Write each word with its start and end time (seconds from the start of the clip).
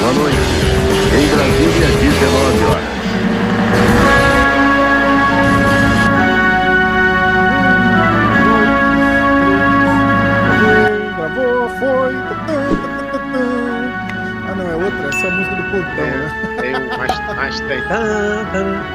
Boa 0.00 0.12
noite. 0.14 0.36
Em 1.14 1.26
Brasília, 1.34 1.88
19 2.00 2.64
horas. 2.64 2.92
Foi. 11.78 12.14
Ah, 14.44 14.54
não, 14.56 14.66
é 14.70 14.76
outra. 14.76 15.08
Essa 15.08 15.26
é 15.26 15.28
a 15.28 15.30
música 15.30 15.56
do 15.56 15.62
plantão, 15.70 16.06
né? 16.06 16.26
Tem 16.60 16.72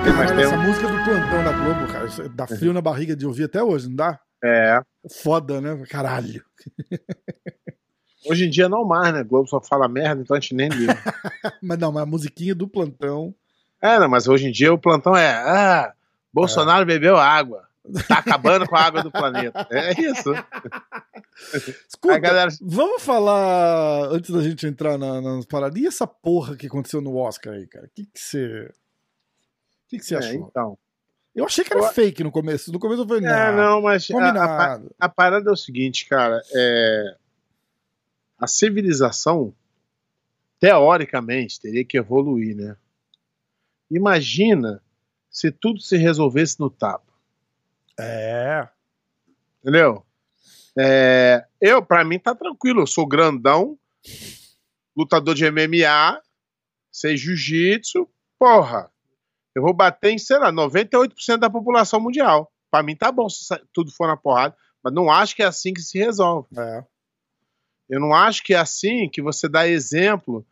tem 0.04 0.14
mais 0.14 0.26
Cara, 0.26 0.36
tem 0.36 0.46
essa 0.46 0.58
música 0.58 0.88
do 0.88 1.04
plantão 1.04 1.44
da 1.44 1.52
Globo, 1.52 1.88
cara, 1.88 2.08
dá 2.30 2.48
frio 2.48 2.74
na 2.74 2.82
barriga 2.82 3.16
de 3.16 3.26
ouvir 3.26 3.46
até 3.46 3.64
hoje, 3.64 3.88
não 3.90 3.96
dá? 3.96 4.20
É. 4.44 4.82
Foda, 5.22 5.60
né? 5.62 5.84
Caralho. 5.90 6.44
Hoje 8.30 8.46
em 8.46 8.50
dia 8.50 8.68
não 8.68 8.84
mais, 8.84 9.14
né? 9.14 9.24
Globo 9.24 9.48
só 9.48 9.62
fala 9.62 9.88
merda, 9.88 10.22
então 10.22 10.36
a 10.36 10.40
gente 10.40 10.54
nem 10.54 10.68
liga. 10.70 10.98
Mas 11.62 11.78
não, 11.80 11.92
mas 11.92 12.04
a 12.04 12.06
musiquinha 12.06 12.54
do 12.54 12.68
plantão. 12.68 13.34
é, 13.82 13.98
não, 14.00 14.10
mas 14.10 14.28
hoje 14.28 14.48
em 14.48 14.52
dia 14.52 14.74
o 14.74 14.78
plantão 14.78 15.16
é. 15.16 15.30
Ah, 15.32 15.94
Bolsonaro 16.34 16.86
bebeu 16.86 17.16
água. 17.16 17.66
Tá 18.08 18.18
acabando 18.18 18.68
com 18.68 18.76
a 18.76 18.82
água 18.82 19.02
do 19.02 19.10
planeta. 19.12 19.66
É 19.72 19.92
isso. 20.02 20.34
Escuta, 21.88 22.20
galera- 22.20 22.52
vamos 22.62 23.02
falar, 23.02 24.10
antes 24.12 24.30
da 24.32 24.42
gente 24.42 24.68
entrar 24.68 24.98
na, 24.98 25.22
nas 25.22 25.46
paradas, 25.46 25.80
e 25.82 25.88
essa 25.88 26.06
porra 26.06 26.56
que 26.58 26.68
aconteceu 26.68 27.00
no 27.00 27.16
Oscar 27.16 27.54
aí, 27.54 27.66
cara? 27.68 27.86
O 27.86 27.90
que 27.90 28.06
que 28.06 28.20
você... 28.20 28.66
O 28.66 29.90
que 29.90 30.00
que 30.00 30.06
você 30.06 30.16
É, 30.16 30.18
achou? 30.18 30.48
então. 30.50 30.78
Eu 31.38 31.46
achei 31.46 31.64
que 31.64 31.72
era 31.72 31.84
Eu- 31.84 31.94
fake 31.94 32.24
no 32.24 32.32
começo. 32.32 32.72
No 32.72 32.80
começo 32.80 33.04
eu 33.04 33.08
falei, 33.08 33.24
É, 33.26 33.52
não, 33.52 33.56
não, 33.76 33.82
mas 33.84 34.10
a, 34.10 34.74
a, 34.76 34.82
a 35.00 35.08
parada 35.10 35.50
é 35.50 35.54
o 35.54 35.56
seguinte, 35.56 36.08
cara. 36.08 36.42
É, 36.54 37.16
a 38.40 38.48
civilização, 38.48 39.54
teoricamente, 40.60 41.62
teria 41.62 41.86
que 41.86 41.98
evoluir, 41.98 42.56
né? 42.56 42.76
Imagina 43.90 44.82
se 45.30 45.52
tudo 45.52 45.80
se 45.80 45.96
resolvesse 45.96 46.60
no 46.60 46.70
tapa. 46.70 47.14
É, 48.00 48.68
Entendeu? 49.62 50.04
É, 50.78 51.46
eu, 51.62 51.84
pra 51.86 52.04
mim, 52.04 52.18
tá 52.20 52.34
tranquilo. 52.34 52.82
Eu 52.82 52.88
sou 52.88 53.06
grandão, 53.08 53.78
lutador 54.96 55.36
de 55.36 55.46
MMA, 55.52 56.20
sei 56.92 57.16
jiu-jitsu. 57.18 58.08
Porra, 58.40 58.90
eu 59.58 59.64
vou 59.64 59.74
bater 59.74 60.12
em, 60.12 60.20
sei 60.20 60.38
lá, 60.38 60.54
98% 60.54 61.38
da 61.38 61.50
população 61.50 62.00
mundial. 62.00 62.52
Pra 62.70 62.84
mim 62.84 62.96
tá 62.96 63.12
bom 63.12 63.28
se 63.28 63.44
tudo 63.74 63.92
for 63.92 64.06
na 64.06 64.16
porrada. 64.16 64.56
Mas 64.84 64.94
não 64.94 65.10
acho 65.10 65.36
que 65.36 65.42
é 65.42 65.48
assim 65.48 65.74
que 65.74 65.82
se 65.82 65.98
resolve. 65.98 66.48
é. 66.56 66.86
Eu 67.90 68.00
não 68.00 68.14
acho 68.14 68.44
que 68.44 68.54
é 68.54 68.58
assim 68.58 69.10
que 69.10 69.20
você 69.20 69.48
dá 69.48 69.68
exemplo 69.68 70.46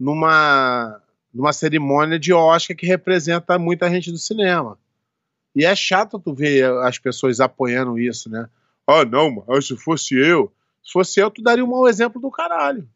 numa, 0.00 1.00
numa 1.32 1.52
cerimônia 1.52 2.18
de 2.18 2.32
Oscar 2.32 2.76
que 2.76 2.84
representa 2.86 3.58
muita 3.60 3.88
gente 3.88 4.10
do 4.10 4.18
cinema. 4.18 4.76
E 5.54 5.64
é 5.64 5.76
chato 5.76 6.18
tu 6.18 6.34
ver 6.34 6.64
as 6.78 6.98
pessoas 6.98 7.40
apoiando 7.40 7.96
isso, 7.96 8.28
né? 8.28 8.48
Ah, 8.88 9.04
não, 9.04 9.44
mas 9.46 9.68
se 9.68 9.76
fosse 9.76 10.16
eu. 10.16 10.50
Se 10.82 10.92
fosse 10.92 11.20
eu, 11.20 11.30
tu 11.30 11.42
daria 11.42 11.64
um 11.64 11.68
mau 11.68 11.86
exemplo 11.86 12.20
do 12.20 12.30
caralho. 12.30 12.88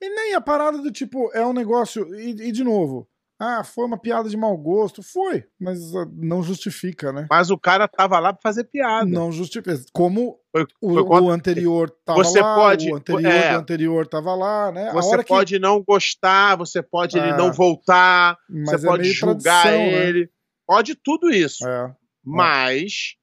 E 0.00 0.08
nem 0.08 0.34
a 0.34 0.40
parada 0.40 0.78
do 0.78 0.90
tipo, 0.90 1.30
é 1.34 1.44
um 1.44 1.52
negócio. 1.52 2.14
E, 2.14 2.30
e 2.30 2.52
de 2.52 2.64
novo, 2.64 3.09
ah, 3.40 3.64
foi 3.64 3.86
uma 3.86 3.96
piada 3.98 4.28
de 4.28 4.36
mau 4.36 4.54
gosto. 4.56 5.02
Foi, 5.02 5.44
mas 5.58 5.94
ah, 5.96 6.06
não 6.12 6.42
justifica, 6.42 7.10
né? 7.12 7.26
Mas 7.30 7.50
o 7.50 7.56
cara 7.58 7.88
tava 7.88 8.18
lá 8.20 8.32
pra 8.32 8.42
fazer 8.42 8.64
piada. 8.64 9.06
Não 9.08 9.32
justifica. 9.32 9.74
Como 9.92 10.38
Foi- 10.52 10.66
o, 10.80 10.92
foi 10.94 11.04
quando- 11.06 11.24
o 11.24 11.30
anterior 11.30 11.90
tava 12.04 12.22
Você 12.22 12.40
lá, 12.40 12.54
pode- 12.54 12.92
o 12.92 12.96
anterior 12.96 13.26
é. 13.32 13.52
do 13.52 13.58
anterior 13.58 14.06
tava 14.06 14.34
lá, 14.34 14.70
né? 14.70 14.92
Você 14.92 15.08
hora 15.08 15.22
que- 15.24 15.28
pode 15.28 15.58
não 15.58 15.82
gostar, 15.82 16.56
você 16.56 16.82
pode 16.82 17.16
ele 17.18 17.30
É. 17.30 17.36
não 17.36 17.50
voltar, 17.52 18.36
mas 18.48 18.80
você 18.80 18.86
é 18.86 18.88
pode 18.90 19.12
julgar 19.12 19.62
tradição, 19.62 19.86
né? 19.86 20.06
ele. 20.08 20.30
Pode 20.66 20.94
tudo 20.94 21.30
isso. 21.30 21.66
É. 21.66 21.94
Mas 22.22 23.16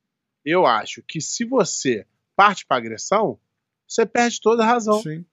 eu 0.44 0.66
acho 0.66 1.04
que 1.08 1.22
se 1.22 1.46
você 1.46 2.06
parte 2.36 2.66
para 2.66 2.78
agressão, 2.78 3.40
você 3.88 4.06
perde 4.06 4.40
toda 4.42 4.64
a 4.64 4.66
razão. 4.66 5.02
Sim. 5.02 5.24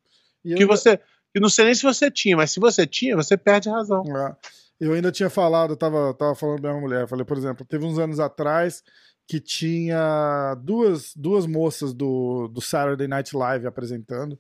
E 0.45 0.55
Que 0.55 0.65
eu, 0.65 0.69
você, 0.69 1.01
eu 1.35 1.41
não 1.41 1.49
sei 1.49 1.65
nem 1.65 1.75
se 1.75 1.83
você 1.83 2.11
tinha, 2.11 2.37
mas 2.37 2.51
se 2.51 2.61
você 2.61 2.87
tinha, 2.87 3.17
você 3.17 3.37
perde 3.37 3.69
a 3.69 3.73
razão. 3.73 4.03
É. 4.05 4.37
Eu 4.85 4.93
ainda 4.93 5.11
tinha 5.11 5.31
falado, 5.31 5.73
eu 5.73 5.77
tava, 5.79 6.13
tava 6.13 6.35
falando 6.35 6.61
pra 6.61 6.71
minha 6.71 6.83
mulher, 6.83 7.09
falei, 7.09 7.25
por 7.25 7.39
exemplo, 7.39 7.65
teve 7.65 7.87
uns 7.87 7.99
anos 7.99 8.21
atrás 8.21 8.83
que 9.27 9.41
tinha 9.41 10.55
duas, 10.63 11.15
duas 11.17 11.47
moças 11.47 11.95
do, 11.95 12.49
do 12.49 12.61
Saturday 12.61 13.09
Night 13.09 13.35
Live 13.35 13.67
apresentando, 13.67 14.39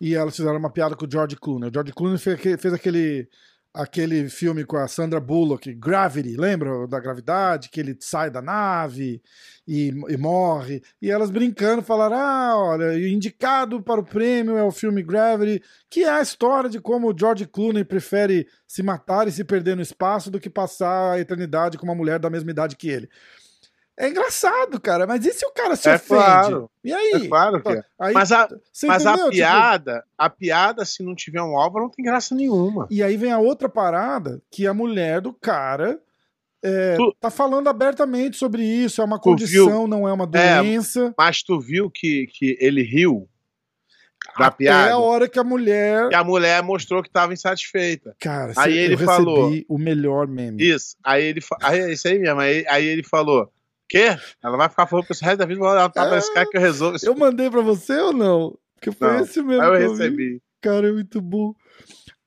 e 0.00 0.14
elas 0.14 0.34
fizeram 0.34 0.56
uma 0.56 0.70
piada 0.70 0.96
com 0.96 1.04
o 1.04 1.10
George 1.10 1.36
Clooney. 1.36 1.68
O 1.68 1.72
George 1.72 1.92
Clooney 1.92 2.16
fez, 2.16 2.40
fez 2.40 2.72
aquele, 2.72 3.28
aquele 3.76 4.28
filme 4.30 4.64
com 4.64 4.76
a 4.76 4.88
Sandra 4.88 5.20
Bullock, 5.20 5.72
Gravity, 5.74 6.36
lembra 6.36 6.86
da 6.88 6.98
gravidade? 6.98 7.68
Que 7.68 7.80
ele 7.80 7.96
sai 8.00 8.30
da 8.30 8.40
nave 8.40 9.22
e, 9.68 9.88
e 10.08 10.16
morre. 10.16 10.82
E 11.00 11.10
elas 11.10 11.30
brincando 11.30 11.82
falaram: 11.82 12.16
ah, 12.16 12.56
olha, 12.56 12.98
indicado 13.08 13.82
para 13.82 14.00
o 14.00 14.04
prêmio 14.04 14.56
é 14.56 14.64
o 14.64 14.70
filme 14.70 15.02
Gravity, 15.02 15.62
que 15.90 16.04
é 16.04 16.10
a 16.10 16.22
história 16.22 16.70
de 16.70 16.80
como 16.80 17.12
o 17.12 17.18
George 17.18 17.46
Clooney 17.46 17.84
prefere 17.84 18.48
se 18.66 18.82
matar 18.82 19.28
e 19.28 19.32
se 19.32 19.44
perder 19.44 19.76
no 19.76 19.82
espaço 19.82 20.30
do 20.30 20.40
que 20.40 20.48
passar 20.48 21.12
a 21.12 21.20
eternidade 21.20 21.76
com 21.76 21.84
uma 21.84 21.94
mulher 21.94 22.18
da 22.18 22.30
mesma 22.30 22.50
idade 22.50 22.76
que 22.76 22.88
ele. 22.88 23.08
É 23.98 24.08
engraçado, 24.08 24.78
cara, 24.80 25.06
mas 25.06 25.24
e 25.24 25.32
se 25.32 25.46
o 25.46 25.50
cara 25.52 25.74
se 25.74 25.88
É 25.88 25.94
ofende? 25.94 26.08
claro. 26.08 26.70
E 26.84 26.92
aí? 26.92 27.12
É 27.24 27.28
claro 27.28 27.62
que 27.62 27.68
é. 27.72 27.82
Aí, 27.98 28.12
Mas 28.12 28.30
a, 28.30 28.46
mas 28.84 29.06
a? 29.06 29.14
Tipo, 29.16 29.30
piada, 29.30 30.04
a 30.18 30.28
piada, 30.28 30.84
se 30.84 31.02
não 31.02 31.14
tiver 31.14 31.40
um 31.40 31.56
alvo, 31.58 31.78
não 31.80 31.88
tem 31.88 32.04
graça 32.04 32.34
nenhuma. 32.34 32.86
E 32.90 33.02
aí 33.02 33.16
vem 33.16 33.32
a 33.32 33.38
outra 33.38 33.68
parada, 33.70 34.42
que 34.50 34.66
a 34.66 34.74
mulher 34.74 35.22
do 35.22 35.32
cara 35.32 35.98
é, 36.62 36.96
Tu- 36.96 37.14
tá 37.20 37.30
falando 37.30 37.68
abertamente 37.68 38.36
sobre 38.36 38.62
isso, 38.64 39.00
é 39.00 39.04
uma 39.04 39.18
condição, 39.18 39.86
não 39.86 40.06
é 40.06 40.12
uma 40.12 40.28
É, 40.34 40.58
doença. 40.60 41.14
Mas 41.16 41.42
tu 41.42 41.58
viu 41.58 41.90
que, 41.90 42.26
que 42.26 42.56
ele 42.60 42.82
riu 42.82 43.26
da 44.38 44.48
até 44.48 44.56
piada? 44.58 44.92
a 44.92 44.98
hora 44.98 45.26
que 45.28 45.38
a 45.38 45.44
mulher. 45.44 46.10
E 46.10 46.14
a 46.14 46.22
mulher 46.24 46.62
mostrou 46.62 47.02
que 47.02 47.08
estava 47.08 47.32
insatisfeita. 47.32 48.14
Cara, 48.20 48.52
Aí 48.56 48.76
ele 48.76 48.94
eu 48.94 48.98
falou- 48.98 49.52
o 49.68 49.78
melhor 49.78 50.26
meme. 50.26 50.62
Isso. 50.62 50.96
Aí 51.02 51.24
ele 51.24 51.40
aí, 51.62 51.80
é 51.80 51.92
isso 51.92 52.06
aí 52.08 52.18
mesmo. 52.18 52.40
Aí, 52.40 52.64
aí 52.68 52.84
ele 52.84 53.02
falou: 53.02 53.50
Quê? 53.88 54.16
Ela 54.42 54.56
vai 54.56 54.68
ficar 54.68 54.86
falando 54.86 55.06
pro 55.06 55.16
resto 55.20 55.36
da 55.38 55.46
vida, 55.46 55.60
ela 55.60 55.88
tá 55.88 56.06
pra 56.08 56.18
esse 56.18 56.32
cara 56.34 56.48
que 56.48 56.56
eu 56.56 56.60
resolvo. 56.60 56.98
Eu 57.02 57.16
mandei 57.16 57.50
pra 57.50 57.60
você 57.60 57.96
ou 58.00 58.12
não? 58.12 58.58
Porque 58.74 58.90
foi 58.92 59.08
Não. 59.08 59.20
esse 59.20 59.42
mesmo. 59.42 59.62
Aí 59.62 59.84
eu 59.84 59.90
que 59.92 59.96
vi. 59.96 60.02
recebi. 60.02 60.42
Cara, 60.60 60.88
é 60.88 60.92
muito 60.92 61.20
bom. 61.20 61.54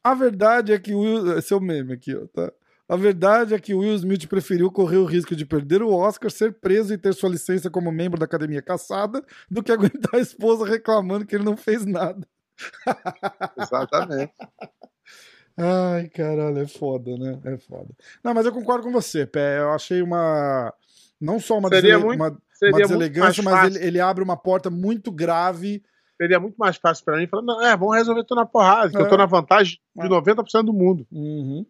A 0.04 0.14
verdade 0.14 0.72
é 0.72 0.80
que 0.80 0.94
o 0.94 1.00
Will. 1.00 1.38
Esse 1.38 1.54
é 1.54 1.56
o 1.58 1.60
meme 1.62 1.94
aqui, 1.94 2.16
ó, 2.16 2.26
tá? 2.28 2.52
A 2.88 2.96
verdade 2.96 3.54
é 3.54 3.60
que 3.60 3.74
o 3.74 3.80
Will 3.80 3.94
Smith 3.96 4.26
preferiu 4.28 4.72
correr 4.72 4.98
o 4.98 5.06
risco 5.06 5.36
de 5.36 5.46
perder 5.46 5.84
o 5.84 5.94
Oscar, 5.94 6.32
ser 6.32 6.54
preso 6.54 6.92
e 6.94 6.98
ter 6.98 7.14
sua 7.14 7.30
licença 7.30 7.70
como 7.70 7.92
membro 7.92 8.18
da 8.18 8.26
academia 8.26 8.62
caçada, 8.64 9.24
do 9.52 9.62
que 9.62 9.72
aguentar 9.72 10.16
a 10.16 10.20
esposa 10.20 10.66
reclamando 10.66 11.26
que 11.26 11.36
ele 11.36 11.44
não 11.44 11.56
fez 11.56 11.86
nada. 11.86 12.26
Exatamente. 13.58 14.34
Ai, 15.58 16.08
caralho, 16.08 16.60
é 16.60 16.68
foda, 16.68 17.18
né? 17.18 17.38
É 17.44 17.58
foda. 17.58 17.90
Não, 18.24 18.34
mas 18.34 18.46
eu 18.46 18.52
concordo 18.54 18.84
com 18.86 18.92
você, 18.92 19.26
Pé. 19.26 19.60
Eu 19.60 19.72
achei 19.72 20.02
uma. 20.02 20.74
Não 21.20 21.40
só 21.40 21.58
uma, 21.58 21.70
Seria 21.70 21.82
desele- 21.98 22.04
muito- 22.06 22.20
uma, 22.22 22.30
uma 22.30 22.78
deselegância, 22.80 23.44
mas 23.44 23.76
ele, 23.76 23.86
ele 23.86 24.00
abre 24.00 24.24
uma 24.24 24.38
porta 24.38 24.70
muito 24.70 25.12
grave. 25.12 25.84
Seria 26.22 26.40
muito 26.40 26.56
mais 26.58 26.76
fácil 26.78 27.04
pra 27.06 27.18
mim 27.18 27.28
falar: 27.28 27.44
Não, 27.44 27.66
é, 27.66 27.76
vamos 27.78 27.96
resolver 27.96 28.24
tudo 28.24 28.40
na 28.40 28.46
porrada, 28.46 28.90
que 28.92 28.98
É. 28.98 29.02
eu 29.02 29.08
tô 29.10 29.18
na 29.18 29.26
vantagem 29.26 29.80
de 29.96 30.06
É. 30.06 30.10
90% 30.10 30.66
do 30.66 30.74
mundo. 30.74 31.06
Uhum. 31.12 31.66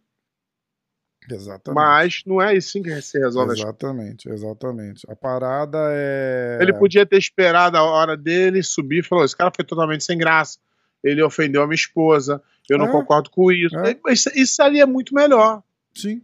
Exatamente. 1.30 1.76
Mas 1.76 2.22
não 2.26 2.42
é 2.42 2.56
assim 2.56 2.82
que 2.82 3.02
se 3.02 3.20
resolve 3.20 3.54
Exatamente, 3.54 4.30
exatamente. 4.30 5.06
A 5.12 5.16
parada 5.16 5.78
é. 5.92 6.58
Ele 6.62 6.74
podia 6.74 7.06
ter 7.06 7.18
esperado 7.18 7.78
a 7.78 7.84
hora 7.84 8.18
dele 8.18 8.64
subir 8.64 9.00
e 9.00 9.04
falou: 9.04 9.24
esse 9.26 9.36
cara 9.38 9.52
foi 9.56 9.64
totalmente 9.66 10.04
sem 10.04 10.18
graça. 10.18 10.58
Ele 11.04 11.22
ofendeu 11.22 11.62
a 11.62 11.68
minha 11.68 11.76
esposa. 11.76 12.42
Eu 12.70 12.78
não 12.78 12.88
É. 12.88 12.92
concordo 12.92 13.30
com 13.30 13.52
isso. 13.52 13.76
É. 13.78 13.96
Isso, 14.12 14.30
isso 14.36 14.56
seria 14.56 14.88
muito 14.88 15.14
melhor. 15.14 15.62
Sim. 15.94 16.22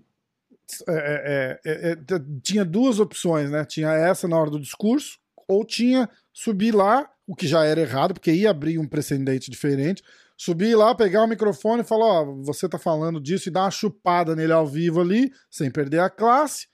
É, 0.88 1.60
é, 1.64 1.72
é, 1.72 1.92
é, 1.92 1.96
t- 1.96 2.24
tinha 2.42 2.66
duas 2.66 3.00
opções, 3.00 3.50
né? 3.52 3.64
Tinha 3.66 3.92
essa 3.94 4.28
na 4.28 4.38
hora 4.40 4.50
do 4.50 4.60
discurso, 4.60 5.18
ou 5.48 5.64
tinha 5.66 6.10
subir 6.34 6.74
lá, 6.74 7.10
o 7.28 7.36
que 7.36 7.48
já 7.48 7.64
era 7.64 7.80
errado, 7.82 8.14
porque 8.14 8.32
ia 8.32 8.50
abrir 8.50 8.78
um 8.80 8.88
precedente 8.88 9.50
diferente. 9.52 10.04
Subir 10.38 10.76
lá, 10.76 10.94
pegar 10.94 11.24
o 11.24 11.28
microfone 11.28 11.82
e 11.82 11.86
falar: 11.86 12.06
Ó, 12.06 12.26
você 12.44 12.68
tá 12.68 12.78
falando 12.78 13.22
disso 13.22 13.48
e 13.48 13.52
dar 13.52 13.62
uma 13.64 13.72
chupada 13.72 14.36
nele 14.36 14.52
ao 14.52 14.68
vivo 14.68 15.00
ali, 15.02 15.32
sem 15.50 15.72
perder 15.72 16.00
a 16.00 16.10
classe. 16.10 16.68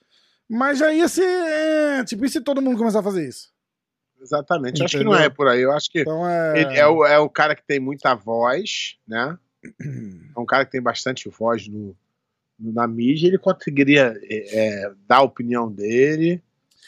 Mas 0.50 0.80
já 0.80 0.92
ia 0.94 1.08
ser. 1.08 1.24
é, 1.24 2.04
tipo, 2.04 2.26
e 2.26 2.30
se 2.30 2.42
todo 2.42 2.62
mundo 2.62 2.78
começar 2.78 3.00
a 3.00 3.04
fazer 3.04 3.28
isso? 3.28 3.52
Exatamente. 4.20 4.84
Acho 4.84 4.98
que 4.98 5.04
não 5.04 5.16
é 5.16 5.30
por 5.30 5.48
aí. 5.48 5.62
Eu 5.62 5.72
acho 5.72 5.90
que 5.92 6.02
Então 6.02 6.28
é. 6.28 6.60
ele 6.62 6.78
é 6.78 6.88
o, 6.88 7.06
é 7.06 7.18
o 7.20 7.30
cara 7.30 7.56
que 7.56 7.64
tem 7.66 7.80
muita 7.80 8.14
voz, 8.16 8.96
né? 9.08 9.38
É 10.36 10.40
um 10.40 10.46
cara 10.46 10.66
que 10.66 10.72
tem 10.72 10.82
bastante 10.82 11.30
voz 11.30 11.68
no- 11.68 11.96
na 12.62 12.88
mídia. 12.88 13.28
Ele 13.28 13.38
conseguiria 13.38 14.13
é, 14.24 14.60
é, 14.86 14.92
dar 15.08 15.18
a 15.18 15.22
opinião 15.24 15.72
dele. 15.72 16.42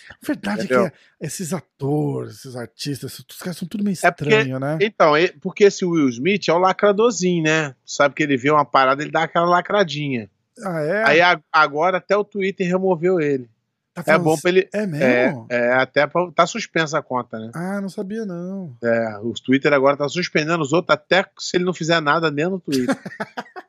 A 0.10 0.25
verdade 0.25 0.62
é 0.64 0.68
que 0.68 0.74
é- 0.74 0.92
esses 1.22 1.54
atores, 1.54 2.36
esses 2.40 2.56
artistas, 2.56 3.18
os 3.20 3.38
caras 3.40 3.58
são 3.58 3.68
tudo 3.68 3.84
meio 3.84 3.96
É 4.04 4.12
porque- 4.12 4.30
estranho, 4.36 4.60
né? 4.60 4.78
Então, 4.81 5.14
porque 5.42 5.64
esse 5.64 5.86
Will 5.86 6.10
Smith 6.10 6.50
é 6.50 6.54
o 6.54 6.58
lacradorzinho, 6.60 7.44
né? 7.44 7.74
Sabe 7.86 8.14
que 8.14 8.22
ele 8.24 8.36
vê 8.36 8.52
uma 8.52 8.66
parada, 8.66 9.02
ele 9.02 9.12
dá 9.12 9.24
aquela 9.24 9.46
lacradinha. 9.48 10.30
Ah, 10.64 10.81
é? 10.81 11.04
Aí 11.08 11.22
a- 11.22 11.42
agora 11.52 11.98
até 11.98 12.16
o 12.18 12.24
Twitter 12.24 12.68
removeu 12.68 13.20
ele. 13.22 13.50
Tá 13.96 14.04
É 14.08 14.18
bom 14.18 14.36
pra 14.38 14.50
ele. 14.50 14.68
É 14.74 14.80
É, 14.84 14.88
mesmo? 14.88 15.46
é 15.50 15.72
até 15.74 16.06
pra, 16.08 16.30
tá 16.31 16.46
suspensa 16.48 16.98
a 16.98 17.02
conta, 17.02 17.38
né? 17.40 17.52
Ah, 17.54 17.80
não 17.80 17.90
sabia 17.90 18.25
não. 18.25 18.75
É, 18.84 19.18
o 19.22 19.31
Twitter 19.34 19.72
agora 19.72 19.96
tá 19.96 20.10
suspendendo 20.10 20.64
os 20.64 20.74
outros 20.74 20.94
até 20.96 21.24
se 21.40 21.56
ele 21.58 21.64
não 21.64 21.74
fizer 21.74 22.02
nada 22.02 22.30
dentro 22.31 22.58
do 22.58 22.60
Twitter. 22.60 22.88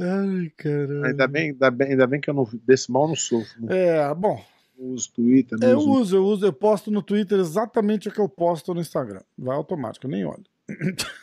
Ai, 0.00 0.50
caramba. 0.56 1.06
ainda, 1.08 1.28
bem, 1.28 1.50
ainda, 1.50 1.70
bem, 1.70 1.88
ainda 1.88 2.06
bem 2.06 2.20
que 2.20 2.30
eu 2.30 2.34
não, 2.34 2.48
desse 2.64 2.90
mal 2.90 3.02
eu 3.02 3.08
não 3.08 3.16
sofro. 3.16 3.60
Não 3.60 3.68
É, 3.70 4.14
bom, 4.14 4.42
uso 4.78 5.12
Twitter, 5.12 5.58
não 5.58 5.68
eu 5.68 5.78
uso. 5.78 5.90
uso, 5.90 6.16
eu 6.16 6.24
uso, 6.24 6.46
eu 6.46 6.52
posto 6.52 6.90
no 6.90 7.02
Twitter 7.02 7.38
exatamente 7.38 8.08
o 8.08 8.12
que 8.12 8.20
eu 8.20 8.28
posto 8.28 8.72
no 8.72 8.80
Instagram. 8.80 9.20
Vai 9.36 9.56
automático, 9.56 10.06
eu 10.06 10.10
nem 10.10 10.24
olho. 10.24 10.44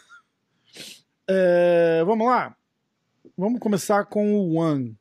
É, 1.29 2.03
vamos 2.05 2.25
lá. 2.25 2.55
Vamos 3.37 3.59
começar 3.59 4.05
com 4.05 4.33
o 4.33 4.53
One. 4.53 4.97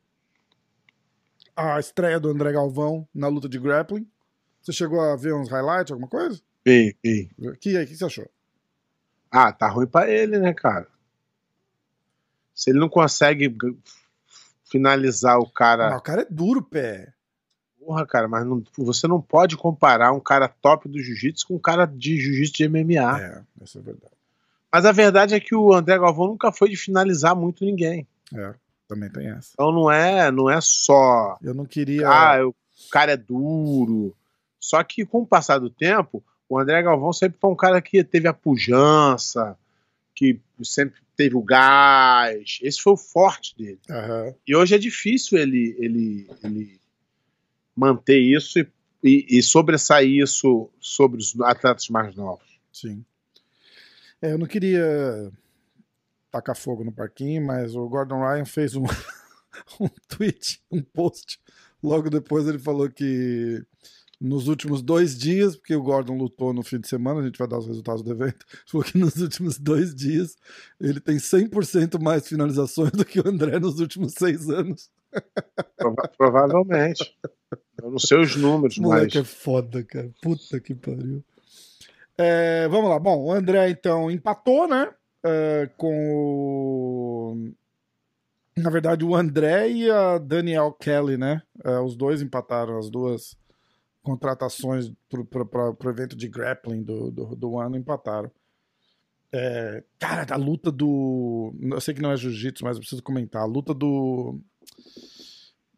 A 1.55 1.79
estreia 1.79 2.19
do 2.19 2.29
André 2.29 2.51
Galvão 2.51 3.07
na 3.15 3.27
luta 3.29 3.47
de 3.47 3.57
grappling. 3.57 4.05
Você 4.61 4.73
chegou 4.73 4.99
a 4.99 5.15
ver 5.15 5.33
uns 5.33 5.49
highlights, 5.49 5.91
alguma 5.91 6.09
coisa? 6.09 6.41
Ei, 6.65 6.93
ei. 7.03 7.29
Que 7.61 7.77
aí, 7.77 7.85
o 7.85 7.87
que 7.87 7.95
você 7.95 8.03
achou? 8.05 8.29
Ah, 9.31 9.53
tá 9.53 9.69
ruim 9.69 9.87
pra 9.87 10.09
ele, 10.09 10.37
né, 10.37 10.53
cara? 10.53 10.87
Se 12.57 12.71
ele 12.71 12.79
não 12.79 12.89
consegue 12.89 13.55
finalizar 14.65 15.37
o 15.39 15.49
cara. 15.49 15.93
Ah, 15.93 15.97
o 15.97 16.01
cara 16.01 16.23
é 16.23 16.27
duro, 16.29 16.61
pé. 16.63 17.13
Porra, 17.79 18.05
cara, 18.05 18.27
mas 18.27 18.45
não- 18.45 18.63
você 18.77 19.07
não 19.07 19.21
pode 19.21 19.55
comparar 19.55 20.11
um 20.11 20.19
cara 20.19 20.47
top 20.49 20.89
do 20.89 20.99
jiu-jitsu 21.01 21.47
com 21.47 21.55
um 21.55 21.59
cara 21.59 21.85
de 21.85 22.19
jiu-jitsu 22.19 22.53
de 22.57 22.63
MMA. 22.67 23.21
É, 23.21 23.43
isso 23.63 23.77
é 23.77 23.81
verdade. 23.81 24.11
Mas 24.73 24.85
a 24.85 24.91
verdade 24.91 25.33
é 25.35 25.39
que 25.39 25.55
o 25.55 25.73
André 25.73 25.97
Galvão 25.97 26.27
nunca 26.27 26.51
foi 26.51 26.69
de 26.69 26.75
finalizar 26.75 27.33
muito 27.35 27.63
ninguém. 27.63 28.05
É, 28.35 28.53
também 28.87 29.09
tem 29.09 29.29
essa. 29.29 29.51
Então 29.53 29.71
não 29.71 29.89
é, 29.89 30.29
não 30.31 30.49
é 30.49 30.59
só, 30.59 31.37
Eu 31.41 31.53
não 31.53 31.65
queria. 31.65 32.09
ah, 32.09 32.45
o 32.45 32.53
cara 32.91 33.13
é 33.13 33.17
duro. 33.17 34.13
Só 34.59 34.83
que 34.83 35.05
com 35.05 35.21
o 35.21 35.27
passar 35.27 35.59
do 35.59 35.69
tempo, 35.69 36.21
o 36.49 36.59
André 36.59 36.81
Galvão 36.83 37.13
sempre 37.13 37.37
foi 37.39 37.49
um 37.51 37.55
cara 37.55 37.81
que 37.81 38.03
teve 38.03 38.27
a 38.27 38.33
pujança, 38.33 39.57
que 40.13 40.41
sempre 40.61 40.99
teve 41.17 41.35
o 41.35 41.41
gás. 41.41 42.59
Esse 42.61 42.79
foi 42.79 42.93
o 42.93 42.97
forte 42.97 43.57
dele. 43.57 43.79
Aham. 43.89 44.35
E 44.47 44.55
hoje 44.55 44.75
é 44.75 44.77
difícil 44.77 45.37
ele, 45.37 45.75
ele, 45.79 46.29
ele 46.43 46.79
manter 47.75 48.19
isso 48.19 48.59
e, 48.59 48.67
e, 49.03 49.39
e 49.39 49.43
sobressair 49.43 50.09
isso 50.09 50.69
sobre 50.79 51.19
os 51.19 51.37
atletas 51.41 51.89
mais 51.89 52.15
novos. 52.15 52.47
Sim. 52.71 53.03
É, 54.21 54.31
eu 54.31 54.37
não 54.37 54.47
queria 54.47 55.31
tacar 56.31 56.55
fogo 56.55 56.83
no 56.83 56.91
parquinho, 56.91 57.45
mas 57.45 57.75
o 57.75 57.87
Gordon 57.89 58.19
Ryan 58.19 58.45
fez 58.45 58.75
um, 58.75 58.83
um 59.81 59.89
tweet, 60.07 60.61
um 60.71 60.81
post. 60.81 61.39
Logo 61.81 62.09
depois 62.09 62.47
ele 62.47 62.59
falou 62.59 62.89
que 62.89 63.63
nos 64.19 64.47
últimos 64.47 64.81
dois 64.81 65.15
dias, 65.17 65.55
porque 65.55 65.75
o 65.75 65.81
Gordon 65.83 66.17
lutou 66.17 66.51
no 66.53 66.63
fim 66.63 66.79
de 66.79 66.87
semana, 66.87 67.19
a 67.19 67.23
gente 67.23 67.37
vai 67.37 67.47
dar 67.47 67.59
os 67.59 67.67
resultados 67.67 68.01
do 68.01 68.11
evento, 68.11 68.45
falou 68.67 68.83
que 68.85 68.97
nos 68.97 69.15
últimos 69.17 69.57
dois 69.59 69.93
dias 69.93 70.35
ele 70.81 70.99
tem 70.99 71.17
100% 71.17 72.01
mais 72.01 72.27
finalizações 72.27 72.91
do 72.91 73.05
que 73.05 73.19
o 73.19 73.27
André 73.27 73.59
nos 73.59 73.79
últimos 73.79 74.13
seis 74.13 74.49
anos. 74.49 74.89
Prova- 75.77 76.11
provavelmente. 76.17 77.15
Eu 77.81 77.91
não 77.91 77.99
sei 77.99 78.19
os 78.19 78.35
números, 78.35 78.73
Esse 78.73 78.81
mas. 78.81 78.89
moleque 78.89 79.17
é 79.19 79.23
foda, 79.23 79.83
cara. 79.83 80.09
Puta 80.21 80.59
que 80.59 80.73
pariu. 80.75 81.23
É, 82.17 82.67
vamos 82.67 82.89
lá. 82.89 82.97
Bom, 82.99 83.23
o 83.25 83.31
André, 83.31 83.69
então, 83.69 84.09
empatou, 84.09 84.67
né? 84.67 84.89
É, 85.23 85.69
com 85.77 85.93
o. 87.37 87.51
Na 88.57 88.69
verdade, 88.71 89.05
o 89.05 89.15
André 89.15 89.69
e 89.69 89.89
a 89.89 90.17
Daniel 90.17 90.71
Kelly, 90.73 91.15
né? 91.17 91.41
É, 91.63 91.79
os 91.79 91.95
dois 91.95 92.21
empataram 92.21 92.77
as 92.79 92.89
duas 92.89 93.35
contratações 94.07 94.91
para 95.09 95.19
o 95.85 95.89
evento 95.89 96.15
de 96.15 96.27
grappling 96.29 96.81
do, 96.81 97.11
do, 97.11 97.35
do 97.35 97.59
ano, 97.59 97.75
empataram. 97.77 98.31
É, 99.31 99.83
cara, 99.99 100.25
a 100.33 100.37
luta 100.37 100.71
do. 100.71 101.53
Eu 101.61 101.81
sei 101.81 101.93
que 101.93 102.01
não 102.01 102.11
é 102.11 102.15
jiu-jitsu, 102.17 102.63
mas 102.63 102.77
eu 102.77 102.79
preciso 102.81 103.03
comentar. 103.03 103.41
A 103.41 103.45
luta 103.45 103.73
do. 103.73 104.39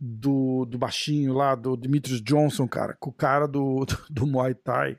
Do, 0.01 0.63
do 0.65 0.77
baixinho 0.77 1.33
lá, 1.33 1.55
do 1.55 1.75
Demetrius 1.75 2.21
Johnson, 2.21 2.65
cara, 2.69 2.95
com 3.01 3.09
o 3.09 3.13
cara 3.13 3.45
do, 3.47 3.83
do, 3.85 3.97
do 4.09 4.27
Muay 4.27 4.53
Thai. 4.53 4.97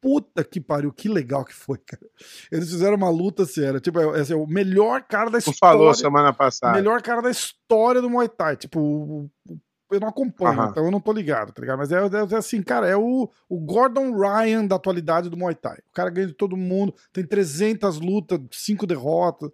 Puta 0.00 0.44
que 0.44 0.60
pariu, 0.60 0.92
que 0.92 1.08
legal 1.08 1.44
que 1.44 1.52
foi, 1.54 1.78
cara. 1.78 2.06
Eles 2.52 2.68
fizeram 2.70 2.96
uma 2.96 3.08
luta 3.10 3.44
séria. 3.44 3.80
Tipo, 3.80 3.98
é, 3.98 4.20
é 4.30 4.36
o 4.36 4.46
melhor 4.46 5.02
cara 5.02 5.30
da 5.30 5.40
Tu 5.40 5.50
história. 5.50 5.76
falou 5.78 5.92
semana 5.94 6.32
passada. 6.32 6.76
melhor 6.76 7.02
cara 7.02 7.22
da 7.22 7.30
história 7.30 8.00
do 8.00 8.08
Muay 8.08 8.28
Thai. 8.28 8.56
Tipo, 8.56 8.78
o- 8.78 9.30
o- 9.50 9.58
eu 9.90 10.00
não 10.00 10.08
acompanho, 10.08 10.60
Aham. 10.60 10.68
então 10.70 10.84
eu 10.84 10.90
não 10.90 11.00
tô 11.00 11.12
ligado, 11.12 11.52
tá 11.52 11.60
ligado? 11.60 11.78
Mas 11.78 11.92
é, 11.92 11.96
é- 11.96 12.34
é 12.34 12.36
assim, 12.36 12.62
cara, 12.62 12.88
é 12.88 12.96
o, 12.96 13.30
o 13.48 13.60
Gordon 13.60 14.12
Ryan 14.16 14.66
da 14.66 14.76
atualidade 14.76 15.28
do 15.30 15.36
Muay 15.36 15.54
Thai. 15.54 15.78
O 15.90 15.92
cara 15.94 16.10
ganha 16.10 16.26
de 16.26 16.34
todo 16.34 16.56
mundo, 16.56 16.94
tem 17.12 17.24
300 17.24 18.00
lutas, 18.00 18.40
5 18.52 18.86
derrotas. 18.86 19.50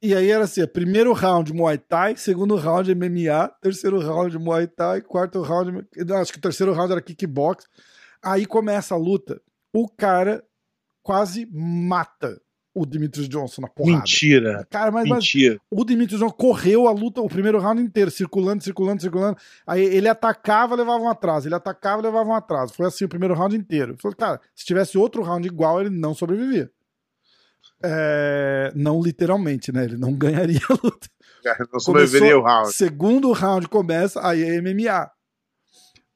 E 0.00 0.14
aí 0.16 0.30
era 0.30 0.44
assim, 0.44 0.62
é 0.62 0.66
primeiro 0.66 1.12
round 1.12 1.52
Muay 1.52 1.78
Thai, 1.78 2.16
segundo 2.16 2.56
round 2.56 2.90
MMA, 2.94 3.48
terceiro 3.60 4.00
round 4.00 4.36
Muay 4.38 4.66
Thai, 4.66 5.00
quarto 5.00 5.40
round, 5.42 5.86
não, 5.96 6.16
acho 6.16 6.32
que 6.32 6.38
o 6.38 6.42
terceiro 6.42 6.72
round 6.72 6.90
era 6.92 7.00
kickbox. 7.00 7.66
Aí 8.22 8.44
começa 8.46 8.94
a 8.94 8.98
luta, 8.98 9.40
o 9.72 9.88
cara 9.88 10.44
quase 11.02 11.46
mata 11.52 12.40
o 12.74 12.86
Demetrius 12.86 13.28
Johnson 13.28 13.62
na 13.62 13.68
porrada. 13.68 13.98
Mentira. 13.98 14.66
Cara, 14.70 14.90
mas, 14.90 15.08
mas 15.08 15.18
Mentira. 15.18 15.60
o 15.70 15.84
Demetrius 15.84 16.20
Johnson 16.20 16.34
correu 16.34 16.88
a 16.88 16.92
luta 16.92 17.20
o 17.20 17.28
primeiro 17.28 17.58
round 17.58 17.82
inteiro, 17.82 18.10
circulando, 18.10 18.62
circulando, 18.64 19.02
circulando. 19.02 19.36
Aí 19.66 19.82
ele 19.82 20.08
atacava, 20.08 20.74
levava 20.74 21.02
um 21.02 21.08
atraso. 21.08 21.46
Ele 21.48 21.54
atacava, 21.54 22.00
levava 22.00 22.28
um 22.28 22.34
atraso. 22.34 22.72
Foi 22.72 22.86
assim 22.86 23.04
o 23.04 23.08
primeiro 23.08 23.34
round 23.34 23.54
inteiro. 23.54 23.96
Falei, 24.00 24.16
cara, 24.16 24.40
se 24.54 24.64
tivesse 24.64 24.96
outro 24.96 25.22
round 25.22 25.46
igual, 25.46 25.80
ele 25.80 25.90
não 25.90 26.14
sobrevivia. 26.14 26.70
É, 27.84 28.72
não 28.74 29.02
literalmente, 29.02 29.72
né? 29.72 29.84
Ele 29.84 29.96
não 29.96 30.12
ganharia 30.16 30.60
a 30.68 30.72
luta. 30.72 31.08
Não 31.72 31.80
sobreviveria 31.80 32.38
o 32.38 32.42
round. 32.42 32.72
Segundo 32.72 33.32
round 33.32 33.68
começa, 33.68 34.26
aí 34.26 34.42
é 34.42 34.60
MMA. 34.62 35.10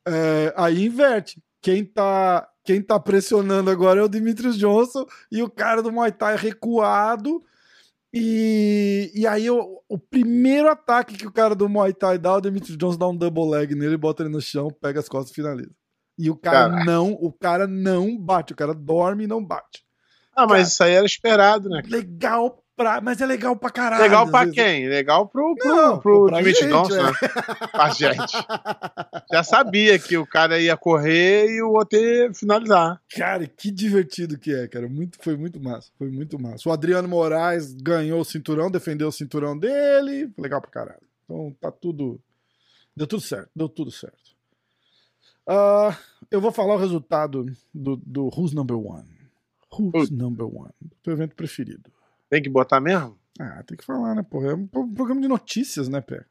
É, 0.08 0.54
aí 0.56 0.86
inverte. 0.86 1.42
Quem 1.60 1.84
tá, 1.84 2.48
quem 2.64 2.80
tá 2.80 2.98
pressionando 2.98 3.70
agora 3.70 4.00
é 4.00 4.02
o 4.04 4.08
Demetrius 4.08 4.56
Johnson 4.56 5.04
e 5.30 5.42
o 5.42 5.50
cara 5.50 5.82
do 5.82 5.92
Muay 5.92 6.12
Thai 6.12 6.36
recuado. 6.36 7.42
E, 8.12 9.10
e 9.14 9.26
aí 9.26 9.50
o, 9.50 9.82
o 9.88 9.98
primeiro 9.98 10.70
ataque 10.70 11.16
que 11.16 11.26
o 11.26 11.32
cara 11.32 11.54
do 11.54 11.68
Muay 11.68 11.92
Thai 11.92 12.18
dá, 12.18 12.34
o 12.34 12.40
Demetrius 12.40 12.78
Johnson 12.78 12.98
dá 12.98 13.08
um 13.08 13.16
double 13.16 13.50
leg 13.50 13.74
nele, 13.74 13.96
bota 13.96 14.22
ele 14.22 14.30
no 14.30 14.40
chão, 14.40 14.70
pega 14.80 15.00
as 15.00 15.08
costas 15.08 15.32
e 15.32 15.34
finaliza. 15.34 15.70
E 16.18 16.30
o 16.30 16.36
cara 16.36 16.70
Caraca. 16.70 16.84
não, 16.84 17.12
o 17.12 17.30
cara 17.32 17.66
não 17.66 18.16
bate, 18.16 18.52
o 18.52 18.56
cara 18.56 18.72
dorme 18.72 19.24
e 19.24 19.26
não 19.26 19.44
bate. 19.44 19.84
Ah, 20.34 20.46
mas 20.46 20.68
isso 20.68 20.82
aí 20.82 20.92
era 20.92 21.04
esperado, 21.04 21.68
né? 21.68 21.82
Legal 21.86 22.62
pra, 22.76 23.00
mas 23.00 23.20
é 23.20 23.26
legal 23.26 23.56
pra 23.56 23.70
caralho. 23.70 24.02
Legal 24.02 24.30
pra 24.30 24.48
quem? 24.48 24.88
Legal 24.88 25.26
pro, 25.26 25.54
pro, 25.56 25.68
Não, 25.74 25.98
pro 25.98 26.26
Demetrius 26.26 26.58
gente, 26.58 26.70
Johnson, 26.70 26.94
é. 26.94 27.02
né? 27.04 27.12
Pra 27.72 27.88
gente. 27.90 28.32
Já 29.32 29.42
sabia 29.42 29.98
que 29.98 30.16
o 30.16 30.26
cara 30.26 30.60
ia 30.60 30.76
correr 30.76 31.48
e 31.50 31.62
o 31.62 31.72
outro 31.72 31.98
ia 31.98 32.32
finalizar. 32.32 33.00
Cara, 33.16 33.46
que 33.46 33.70
divertido 33.70 34.38
que 34.38 34.54
é, 34.54 34.68
cara. 34.68 34.88
Muito, 34.88 35.18
foi 35.22 35.36
muito 35.36 35.60
massa. 35.60 35.90
Foi 35.98 36.10
muito 36.10 36.38
massa. 36.38 36.68
O 36.68 36.72
Adriano 36.72 37.08
Moraes 37.08 37.72
ganhou 37.74 38.20
o 38.20 38.24
cinturão, 38.24 38.70
defendeu 38.70 39.08
o 39.08 39.12
cinturão 39.12 39.58
dele. 39.58 40.30
Legal 40.38 40.60
pra 40.60 40.70
caralho. 40.70 41.02
Então 41.24 41.56
tá 41.60 41.70
tudo. 41.70 42.20
Deu 42.96 43.06
tudo 43.06 43.22
certo. 43.22 43.50
Deu 43.54 43.68
tudo 43.68 43.90
certo. 43.90 44.36
Ah, 45.48 45.96
eu 46.30 46.40
vou 46.40 46.50
falar 46.50 46.74
o 46.74 46.78
resultado 46.78 47.46
do, 47.72 47.96
do 47.96 48.26
Who's 48.36 48.52
Number 48.52 48.76
One. 48.76 49.08
Who's 49.72 50.10
Number 50.10 50.46
One? 50.46 50.72
Teu 51.02 51.12
evento 51.12 51.34
preferido. 51.36 51.95
Tem 52.28 52.42
que 52.42 52.48
botar 52.48 52.80
mesmo? 52.80 53.18
Ah, 53.38 53.62
tem 53.66 53.76
que 53.76 53.84
falar, 53.84 54.14
né, 54.14 54.22
porra? 54.22 54.48
É 54.50 54.54
um 54.54 54.66
pro- 54.66 54.88
programa 54.88 55.20
de 55.20 55.28
notícias, 55.28 55.88
né, 55.88 56.00
Pé? 56.00 56.24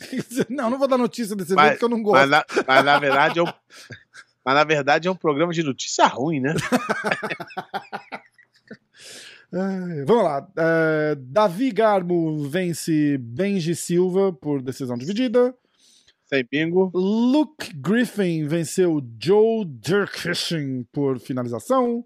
Não, 0.50 0.68
não 0.70 0.78
vou 0.78 0.88
dar 0.88 0.98
notícia 0.98 1.36
desse 1.36 1.52
evento 1.52 1.64
Mas- 1.66 1.78
que 1.78 1.84
eu 1.84 1.88
não 1.88 2.02
gosto. 2.02 2.28
Mas 2.28 2.30
na, 2.30 2.44
mas 2.66 2.84
na 2.84 2.98
verdade 2.98 3.38
é 3.38 3.42
um. 3.42 3.46
Mas 4.44 4.54
na 4.54 4.64
verdade 4.64 5.06
é 5.06 5.10
um 5.10 5.14
programa 5.16 5.52
de 5.52 5.62
notícia 5.62 6.06
ruim, 6.06 6.40
né? 6.40 6.54
É, 9.50 10.04
vamos 10.04 10.24
lá. 10.24 10.46
É, 10.58 11.14
Davi 11.18 11.70
Garbo 11.70 12.46
vence 12.48 13.16
Benji 13.18 13.74
Silva 13.74 14.30
por 14.32 14.60
decisão 14.60 14.96
dividida. 14.96 15.54
Sem 16.26 16.44
bingo. 16.50 16.90
Luke 16.94 17.72
Griffin 17.74 18.46
venceu 18.46 19.00
Joe 19.18 19.64
Dirkfishing 19.64 20.86
por 20.92 21.18
finalização. 21.18 22.04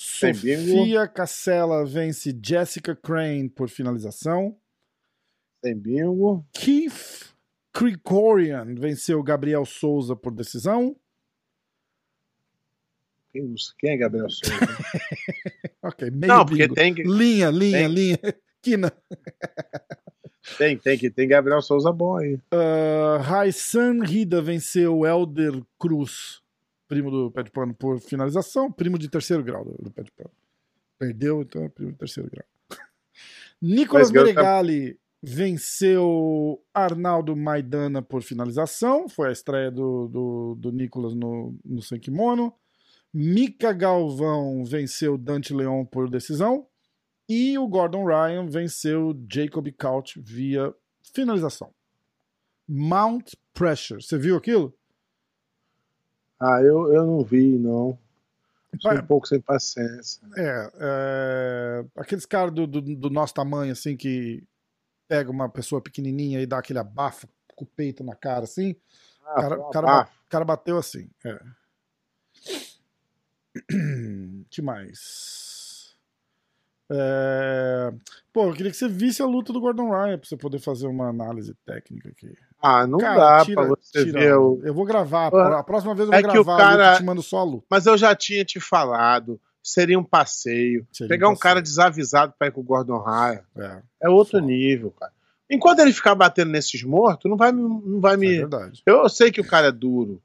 Sofia 0.00 1.08
Cassella 1.08 1.84
vence 1.84 2.32
Jessica 2.40 2.94
Crane 2.94 3.48
por 3.48 3.68
finalização. 3.68 4.56
Sem 5.64 5.76
bingo. 5.76 6.46
Keith 6.52 7.34
Krikorian 7.72 8.76
venceu 8.76 9.20
Gabriel 9.24 9.64
Souza 9.66 10.14
por 10.14 10.32
decisão. 10.32 10.94
Quem, 13.32 13.52
quem 13.80 13.90
é 13.90 13.96
Gabriel 13.96 14.30
Souza? 14.30 14.54
Ok, 15.82 16.10
meio 16.10 16.32
Não, 16.32 16.44
porque 16.46 16.62
bingo. 16.62 16.74
tem 16.74 16.94
que. 16.94 17.02
Linha, 17.02 17.50
linha, 17.50 17.78
tem- 17.78 17.88
linha. 17.88 18.18
Quina. 18.62 18.92
Tem, 20.56 20.76
tem 20.76 20.96
que 20.98 21.10
tem 21.10 21.26
Gabriel 21.28 21.60
Souza 21.62 21.92
bom 21.92 22.16
aí. 22.16 22.34
Uh, 22.52 23.18
Raissan 23.20 24.04
Rida 24.04 24.40
venceu 24.42 25.04
Elder 25.06 25.60
Cruz, 25.78 26.42
primo 26.88 27.10
do 27.10 27.30
pé 27.30 27.42
de 27.42 27.50
pano, 27.50 27.74
por 27.74 28.00
finalização. 28.00 28.72
Primo 28.72 28.98
de 28.98 29.08
terceiro 29.08 29.44
grau 29.44 29.64
do, 29.64 29.76
do 29.80 29.90
pé 29.90 30.02
de 30.02 30.10
pano. 30.10 30.30
Perdeu, 30.98 31.42
então 31.42 31.62
é 31.62 31.68
primo 31.68 31.92
de 31.92 31.98
terceiro 31.98 32.30
grau. 32.30 32.46
Nicolas 33.62 34.10
Meregali 34.10 34.98
venceu 35.22 36.60
Arnaldo 36.72 37.36
Maidana 37.36 38.00
por 38.02 38.22
finalização. 38.22 39.08
Foi 39.08 39.28
a 39.28 39.32
estreia 39.32 39.70
do, 39.70 40.08
do, 40.08 40.54
do 40.58 40.72
Nicolas 40.72 41.14
no, 41.14 41.54
no 41.64 41.82
sem 41.82 42.00
kimono. 42.00 42.52
Mika 43.12 43.72
Galvão 43.72 44.64
venceu 44.64 45.18
Dante 45.18 45.52
Leon 45.52 45.84
por 45.84 46.08
decisão. 46.08 46.66
E 47.28 47.58
o 47.58 47.68
Gordon 47.68 48.06
Ryan 48.06 48.46
venceu 48.46 49.14
Jacob 49.30 49.70
Couch 49.72 50.18
via 50.18 50.74
finalização. 51.14 51.70
Mount 52.66 53.32
Pressure. 53.52 54.02
Você 54.02 54.16
viu 54.16 54.36
aquilo? 54.36 54.77
Ah, 56.40 56.60
eu, 56.62 56.92
eu 56.92 57.06
não 57.06 57.24
vi, 57.24 57.58
não. 57.58 57.98
Vai. 58.82 58.98
um 58.98 59.06
pouco 59.06 59.26
sem 59.26 59.40
paciência. 59.40 60.20
É, 60.36 60.70
é, 60.78 61.84
aqueles 61.96 62.26
caras 62.26 62.52
do, 62.52 62.66
do, 62.66 62.80
do 62.80 63.10
nosso 63.10 63.34
tamanho, 63.34 63.72
assim, 63.72 63.96
que 63.96 64.44
pega 65.08 65.30
uma 65.30 65.48
pessoa 65.48 65.80
pequenininha 65.80 66.40
e 66.40 66.46
dá 66.46 66.58
aquele 66.58 66.78
abafo 66.78 67.26
com 67.56 67.64
o 67.64 67.68
peito 67.68 68.04
na 68.04 68.14
cara, 68.14 68.44
assim. 68.44 68.76
Ah, 69.24 69.32
O 69.32 69.34
cara, 69.36 69.70
cara, 69.72 70.08
cara 70.28 70.44
bateu 70.44 70.76
assim. 70.78 71.10
É. 71.24 71.40
que 74.50 74.62
mais? 74.62 75.96
É, 76.90 77.92
Pô, 78.32 78.46
eu 78.48 78.54
queria 78.54 78.70
que 78.70 78.76
você 78.76 78.88
visse 78.88 79.20
a 79.22 79.26
luta 79.26 79.52
do 79.52 79.60
Gordon 79.60 79.90
Ryan 79.90 80.18
pra 80.18 80.28
você 80.28 80.36
poder 80.36 80.58
fazer 80.58 80.86
uma 80.86 81.08
análise 81.08 81.54
técnica 81.66 82.08
aqui. 82.10 82.34
Ah, 82.60 82.86
não 82.86 82.98
Cara, 82.98 83.38
dá 83.38 83.44
tira- 83.44 83.62
pra 83.62 83.68
você 83.76 84.04
tira- 84.04 84.20
ver 84.20 84.36
o. 84.36 84.60
Eu 84.64 84.74
vou 84.74 84.84
gravar. 84.84 85.30
Ah, 85.32 85.58
A 85.60 85.62
próxima 85.62 85.94
vez 85.94 86.06
eu 86.08 86.12
vou 86.12 86.18
é 86.18 86.22
que 86.22 86.28
gravar 86.32 86.54
o 86.54 86.58
cara- 86.58 86.96
te 86.96 87.04
mando 87.04 87.22
só 87.22 87.38
a 87.38 87.44
luta. 87.44 87.64
Mas 87.70 87.86
eu 87.86 87.96
já 87.96 88.14
tinha 88.16 88.44
te 88.44 88.58
falado. 88.60 89.40
Seria 89.62 89.98
um 89.98 90.04
passeio. 90.04 90.86
Seria 90.92 91.08
Pegar 91.08 91.26
um 91.28 91.30
passeio. 91.32 91.42
cara 91.42 91.62
desavisado 91.62 92.32
pra 92.38 92.48
ir 92.48 92.50
com 92.52 92.60
o 92.60 92.64
Gordon 92.64 92.98
Ryan. 93.02 93.40
É, 93.56 93.82
É 94.04 94.08
outro 94.08 94.32
Foda. 94.38 94.46
nível, 94.46 94.90
cara. 94.98 95.12
Enquanto 95.50 95.78
ele 95.80 95.92
ficar 95.92 96.14
batendo 96.14 96.50
nesses 96.50 96.82
mortos, 96.82 97.30
não 97.30 97.36
vai, 97.36 97.52
me- 97.52 97.62
não 97.62 98.00
vai 98.00 98.14
é 98.14 98.16
me. 98.16 98.36
verdade. 98.38 98.82
Eu 98.84 99.08
sei 99.08 99.30
que 99.30 99.40
o 99.40 99.46
cara 99.46 99.68
é 99.68 99.72
duro. 99.72 100.20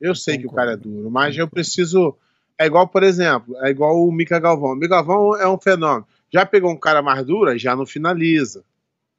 Eu 0.00 0.14
sei 0.14 0.36
que 0.38 0.46
o 0.46 0.50
cara 0.52 0.72
é 0.72 0.76
duro, 0.76 1.10
mas 1.10 1.36
eu 1.36 1.46
preciso. 1.48 2.16
É 2.58 2.66
igual, 2.66 2.86
por 2.88 3.02
exemplo, 3.02 3.56
é 3.64 3.70
igual 3.70 4.00
o 4.04 4.10
Mica 4.12 4.38
Galvão. 4.38 4.72
O 4.72 4.74
Mica 4.76 4.96
Galvão 4.96 5.36
é 5.36 5.48
um 5.48 5.58
fenômeno. 5.58 6.06
Já 6.32 6.44
pegou 6.46 6.70
um 6.70 6.76
cara 6.78 7.02
mais 7.02 7.24
duro, 7.24 7.56
já 7.58 7.74
não 7.76 7.84
finaliza. 7.86 8.64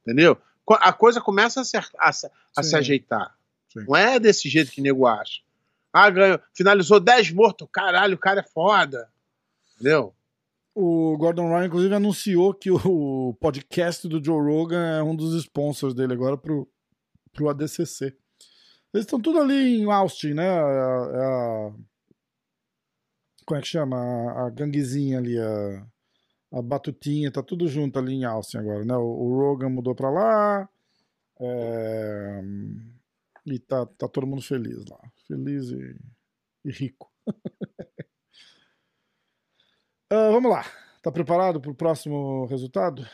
Entendeu? 0.02 0.36
A 0.68 0.92
coisa 0.92 1.20
começa 1.20 1.60
a, 1.60 1.64
se, 1.64 1.76
a 1.76 1.84
a 1.98 2.62
se 2.62 2.76
ajeitar. 2.76 3.36
Sim. 3.72 3.84
Não 3.86 3.96
é 3.96 4.18
desse 4.18 4.48
jeito 4.48 4.70
que 4.70 4.80
nego 4.80 5.06
acha. 5.06 5.40
Ah, 5.92 6.08
ganhou. 6.10 6.40
Finalizou 6.54 6.98
10 6.98 7.30
mortos. 7.32 7.68
Caralho, 7.72 8.14
o 8.14 8.18
cara 8.18 8.40
é 8.40 8.42
foda. 8.42 9.08
Entendeu? 9.74 10.14
O 10.74 11.16
Gordon 11.18 11.48
Ryan, 11.48 11.66
inclusive, 11.66 11.94
anunciou 11.94 12.52
que 12.52 12.70
o 12.70 13.36
podcast 13.40 14.08
do 14.08 14.22
Joe 14.24 14.40
Rogan 14.42 14.98
é 14.98 15.02
um 15.02 15.14
dos 15.14 15.34
sponsors 15.44 15.94
dele 15.94 16.12
agora 16.14 16.36
pro, 16.36 16.68
pro 17.32 17.48
ADCC. 17.48 18.06
Eles 18.92 19.04
estão 19.06 19.20
tudo 19.20 19.40
ali 19.40 19.78
em 19.82 19.90
Austin, 19.90 20.34
né? 20.34 20.48
A- 20.48 20.62
a- 21.68 21.72
como 23.46 23.58
é 23.58 23.62
que 23.62 23.68
chama? 23.68 23.96
A, 23.96 24.46
a 24.46 24.50
ganguezinha 24.50 25.18
ali, 25.18 25.38
a, 25.38 25.86
a 26.58 26.62
batutinha, 26.62 27.30
tá 27.32 27.42
tudo 27.42 27.66
junto 27.66 27.98
ali 27.98 28.14
em 28.14 28.24
Austin 28.24 28.58
agora, 28.58 28.84
né? 28.84 28.96
O, 28.96 29.02
o 29.02 29.36
Rogan 29.38 29.68
mudou 29.70 29.94
pra 29.94 30.10
lá. 30.10 30.68
é, 31.40 32.40
e 33.46 33.58
tá, 33.58 33.84
tá 33.86 34.08
todo 34.08 34.26
mundo 34.26 34.40
feliz 34.42 34.84
lá. 34.88 34.98
Feliz 35.28 35.70
e, 35.70 35.96
e 36.64 36.70
rico. 36.70 37.10
Ah, 40.10 40.30
vamos 40.30 40.50
lá. 40.50 40.64
Tá 41.02 41.10
preparado 41.10 41.60
pro 41.60 41.74
próximo 41.74 42.46
resultado? 42.46 43.06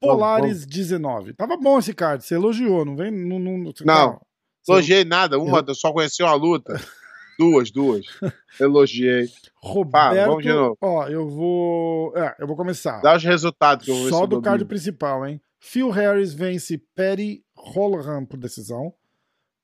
Polaris 0.00 0.66
19. 0.66 1.32
Tava 1.34 1.56
bom 1.56 1.78
esse 1.78 1.92
card, 1.94 2.22
você 2.24 2.34
elogiou, 2.34 2.84
não 2.84 2.94
vem? 2.94 3.10
Não. 3.10 3.38
Não. 3.38 3.58
Não. 3.84 4.20
Você- 4.62 4.72
Elogiei 4.72 5.04
nada. 5.04 5.38
Uma, 5.38 5.64
eu 5.66 5.74
só 5.74 5.92
conheci 5.92 6.22
uma 6.22 6.34
luta. 6.34 6.74
duas, 7.38 7.70
duas. 7.70 8.06
Elogiei. 8.60 9.28
Roberto. 9.62 10.26
vamos 10.26 10.42
de 10.42 10.52
novo. 10.52 10.78
Ó, 10.80 11.08
eu 11.08 11.28
vou. 11.28 12.16
É, 12.16 12.36
eu 12.38 12.46
vou 12.46 12.56
começar. 12.56 13.00
Dá 13.00 13.16
os 13.16 13.24
resultados 13.24 13.84
que 13.84 13.90
eu 13.90 13.96
vou 13.96 14.08
Só 14.08 14.26
do 14.26 14.40
card 14.40 14.64
principal, 14.64 15.26
hein? 15.26 15.40
Phil 15.58 15.90
Harris 15.90 16.32
vence 16.32 16.78
Perry 16.94 17.44
Holham 17.56 18.24
por 18.24 18.38
decisão. 18.38 18.94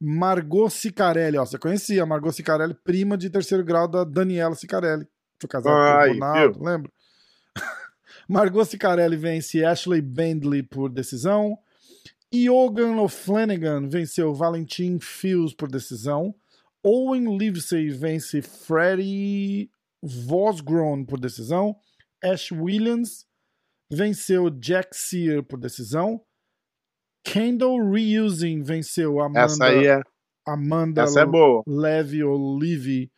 Margot 0.00 0.68
Sicarelli, 0.68 1.38
ó, 1.38 1.44
você 1.44 1.56
conhecia 1.56 2.02
a 2.02 2.06
Margot 2.06 2.32
Sicarelli, 2.32 2.74
prima 2.74 3.16
de 3.16 3.30
terceiro 3.30 3.62
grau 3.62 3.86
da 3.86 4.02
Daniela 4.02 4.56
Sicarelli. 4.56 5.06
Foi 5.40 5.48
casada 5.48 5.76
com 5.76 6.10
o 6.10 6.12
Ronaldo, 6.14 6.64
lembra? 6.64 6.92
Margot 8.28 8.64
Sicarelli 8.64 9.16
vence 9.16 9.64
Ashley 9.64 10.00
Bendley 10.00 10.64
por 10.64 10.90
decisão. 10.90 11.56
Iogan 12.34 12.96
O'Flanagan 13.00 13.88
venceu 13.88 14.34
Valentin 14.34 14.98
Fields 14.98 15.54
por 15.54 15.68
decisão. 15.68 16.34
Owen 16.84 17.36
Livesey 17.38 17.90
vence 17.90 18.42
Freddie 18.42 19.70
Vosgrown 20.02 21.04
por 21.04 21.18
decisão. 21.18 21.76
Ash 22.22 22.50
Williams 22.52 23.26
venceu 23.90 24.50
Jack 24.50 24.96
Sear 24.96 25.42
por 25.42 25.58
decisão. 25.58 26.24
Kendall 27.24 27.90
Reusing 27.90 28.62
venceu 28.62 29.20
Amanda, 29.20 29.40
Essa 29.44 29.66
aí 29.66 29.86
é, 29.86 30.00
Amanda 30.46 31.02
essa 31.02 31.20
é 31.20 31.26
boa. 31.26 31.62
Levy 31.66 32.24
Olive 32.24 33.10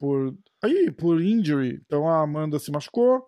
por, 0.00 0.34
aí, 0.62 0.90
por 0.90 1.20
injury. 1.20 1.80
Então 1.84 2.08
a 2.08 2.22
Amanda 2.22 2.58
se 2.58 2.70
machucou. 2.70 3.26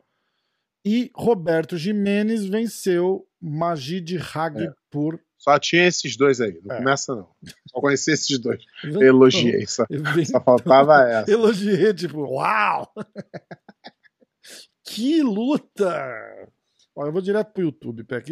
E 0.86 1.10
Roberto 1.14 1.76
Jimenez 1.76 2.44
venceu 2.46 3.26
Magid 3.40 4.16
Hag 4.34 4.62
É. 4.62 4.72
por. 4.90 5.20
Só 5.44 5.58
tinha 5.58 5.86
esses 5.86 6.16
dois 6.16 6.40
aí. 6.40 6.58
Não 6.64 6.74
É. 6.74 6.78
começa, 6.78 7.14
não. 7.14 7.28
Só 7.68 7.78
conheci 7.78 8.12
esses 8.12 8.38
dois. 8.38 8.64
Elogiei. 8.82 9.66
Só, 9.66 9.84
só 10.24 10.40
faltava 10.40 11.02
essa. 11.06 11.30
Elogiei, 11.30 11.92
tipo, 11.92 12.20
uau! 12.22 12.90
que 14.84 15.22
luta! 15.22 16.48
Ó, 16.96 17.04
eu 17.06 17.12
vou 17.12 17.20
direto 17.20 17.52
pro 17.52 17.62
YouTube, 17.64 18.04
Pé. 18.04 18.22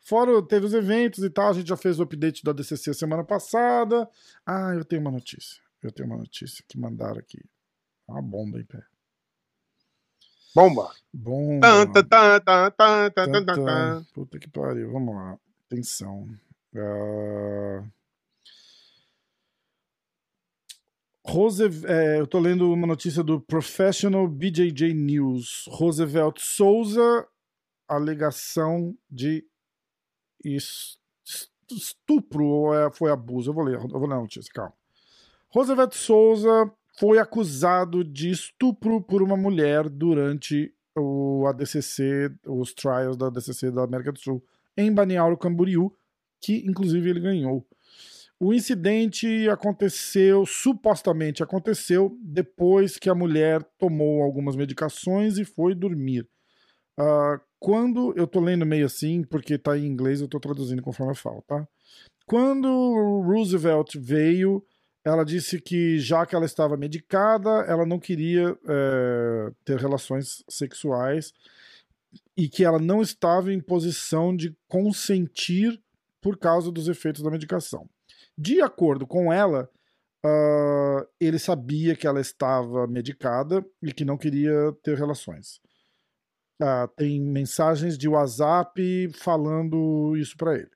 Fora, 0.00 0.42
teve 0.46 0.64
os 0.64 0.72
eventos 0.72 1.22
e 1.22 1.28
tal, 1.28 1.50
a 1.50 1.52
gente 1.52 1.68
já 1.68 1.76
fez 1.76 2.00
o 2.00 2.04
update 2.04 2.42
do 2.42 2.50
ADCC 2.50 2.94
semana 2.94 3.22
passada. 3.22 4.08
Ah, 4.46 4.72
eu 4.74 4.84
tenho 4.84 5.02
uma 5.02 5.10
notícia. 5.10 5.60
Eu 5.82 5.92
tenho 5.92 6.08
uma 6.08 6.16
notícia 6.16 6.64
que 6.66 6.78
mandaram 6.78 7.18
aqui. 7.18 7.44
Uma 8.08 8.22
bomba, 8.22 8.58
hein, 8.58 8.64
Pé. 8.64 8.82
Bomba. 10.54 10.90
Bomba. 11.12 11.68
Tan, 11.68 12.40
tan. 12.40 13.44
tan. 13.44 14.04
Puta 14.14 14.38
que 14.38 14.48
pariu, 14.48 14.90
vamos 14.90 15.14
lá. 15.14 15.38
Atenção. 15.66 16.28
Ah, 16.74 17.84
Rose, 21.24 21.62
é, 21.86 22.18
eu 22.20 22.26
tô 22.26 22.38
lendo 22.38 22.70
uma 22.72 22.86
notícia 22.86 23.22
do 23.22 23.40
Professional 23.40 24.26
BJJ 24.26 24.92
News. 24.92 25.64
Roosevelt 25.68 26.38
Souza, 26.40 27.26
alegação 27.88 28.96
de 29.10 29.44
es- 30.44 30.98
estupro 31.70 32.44
ou 32.44 32.74
é- 32.74 32.90
foi 32.92 33.10
abuso. 33.10 33.50
Eu 33.50 33.54
vou 33.54 33.64
ler, 33.64 33.74
eu 33.76 33.88
vou 33.88 34.06
ler 34.06 34.14
a 34.16 34.20
notícia, 34.20 34.52
calma. 34.52 34.72
Roosevelt 35.50 35.94
Souza 35.94 36.70
foi 36.98 37.18
acusado 37.18 38.02
de 38.02 38.30
estupro 38.30 39.00
por 39.00 39.22
uma 39.22 39.36
mulher 39.36 39.88
durante 39.88 40.74
o 40.96 41.46
ADCC, 41.46 42.30
os 42.46 42.74
trials 42.74 43.16
da 43.16 43.28
ADCC 43.28 43.70
da 43.70 43.84
América 43.84 44.12
do 44.12 44.18
Sul, 44.18 44.42
em 44.76 44.92
Baniauro 44.92 45.38
Camboriú, 45.38 45.94
que 46.42 46.64
inclusive 46.66 47.08
ele 47.08 47.20
ganhou. 47.20 47.64
O 48.38 48.52
incidente 48.52 49.48
aconteceu, 49.48 50.44
supostamente 50.44 51.44
aconteceu, 51.44 52.18
depois 52.20 52.98
que 52.98 53.08
a 53.08 53.14
mulher 53.14 53.62
tomou 53.78 54.20
algumas 54.20 54.56
medicações 54.56 55.38
e 55.38 55.44
foi 55.44 55.76
dormir. 55.76 56.28
Ah, 56.98 57.40
quando 57.60 58.12
eu 58.16 58.26
tô 58.26 58.40
lendo 58.40 58.66
meio 58.66 58.86
assim, 58.86 59.22
porque 59.22 59.56
tá 59.56 59.78
em 59.78 59.86
inglês, 59.86 60.20
eu 60.20 60.26
tô 60.26 60.40
traduzindo 60.40 60.82
conforme 60.82 61.12
eu 61.12 61.16
falo, 61.16 61.40
tá? 61.42 61.66
Quando 62.26 63.22
Roosevelt 63.24 63.94
veio, 63.96 64.64
ela 65.04 65.24
disse 65.24 65.60
que 65.60 65.98
já 65.98 66.24
que 66.26 66.34
ela 66.34 66.44
estava 66.44 66.76
medicada, 66.76 67.50
ela 67.68 67.84
não 67.86 67.98
queria 67.98 68.56
eh, 68.68 69.52
ter 69.64 69.78
relações 69.78 70.44
sexuais 70.48 71.32
e 72.36 72.48
que 72.48 72.64
ela 72.64 72.78
não 72.78 73.02
estava 73.02 73.52
em 73.52 73.60
posição 73.60 74.34
de 74.34 74.56
consentir 74.68 75.80
por 76.22 76.38
causa 76.38 76.70
dos 76.70 76.88
efeitos 76.88 77.20
da 77.22 77.30
medicação. 77.30 77.90
De 78.38 78.62
acordo 78.62 79.06
com 79.06 79.30
ela, 79.30 79.68
uh, 80.24 81.06
ele 81.20 81.38
sabia 81.38 81.96
que 81.96 82.06
ela 82.06 82.20
estava 82.20 82.86
medicada 82.86 83.62
e 83.82 83.92
que 83.92 84.04
não 84.04 84.16
queria 84.16 84.72
ter 84.82 84.96
relações. 84.96 85.60
Uh, 86.62 86.86
tem 86.96 87.20
mensagens 87.20 87.98
de 87.98 88.08
WhatsApp 88.08 89.10
falando 89.14 90.16
isso 90.16 90.36
para 90.36 90.54
ele. 90.54 90.70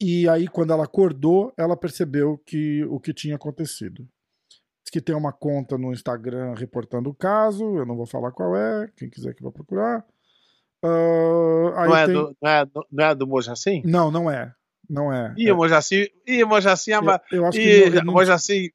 E 0.00 0.28
aí, 0.28 0.46
quando 0.46 0.72
ela 0.72 0.84
acordou, 0.84 1.52
ela 1.56 1.76
percebeu 1.76 2.38
que 2.38 2.84
o 2.84 3.00
que 3.00 3.12
tinha 3.12 3.34
acontecido. 3.34 4.06
Diz 4.84 4.92
que 4.92 5.00
tem 5.00 5.16
uma 5.16 5.32
conta 5.32 5.76
no 5.76 5.92
Instagram 5.92 6.54
reportando 6.54 7.10
o 7.10 7.14
caso, 7.14 7.76
eu 7.76 7.84
não 7.84 7.96
vou 7.96 8.06
falar 8.06 8.30
qual 8.30 8.54
é, 8.54 8.88
quem 8.96 9.10
quiser 9.10 9.34
que 9.34 9.42
vá 9.42 9.50
procurar. 9.50 10.06
Uh, 10.84 11.70
não, 11.74 11.96
é 11.96 12.06
tem... 12.06 12.14
do, 12.14 12.36
não, 12.40 12.50
é 12.50 12.66
não 12.90 13.04
é 13.04 13.14
do 13.14 13.26
Mojacim? 13.26 13.82
Não, 13.84 14.10
não 14.10 14.30
é. 14.30 14.54
Não 14.88 15.12
é. 15.12 15.34
Ih, 15.36 15.48
é. 15.48 15.52
o 15.52 15.56
Mojacim. 15.56 16.06
Ih, 16.26 16.44
Mojacim. 16.44 16.92
Eu, 16.92 17.02
eu 17.32 17.46
acho 17.46 17.58
que. 17.58 17.90
Não... 18.04 18.12
Mojacim. 18.12 18.70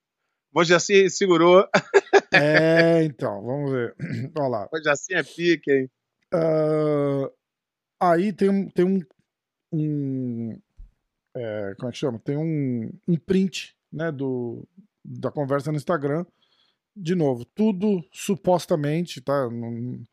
Mojacim 0.54 1.10
segurou. 1.10 1.68
É, 2.32 3.04
então, 3.04 3.44
vamos 3.44 3.72
ver. 3.72 3.96
Olha 4.38 4.48
lá. 4.48 4.70
Mojacim 4.72 5.14
é 5.14 5.24
pique, 5.24 5.72
hein? 5.72 5.90
Uh, 6.34 7.32
aí 8.00 8.34
tem 8.34 8.50
um. 8.50 8.70
Tem 8.70 8.86
um, 8.86 9.00
um 9.72 10.60
é, 11.36 11.74
como 11.78 11.90
é 11.90 11.92
que 11.92 11.98
chama? 11.98 12.20
Tem 12.20 12.38
um, 12.38 12.92
um 13.08 13.18
print 13.18 13.76
né, 13.92 14.12
do, 14.12 14.68
da 15.04 15.32
conversa 15.32 15.72
no 15.72 15.78
Instagram. 15.78 16.26
De 16.96 17.16
novo, 17.16 17.44
tudo 17.44 18.04
supostamente, 18.12 19.20
tá? 19.20 19.50
Não, 19.50 20.04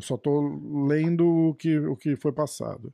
só 0.00 0.16
tô 0.16 0.40
lendo 0.86 1.50
o 1.50 1.54
que, 1.54 1.78
o 1.78 1.96
que 1.96 2.16
foi 2.16 2.32
passado. 2.32 2.92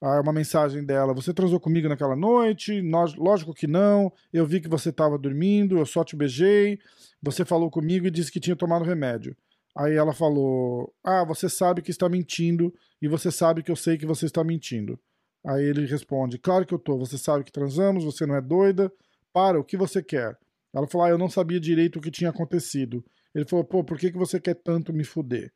Ah, 0.00 0.20
uma 0.20 0.32
mensagem 0.32 0.84
dela: 0.84 1.12
Você 1.14 1.34
transou 1.34 1.58
comigo 1.58 1.88
naquela 1.88 2.14
noite? 2.14 2.80
Nós, 2.82 3.14
lógico 3.16 3.52
que 3.52 3.66
não. 3.66 4.12
Eu 4.32 4.46
vi 4.46 4.60
que 4.60 4.68
você 4.68 4.90
estava 4.90 5.18
dormindo, 5.18 5.78
eu 5.78 5.86
só 5.86 6.04
te 6.04 6.14
beijei. 6.14 6.78
Você 7.20 7.44
falou 7.44 7.70
comigo 7.70 8.06
e 8.06 8.10
disse 8.10 8.30
que 8.30 8.38
tinha 8.38 8.54
tomado 8.54 8.84
remédio. 8.84 9.36
Aí 9.76 9.94
ela 9.94 10.12
falou: 10.12 10.92
Ah, 11.02 11.24
você 11.24 11.48
sabe 11.48 11.82
que 11.82 11.90
está 11.90 12.08
mentindo 12.08 12.72
e 13.02 13.08
você 13.08 13.30
sabe 13.30 13.62
que 13.62 13.70
eu 13.70 13.76
sei 13.76 13.98
que 13.98 14.06
você 14.06 14.26
está 14.26 14.44
mentindo. 14.44 14.98
Aí 15.44 15.64
ele 15.64 15.84
responde: 15.84 16.38
Claro 16.38 16.64
que 16.64 16.74
eu 16.74 16.78
tô. 16.78 16.96
Você 16.98 17.18
sabe 17.18 17.42
que 17.42 17.52
transamos, 17.52 18.04
você 18.04 18.24
não 18.24 18.36
é 18.36 18.40
doida. 18.40 18.92
Para, 19.32 19.58
o 19.58 19.64
que 19.64 19.76
você 19.76 20.02
quer? 20.02 20.38
Ela 20.72 20.86
falou: 20.86 21.06
Ah, 21.06 21.10
eu 21.10 21.18
não 21.18 21.28
sabia 21.28 21.58
direito 21.58 21.98
o 21.98 22.02
que 22.02 22.10
tinha 22.10 22.30
acontecido. 22.30 23.04
Ele 23.34 23.44
falou: 23.44 23.64
Pô, 23.64 23.82
por 23.82 23.98
que, 23.98 24.12
que 24.12 24.18
você 24.18 24.40
quer 24.40 24.54
tanto 24.54 24.92
me 24.92 25.02
fuder? 25.04 25.52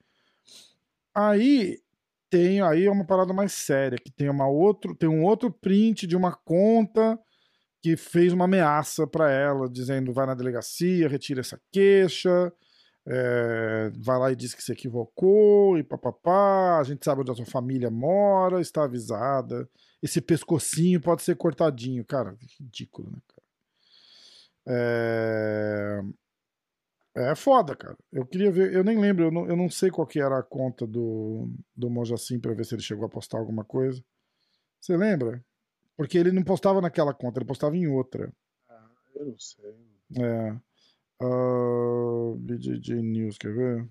Aí 1.15 1.79
tem 2.31 2.63
aí 2.63 2.87
é 2.87 2.91
uma 2.91 3.05
parada 3.05 3.33
mais 3.33 3.53
séria, 3.53 3.99
que 3.99 4.11
tem 4.11 4.31
uma 4.31 4.49
outro, 4.49 4.95
tem 4.95 5.09
um 5.09 5.23
outro 5.23 5.51
print 5.51 6.07
de 6.07 6.17
uma 6.17 6.35
conta 6.35 7.19
que 7.83 7.97
fez 7.97 8.33
uma 8.33 8.47
ameaça 8.47 9.07
para 9.07 9.31
ela, 9.31 9.69
dizendo 9.69 10.13
vai 10.13 10.25
na 10.25 10.35
delegacia, 10.35 11.09
retira 11.09 11.41
essa 11.41 11.61
queixa, 11.71 12.53
é, 13.07 13.91
vai 13.97 14.19
lá 14.19 14.33
e 14.33 14.37
diz 14.37 14.55
que 14.55 14.63
se 14.63 14.73
equivocou 14.73 15.77
e 15.77 15.83
papapá, 15.83 16.79
a 16.79 16.85
gente 16.85 17.05
sabe 17.05 17.21
onde 17.21 17.33
a 17.33 17.35
sua 17.35 17.45
família 17.45 17.91
mora, 17.91 18.61
está 18.61 18.85
avisada. 18.85 19.69
Esse 20.03 20.21
pescocinho 20.21 21.01
pode 21.01 21.23
ser 21.23 21.37
cortadinho, 21.37 22.05
cara, 22.05 22.37
ridículo, 22.59 23.11
né, 23.11 23.19
cara? 23.29 23.43
É... 24.67 26.01
É 27.15 27.35
foda, 27.35 27.77
cara. 27.77 27.97
Eu 28.11 28.25
queria 28.27 28.51
ver, 28.51 28.73
eu 28.73 28.83
nem 28.83 28.99
lembro, 28.99 29.25
eu 29.25 29.31
não, 29.31 29.47
eu 29.47 29.55
não 29.55 29.69
sei 29.69 29.91
qual 29.91 30.07
que 30.07 30.19
era 30.19 30.39
a 30.39 30.43
conta 30.43 30.87
do, 30.87 31.47
do 31.77 31.91
Mojacim 31.91 32.41
pra 32.41 32.55
ver 32.55 32.65
se 32.65 32.75
ele 32.75 32.83
chegou 32.83 33.05
a 33.05 33.09
postar 33.09 33.39
alguma 33.39 33.65
coisa. 33.65 34.03
Você 34.81 34.97
lembra? 34.97 35.45
Porque 35.97 36.17
ele 36.17 36.33
não 36.33 36.43
postava 36.43 36.81
naquela 36.81 37.13
conta, 37.13 37.39
ele 37.39 37.47
postava 37.47 37.77
em 37.77 37.87
outra. 37.87 38.33
Ah, 38.69 38.91
eu 39.15 39.27
não 39.27 39.39
sei. 39.39 39.77
É. 40.19 40.53
Uh, 41.23 42.35
ah, 42.35 42.37
BJJ 42.39 43.03
News, 43.03 43.37
quer 43.37 43.53
ver? 43.55 43.89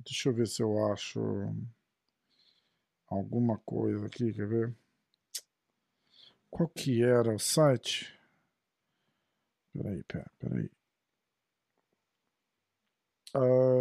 Deixa 0.00 0.28
eu 0.28 0.34
ver 0.34 0.48
se 0.48 0.62
eu 0.62 0.92
acho 0.92 1.20
alguma 3.06 3.58
coisa 3.58 4.06
aqui, 4.06 4.32
quer 4.32 4.48
ver? 4.48 4.74
Qual 6.50 6.68
que 6.68 7.04
era 7.04 7.32
o 7.32 7.38
site? 7.38 8.18
Peraí, 9.72 10.02
peraí, 10.02 10.26
peraí. 10.38 10.79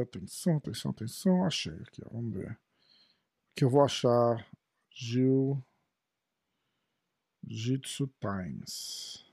Atenção, 0.02 0.58
atenção, 0.58 0.92
atenção. 0.92 1.46
Achei 1.46 1.74
aqui, 1.74 2.02
ó, 2.06 2.10
vamos 2.12 2.34
ver. 2.34 2.60
Que 3.56 3.64
eu 3.64 3.70
vou 3.70 3.84
achar 3.84 4.46
Gil 4.92 5.64
Jitsu 7.48 8.08
Times. 8.20 9.26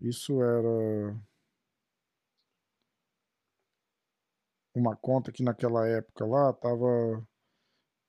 Isso 0.00 0.42
era 0.42 1.16
uma 4.74 4.96
conta 4.96 5.30
que 5.32 5.42
naquela 5.42 5.86
época 5.86 6.24
lá 6.24 6.52
tava 6.52 7.26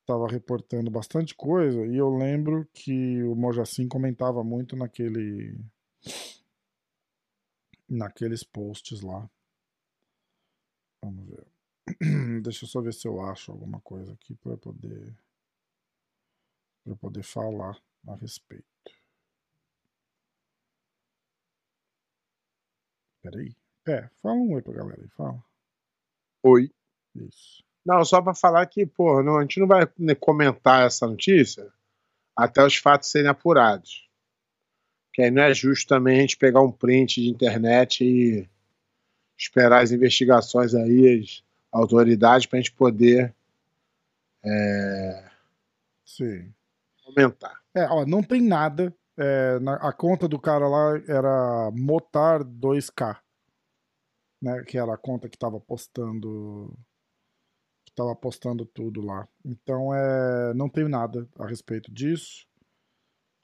tava 0.06 0.28
reportando 0.28 0.90
bastante 0.90 1.36
coisa 1.36 1.86
e 1.86 1.96
eu 1.96 2.10
lembro 2.10 2.68
que 2.74 3.24
o 3.24 3.36
Mojacin 3.36 3.88
comentava 3.88 4.44
muito 4.44 4.76
naquele 4.76 5.60
naqueles 7.88 8.44
posts 8.44 9.02
lá. 9.02 9.30
Vamos 11.04 11.28
ver. 11.28 11.48
Deixa 12.44 12.66
eu 12.66 12.70
só 12.70 12.82
ver 12.82 12.94
se 12.94 13.08
eu 13.08 13.22
acho 13.22 13.52
alguma 13.52 13.82
coisa 13.82 14.14
aqui 14.14 14.36
para 14.36 14.56
poder 14.58 15.16
para 16.84 16.96
poder 16.96 17.24
falar 17.24 17.80
a 18.08 18.16
respeito. 18.16 18.66
Peraí. 23.22 23.56
É, 23.88 24.10
fala 24.22 24.36
um 24.36 24.54
oi 24.54 24.62
pra 24.62 24.74
galera 24.74 25.02
aí, 25.02 25.10
fala. 25.10 25.44
Oi. 26.44 26.72
Isso. 27.16 27.64
Não, 27.86 28.04
só 28.06 28.22
para 28.22 28.34
falar 28.34 28.66
que, 28.68 28.86
pô, 28.86 29.22
não, 29.24 29.38
a 29.38 29.42
gente 29.42 29.60
não 29.60 29.68
vai 29.68 29.86
comentar 30.20 30.86
essa 30.86 31.08
notícia 31.08 31.72
até 32.36 32.64
os 32.66 32.76
fatos 32.76 33.10
serem 33.10 33.30
apurados. 33.30 34.08
Que 35.14 35.24
aí 35.24 35.32
não 35.32 35.42
é 35.42 35.54
justo 35.54 35.88
também 35.88 36.18
a 36.20 36.22
gente 36.22 36.38
pegar 36.38 36.62
um 36.62 36.72
print 36.72 37.22
de 37.22 37.30
internet 37.30 38.04
e 38.04 38.50
esperar 39.42 39.82
as 39.82 39.92
investigações 39.92 40.76
aí, 40.76 41.20
as 41.20 41.44
autoridades, 41.72 42.46
para 42.46 42.60
a 42.60 42.62
gente 42.62 42.74
poder 42.74 43.34
é, 44.44 45.32
Sim. 46.06 46.54
comentar. 47.04 47.60
É, 47.74 47.86
ó, 47.86 48.06
não 48.06 48.22
tem 48.22 48.42
nada. 48.42 48.94
É, 49.18 49.60
na, 49.60 49.76
a 49.76 49.92
conta 49.92 50.28
do 50.28 50.40
cara 50.40 50.68
lá 50.68 50.98
era 51.08 51.72
Motar 51.72 52.44
2K. 52.44 53.18
Né, 54.42 54.64
que 54.64 54.78
era 54.78 54.94
a 54.94 54.98
conta 54.98 55.30
que 55.30 55.36
estava 55.36 55.60
postando 55.60 56.76
que 57.86 57.92
estava 57.92 58.16
postando 58.16 58.66
tudo 58.66 59.02
lá. 59.02 59.28
Então 59.46 59.94
é, 59.94 60.54
não 60.56 60.68
tem 60.68 60.88
nada 60.88 61.28
a 61.38 61.46
respeito 61.46 61.92
disso. 61.92 62.48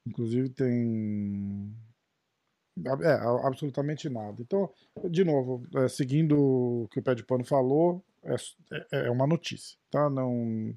Inclusive 0.07 0.49
tem 0.49 1.75
é, 3.01 3.47
absolutamente 3.47 4.09
nada. 4.09 4.35
Então, 4.39 4.69
de 5.09 5.23
novo, 5.23 5.65
é, 5.75 5.87
seguindo 5.87 6.37
o 6.37 6.87
que 6.91 6.99
o 6.99 7.03
Pé 7.03 7.15
de 7.15 7.23
Pano 7.23 7.43
falou, 7.43 8.03
é, 8.23 8.35
é, 8.91 9.07
é 9.07 9.11
uma 9.11 9.27
notícia, 9.27 9.77
tá? 9.89 10.09
Não, 10.09 10.73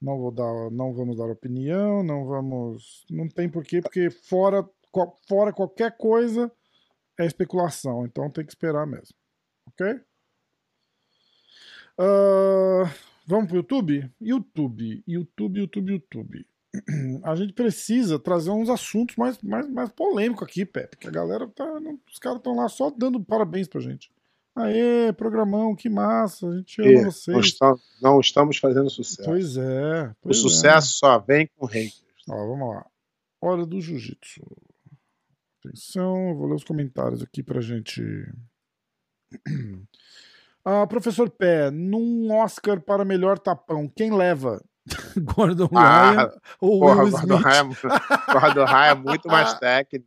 não 0.00 0.18
vou 0.18 0.30
dar, 0.30 0.70
não 0.70 0.92
vamos 0.92 1.16
dar 1.16 1.30
opinião, 1.30 2.02
não 2.02 2.24
vamos, 2.26 3.04
não 3.10 3.28
tem 3.28 3.48
porquê, 3.48 3.80
porque 3.80 4.10
fora, 4.10 4.68
fora 5.28 5.52
qualquer 5.52 5.96
coisa 5.96 6.50
é 7.18 7.24
especulação, 7.24 8.04
então 8.04 8.30
tem 8.30 8.44
que 8.44 8.52
esperar 8.52 8.86
mesmo, 8.86 9.16
ok? 9.68 10.00
Uh, 11.96 12.90
vamos 13.26 13.46
pro 13.46 13.58
YouTube? 13.58 14.10
YouTube, 14.20 15.04
YouTube, 15.06 15.60
YouTube, 15.60 15.92
YouTube 15.92 16.46
a 17.22 17.34
gente 17.34 17.52
precisa 17.52 18.18
trazer 18.18 18.50
uns 18.50 18.68
assuntos 18.68 19.16
mais, 19.16 19.40
mais, 19.42 19.68
mais 19.70 19.90
polêmicos 19.90 20.46
aqui, 20.46 20.64
Pepe. 20.64 20.96
Porque 20.96 21.08
a 21.08 21.10
galera 21.10 21.46
tá. 21.48 21.64
Os 22.10 22.18
caras 22.18 22.38
estão 22.38 22.56
lá 22.56 22.68
só 22.68 22.90
dando 22.90 23.22
parabéns 23.22 23.68
pra 23.68 23.80
gente. 23.80 24.10
Aê, 24.56 25.12
programão, 25.12 25.74
que 25.74 25.88
massa, 25.88 26.48
a 26.48 26.56
gente 26.56 26.80
ama 26.80 26.90
e, 26.90 27.04
vocês. 27.04 27.34
Não 27.34 27.40
estamos, 27.40 27.82
não 28.00 28.20
estamos, 28.20 28.56
fazendo 28.58 28.88
sucesso. 28.88 29.28
Pois 29.28 29.56
é. 29.56 30.14
Pois 30.22 30.38
o 30.38 30.42
sucesso 30.42 30.88
é. 30.88 30.98
só 30.98 31.18
vem 31.18 31.48
com 31.56 31.66
haters. 31.66 32.04
Ó, 32.28 32.36
vamos 32.36 32.74
lá. 32.74 32.86
Hora 33.40 33.66
do 33.66 33.80
jiu-jitsu. 33.80 34.42
Atenção, 35.58 36.30
eu 36.30 36.36
vou 36.36 36.46
ler 36.46 36.54
os 36.54 36.64
comentários 36.64 37.22
aqui 37.22 37.42
pra 37.42 37.60
gente. 37.60 38.02
Ah, 40.66 40.86
professor 40.86 41.28
Pé, 41.28 41.70
num 41.70 42.32
Oscar 42.32 42.80
para 42.80 43.04
melhor 43.04 43.38
tapão, 43.38 43.86
quem 43.86 44.10
leva? 44.10 44.64
Gordon 45.16 45.68
ah, 45.74 46.12
Ryan 46.12 46.32
ou 46.60 46.80
porra, 46.80 47.02
Will 47.04 47.10
Gordon 47.10 47.36
Smith? 47.36 47.46
Ryan, 47.46 47.70
é 47.70 48.32
Gordon 48.32 48.64
Ryan 48.64 48.90
é 48.90 48.94
muito 48.94 49.28
mais 49.28 49.54
técnico. 49.58 50.06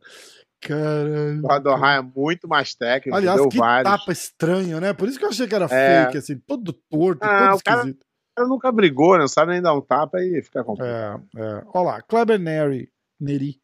Caralho. 0.60 1.42
Gordon 1.42 1.76
Ryan 1.76 1.98
é 1.98 2.02
muito 2.02 2.48
mais 2.48 2.74
técnico. 2.74 3.16
Aliás, 3.16 3.46
que 3.46 3.58
vários. 3.58 3.92
tapa 3.92 4.12
estranho, 4.12 4.80
né? 4.80 4.92
Por 4.92 5.08
isso 5.08 5.18
que 5.18 5.24
eu 5.24 5.28
achei 5.30 5.46
que 5.46 5.54
era 5.54 5.66
é. 5.70 6.04
fake, 6.04 6.18
assim, 6.18 6.38
todo 6.38 6.72
torto, 6.72 7.24
ah, 7.24 7.50
todo 7.50 7.56
esquisito. 7.56 7.64
Cara, 7.64 8.08
cara 8.36 8.48
nunca 8.48 8.72
brigou, 8.72 9.14
né? 9.14 9.20
Não 9.20 9.28
sabe 9.28 9.52
nem 9.52 9.62
dar 9.62 9.74
um 9.74 9.80
tapa 9.80 10.20
e 10.20 10.42
fica 10.42 10.64
complicado. 10.64 11.24
É, 11.36 11.40
é. 11.40 11.62
Olha 11.74 11.86
lá, 11.86 12.02
Kleber 12.02 12.38
Neri. 12.38 12.90
Neri. 13.20 13.60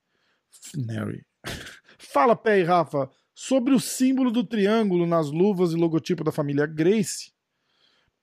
Neri. 0.76 1.24
Fala, 1.98 2.36
Pé 2.36 2.60
e 2.60 2.64
Rafa, 2.64 3.10
sobre 3.34 3.74
o 3.74 3.80
símbolo 3.80 4.30
do 4.30 4.44
triângulo 4.44 5.06
nas 5.06 5.30
luvas 5.30 5.72
e 5.72 5.76
logotipo 5.76 6.22
da 6.22 6.30
família 6.30 6.66
Grace. 6.66 7.33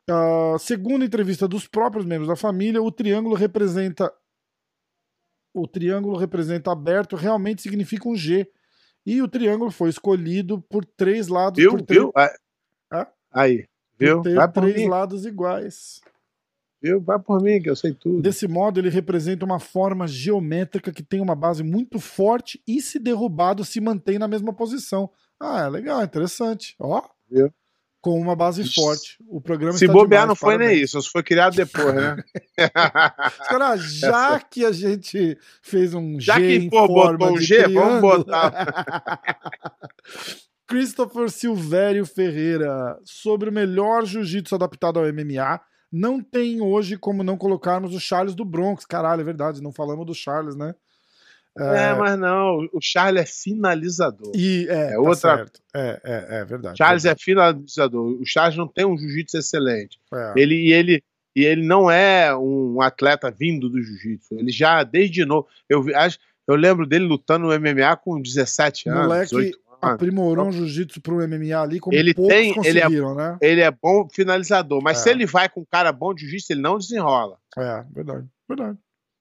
Uh, 0.10 0.58
segundo 0.60 1.04
a 1.04 1.06
entrevista 1.06 1.48
dos 1.48 1.68
próprios 1.68 2.06
membros 2.06 2.28
da 2.28 2.36
família, 2.36 2.82
o 2.82 2.92
triângulo 2.92 3.36
representa 3.36 4.12
o 5.54 5.68
triângulo 5.68 6.18
representa 6.18 6.72
aberto 6.72 7.16
realmente 7.16 7.62
significa 7.62 8.08
um 8.08 8.16
G. 8.16 8.50
E 9.06 9.22
o 9.22 9.28
triângulo 9.28 9.72
foi 9.72 9.90
escolhido 9.90 10.62
por 10.62 10.86
três 10.86 11.28
lados. 11.28 11.58
Viu? 11.62 11.72
por 11.72 11.82
três... 11.82 12.02
Viu? 12.02 12.14
Ah, 12.16 13.08
Aí, 13.32 13.66
viu? 13.98 14.22
Vai 14.22 14.48
por 14.48 14.62
três 14.64 14.78
mim. 14.78 14.88
lados 14.88 15.26
iguais. 15.26 16.02
Viu? 16.82 17.00
Vai 17.02 17.20
por 17.20 17.42
mim, 17.42 17.62
que 17.62 17.70
eu 17.70 17.76
sei 17.76 17.94
tudo. 17.94 18.22
Desse 18.22 18.48
modo, 18.48 18.80
ele 18.80 18.90
representa 18.90 19.46
uma 19.46 19.60
forma 19.60 20.08
geométrica 20.08 20.92
que 20.92 21.04
tem 21.04 21.22
uma 21.22 21.36
base 21.36 21.64
muito 21.64 22.00
forte 22.00 22.62
e, 22.68 22.82
se 22.82 23.00
derrubado, 23.00 23.64
se 23.64 23.80
mantém 23.80 24.18
na 24.18 24.28
mesma 24.28 24.54
posição. 24.54 25.10
Ah, 25.40 25.62
é 25.62 25.70
legal, 25.70 26.04
interessante. 26.04 26.76
Ó, 26.80 27.02
Viu? 27.30 27.54
Com 28.02 28.20
uma 28.20 28.36
base 28.36 28.64
forte. 28.74 29.18
O 29.28 29.40
programa 29.40 29.78
Se 29.78 29.88
bobear, 29.88 30.24
demais, 30.24 30.28
não 30.28 30.36
foi 30.36 30.58
nem 30.58 30.68
parabéns. 30.68 30.90
isso. 30.90 30.98
Isso 30.98 31.12
foi 31.12 31.22
criado 31.22 31.56
depois, 31.56 31.94
né? 31.94 32.18
Cara, 33.48 33.78
já 33.78 34.40
que 34.50 34.66
a 34.66 34.72
gente 34.72 35.38
fez 35.62 35.94
um 35.94 36.20
Já 36.20 36.40
G 36.40 36.48
que, 36.60 36.66
em 36.66 36.70
pô, 36.70 36.88
forma 36.88 37.18
botou 37.20 37.36
um 37.36 37.40
G, 37.40 37.68
vamos 37.68 38.02
botar. 38.02 39.22
Christopher 40.68 41.30
Silvério 41.30 42.06
Ferreira, 42.06 42.98
sobre 43.04 43.50
o 43.50 43.54
melhor 43.54 44.06
jiu-jitsu 44.06 44.56
adaptado 44.56 45.00
ao 45.00 45.06
MMA, 45.14 45.60
não 45.92 46.24
tem 46.24 46.62
hoje 46.62 46.98
como 46.98 47.24
não 47.24 47.38
colocarmos 47.38 47.94
o 47.94 48.00
Charles 48.00 48.34
do 48.34 48.46
Bronx. 48.46 48.86
Caralho, 48.86 49.22
é 49.22 49.26
verdade, 49.26 49.62
não 49.62 49.74
falamos 49.74 50.06
do 50.06 50.16
Charles, 50.16 50.56
né? 50.56 50.74
É, 51.58 51.94
mas 51.94 52.18
não. 52.18 52.60
O 52.72 52.80
Charles 52.82 53.22
é 53.22 53.26
finalizador. 53.26 54.32
E 54.36 54.68
é, 54.70 54.90
É 54.90 54.92
tá 54.94 55.00
outra-. 55.00 55.46
É, 55.76 56.02
é, 56.04 56.28
é 56.40 56.46
verdade. 56.46 56.78
Charles 56.78 57.06
é 57.06 57.16
finalizador. 57.16 58.20
O 58.22 58.26
Charles 58.26 58.58
não 58.58 58.68
tem 58.68 58.86
um 58.86 58.98
jiu-jitsu 58.98 59.38
excelente. 59.38 60.00
é. 60.14 60.34
Ele, 60.38 60.56
e, 60.56 60.72
ele, 60.74 61.04
e 61.36 61.44
ele 61.44 61.66
não 61.66 61.90
é 61.92 62.36
um 62.36 62.82
atleta 62.82 63.30
vindo 63.30 63.70
do 63.70 63.82
jiu-jitsu. 63.82 64.36
Ele 64.36 64.52
já, 64.52 64.84
desde 64.84 65.26
novo. 65.26 65.48
Eu, 65.70 65.84
eu 66.48 66.56
lembro 66.56 66.86
dele 66.88 67.06
lutando 67.06 67.48
no 67.48 67.54
MMA 67.60 67.96
com 67.98 68.22
17 68.22 68.90
anos. 68.90 69.04
Moleque 69.04 69.30
18 69.32 69.46
anos. 69.56 69.62
aprimorou 69.82 70.48
um 70.48 70.52
jiu-jitsu 70.52 71.02
pro 71.02 71.16
MMA 71.28 71.60
ali, 71.62 71.80
como 71.80 71.96
Ele 71.98 72.14
poucos 72.14 72.34
tem- 72.34 72.54
ele 72.66 72.80
é- 72.80 72.88
né? 72.90 73.38
Ele 73.42 73.62
é 73.62 73.72
bom 73.72 74.08
finalizador, 74.14 74.82
mas 74.82 75.00
É. 75.00 75.02
se 75.04 75.10
ele 75.10 75.26
vai 75.26 75.50
com 75.50 75.62
um 75.62 75.66
cara 75.70 75.92
bom 75.92 76.14
de 76.14 76.22
jiu-jitsu, 76.22 76.54
ele 76.54 76.62
não 76.62 76.78
desenrola. 76.78 77.38
É, 77.58 77.84
verdade, 77.94 78.26
verdade. 78.48 78.78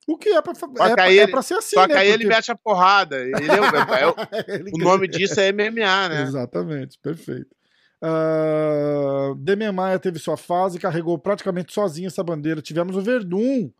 O 0.08 0.16
que 0.16 0.28
é 0.30 0.42
pra, 0.42 0.52
é, 0.52 0.94
pra- 0.94 1.08
é 1.10 1.14
ele- 1.14 1.30
pra 1.30 1.42
ser 1.42 1.54
assim, 1.54 1.76
Só 1.76 1.82
né? 1.82 1.88
que 1.88 1.92
aí 1.94 2.08
ele 2.08 2.24
Porque- 2.24 2.34
mete 2.36 2.50
a 2.50 2.56
porrada. 2.56 3.16
Ele 3.20 3.34
é 3.34 3.60
o- 3.60 3.94
é 3.94 4.06
o- 4.08 4.14
Ele 4.48 4.70
nome 4.82 5.06
disso 5.06 5.38
é 5.38 5.48
MMA, 5.52 6.08
né? 6.08 6.22
Exatamente, 6.22 6.98
perfeito. 6.98 7.54
Uh, 8.02 9.34
Demian 9.36 9.72
Maia 9.72 9.98
teve 9.98 10.18
sua 10.18 10.36
fase 10.36 10.78
carregou 10.78 11.18
praticamente 11.18 11.72
sozinho 11.72 12.06
essa 12.06 12.24
bandeira. 12.24 12.62
Tivemos 12.62 12.96
o 12.96 13.02
Verdun, 13.02 13.70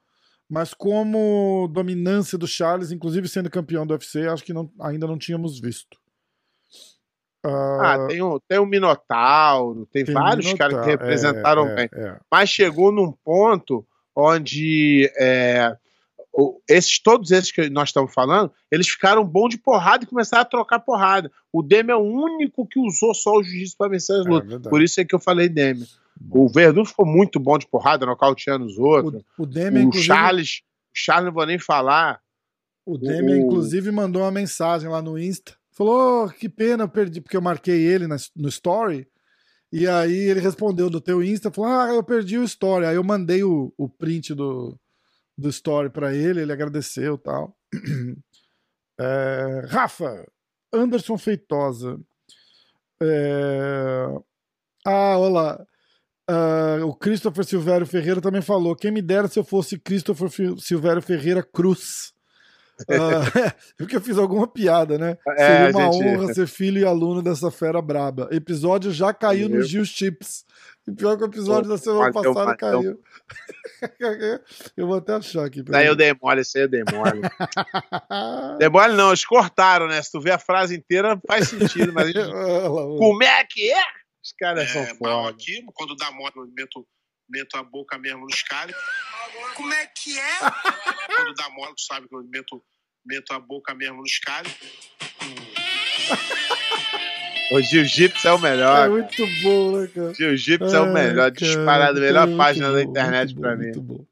mas 0.48 0.74
como 0.74 1.68
dominância 1.72 2.36
do 2.36 2.46
Charles, 2.46 2.92
inclusive 2.92 3.26
sendo 3.28 3.50
campeão 3.50 3.86
do 3.86 3.92
UFC, 3.92 4.26
acho 4.28 4.44
que 4.44 4.52
não- 4.52 4.70
ainda 4.80 5.06
não 5.06 5.18
tínhamos 5.18 5.58
visto. 5.58 5.98
Uh, 7.44 7.48
Ah, 7.80 8.06
tem 8.06 8.20
o, 8.20 8.38
tem 8.40 8.58
o 8.58 8.66
Minotauro, 8.66 9.86
tem, 9.90 10.04
tem 10.04 10.14
vários 10.14 10.44
Minotauro, 10.44 10.74
caras 10.74 10.84
que 10.86 10.90
representaram 10.90 11.66
é, 11.68 11.74
bem. 11.74 11.88
é, 11.94 12.00
é. 12.08 12.20
Mas 12.30 12.50
chegou 12.50 12.92
num 12.92 13.10
ponto 13.24 13.86
onde 14.14 15.10
é, 15.18 15.74
esses, 16.68 17.02
todos 17.02 17.30
esses 17.30 17.50
que 17.52 17.68
nós 17.68 17.88
estamos 17.88 18.12
falando, 18.14 18.52
eles 18.70 18.88
ficaram 18.88 19.24
bons 19.24 19.50
de 19.50 19.58
porrada 19.58 20.04
e 20.04 20.06
começaram 20.06 20.42
a 20.42 20.46
trocar 20.46 20.80
porrada. 20.80 21.30
O 21.52 21.62
Demi 21.62 21.90
é 21.90 21.96
o 21.96 22.00
único 22.00 22.66
que 22.66 22.78
usou 22.78 23.14
só 23.14 23.32
o 23.36 23.42
jiu-jitsu 23.42 23.76
para 23.76 23.90
vencer 23.90 24.16
as 24.20 24.26
É 24.26 24.28
lutas. 24.28 24.48
verdade. 24.48 24.70
Por 24.70 24.82
isso 24.82 25.00
é 25.00 25.04
que 25.04 25.14
eu 25.14 25.18
falei 25.20 25.48
Demi. 25.48 25.86
O 26.30 26.48
Verdun 26.48 26.84
ficou 26.84 27.06
muito 27.06 27.40
bom 27.40 27.56
de 27.58 27.66
porrada, 27.66 28.04
nocauteando 28.06 28.64
os 28.66 28.78
outros. 28.78 29.22
O, 29.38 29.42
o 29.42 29.46
Demian, 29.46 29.84
O, 29.84 29.88
inclusive, 29.88 30.06
Charles, 30.14 30.60
o 30.86 30.92
Charles 30.94 31.26
não 31.26 31.32
vou 31.32 31.46
nem 31.46 31.58
falar. 31.58 32.20
o 32.86 32.96
Demian, 32.98 33.36
o- 33.36 33.38
inclusive, 33.38 33.90
mandou 33.90 34.22
uma 34.22 34.30
mensagem 34.30 34.88
lá 34.88 35.00
no 35.02 35.18
Insta. 35.18 35.56
Falou: 35.72 36.26
"Oh, 36.26 36.28
que 36.28 36.48
pena, 36.48 36.84
eu 36.84 36.88
perdi, 36.88 37.20
porque 37.20 37.36
eu 37.36 37.40
marquei 37.42 37.80
ele 37.80 38.06
na- 38.06 38.16
no 38.36 38.48
story. 38.48 39.08
E 39.72 39.86
aí 39.86 40.12
ele 40.28 40.40
respondeu 40.40 40.90
do 40.90 41.00
teu 41.00 41.22
Insta, 41.24 41.50
falou: 41.50 41.70
Ah, 41.70 41.94
eu 41.94 42.02
perdi 42.02 42.36
o 42.38 42.44
story. 42.44 42.84
Aí 42.86 42.96
eu 42.96 43.04
mandei 43.04 43.42
o, 43.42 43.72
o 43.78 43.88
print 43.88 44.34
do, 44.34 44.76
do 45.40 45.48
story 45.48 45.90
pra 45.90 46.14
ele, 46.14 46.40
ele 46.42 46.52
agradeceu 46.52 47.16
tal. 47.18 47.56
É, 48.98 49.62
Rafa, 49.68 50.26
Anderson 50.72 51.16
Feitosa. 51.18 51.98
É, 53.02 54.06
Ah, 54.86 55.18
olha 55.18 55.32
lá. 55.32 55.66
Ah, 56.28 56.78
o 56.84 56.94
Christopher 56.94 57.44
Silvério 57.44 57.86
Ferreira 57.86 58.20
também 58.20 58.40
falou: 58.42 58.76
quem 58.76 58.90
me 58.90 59.02
dera 59.02 59.26
se 59.28 59.38
eu 59.38 59.44
fosse 59.44 59.78
Christopher 59.78 60.28
Silvério 60.58 61.02
Ferreira 61.02 61.42
Cruz. 61.42 62.12
Ah, 62.88 63.20
porque 63.76 63.96
eu 63.96 64.00
fiz 64.00 64.16
alguma 64.16 64.46
piada, 64.46 64.96
né? 64.96 65.18
É, 65.36 65.46
Seria 65.70 65.76
uma 65.78 65.92
gente- 65.92 66.04
honra 66.06 66.32
ser 66.34 66.46
filho 66.46 66.78
e 66.78 66.84
aluno 66.84 67.20
dessa 67.22 67.50
fera 67.50 67.82
braba. 67.82 68.28
Episódio 68.30 68.90
já 68.92 69.12
caiu 69.12 69.48
Meu. 69.50 69.58
nos 69.58 69.68
Gil 69.68 69.84
Chips. 69.84 70.44
E 70.90 70.96
pior 70.96 71.16
que 71.16 71.22
o 71.22 71.26
episódio 71.26 71.68
da 71.68 71.78
semana 71.78 72.10
mas 72.12 72.24
eu- 72.24 72.34
passada 72.34 72.46
mas 72.46 72.56
caiu. 72.56 73.02
eu 74.76 74.86
vou 74.86 74.96
até 74.96 75.14
achar 75.14 75.44
aqui. 75.44 75.62
Daí 75.62 75.86
eu 75.86 75.94
dei 75.94 76.12
mole, 76.20 76.40
isso 76.40 76.58
aí 76.58 76.64
eu 76.64 76.68
dei 76.68 76.82
mole. 76.92 77.20
dei 78.58 78.68
mole 78.68 78.94
não, 78.94 79.08
eles 79.08 79.24
cortaram, 79.24 79.86
né? 79.86 80.02
Se 80.02 80.10
tu 80.10 80.20
vê 80.20 80.32
a 80.32 80.38
frase 80.38 80.76
inteira, 80.76 81.20
faz 81.26 81.48
sentido, 81.48 81.92
mas 81.92 82.08
eles... 82.08 82.26
como 82.98 83.22
é 83.22 83.44
que 83.44 83.70
é? 83.70 83.82
Os 84.22 84.32
caras 84.38 84.70
são 84.70 84.82
é, 84.82 84.92
mal 85.00 85.24
foda. 85.24 85.30
aqui, 85.30 85.64
quando 85.74 85.96
dá 85.96 86.10
moto, 86.10 86.40
eu 86.40 86.48
meto, 86.54 86.86
meto 87.28 87.56
a 87.56 87.62
boca 87.62 87.96
mesmo 87.98 88.26
nos 88.26 88.42
caras. 88.42 88.74
Como 89.54 89.72
é 89.72 89.86
que 89.86 90.18
é? 90.18 90.38
quando 91.16 91.34
dá 91.34 91.48
moto, 91.50 91.74
tu 91.76 91.82
sabe 91.82 92.08
que 92.08 92.14
eu 92.14 92.22
meto, 92.24 92.62
meto 93.06 93.32
a 93.32 93.38
boca 93.38 93.74
mesmo 93.74 93.98
nos 94.02 94.18
caras. 94.18 94.52
O 97.52 97.60
Jiu-Jitsu 97.60 98.28
é 98.28 98.32
o 98.32 98.38
É 98.38 98.40
melhor. 98.40 98.90
muito 98.90 99.22
bom, 99.42 99.76
né, 99.80 99.86
cara? 99.88 100.14
Jiu-Jitsu 100.14 100.74
é 100.76 100.80
o 100.80 100.84
Ai, 100.84 100.92
melhor, 100.92 101.16
cara, 101.16 101.30
disparado, 101.32 101.98
a 101.98 102.00
melhor 102.00 102.26
muito 102.26 102.38
página 102.38 102.66
da 102.72 102.84
bom, 102.84 102.90
internet 102.90 103.28
muito 103.34 103.40
pra 103.40 103.50
bom, 103.52 103.58
mim. 103.58 103.64
Muito 103.64 103.82
bom. 103.82 104.04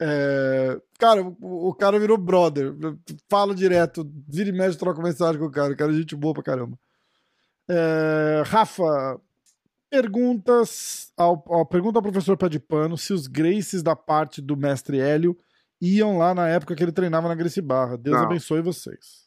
É, 0.00 0.80
cara, 0.98 1.22
o, 1.22 1.68
o 1.68 1.74
cara 1.74 1.98
virou 1.98 2.16
brother. 2.18 2.74
Falo 3.28 3.54
direto, 3.54 4.10
vira 4.28 4.48
e 4.48 4.52
mexe, 4.52 4.78
troca 4.78 5.02
mensagem 5.02 5.38
com 5.40 5.46
o 5.46 5.50
cara. 5.50 5.72
O 5.72 5.76
cara 5.76 5.92
é 5.92 5.94
gente 5.96 6.14
boa 6.16 6.32
pra 6.34 6.42
caramba. 6.42 6.78
É, 7.68 8.42
Rafa, 8.46 9.20
perguntas 9.90 11.12
ao, 11.16 11.42
ao- 11.48 11.66
pergunta 11.66 11.98
ao 11.98 12.02
professor 12.02 12.36
Pé 12.36 12.48
de 12.48 12.58
Pano 12.60 12.96
se 12.96 13.12
os 13.12 13.26
Graces 13.26 13.82
da 13.82 13.96
parte 13.96 14.40
do 14.40 14.56
mestre 14.56 14.98
Hélio 15.00 15.36
iam 15.80 16.16
lá 16.18 16.34
na 16.34 16.48
época 16.48 16.74
que 16.74 16.82
ele 16.82 16.92
treinava 16.92 17.28
na 17.28 17.34
Gracie 17.34 17.62
Barra. 17.62 17.96
Deus 17.96 18.16
Não. 18.16 18.24
abençoe 18.24 18.60
vocês. 18.62 19.26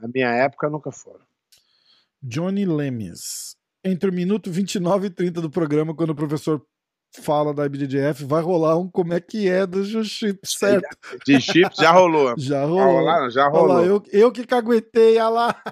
Na 0.00 0.08
minha 0.08 0.28
época 0.28 0.68
nunca 0.70 0.90
foram. 0.90 1.20
Johnny 2.22 2.64
Lemes. 2.64 3.56
Entre 3.84 4.10
o 4.10 4.12
minuto 4.12 4.50
29 4.50 5.06
e 5.06 5.10
30 5.10 5.40
do 5.40 5.50
programa, 5.50 5.94
quando 5.94 6.10
o 6.10 6.14
professor 6.14 6.62
fala 7.22 7.52
da 7.52 7.64
IBJJF, 7.66 8.24
vai 8.24 8.42
rolar 8.42 8.76
um 8.78 8.88
como 8.88 9.14
é 9.14 9.20
que 9.20 9.48
é 9.48 9.66
do 9.66 9.82
Jiu-Jitsu, 9.82 10.58
certo? 10.58 10.86
De 11.26 11.40
chips 11.40 11.78
já 11.78 11.90
rolou. 11.90 12.34
Já 12.38 12.60
Já 12.60 12.66
rolou. 12.66 13.30
já 13.30 13.48
rolou. 13.48 13.84
eu, 13.84 14.02
eu 14.12 14.30
que 14.30 14.46
caguetei, 14.46 15.18
olha 15.18 15.28
lá. 15.28 15.62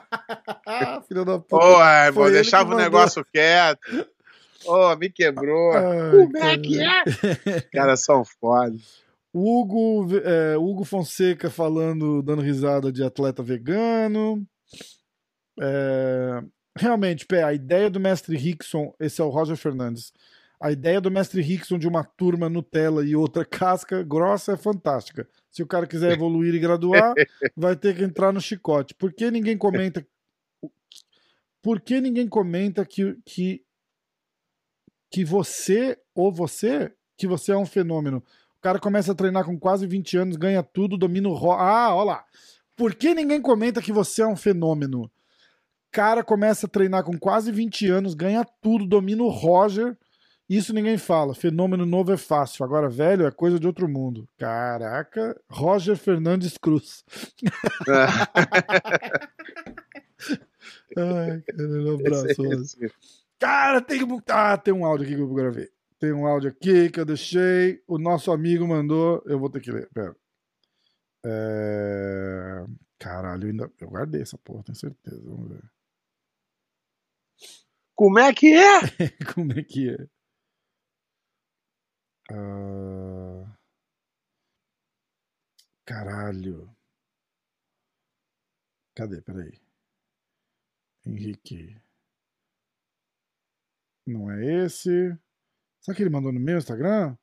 Filha 1.07 1.25
da 1.25 1.39
puta. 1.39 1.65
Ô, 1.65 1.81
irmão, 1.83 2.13
Foi 2.15 2.27
ele 2.29 2.35
deixava 2.35 2.75
o 2.75 2.77
negócio 2.77 3.25
quieto. 3.33 3.81
Ô, 4.67 4.97
me 4.97 5.09
quebrou. 5.11 5.73
Ai, 5.73 6.11
Como 6.11 6.37
é 6.39 6.59
que 6.59 6.81
é? 6.83 7.03
Os 7.07 7.71
caras 7.71 8.01
são 8.01 8.25
foda. 8.25 8.75
Hugo, 9.33 10.07
é, 10.19 10.57
Hugo 10.57 10.85
Fonseca 10.85 11.51
falando, 11.51 12.23
dando 12.23 12.43
risada 12.43 12.91
de 12.91 13.03
atleta 13.03 13.43
vegano. 13.43 14.47
É, 15.61 16.43
realmente, 16.77 17.27
Pé, 17.27 17.43
a 17.43 17.53
ideia 17.53 17.91
do 17.91 18.01
mestre 18.01 18.37
Rickson, 18.37 18.95
esse 18.99 19.21
é 19.21 19.25
o 19.25 19.29
Roger 19.29 19.57
Fernandes. 19.57 20.13
A 20.61 20.73
ideia 20.73 21.01
do 21.01 21.11
mestre 21.11 21.41
Rickson 21.41 21.79
de 21.79 21.87
uma 21.87 22.03
turma 22.03 22.49
Nutella 22.49 23.05
e 23.05 23.15
outra 23.15 23.45
casca 23.45 24.03
grossa 24.03 24.53
é 24.53 24.57
fantástica. 24.57 25.29
Se 25.51 25.63
o 25.63 25.67
cara 25.67 25.87
quiser 25.87 26.13
evoluir 26.13 26.55
e 26.55 26.59
graduar, 26.59 27.15
vai 27.57 27.77
ter 27.77 27.97
que 27.97 28.03
entrar 28.03 28.33
no 28.33 28.41
chicote. 28.41 28.95
Por 28.95 29.13
que 29.13 29.31
ninguém 29.31 29.57
comenta? 29.57 30.05
Por 31.63 31.81
que 31.81 32.01
ninguém 32.01 32.29
comenta 32.29 32.85
que, 32.85 33.17
que, 33.25 33.63
que 35.11 35.25
você, 35.25 35.99
ou 36.15 36.33
você, 36.33 36.93
que 37.17 37.27
você 37.27 37.53
é 37.53 37.57
um 37.57 37.67
fenômeno? 37.67 38.23
O 38.59 38.61
cara 38.61 38.81
começa 38.81 39.13
a 39.13 39.15
treinar 39.15 39.45
com 39.45 39.57
quase 39.59 39.87
20 39.87 40.17
anos, 40.17 40.37
ganha 40.37 40.63
tudo, 40.65 40.99
domina 40.99 41.29
o 41.29 41.33
ro... 41.33 41.53
Ah, 41.53 41.95
olha 41.95 42.07
lá. 42.07 42.25
Por 42.77 42.95
que 42.95 43.15
ninguém 43.15 43.41
comenta 43.41 43.81
que 43.81 43.93
você 43.93 44.23
é 44.23 44.27
um 44.27 44.35
fenômeno? 44.37 45.11
Cara 45.93 46.25
começa 46.25 46.67
a 46.67 46.69
treinar 46.69 47.05
com 47.05 47.17
quase 47.17 47.53
20 47.53 47.89
anos, 47.89 48.15
ganha 48.15 48.45
tudo, 48.61 48.85
domina 48.85 49.23
o 49.23 49.29
Roger 49.29 49.97
Isso 50.49 50.75
ninguém 50.75 50.99
fala. 50.99 51.35
Fenômeno 51.35 51.87
novo 51.87 52.13
é 52.13 52.17
fácil. 52.17 52.65
Agora, 52.65 52.89
velho, 52.89 53.27
é 53.27 53.31
coisa 53.31 53.61
de 53.61 53.67
outro 53.67 53.89
mundo. 53.89 54.29
Caraca. 54.37 55.41
Roger 55.49 55.97
Fernandes 55.97 56.59
Cruz. 56.59 57.05
Ai, 60.97 61.43
cara, 61.43 61.69
um 61.69 61.95
abraço. 61.95 62.43
Roger. 62.43 62.93
Cara, 63.39 63.81
tem, 63.81 64.01
ah, 64.29 64.57
tem 64.57 64.75
um 64.75 64.85
áudio 64.85 65.07
aqui 65.07 65.15
que 65.15 65.23
eu 65.23 65.33
gravei. 65.33 65.69
Tem 65.99 66.13
um 66.13 66.27
áudio 66.27 66.51
aqui 66.51 66.91
que 66.91 67.01
eu 67.01 67.05
deixei. 67.05 67.83
O 67.87 67.99
nosso 67.99 68.31
amigo 68.33 68.67
mandou. 68.67 69.23
Eu 69.27 69.39
vou 69.39 69.51
ter 69.51 69.61
que 69.61 69.71
ler. 69.73 69.89
Pera. 69.93 70.17
É... 71.25 72.65
Caralho, 72.99 73.45
eu 73.45 73.51
ainda. 73.51 73.73
Eu 73.81 73.89
guardei 73.91 74.23
essa 74.23 74.39
porra, 74.39 74.65
tenho 74.65 74.77
certeza. 74.77 75.21
Vamos 75.25 75.49
ver. 75.49 75.63
Como 77.95 78.19
é 78.19 78.33
que 78.33 78.55
é? 78.55 78.81
Como 79.35 79.53
é 79.53 79.63
que 79.63 79.91
é? 79.91 80.09
Ah, 82.31 83.59
Caralho. 85.85 86.69
Cadê? 88.95 89.21
Peraí. 89.23 89.59
Henrique. 91.05 91.81
Não 94.07 94.31
é 94.31 94.65
esse. 94.65 95.19
Será 95.89 95.97
que 95.97 96.03
ele 96.03 96.11
mandou 96.11 96.31
no 96.31 96.39
meu 96.39 96.59
Instagram? 96.59 97.17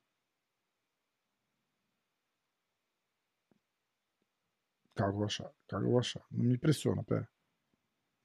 Calma, 4.96 5.12
eu 5.12 5.16
vou 5.18 5.24
achar. 5.26 5.52
Calma, 5.68 5.86
eu 5.86 5.90
vou 5.92 6.00
achar. 6.00 6.26
Não 6.32 6.44
me 6.46 6.54
impressiona, 6.56 7.04
pera. 7.04 7.28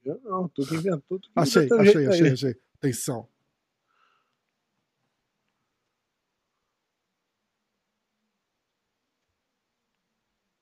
Eu 0.04 0.20
não, 0.22 0.50
tu 0.50 0.66
que 0.68 0.74
inventou. 0.74 1.20
Tu 1.20 1.28
que 1.32 1.40
Achei, 1.40 1.66
achei, 1.72 2.08
achei, 2.08 2.26
aí. 2.26 2.34
achei. 2.34 2.62
Atenção. 2.74 3.30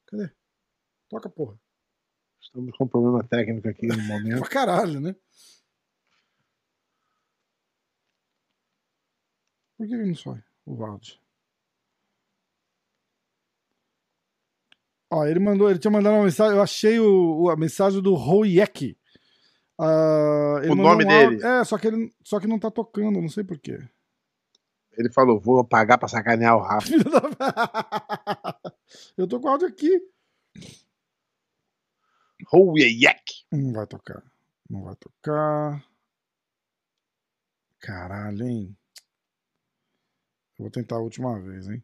Cadê? 0.07 0.29
Toca, 1.07 1.29
porra. 1.29 1.57
Estamos 2.41 2.75
com 2.75 2.83
um 2.83 2.87
problema 2.89 3.25
técnico 3.25 3.69
aqui 3.69 3.87
no 3.87 4.01
momento. 4.01 4.39
Pra 4.43 4.49
caralho, 4.49 4.99
né? 4.99 5.15
Por 9.79 9.87
que 9.87 9.95
não 9.95 10.13
sai 10.13 10.43
o 10.65 10.83
áudio? 10.83 11.15
Ó, 15.09 15.25
ele 15.25 15.39
mandou, 15.39 15.69
ele 15.69 15.79
tinha 15.79 15.89
mandado 15.89 16.15
uma 16.15 16.25
mensagem, 16.25 16.57
eu 16.57 16.61
achei 16.61 16.99
o, 16.99 17.43
o- 17.43 17.49
a 17.49 17.55
mensagem 17.55 18.01
do 18.01 18.13
Royek. 18.13 18.97
Ah, 19.79 20.59
ele 20.61 20.73
O 20.73 20.75
nome 20.75 21.05
um 21.05 21.07
dele? 21.07 21.41
É, 21.41 21.63
só 21.63 21.77
que 21.77 21.87
ele 21.87 22.13
só 22.25 22.41
que 22.41 22.45
não 22.47 22.59
tá 22.59 22.69
tocando, 22.69 23.21
não 23.21 23.29
sei 23.29 23.45
porquê. 23.45 23.79
Ele 24.97 25.09
falou: 25.13 25.39
vou 25.39 25.63
pagar 25.63 25.97
pra 25.97 26.09
sacanear 26.09 26.57
o 26.57 26.61
Rafa. 26.61 26.89
Eu 29.17 29.29
tô 29.29 29.39
com 29.39 29.47
o 29.47 29.51
áudio 29.51 29.69
aqui. 29.69 30.05
Yak. 33.01 33.45
Não 33.49 33.71
vai 33.71 33.87
tocar. 33.87 34.21
Não 34.69 34.83
vai 34.83 34.95
tocar. 34.97 35.85
Caralho, 37.79 38.45
hein? 38.45 38.77
Vou 40.59 40.69
tentar 40.69 40.97
a 40.97 40.99
última 40.99 41.39
vez, 41.39 41.69
hein? 41.69 41.81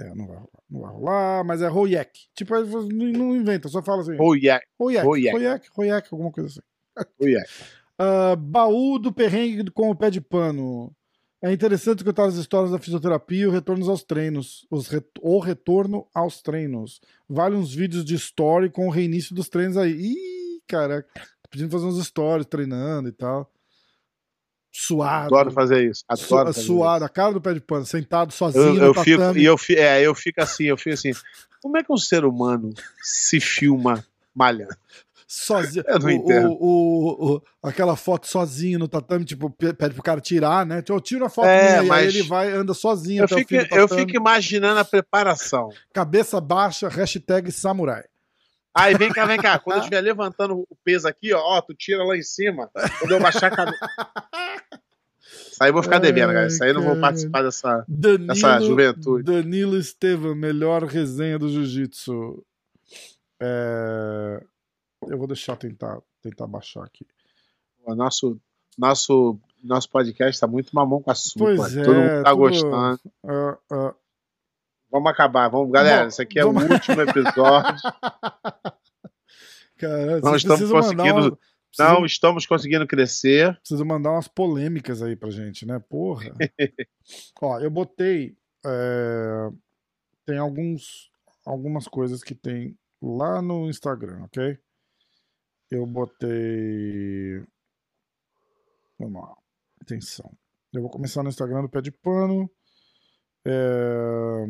É, 0.00 0.14
não 0.14 0.26
vai 0.26 0.36
rolar. 0.36 0.62
Não 0.70 0.80
vai 0.80 0.92
rolar, 0.92 1.44
mas 1.44 1.62
é 1.62 1.68
Royek. 1.68 2.28
Tipo, 2.34 2.54
não 2.62 3.36
inventa, 3.36 3.68
só 3.68 3.82
fala 3.82 4.02
assim. 4.02 4.16
Royek, 4.16 4.64
Royek. 4.78 5.04
Royek, 5.04 5.68
Royek, 5.72 6.08
alguma 6.12 6.30
coisa 6.30 6.48
assim. 6.48 6.60
Yak. 7.20 7.48
Ah, 7.96 8.34
baú 8.34 8.98
do 8.98 9.12
perrengue 9.12 9.70
com 9.70 9.88
o 9.88 9.94
pé 9.94 10.10
de 10.10 10.20
pano. 10.20 10.92
É 11.40 11.52
interessante 11.52 11.98
escutar 11.98 12.24
as 12.24 12.34
histórias 12.34 12.72
da 12.72 12.78
fisioterapia 12.80 13.44
e 13.44 13.46
o 13.46 13.52
retorno 13.52 13.88
aos 13.88 14.02
treinos. 14.02 14.66
Os 14.68 14.90
O 15.20 15.38
retorno 15.38 16.04
aos 16.12 16.42
treinos. 16.42 17.00
Vale 17.28 17.54
uns 17.54 17.72
vídeos 17.72 18.04
de 18.04 18.16
story 18.16 18.68
com 18.68 18.88
o 18.88 18.90
reinício 18.90 19.32
dos 19.32 19.48
treinos 19.48 19.76
aí. 19.76 19.92
Ih, 19.92 20.62
caraca. 20.66 21.08
Tô 21.14 21.48
pedindo 21.50 21.70
fazer 21.70 21.86
uns 21.86 22.04
stories 22.04 22.46
treinando 22.46 23.08
e 23.08 23.12
tal. 23.12 23.48
Suado. 24.76 25.26
Adoro 25.34 25.52
fazer 25.52 25.88
isso. 25.88 26.02
Adoro 26.08 26.52
Su- 26.52 26.62
suado, 26.62 27.04
a 27.04 27.08
cara 27.08 27.32
do 27.32 27.40
pé 27.40 27.54
de 27.54 27.60
pano, 27.60 27.86
sentado 27.86 28.30
isso. 28.30 28.38
sozinho 28.38 28.76
Eu, 28.76 28.86
eu 28.86 28.94
fico, 28.94 29.22
e 29.36 29.44
eu, 29.44 29.56
é, 29.70 30.02
eu 30.02 30.14
fico 30.14 30.40
assim, 30.42 30.64
eu 30.64 30.76
fico 30.76 30.94
assim. 30.94 31.12
Como 31.62 31.78
é 31.78 31.82
que 31.84 31.92
um 31.92 31.96
ser 31.96 32.24
humano 32.24 32.70
se 33.00 33.38
filma 33.40 34.04
malhando? 34.34 34.74
sozinho. 35.26 35.84
Eu 35.88 35.98
o, 35.98 36.48
o- 36.60 37.34
o- 37.36 37.42
aquela 37.62 37.96
foto 37.96 38.26
sozinho 38.26 38.78
no 38.78 38.86
tatame, 38.86 39.24
tipo, 39.24 39.48
pe- 39.50 39.72
pede 39.72 39.94
pro 39.94 40.02
cara 40.02 40.20
tirar, 40.20 40.64
né? 40.66 40.82
Tipo, 40.82 41.00
tira 41.00 41.26
a 41.26 41.30
foto 41.30 41.46
É, 41.48 41.60
minha, 41.60 41.76
e 41.76 41.78
aí 41.80 41.86
mas 41.88 42.14
ele 42.14 42.22
vai, 42.22 42.52
anda 42.52 42.74
sozinho 42.74 43.22
Eu 43.22 43.28
fico, 43.28 43.54
eu 43.74 43.88
fico 43.88 44.16
imaginando 44.16 44.78
a 44.80 44.84
preparação. 44.84 45.70
Cabeça 45.92 46.40
baixa, 46.40 46.88
hashtag 46.88 47.50
samurai. 47.50 48.04
Aí 48.76 48.94
vem 48.96 49.10
cá, 49.12 49.24
vem 49.24 49.38
cá. 49.40 49.58
Quando 49.58 49.76
eu 49.76 49.80
estiver 49.82 50.00
levantando 50.00 50.54
o 50.68 50.76
peso 50.84 51.08
aqui, 51.08 51.32
ó, 51.32 51.40
ó, 51.40 51.60
tu 51.60 51.74
tira 51.74 52.04
lá 52.04 52.16
em 52.16 52.22
cima. 52.22 52.70
Quando 52.98 53.12
eu 53.12 53.20
baixar 53.20 53.52
a 53.52 53.56
cabeça. 53.56 53.78
Isso 55.54 55.62
aí 55.62 55.68
eu 55.70 55.72
vou 55.74 55.82
ficar 55.82 55.98
devendo, 56.00 56.32
cara. 56.32 56.46
Isso 56.48 56.62
aí 56.64 56.70
eu 56.70 56.74
não 56.74 56.82
vou 56.82 57.00
participar 57.00 57.42
dessa. 57.42 57.84
Danilo, 57.88 58.32
Essa 58.32 58.60
juventude. 58.60 59.22
Danilo 59.22 59.76
Estevam, 59.78 60.34
melhor 60.34 60.82
resenha 60.84 61.38
do 61.38 61.48
jiu-jitsu. 61.48 62.44
É, 63.40 64.42
Eu 65.08 65.16
vou 65.18 65.26
deixar 65.26 65.56
tentar, 65.56 65.98
tentar 66.22 66.46
baixar 66.46 66.82
aqui. 66.84 67.06
O 67.86 67.94
nosso, 67.94 68.40
nosso, 68.76 69.38
nosso 69.62 69.88
podcast 69.90 70.40
tá 70.40 70.46
muito 70.46 70.74
mamão 70.74 71.00
com 71.02 71.10
açúcar. 71.10 71.54
Pois 71.56 71.74
Todo 71.74 71.92
é, 71.94 72.14
mundo 72.14 72.24
tá 72.24 72.30
tudo- 72.30 72.38
gostando. 72.38 73.00
Ah, 73.26 73.58
ah, 73.70 73.94
Vamos 74.90 75.10
acabar. 75.10 75.48
Vamos, 75.48 75.70
galera. 75.72 76.02
Bom, 76.02 76.08
Esse 76.08 76.22
aqui 76.22 76.38
é 76.38 76.44
vamos- 76.44 76.64
o 76.64 76.72
último 76.72 77.00
episódio. 77.02 77.82
cara, 79.76 80.20
Não 80.20 80.20
vocês 80.20 80.42
estamos 80.42 80.70
conseguindo- 80.70 81.28
uma- 81.28 81.38
precisam- 81.76 81.98
Não 82.00 82.06
estamos 82.06 82.46
conseguindo 82.46 82.86
crescer. 82.86 83.56
Precisa 83.60 83.84
mandar 83.84 84.12
umas 84.12 84.28
polêmicas 84.28 85.02
aí 85.02 85.16
pra 85.16 85.30
gente, 85.30 85.66
né? 85.66 85.78
Porra. 85.88 86.32
Ó, 87.40 87.60
eu 87.60 87.70
botei. 87.70 88.36
é, 88.64 89.50
Tem 90.26 90.38
alguns, 90.38 91.10
algumas 91.44 91.86
coisas 91.86 92.22
que 92.22 92.34
tem 92.34 92.78
lá 93.02 93.42
no 93.42 93.68
Instagram, 93.68 94.22
ok? 94.24 94.58
Eu 95.70 95.84
botei. 95.86 97.42
Vamos 98.98 99.20
lá. 99.22 99.36
Atenção. 99.80 100.32
Eu 100.72 100.80
vou 100.82 100.90
começar 100.90 101.22
no 101.22 101.28
Instagram 101.28 101.62
do 101.62 101.68
Pé 101.68 101.80
de 101.80 101.90
Pano. 101.90 102.50
É... 103.44 104.44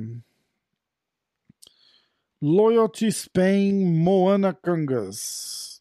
Loyalty 2.41 3.11
Spain 3.11 3.73
Moana 3.99 4.53
Cangas. 4.53 5.74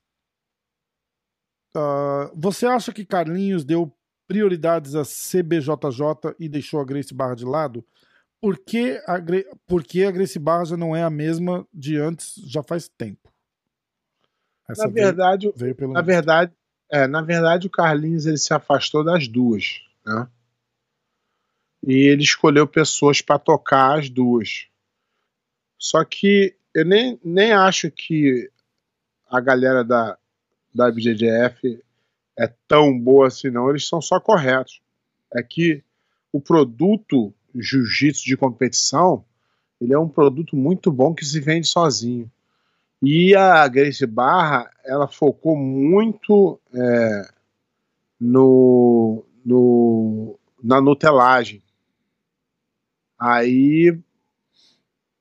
Ah, 1.76 2.32
você 2.36 2.66
acha 2.66 2.94
que 2.94 3.06
Carlinhos 3.06 3.64
deu 3.64 3.92
prioridades 4.28 4.96
a 4.96 5.04
CBJJ 5.04 6.36
e 6.40 6.48
deixou 6.48 6.80
a 6.80 6.86
Grace 6.86 7.14
Barra 7.14 7.36
de 7.36 7.46
lado? 7.46 7.86
Por 8.42 8.58
que 8.58 9.02
a, 9.08 9.18
Gre... 9.20 9.46
Por 9.66 9.84
que 9.84 10.04
a 10.04 10.12
Grace 10.12 10.38
Barra 10.38 10.66
já 10.66 10.78
não 10.78 10.96
é 10.96 11.04
a 11.04 11.10
mesma 11.10 11.68
de 11.74 11.98
antes, 11.98 12.34
já 12.46 12.62
faz 12.62 12.88
tempo? 12.88 13.32
Essa 14.70 14.88
Na 14.88 14.94
veio- 14.94 15.06
verdade, 15.08 15.54
veio, 15.56 15.76
pelo 15.76 15.94
na 15.94 16.02
verdade, 16.02 16.52
é, 16.90 17.08
na 17.08 17.22
verdade, 17.22 17.68
o 17.68 17.70
Carlinhos 17.72 18.26
ele 18.26 18.38
se 18.38 18.54
afastou 18.54 19.04
das 19.04 19.28
duas, 19.28 19.82
né? 20.06 20.28
E 21.86 21.94
ele 22.08 22.24
escolheu 22.24 22.66
pessoas 22.68 23.22
para 23.22 23.38
tocar 23.40 24.00
as 24.00 24.10
duas. 24.10 24.68
Só 25.78 26.04
que 26.06 26.56
eu 26.74 26.86
nem, 26.86 27.20
nem 27.24 27.52
acho 27.52 27.92
que 27.92 28.50
a 29.28 29.42
galera 29.42 29.84
da, 29.84 30.18
da 30.74 30.92
BJJF 30.92 31.82
é 32.38 32.48
tão 32.68 32.98
boa 33.00 33.28
assim, 33.28 33.50
não. 33.50 33.70
Eles 33.70 33.88
são 33.88 34.02
só 34.02 34.20
corretos. 34.20 34.82
É 35.34 35.44
que 35.44 35.84
o 36.32 36.42
produto 36.42 37.34
jiu-jitsu 37.56 38.24
de 38.26 38.36
competição 38.38 39.24
ele 39.80 39.94
é 39.94 40.00
um 40.00 40.08
produto 40.10 40.56
muito 40.56 40.92
bom 40.92 41.14
que 41.14 41.26
se 41.26 41.40
vende 41.42 41.68
sozinho. 41.68 42.32
E 43.02 43.36
a 43.36 43.68
Grace 43.68 44.06
Barra, 44.06 44.72
ela 44.86 45.08
focou 45.10 45.58
muito 45.58 46.58
é, 46.74 47.28
no, 48.20 49.26
no, 49.46 50.40
na 50.64 50.80
nutelagem. 50.80 51.62
Aí 53.20 54.00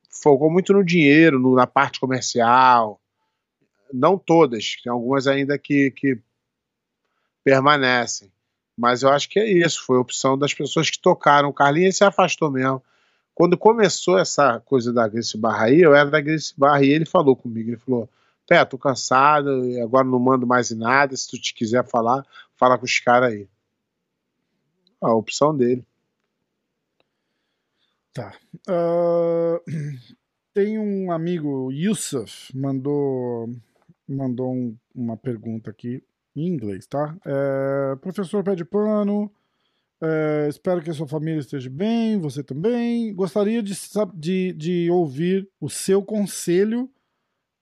focou 0.08 0.48
muito 0.50 0.72
no 0.72 0.84
dinheiro, 0.84 1.40
no- 1.40 1.56
na 1.56 1.66
parte 1.66 1.98
comercial. 1.98 3.00
Não 3.92 4.18
todas, 4.18 4.76
tem 4.82 4.90
algumas 4.90 5.26
ainda 5.26 5.58
que, 5.58 5.90
que 5.90 6.18
permanecem. 7.44 8.32
Mas 8.76 9.02
eu 9.02 9.10
acho 9.10 9.28
que 9.28 9.38
é 9.38 9.46
isso, 9.46 9.84
foi 9.84 9.98
a 9.98 10.00
opção 10.00 10.36
das 10.36 10.54
pessoas 10.54 10.88
que 10.88 10.98
tocaram. 10.98 11.48
O 11.48 11.52
Carlinhos 11.52 11.96
se 11.96 12.04
afastou 12.04 12.50
mesmo. 12.50 12.82
Quando 13.34 13.56
começou 13.56 14.18
essa 14.18 14.60
coisa 14.60 14.92
da 14.92 15.08
Grace 15.08 15.36
Barra 15.36 15.66
aí, 15.66 15.80
eu 15.80 15.94
era 15.94 16.10
da 16.10 16.20
Grace 16.20 16.52
Barra 16.56 16.82
e 16.84 16.90
ele 16.90 17.04
falou 17.04 17.34
comigo, 17.34 17.70
ele 17.70 17.78
falou, 17.78 18.08
Pé, 18.46 18.64
tô 18.64 18.76
cansado, 18.76 19.64
e 19.66 19.80
agora 19.80 20.04
não 20.04 20.18
mando 20.18 20.46
mais 20.46 20.70
em 20.70 20.76
nada, 20.76 21.16
se 21.16 21.30
tu 21.30 21.40
te 21.40 21.54
quiser 21.54 21.86
falar, 21.88 22.26
fala 22.56 22.76
com 22.76 22.84
os 22.84 22.98
caras 22.98 23.32
aí. 23.32 23.48
A 25.00 25.12
opção 25.14 25.56
dele. 25.56 25.84
Tá. 28.12 28.36
Uh, 28.68 29.60
tem 30.52 30.78
um 30.78 31.10
amigo, 31.10 31.72
Yusuf, 31.72 32.54
mandou, 32.54 33.48
mandou 34.08 34.52
um, 34.52 34.76
uma 34.94 35.16
pergunta 35.16 35.70
aqui 35.70 36.02
em 36.34 36.46
inglês, 36.46 36.86
tá? 36.86 37.16
É, 37.24 37.96
professor 37.96 38.42
pé 38.42 38.54
de 38.54 38.64
pano, 38.64 39.30
é, 40.02 40.48
espero 40.48 40.82
que 40.82 40.90
a 40.90 40.94
sua 40.94 41.06
família 41.06 41.38
esteja 41.38 41.70
bem, 41.70 42.18
você 42.18 42.42
também. 42.42 43.14
Gostaria 43.14 43.62
de, 43.62 43.72
de, 44.14 44.52
de 44.52 44.90
ouvir 44.90 45.48
o 45.60 45.70
seu 45.70 46.02
conselho 46.02 46.90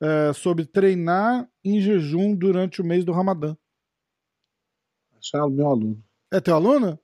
é, 0.01 0.33
sobre 0.33 0.65
treinar 0.65 1.47
em 1.63 1.81
jejum 1.81 2.35
durante 2.35 2.81
o 2.81 2.85
mês 2.85 3.05
do 3.05 3.13
Ramadã. 3.13 3.55
Esse 5.21 5.37
é 5.37 5.43
o 5.43 5.51
meu 5.51 5.67
aluno. 5.67 6.03
É 6.33 6.41
teu 6.41 6.55
aluno? 6.55 6.99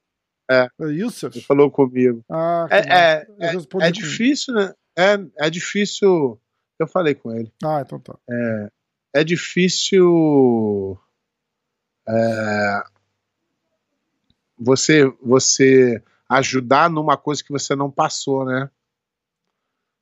É. 0.51 0.69
é 0.81 0.85
Yusuf? 0.87 1.37
Ele 1.37 1.45
falou 1.45 1.71
comigo. 1.71 2.25
Ah, 2.31 2.67
é, 2.71 2.79
é, 2.79 3.27
é, 3.41 3.89
é 3.89 3.91
difícil, 3.91 4.55
né? 4.55 4.73
É, 4.97 5.47
é 5.47 5.51
difícil. 5.51 6.41
Eu 6.79 6.87
falei 6.87 7.15
com 7.15 7.31
ele. 7.33 7.53
Ah, 7.63 7.83
então 7.85 8.01
tá. 8.01 8.19
É, 8.31 8.69
é 9.21 9.25
difícil. 9.25 10.99
É, 12.09 12.83
você, 14.59 15.05
você 15.23 16.03
ajudar 16.29 16.91
numa 16.91 17.17
coisa 17.17 17.43
que 17.43 17.51
você 17.51 17.75
não 17.75 17.91
passou, 17.91 18.45
né? 18.45 18.71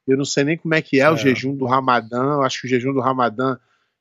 Eu 0.07 0.19
não 0.19 0.25
sei 0.25 0.45
nem 0.45 0.59
como 0.59 0.75
é 0.75 0.83
que 0.83 1.01
é, 1.01 1.05
é. 1.05 1.11
o 1.11 1.17
jejum 1.17 1.57
do 1.57 1.65
Ramadã. 1.65 2.35
Eu 2.35 2.43
acho 2.43 2.61
que 2.61 2.67
o 2.67 2.71
jejum 2.71 2.93
do 2.93 3.01
Ramadã 3.01 3.57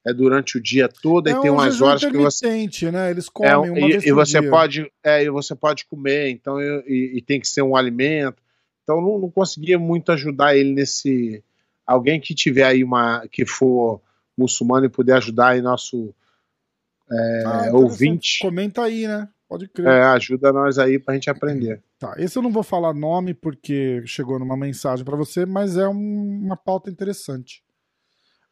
é 0.05 0.13
durante 0.13 0.57
o 0.57 0.61
dia 0.61 0.89
todo 0.89 1.29
é 1.29 1.31
e 1.31 1.41
tem 1.41 1.49
um 1.49 1.55
umas 1.55 1.81
horas 1.81 2.03
que 2.03 2.17
você 2.17 2.91
né? 2.91 3.11
Eles 3.11 3.29
comem 3.29 3.51
é, 3.51 3.57
uma 3.57 3.79
e, 3.79 4.09
e 4.09 4.11
você 4.11 4.41
dia. 4.41 4.49
pode 4.49 4.91
é, 5.01 5.23
e 5.23 5.29
você 5.29 5.55
pode 5.55 5.85
comer 5.85 6.29
então 6.29 6.59
e, 6.59 7.17
e, 7.17 7.21
tem 7.21 7.39
que 7.39 7.47
ser 7.47 7.61
um 7.61 7.73
alimento 7.73 8.43
então 8.83 9.01
não, 9.01 9.17
não 9.17 9.31
conseguia 9.31 9.79
muito 9.79 10.11
ajudar 10.11 10.57
ele 10.57 10.73
nesse 10.73 11.41
alguém 11.87 12.19
que 12.19 12.35
tiver 12.35 12.65
aí 12.65 12.83
uma 12.83 13.25
que 13.31 13.45
for 13.45 14.01
muçulmano 14.37 14.85
e 14.85 14.89
puder 14.89 15.17
ajudar 15.17 15.49
aí 15.49 15.61
nosso 15.61 16.13
é, 17.11 17.43
ah, 17.45 17.71
ouvinte 17.73 18.39
comenta 18.41 18.83
aí 18.83 19.07
né 19.07 19.27
pode 19.47 19.67
crer 19.67 19.87
é, 19.87 20.03
ajuda 20.03 20.51
nós 20.51 20.79
aí 20.79 20.97
pra 20.97 21.13
gente 21.13 21.29
aprender 21.29 21.83
tá 21.99 22.15
esse 22.17 22.37
eu 22.37 22.41
não 22.41 22.51
vou 22.51 22.63
falar 22.63 22.93
nome 22.93 23.33
porque 23.33 24.01
chegou 24.05 24.39
numa 24.39 24.57
mensagem 24.57 25.05
para 25.05 25.17
você 25.17 25.45
mas 25.45 25.77
é 25.77 25.87
um, 25.87 26.41
uma 26.45 26.57
pauta 26.57 26.89
interessante 26.89 27.63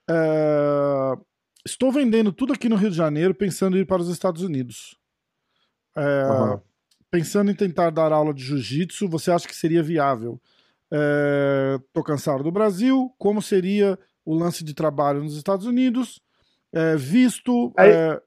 é, 0.09 1.17
Estou 1.65 1.91
vendendo 1.91 2.31
tudo 2.31 2.53
aqui 2.53 2.67
no 2.67 2.75
Rio 2.75 2.89
de 2.89 2.97
Janeiro, 2.97 3.35
pensando 3.35 3.77
em 3.77 3.81
ir 3.81 3.85
para 3.85 4.01
os 4.01 4.09
Estados 4.09 4.41
Unidos. 4.41 4.97
É, 5.95 6.25
uhum. 6.25 6.59
Pensando 7.09 7.51
em 7.51 7.55
tentar 7.55 7.91
dar 7.91 8.11
aula 8.11 8.33
de 8.33 8.43
jiu-jitsu, 8.43 9.07
você 9.07 9.31
acha 9.31 9.47
que 9.47 9.55
seria 9.55 9.83
viável? 9.83 10.41
Estou 10.85 12.01
é, 12.01 12.05
cansado 12.05 12.43
do 12.43 12.51
Brasil. 12.51 13.13
Como 13.17 13.41
seria 13.41 13.99
o 14.25 14.35
lance 14.35 14.63
de 14.63 14.73
trabalho 14.73 15.23
nos 15.23 15.35
Estados 15.35 15.65
Unidos? 15.65 16.21
É, 16.73 16.95
visto. 16.95 17.73
Aí, 17.77 17.91
é, 17.91 18.21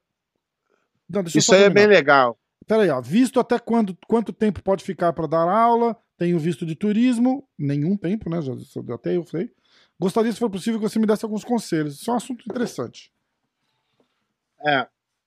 não, 1.08 1.22
isso 1.22 1.54
aí 1.54 1.64
é 1.64 1.70
bem 1.70 1.86
legal. 1.86 2.38
Peraí, 2.66 2.88
ó, 2.88 3.00
visto 3.00 3.38
até 3.38 3.58
quando, 3.58 3.96
quanto 4.06 4.32
tempo 4.32 4.62
pode 4.62 4.84
ficar 4.84 5.12
para 5.12 5.26
dar 5.26 5.48
aula? 5.48 5.96
Tenho 6.16 6.38
visto 6.38 6.64
de 6.64 6.74
turismo, 6.74 7.46
nenhum 7.58 7.96
tempo, 7.96 8.30
né? 8.30 8.40
Já, 8.40 8.52
até 8.94 9.16
eu 9.16 9.24
falei. 9.24 9.50
Gostaria, 9.98 10.32
se 10.32 10.38
for 10.38 10.50
possível, 10.50 10.80
que 10.80 10.88
você 10.88 10.98
me 10.98 11.06
desse 11.06 11.24
alguns 11.24 11.44
conselhos. 11.44 12.00
Isso 12.00 12.10
é 12.10 12.14
um 12.14 12.16
assunto 12.16 12.44
interessante. 12.48 13.12
É, 14.66 14.86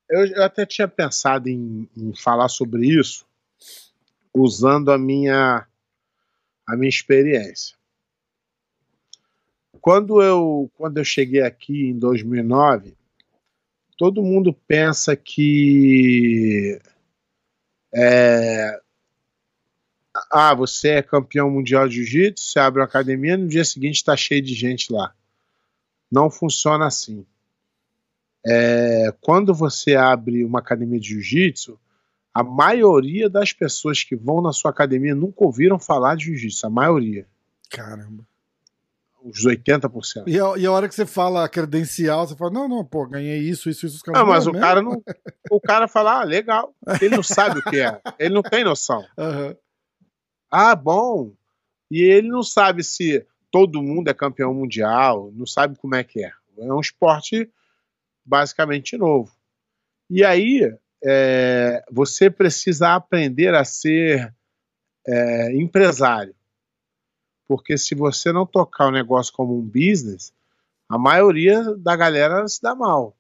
eu, 0.10 0.26
eu 0.28 0.44
até 0.44 0.66
tinha 0.66 0.88
pensado 0.88 1.48
em, 1.48 1.88
em, 1.96 2.14
falar 2.16 2.50
sobre 2.50 2.88
isso 2.88 3.26
usando 4.34 4.92
a 4.92 4.98
minha 4.98 5.66
a 6.68 6.76
minha 6.76 6.90
experiência. 6.90 7.77
Quando 9.88 10.22
eu 10.22 10.70
quando 10.76 10.98
eu 10.98 11.06
cheguei 11.06 11.42
aqui 11.42 11.92
em 11.92 11.98
2009, 11.98 12.94
todo 13.98 14.22
mundo 14.22 14.52
pensa 14.52 15.16
que 15.16 16.78
é, 17.96 18.82
ah, 20.30 20.54
você 20.54 20.90
é 20.90 21.02
campeão 21.02 21.50
mundial 21.50 21.88
de 21.88 22.04
jiu-jitsu, 22.04 22.44
você 22.44 22.60
abre 22.60 22.82
uma 22.82 22.86
academia, 22.86 23.38
no 23.38 23.48
dia 23.48 23.64
seguinte 23.64 23.96
está 23.96 24.18
cheio 24.18 24.42
de 24.42 24.54
gente 24.54 24.92
lá. 24.92 25.16
Não 26.12 26.30
funciona 26.30 26.86
assim. 26.86 27.26
É, 28.46 29.16
quando 29.22 29.54
você 29.54 29.96
abre 29.96 30.44
uma 30.44 30.60
academia 30.60 31.00
de 31.00 31.12
jiu-jitsu, 31.12 31.80
a 32.34 32.44
maioria 32.44 33.30
das 33.30 33.54
pessoas 33.54 34.04
que 34.04 34.18
vão 34.18 34.42
na 34.42 34.52
sua 34.52 34.70
academia 34.70 35.16
nunca 35.16 35.46
ouviram 35.46 35.80
falar 35.80 36.18
de 36.18 36.26
jiu-jitsu, 36.26 36.68
a 36.68 36.70
maioria. 36.70 37.26
Caramba. 37.70 38.26
Os 39.28 39.46
80%. 39.46 40.24
E 40.26 40.40
a, 40.40 40.58
e 40.58 40.66
a 40.66 40.72
hora 40.72 40.88
que 40.88 40.96
você 40.96 41.06
fala 41.06 41.44
a 41.44 41.50
credencial, 41.50 42.26
você 42.26 42.36
fala, 42.36 42.52
não, 42.52 42.68
não, 42.70 42.86
pô, 42.86 43.06
ganhei 43.06 43.40
isso, 43.40 43.70
isso, 43.70 43.86
isso. 43.86 44.02
Não, 44.08 44.26
mas 44.26 44.48
o 44.48 44.52
mesmo? 44.52 44.66
cara 44.66 44.82
não. 44.82 45.04
O 45.52 45.60
cara 45.60 45.88
fala, 45.88 46.22
ah, 46.22 46.24
legal. 46.24 46.74
Ele 47.02 47.16
não 47.16 47.24
sabe 47.24 47.60
o 47.60 47.64
que 47.64 47.78
é. 47.78 48.00
Ele 48.18 48.34
não 48.34 48.42
tem 48.42 48.64
noção. 48.64 49.06
Uhum. 49.18 49.56
Ah, 50.50 50.76
bom. 50.76 51.34
E 51.92 52.02
ele 52.02 52.30
não 52.30 52.42
sabe 52.42 52.82
se 52.82 53.26
todo 53.52 53.84
mundo 53.84 54.10
é 54.10 54.14
campeão 54.14 54.54
mundial, 54.54 55.30
não 55.34 55.46
sabe 55.46 55.76
como 55.78 55.96
é 55.96 56.04
que 56.04 56.24
é. 56.24 56.32
É 56.58 56.74
um 56.74 56.80
esporte 56.80 57.50
basicamente 58.26 58.98
novo. 58.98 59.32
E 60.10 60.24
aí 60.24 60.74
é, 61.04 61.84
você 61.92 62.30
precisa 62.30 62.96
aprender 62.96 63.54
a 63.54 63.66
ser 63.66 64.34
é, 65.06 65.54
empresário. 65.54 66.34
Porque 67.48 67.78
se 67.78 67.96
você 67.96 68.32
não 68.32 68.46
tocar 68.46 68.88
o 68.88 68.92
negócio 68.92 69.34
como 69.34 69.58
um 69.58 69.62
business, 69.62 70.34
a 70.90 70.98
maioria 70.98 71.76
da 71.78 71.96
galera 71.96 72.48
se 72.48 72.62
dá 72.62 72.76
mal. 72.76 73.18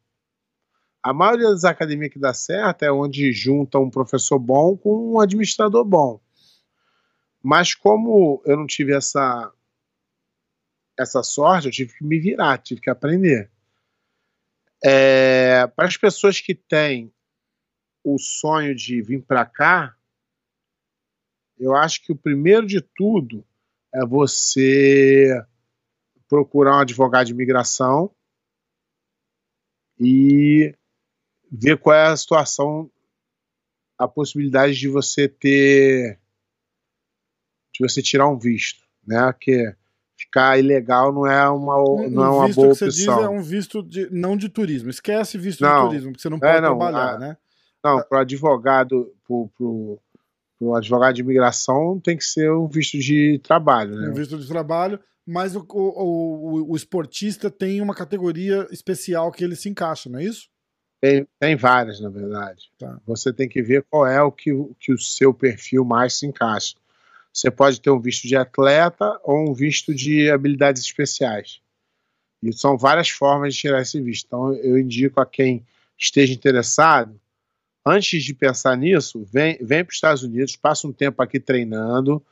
A 1.01 1.13
maioria 1.13 1.49
das 1.49 1.63
academias 1.63 2.11
que 2.11 2.19
dá 2.19 2.33
certo 2.33 2.83
é 2.83 2.91
onde 2.91 3.31
junta 3.31 3.79
um 3.79 3.89
professor 3.89 4.37
bom 4.37 4.75
com 4.75 5.13
um 5.13 5.19
administrador 5.21 5.85
bom. 5.85 6.19
Mas 7.41 7.73
como 7.73 8.41
eu 8.45 8.57
não 8.57 8.67
tive 8.67 8.93
essa 8.93 9.53
essa 10.99 11.21
sorte, 11.21 11.67
eu 11.67 11.71
tive 11.71 11.93
que 11.93 12.03
me 12.03 12.19
virar, 12.19 12.57
tive 12.57 12.81
que 12.81 12.89
aprender. 12.89 13.51
É, 14.83 15.67
para 15.67 15.87
as 15.87 15.95
pessoas 15.95 16.41
que 16.41 16.55
têm 16.55 17.13
o 18.03 18.17
sonho 18.17 18.73
de 18.73 19.01
vir 19.01 19.21
para 19.21 19.45
cá, 19.45 19.95
eu 21.59 21.75
acho 21.75 22.01
que 22.03 22.11
o 22.11 22.15
primeiro 22.15 22.65
de 22.65 22.81
tudo 22.81 23.45
é 23.93 24.05
você 24.05 25.41
procurar 26.27 26.77
um 26.77 26.81
advogado 26.81 27.27
de 27.27 27.33
imigração 27.33 28.11
e 29.99 30.75
ver 31.51 31.77
qual 31.77 31.95
é 31.95 32.07
a 32.07 32.17
situação, 32.17 32.91
a 33.97 34.07
possibilidade 34.07 34.75
de 34.75 34.87
você 34.87 35.27
ter, 35.27 36.19
de 37.73 37.79
você 37.79 38.01
tirar 38.01 38.27
um 38.27 38.37
visto, 38.37 38.83
né? 39.05 39.33
Que 39.39 39.75
ficar 40.17 40.59
ilegal 40.59 41.13
não 41.13 41.25
é 41.25 41.47
uma, 41.49 41.81
um, 41.81 42.09
não 42.09 42.23
é 42.23 42.29
uma 42.29 42.49
boa 42.49 42.67
que 42.67 42.71
opção. 42.71 42.75
Você 42.75 42.89
diz 42.89 43.07
é 43.07 43.29
um 43.29 43.41
visto 43.41 43.81
de, 43.81 44.09
não 44.11 44.35
de 44.35 44.49
turismo. 44.49 44.89
Esquece 44.89 45.37
visto 45.37 45.61
não, 45.61 45.83
de 45.83 45.89
turismo, 45.89 46.11
porque 46.11 46.21
você 46.21 46.29
não 46.29 46.37
é, 46.37 46.39
pode 46.39 46.57
é, 46.57 46.61
não, 46.61 46.77
trabalhar, 46.77 47.15
a, 47.15 47.19
né? 47.19 47.37
Não, 47.83 48.01
para 48.03 48.21
advogado, 48.21 49.15
para 49.25 49.35
o 50.59 50.75
advogado 50.75 51.15
de 51.15 51.21
imigração 51.21 51.99
tem 51.99 52.17
que 52.17 52.23
ser 52.23 52.51
um 52.51 52.67
visto 52.67 52.97
de 52.97 53.39
trabalho, 53.43 53.95
né? 53.95 54.09
Um 54.09 54.13
visto 54.13 54.37
de 54.37 54.47
trabalho, 54.47 54.99
mas 55.25 55.55
o, 55.55 55.65
o, 55.69 55.81
o, 55.81 56.71
o 56.71 56.75
esportista 56.75 57.49
tem 57.51 57.81
uma 57.81 57.93
categoria 57.93 58.67
especial 58.71 59.31
que 59.31 59.43
ele 59.43 59.55
se 59.55 59.69
encaixa, 59.69 60.09
não 60.09 60.19
é 60.19 60.23
isso? 60.23 60.47
Tem, 60.99 61.27
tem 61.39 61.55
várias, 61.55 61.99
na 61.99 62.09
verdade. 62.09 62.71
Tá. 62.77 62.99
Você 63.05 63.31
tem 63.31 63.47
que 63.47 63.61
ver 63.61 63.85
qual 63.89 64.07
é 64.07 64.21
o 64.21 64.31
que, 64.31 64.51
que 64.79 64.91
o 64.91 64.97
seu 64.97 65.33
perfil 65.33 65.85
mais 65.85 66.17
se 66.17 66.25
encaixa. 66.25 66.75
Você 67.31 67.51
pode 67.51 67.79
ter 67.79 67.91
um 67.91 68.01
visto 68.01 68.27
de 68.27 68.35
atleta 68.35 69.19
ou 69.23 69.51
um 69.51 69.53
visto 69.53 69.93
de 69.93 70.29
habilidades 70.31 70.81
especiais. 70.81 71.61
E 72.41 72.51
são 72.51 72.77
várias 72.77 73.09
formas 73.09 73.53
de 73.53 73.59
tirar 73.59 73.81
esse 73.81 74.01
visto. 74.01 74.25
Então, 74.25 74.53
eu 74.55 74.77
indico 74.77 75.21
a 75.21 75.25
quem 75.25 75.63
esteja 75.97 76.33
interessado, 76.33 77.19
antes 77.87 78.23
de 78.23 78.33
pensar 78.33 78.75
nisso, 78.77 79.25
vem, 79.31 79.57
vem 79.61 79.83
para 79.83 79.91
os 79.91 79.95
Estados 79.95 80.23
Unidos, 80.23 80.55
passa 80.55 80.87
um 80.87 80.93
tempo 80.93 81.21
aqui 81.21 81.39
treinando 81.39 82.23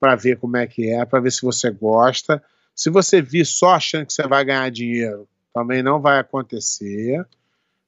para 0.00 0.16
ver 0.16 0.38
como 0.38 0.56
é 0.56 0.66
que 0.66 0.90
é, 0.90 1.04
para 1.04 1.20
ver 1.20 1.32
se 1.32 1.42
você 1.42 1.70
gosta. 1.70 2.42
Se 2.74 2.90
você 2.90 3.22
vir 3.22 3.46
só 3.46 3.74
achando 3.74 4.06
que 4.06 4.12
você 4.12 4.26
vai 4.26 4.44
ganhar 4.44 4.70
dinheiro, 4.70 5.28
também 5.52 5.82
não 5.82 6.00
vai 6.00 6.18
acontecer. 6.18 7.24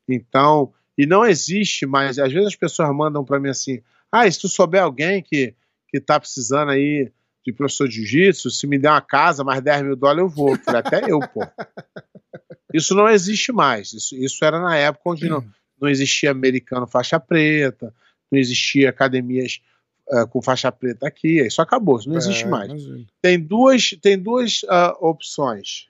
Então, 0.08 0.72
e 0.96 1.06
não 1.06 1.24
existe 1.24 1.84
mais. 1.86 2.18
Às 2.18 2.32
vezes 2.32 2.48
as 2.48 2.56
pessoas 2.56 2.94
mandam 2.94 3.24
para 3.24 3.40
mim 3.40 3.48
assim: 3.48 3.82
ah, 4.10 4.30
se 4.30 4.40
tu 4.40 4.48
souber 4.48 4.82
alguém 4.82 5.22
que 5.22 5.54
que 5.88 6.00
tá 6.00 6.18
precisando 6.18 6.70
aí 6.70 7.10
de 7.44 7.52
professor 7.52 7.88
de 7.88 7.94
jiu-jitsu, 8.04 8.50
se 8.50 8.66
me 8.66 8.78
der 8.78 8.90
uma 8.90 9.00
casa, 9.00 9.44
mais 9.44 9.62
10 9.62 9.82
mil 9.82 9.96
dólares, 9.96 10.22
eu 10.22 10.28
vou. 10.28 10.56
Falei, 10.58 10.80
até 10.80 11.10
eu, 11.10 11.20
pô. 11.20 11.40
Isso 12.74 12.94
não 12.94 13.08
existe 13.08 13.52
mais. 13.52 13.92
Isso, 13.92 14.14
isso 14.16 14.44
era 14.44 14.60
na 14.60 14.76
época 14.76 15.10
onde 15.10 15.28
não, 15.28 15.42
não 15.81 15.89
existia 15.89 16.31
americano 16.31 16.87
faixa 16.87 17.18
preta, 17.20 17.95
não 18.31 18.39
existia 18.39 18.91
academias 18.91 19.61
é, 20.09 20.27
com 20.27 20.41
faixa 20.41 20.70
preta 20.70 21.07
aqui, 21.07 21.41
isso 21.41 21.61
acabou, 21.61 21.99
isso 21.99 22.09
não 22.09 22.16
existe 22.16 22.45
É, 22.45 22.49
mais. 22.49 22.68
imagino. 22.70 23.07
Tem 23.20 23.41
duas, 23.41 23.91
tem 24.01 24.18
duas 24.18 24.61
ah, 24.68 24.97
opções. 25.01 25.89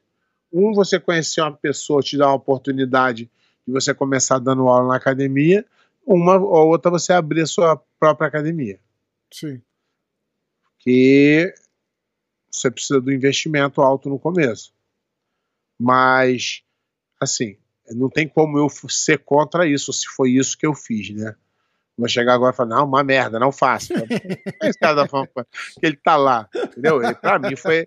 Um, 0.53 0.73
você 0.73 0.99
conhecer 0.99 1.41
uma 1.43 1.53
pessoa, 1.53 2.03
te 2.03 2.17
dar 2.17 2.29
uma 2.29 2.37
oportunidade 2.37 3.31
de 3.67 3.73
você 3.73 3.93
começar 3.93 4.39
dando 4.39 4.69
aula 4.69 4.89
na 4.89 4.97
academia. 4.97 5.67
Uma 6.07 6.37
ou 6.37 6.69
outra, 6.69 6.91
você 6.91 7.13
abrir 7.13 7.43
a 7.43 7.47
sua 7.47 7.77
própria 7.99 8.29
academia. 8.29 8.79
Sim. 9.31 9.61
Que 10.79 11.53
você 12.51 12.71
precisa 12.71 13.01
do 13.01 13.13
investimento 13.13 13.83
alto 13.83 14.09
no 14.09 14.19
começo. 14.19 14.73
Mas, 15.79 16.63
assim, 17.21 17.59
não 17.91 18.09
tem 18.09 18.29
como 18.29 18.59
eu 18.59 18.69
ser 18.89 19.19
contra 19.19 19.67
isso, 19.67 19.93
se 19.93 20.07
foi 20.07 20.31
isso 20.31 20.57
que 20.57 20.67
eu 20.67 20.75
fiz, 20.75 21.11
né? 21.11 21.35
Vou 21.97 22.09
chegar 22.09 22.35
agora 22.35 22.53
e 22.53 22.57
falar, 22.57 22.77
não, 22.77 22.85
uma 22.85 23.03
merda, 23.03 23.39
não 23.39 23.51
faço. 23.51 23.93
Esse 24.63 24.79
cara 24.79 24.95
da 24.95 25.09
fama, 25.09 25.29
que 25.35 25.87
ele 25.87 25.97
tá 25.97 26.17
lá, 26.17 26.49
entendeu? 26.55 27.03
Ele, 27.03 27.15
pra 27.15 27.39
mim 27.39 27.57
foi, 27.57 27.85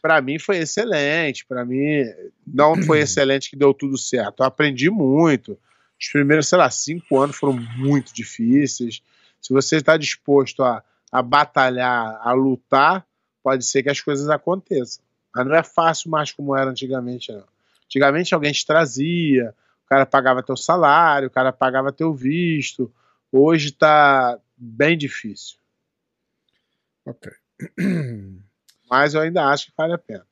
para 0.00 0.20
mim 0.20 0.38
foi 0.38 0.58
excelente, 0.58 1.44
para 1.44 1.64
mim 1.64 2.04
não 2.46 2.80
foi 2.82 3.00
excelente 3.00 3.50
que 3.50 3.56
deu 3.56 3.74
tudo 3.74 3.98
certo. 3.98 4.40
Eu 4.40 4.46
aprendi 4.46 4.88
muito. 4.88 5.58
Os 6.00 6.08
primeiros, 6.08 6.48
sei 6.48 6.58
lá, 6.58 6.70
cinco 6.70 7.18
anos 7.18 7.36
foram 7.36 7.54
muito 7.76 8.14
difíceis. 8.14 9.02
Se 9.40 9.52
você 9.52 9.76
está 9.76 9.96
disposto 9.96 10.62
a, 10.62 10.82
a 11.10 11.22
batalhar, 11.22 12.20
a 12.22 12.32
lutar, 12.32 13.04
pode 13.42 13.64
ser 13.64 13.82
que 13.82 13.90
as 13.90 14.00
coisas 14.00 14.28
aconteçam. 14.30 15.02
Mas 15.34 15.46
não 15.46 15.54
é 15.54 15.62
fácil 15.62 16.10
mais 16.10 16.30
como 16.30 16.56
era 16.56 16.70
antigamente, 16.70 17.32
não. 17.32 17.53
Antigamente 17.86 18.34
alguém 18.34 18.52
te 18.52 18.64
trazia, 18.66 19.54
o 19.84 19.88
cara 19.88 20.04
pagava 20.06 20.42
teu 20.42 20.56
salário, 20.56 21.28
o 21.28 21.30
cara 21.30 21.52
pagava 21.52 21.92
teu 21.92 22.12
visto. 22.14 22.92
Hoje 23.30 23.68
está 23.68 24.38
bem 24.56 24.96
difícil. 24.96 25.58
Ok. 27.04 27.30
Mas 28.90 29.14
eu 29.14 29.20
ainda 29.20 29.46
acho 29.46 29.66
que 29.66 29.72
vale 29.76 29.92
a 29.94 29.98
pena. 29.98 30.26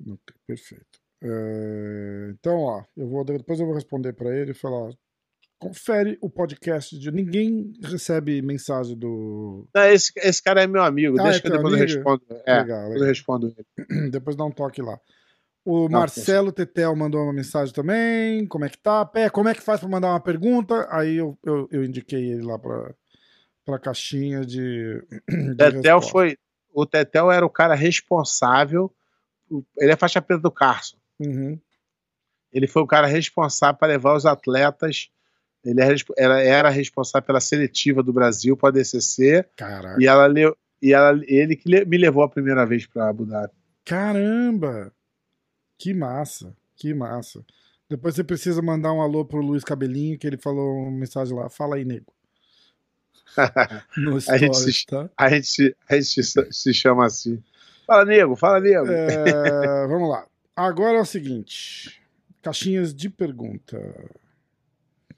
Ok, 0.00 0.34
perfeito. 0.46 1.00
É, 1.22 2.28
então, 2.32 2.58
ó, 2.58 2.84
eu 2.96 3.08
vou, 3.08 3.24
depois 3.24 3.58
eu 3.58 3.66
vou 3.66 3.74
responder 3.74 4.12
para 4.12 4.34
ele 4.36 4.50
e 4.52 4.54
falar. 4.54 4.92
Confere 5.58 6.18
o 6.20 6.28
podcast 6.28 6.98
de. 6.98 7.10
Ninguém 7.10 7.72
recebe 7.82 8.42
mensagem 8.42 8.94
do. 8.96 9.66
Não, 9.74 9.84
esse, 9.84 10.12
esse 10.16 10.42
cara 10.42 10.62
é 10.62 10.66
meu 10.66 10.82
amigo, 10.82 11.18
Ah, 11.18 11.22
deixa 11.24 11.38
é 11.38 11.40
que 11.40 11.48
depois 11.50 11.72
eu 11.72 11.80
amigo? 11.80 11.94
respondo. 11.94 12.22
É, 12.44 12.58
legal, 12.60 12.66
depois 12.66 12.76
eu 12.76 12.92
legal. 12.92 13.08
respondo 13.08 13.54
ele. 13.56 14.10
Depois 14.10 14.36
dá 14.36 14.44
um 14.44 14.50
toque 14.50 14.82
lá. 14.82 15.00
O 15.66 15.88
Marcelo 15.88 16.52
Tetel 16.52 16.94
mandou 16.94 17.20
uma 17.24 17.32
mensagem 17.32 17.74
também. 17.74 18.46
Como 18.46 18.64
é 18.64 18.68
que 18.68 18.78
tá? 18.78 19.04
Pé, 19.04 19.28
como 19.28 19.48
é 19.48 19.54
que 19.54 19.60
faz 19.60 19.80
para 19.80 19.88
mandar 19.88 20.10
uma 20.10 20.20
pergunta? 20.20 20.86
Aí 20.90 21.16
eu, 21.16 21.36
eu, 21.44 21.68
eu 21.72 21.84
indiquei 21.84 22.30
ele 22.32 22.42
lá 22.42 22.56
para 22.58 22.94
para 23.64 23.78
caixinha 23.80 24.44
de. 24.44 25.02
de 25.28 25.56
Tetel 25.56 25.96
resposta. 25.98 26.12
foi. 26.12 26.38
O 26.72 26.86
Tetel 26.86 27.32
era 27.32 27.44
o 27.44 27.50
cara 27.50 27.74
responsável. 27.74 28.94
Ele 29.76 29.90
é 29.92 29.96
faixa 29.96 30.22
preta 30.22 30.42
do 30.42 30.50
Carson. 30.52 30.96
Uhum. 31.18 31.58
Ele 32.52 32.66
foi 32.68 32.82
o 32.82 32.86
cara 32.86 33.06
responsável 33.08 33.76
para 33.76 33.88
levar 33.88 34.14
os 34.14 34.24
atletas. 34.24 35.08
Ele 35.64 35.80
era, 35.80 35.90
resp- 35.90 36.12
era, 36.16 36.40
era 36.42 36.68
responsável 36.70 37.26
pela 37.26 37.40
seletiva 37.40 38.02
do 38.04 38.12
Brasil 38.12 38.56
para 38.56 38.68
a 38.68 38.72
DCC. 38.72 39.44
Caraca. 39.56 40.00
E, 40.00 40.06
ela, 40.06 40.28
e 40.80 40.92
ela, 40.92 41.20
ele 41.26 41.56
que 41.56 41.84
me 41.86 41.98
levou 41.98 42.22
a 42.22 42.28
primeira 42.28 42.64
vez 42.64 42.86
para 42.86 43.08
Abu 43.08 43.26
Dhabi. 43.26 43.52
Caramba! 43.84 44.92
Que 45.78 45.92
massa, 45.94 46.56
que 46.74 46.92
massa. 46.94 47.44
Depois 47.88 48.14
você 48.14 48.24
precisa 48.24 48.60
mandar 48.62 48.92
um 48.92 49.00
alô 49.00 49.24
pro 49.24 49.40
Luiz 49.40 49.62
Cabelinho, 49.62 50.18
que 50.18 50.26
ele 50.26 50.36
falou 50.36 50.76
uma 50.82 50.90
mensagem 50.90 51.36
lá. 51.36 51.48
Fala 51.48 51.76
aí, 51.76 51.84
nego. 51.84 52.12
No 53.96 54.16
A 54.28 54.36
gente 54.38 54.56
se- 54.56 54.86
tá? 54.86 55.10
A 55.16 55.28
gente, 55.28 55.46
se- 55.46 55.76
a 55.88 55.94
gente 55.96 56.22
se, 56.22 56.52
se 56.52 56.74
chama 56.74 57.04
assim. 57.06 57.42
Fala, 57.86 58.04
nego, 58.04 58.34
fala, 58.36 58.60
nego. 58.60 58.86
É, 58.88 59.86
vamos 59.86 60.08
lá. 60.08 60.26
Agora 60.54 60.98
é 60.98 61.00
o 61.00 61.04
seguinte. 61.04 62.00
Caixinhas 62.42 62.94
de 62.94 63.08
pergunta. 63.10 63.78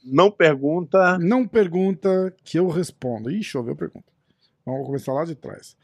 Não 0.05 0.31
pergunta. 0.31 1.19
Não 1.19 1.47
pergunta 1.47 2.35
que 2.45 2.59
eu 2.59 2.69
respondo. 2.69 3.31
Ih, 3.31 3.43
choveu 3.43 3.77
pergunta. 3.77 4.11
Vamos 4.65 4.87
começar 4.87 5.13
lá 5.13 5.25
de 5.25 5.35
trás. 5.35 5.77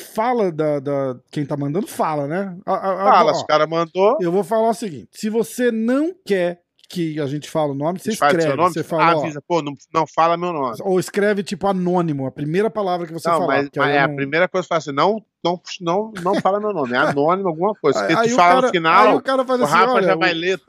Fala 0.00 0.50
da, 0.52 0.80
da- 0.80 1.16
Quem 1.30 1.44
tá 1.46 1.56
mandando, 1.56 1.86
fala, 1.86 2.26
né? 2.26 2.56
A- 2.66 2.74
a- 2.74 3.02
a- 3.02 3.12
Fala, 3.12 3.30
ó, 3.32 3.34
se 3.34 3.42
o 3.42 3.46
cara 3.46 3.66
mandou. 3.66 4.16
Eu 4.20 4.30
vou 4.32 4.42
falar 4.44 4.68
o 4.70 4.74
seguinte: 4.74 5.08
se 5.12 5.28
você 5.30 5.70
não 5.70 6.12
quer 6.24 6.62
que 6.88 7.18
a 7.20 7.26
gente 7.26 7.50
fale 7.50 7.72
o 7.72 7.74
nome, 7.74 7.98
você 7.98 8.14
fala 8.14 8.30
escreve. 8.30 8.48
seu 8.48 8.56
nome, 8.56 8.72
Você 8.72 8.84
fala, 8.84 9.16
ó, 9.16 9.20
avisa, 9.20 9.42
pô, 9.42 9.60
não, 9.60 9.74
não 9.92 10.06
fala 10.06 10.36
meu 10.36 10.52
nome. 10.52 10.76
ou 10.82 11.00
escreve 11.00 11.42
tipo 11.42 11.66
anônimo, 11.66 12.26
a 12.26 12.30
primeira 12.30 12.70
palavra 12.70 13.08
que 13.08 13.12
você 13.12 13.28
não, 13.28 13.38
falar. 13.40 13.56
mas, 13.56 13.68
mas 13.76 13.88
é 13.90 13.98
a 13.98 14.06
não- 14.06 14.14
primeira 14.14 14.46
coisa 14.48 14.68
que 14.68 14.72
eu 14.72 14.76
faço 14.76 14.90
assim, 14.90 14.96
não, 14.96 15.20
não, 15.42 15.60
não, 15.80 16.12
não 16.22 16.40
fala 16.40 16.60
meu 16.60 16.72
nome, 16.72 16.92
é 16.92 16.96
anônimo, 16.98 17.48
alguma 17.48 17.74
coisa. 17.74 18.06
Aí, 18.06 18.28
tu 18.28 18.34
o 18.34 18.36
fala 18.36 18.54
cara, 18.54 18.66
no 18.68 18.72
final, 18.72 19.06
aí 19.08 19.14
o 19.16 19.20
cara 19.20 19.44
faz 19.44 19.60
o 19.60 19.64
assim: 19.64 19.72
Rafa 19.74 19.92
olha, 19.94 20.06
já 20.06 20.14
vai 20.14 20.32
ler. 20.32 20.60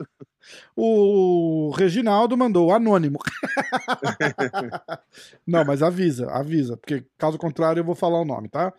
O 0.74 1.70
Reginaldo 1.76 2.36
mandou 2.36 2.72
anônimo. 2.72 3.20
Não, 5.46 5.64
mas 5.64 5.82
avisa, 5.82 6.30
avisa, 6.30 6.76
porque 6.76 7.04
caso 7.16 7.38
contrário 7.38 7.80
eu 7.80 7.84
vou 7.84 7.94
falar 7.94 8.20
o 8.20 8.24
nome, 8.24 8.48
tá? 8.48 8.72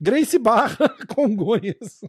Grace 0.00 0.38
Barra, 0.38 0.88
Congonhas, 1.14 2.02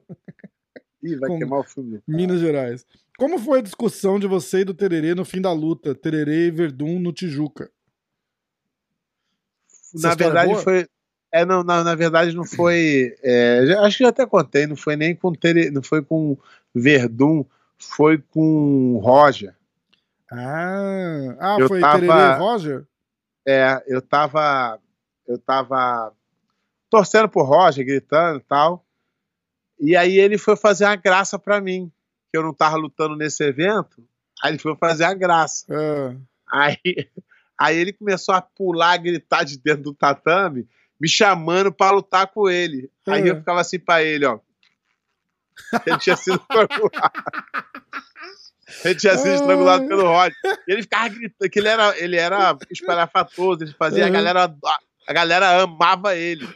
Ih, 1.02 1.16
vai 1.18 1.30
queimar 1.38 1.60
o 1.60 1.64
filme. 1.64 2.02
Minas 2.08 2.40
Gerais. 2.40 2.86
Como 3.18 3.40
foi 3.40 3.60
a 3.60 3.64
discussão 3.64 4.20
de 4.20 4.28
você 4.28 4.60
e 4.60 4.64
do 4.66 4.74
Tererê 4.74 5.16
no 5.16 5.24
fim 5.26 5.42
da 5.42 5.52
luta? 5.52 5.96
Tererê 5.96 6.48
e 6.48 6.52
Verdun 6.52 7.00
no 7.00 7.14
Tijuca. 7.14 7.70
Essa 9.96 10.08
Na 10.08 10.14
é 10.14 10.16
verdade, 10.16 10.52
boa? 10.52 10.62
foi. 10.62 10.88
É, 11.32 11.46
não, 11.46 11.64
na, 11.64 11.84
na 11.84 11.96
verdade, 11.96 12.36
não 12.36 12.46
foi. 12.46 13.16
é, 13.24 13.66
já- 13.66 13.82
acho 13.82 13.98
que 13.98 14.04
eu 14.04 14.08
até 14.10 14.26
contei, 14.26 14.66
não 14.68 14.76
foi 14.76 14.96
nem 14.96 15.16
com 15.16 15.34
Tere, 15.34 15.70
não 15.72 15.82
foi 15.84 16.04
com 16.04 16.38
Verdun, 16.74 17.44
foi 17.78 18.18
com 18.18 18.98
Roger. 19.04 19.56
Ah, 20.32 21.36
ah 21.40 21.58
Eu 21.60 21.68
foi 21.68 21.80
tava- 21.80 22.00
Tererê 22.00 22.36
e 22.36 22.38
Roger? 22.38 22.86
É, 23.48 23.84
eu 23.88 24.02
tava. 24.02 24.80
Eu 25.28 25.38
tava 25.38 26.14
torcendo 26.90 27.30
pro 27.30 27.44
Roger, 27.44 27.86
gritando 27.86 28.40
e 28.40 28.44
tal. 28.44 28.86
E 29.80 29.96
aí 29.96 30.18
ele 30.18 30.38
foi 30.38 30.56
fazer 30.56 30.86
uma 30.86 30.96
graça 30.96 31.38
pra 31.38 31.62
mim, 31.62 31.92
que 32.32 32.38
eu 32.38 32.44
não 32.44 32.54
tava 32.54 32.76
lutando 32.78 33.16
nesse 33.16 33.44
evento. 33.44 34.04
Aí 34.44 34.52
ele 34.52 34.60
foi 34.60 34.76
fazer 34.76 35.04
a 35.06 35.14
graça. 35.14 35.66
Ah, 35.72 36.16
Aí, 36.50 36.78
aí 37.60 37.78
ele 37.78 37.92
começou 37.94 38.34
a 38.34 38.42
pular, 38.42 38.98
gritar 38.98 39.44
de 39.44 39.58
dentro 39.60 39.84
do 39.84 39.94
tatame, 39.94 40.68
me 41.00 41.08
chamando 41.10 41.72
pra 41.74 41.92
lutar 41.92 42.28
com 42.28 42.50
ele. 42.50 42.90
Aí 43.08 43.22
Ah. 43.24 43.28
eu 43.28 43.36
ficava 43.38 43.60
assim 43.62 43.78
pra 43.80 44.02
ele, 44.02 44.26
ó. 44.26 44.40
Ele 45.86 45.98
tinha 45.98 46.16
sido 46.16 46.40
estrangulado. 46.50 47.24
Ele 48.84 48.96
tinha 48.96 49.18
sido 49.18 49.34
estrangulado 49.34 49.88
pelo 49.88 50.04
Roger. 50.04 50.36
E 50.68 50.72
ele 50.72 50.82
ficava 50.84 51.10
gritando, 51.10 51.50
que 51.50 51.60
ele 51.60 51.68
era, 51.68 51.98
ele 52.00 52.16
era 52.18 52.58
espalhafatoso, 52.70 53.64
ele 53.64 53.74
fazia, 53.74 54.06
a 54.06 54.10
galera, 54.10 54.56
a 55.08 55.14
galera 55.14 55.62
amava 55.64 56.16
ele. 56.16 56.48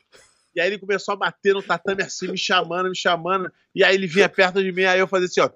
E 0.55 0.59
aí 0.61 0.67
ele 0.67 0.77
começou 0.79 1.13
a 1.13 1.17
bater 1.17 1.53
no 1.53 1.63
tatame 1.63 2.03
assim, 2.03 2.27
me 2.29 2.37
chamando, 2.37 2.89
me 2.89 2.95
chamando. 2.95 3.51
E 3.73 3.83
aí 3.83 3.95
ele 3.95 4.07
vinha 4.07 4.27
perto 4.27 4.61
de 4.61 4.71
mim, 4.71 4.83
aí 4.83 4.99
eu 4.99 5.07
fazia 5.07 5.27
assim, 5.27 5.41
ó. 5.41 5.49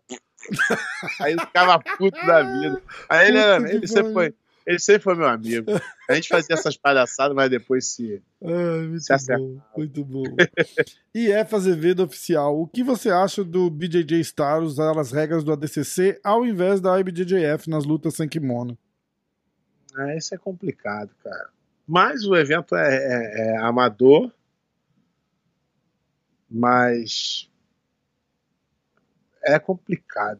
Aí 1.21 1.31
ele 1.33 1.41
ficava 1.41 1.79
puto 1.79 2.23
da 2.27 2.43
vida. 2.43 2.79
Aí 3.09 3.27
ele, 3.29 3.37
era, 3.39 3.69
ele 3.71 3.87
sempre 3.87 4.13
foi. 4.13 4.33
Ele 4.67 4.79
sempre 4.79 5.01
foi 5.01 5.15
meu 5.15 5.27
amigo. 5.27 5.65
A 6.09 6.13
gente 6.13 6.27
fazia 6.27 6.55
essas 6.55 6.77
palhaçadas, 6.77 7.35
mas 7.35 7.49
depois 7.49 7.85
se. 7.87 8.21
ai, 8.43 8.87
muito 8.87 9.01
Se 9.03 9.37
bom, 9.37 9.61
muito 9.75 10.05
bom. 10.05 10.23
e 11.13 11.31
F 11.31 11.55
Azevedo 11.55 12.03
Oficial, 12.03 12.59
o 12.61 12.67
que 12.67 12.83
você 12.83 13.09
acha 13.09 13.43
do 13.43 13.69
BJJ 13.71 14.23
Star 14.23 14.61
usar 14.61 14.97
as 14.99 15.11
regras 15.11 15.43
do 15.43 15.51
ADCC 15.51 16.19
ao 16.23 16.45
invés 16.45 16.79
da 16.79 16.99
IBJJF 16.99 17.67
nas 17.69 17.85
lutas 17.85 18.13
sem 18.15 18.27
kimono? 18.29 18.77
Ah, 19.95 20.15
isso 20.15 20.33
é 20.35 20.37
complicado, 20.37 21.09
cara. 21.23 21.49
Mas 21.87 22.23
o 22.25 22.35
evento 22.35 22.75
é, 22.75 22.95
é- 22.95 23.47
é 23.53 23.57
amador. 23.57 24.31
Mas. 26.55 27.49
É 29.43 29.59
complicado. 29.59 30.39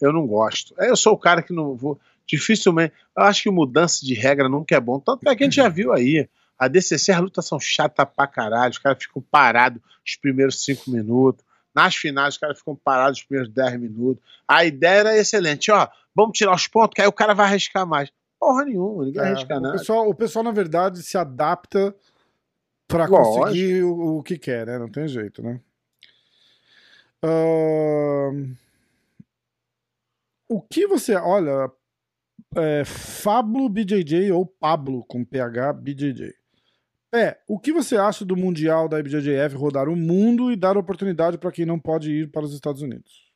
Eu 0.00 0.12
não 0.12 0.26
gosto. 0.26 0.74
Eu 0.78 0.96
sou 0.96 1.12
o 1.14 1.18
cara 1.18 1.40
que 1.42 1.52
não 1.52 1.76
vou. 1.76 1.98
Dificilmente. 2.26 2.92
Eu 3.16 3.22
acho 3.22 3.44
que 3.44 3.50
mudança 3.50 4.04
de 4.04 4.14
regra 4.14 4.48
nunca 4.48 4.74
é 4.74 4.80
bom. 4.80 4.98
Tanto 4.98 5.28
é 5.28 5.36
que 5.36 5.44
a 5.44 5.46
gente 5.46 5.56
já 5.56 5.68
viu 5.68 5.92
aí. 5.92 6.28
A 6.58 6.66
DCC, 6.68 7.12
as 7.12 7.20
lutas 7.20 7.46
são 7.46 7.58
chatas 7.60 8.06
pra 8.14 8.26
caralho. 8.26 8.72
Os 8.72 8.78
caras 8.78 9.02
ficam 9.02 9.22
parados 9.30 9.80
os 10.04 10.16
primeiros 10.16 10.62
cinco 10.64 10.90
minutos. 10.90 11.44
Nas 11.74 11.94
finais, 11.96 12.34
os 12.34 12.38
caras 12.38 12.58
ficam 12.58 12.74
parados 12.76 13.20
os 13.20 13.24
primeiros 13.24 13.52
10 13.54 13.80
minutos. 13.80 14.22
A 14.46 14.64
ideia 14.64 15.00
era 15.00 15.16
excelente. 15.16 15.70
Ó, 15.70 15.88
vamos 16.14 16.36
tirar 16.36 16.54
os 16.54 16.66
pontos, 16.66 16.94
que 16.94 17.00
aí 17.00 17.08
o 17.08 17.12
cara 17.12 17.32
vai 17.32 17.46
arriscar 17.46 17.86
mais. 17.86 18.12
Porra 18.38 18.64
nenhuma, 18.64 19.04
ninguém 19.06 19.22
É, 19.22 19.26
arrisca 19.28 19.56
o, 19.56 19.60
nada. 19.60 19.78
pessoal, 19.78 20.08
o 20.08 20.14
pessoal, 20.14 20.44
na 20.44 20.50
verdade, 20.50 21.02
se 21.02 21.16
adapta 21.16 21.94
Lógico. 22.98 23.40
conseguir 23.40 23.82
o, 23.84 24.18
o 24.18 24.22
que 24.22 24.38
quer, 24.38 24.66
né? 24.66 24.78
Não 24.78 24.88
tem 24.90 25.06
jeito, 25.08 25.42
né? 25.42 25.60
Ahn, 27.22 28.54
O 30.48 30.60
que 30.60 30.86
você. 30.86 31.14
Olha, 31.14 31.70
é, 32.56 32.84
Fablo 32.84 33.68
BJJ 33.68 34.30
ou 34.32 34.44
Pablo 34.44 35.04
com 35.06 35.24
PH 35.24 35.72
BJJ. 35.74 36.34
É, 37.14 37.36
o 37.46 37.58
que 37.58 37.72
você 37.72 37.96
acha 37.96 38.24
do 38.24 38.34
Mundial 38.36 38.88
da 38.88 38.98
IBJJF 38.98 39.54
rodar 39.54 39.86
o 39.88 39.94
mundo 39.94 40.50
e 40.50 40.56
dar 40.56 40.78
oportunidade 40.78 41.36
para 41.36 41.52
quem 41.52 41.66
não 41.66 41.78
pode 41.78 42.10
ir 42.10 42.30
para 42.30 42.42
os 42.42 42.54
Estados 42.54 42.80
Unidos? 42.80 43.30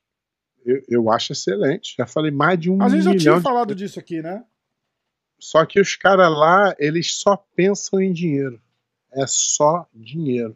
Eu, 0.64 0.82
eu 0.88 1.10
acho 1.10 1.32
excelente. 1.32 1.94
Já 1.96 2.06
falei 2.06 2.30
mais 2.30 2.58
de 2.58 2.70
um 2.70 2.82
A 2.82 2.88
gente 2.88 3.02
já 3.04 3.14
tinha 3.16 3.36
de- 3.36 3.42
falado 3.42 3.74
disso 3.74 3.98
aqui, 4.00 4.22
né? 4.22 4.42
Só 5.38 5.64
que 5.66 5.78
os 5.78 5.94
caras 5.94 6.30
lá, 6.30 6.74
eles 6.78 7.12
só 7.18 7.36
pensam 7.54 8.00
em 8.00 8.12
dinheiro. 8.12 8.58
É 9.16 9.26
só 9.26 9.86
dinheiro. 9.94 10.54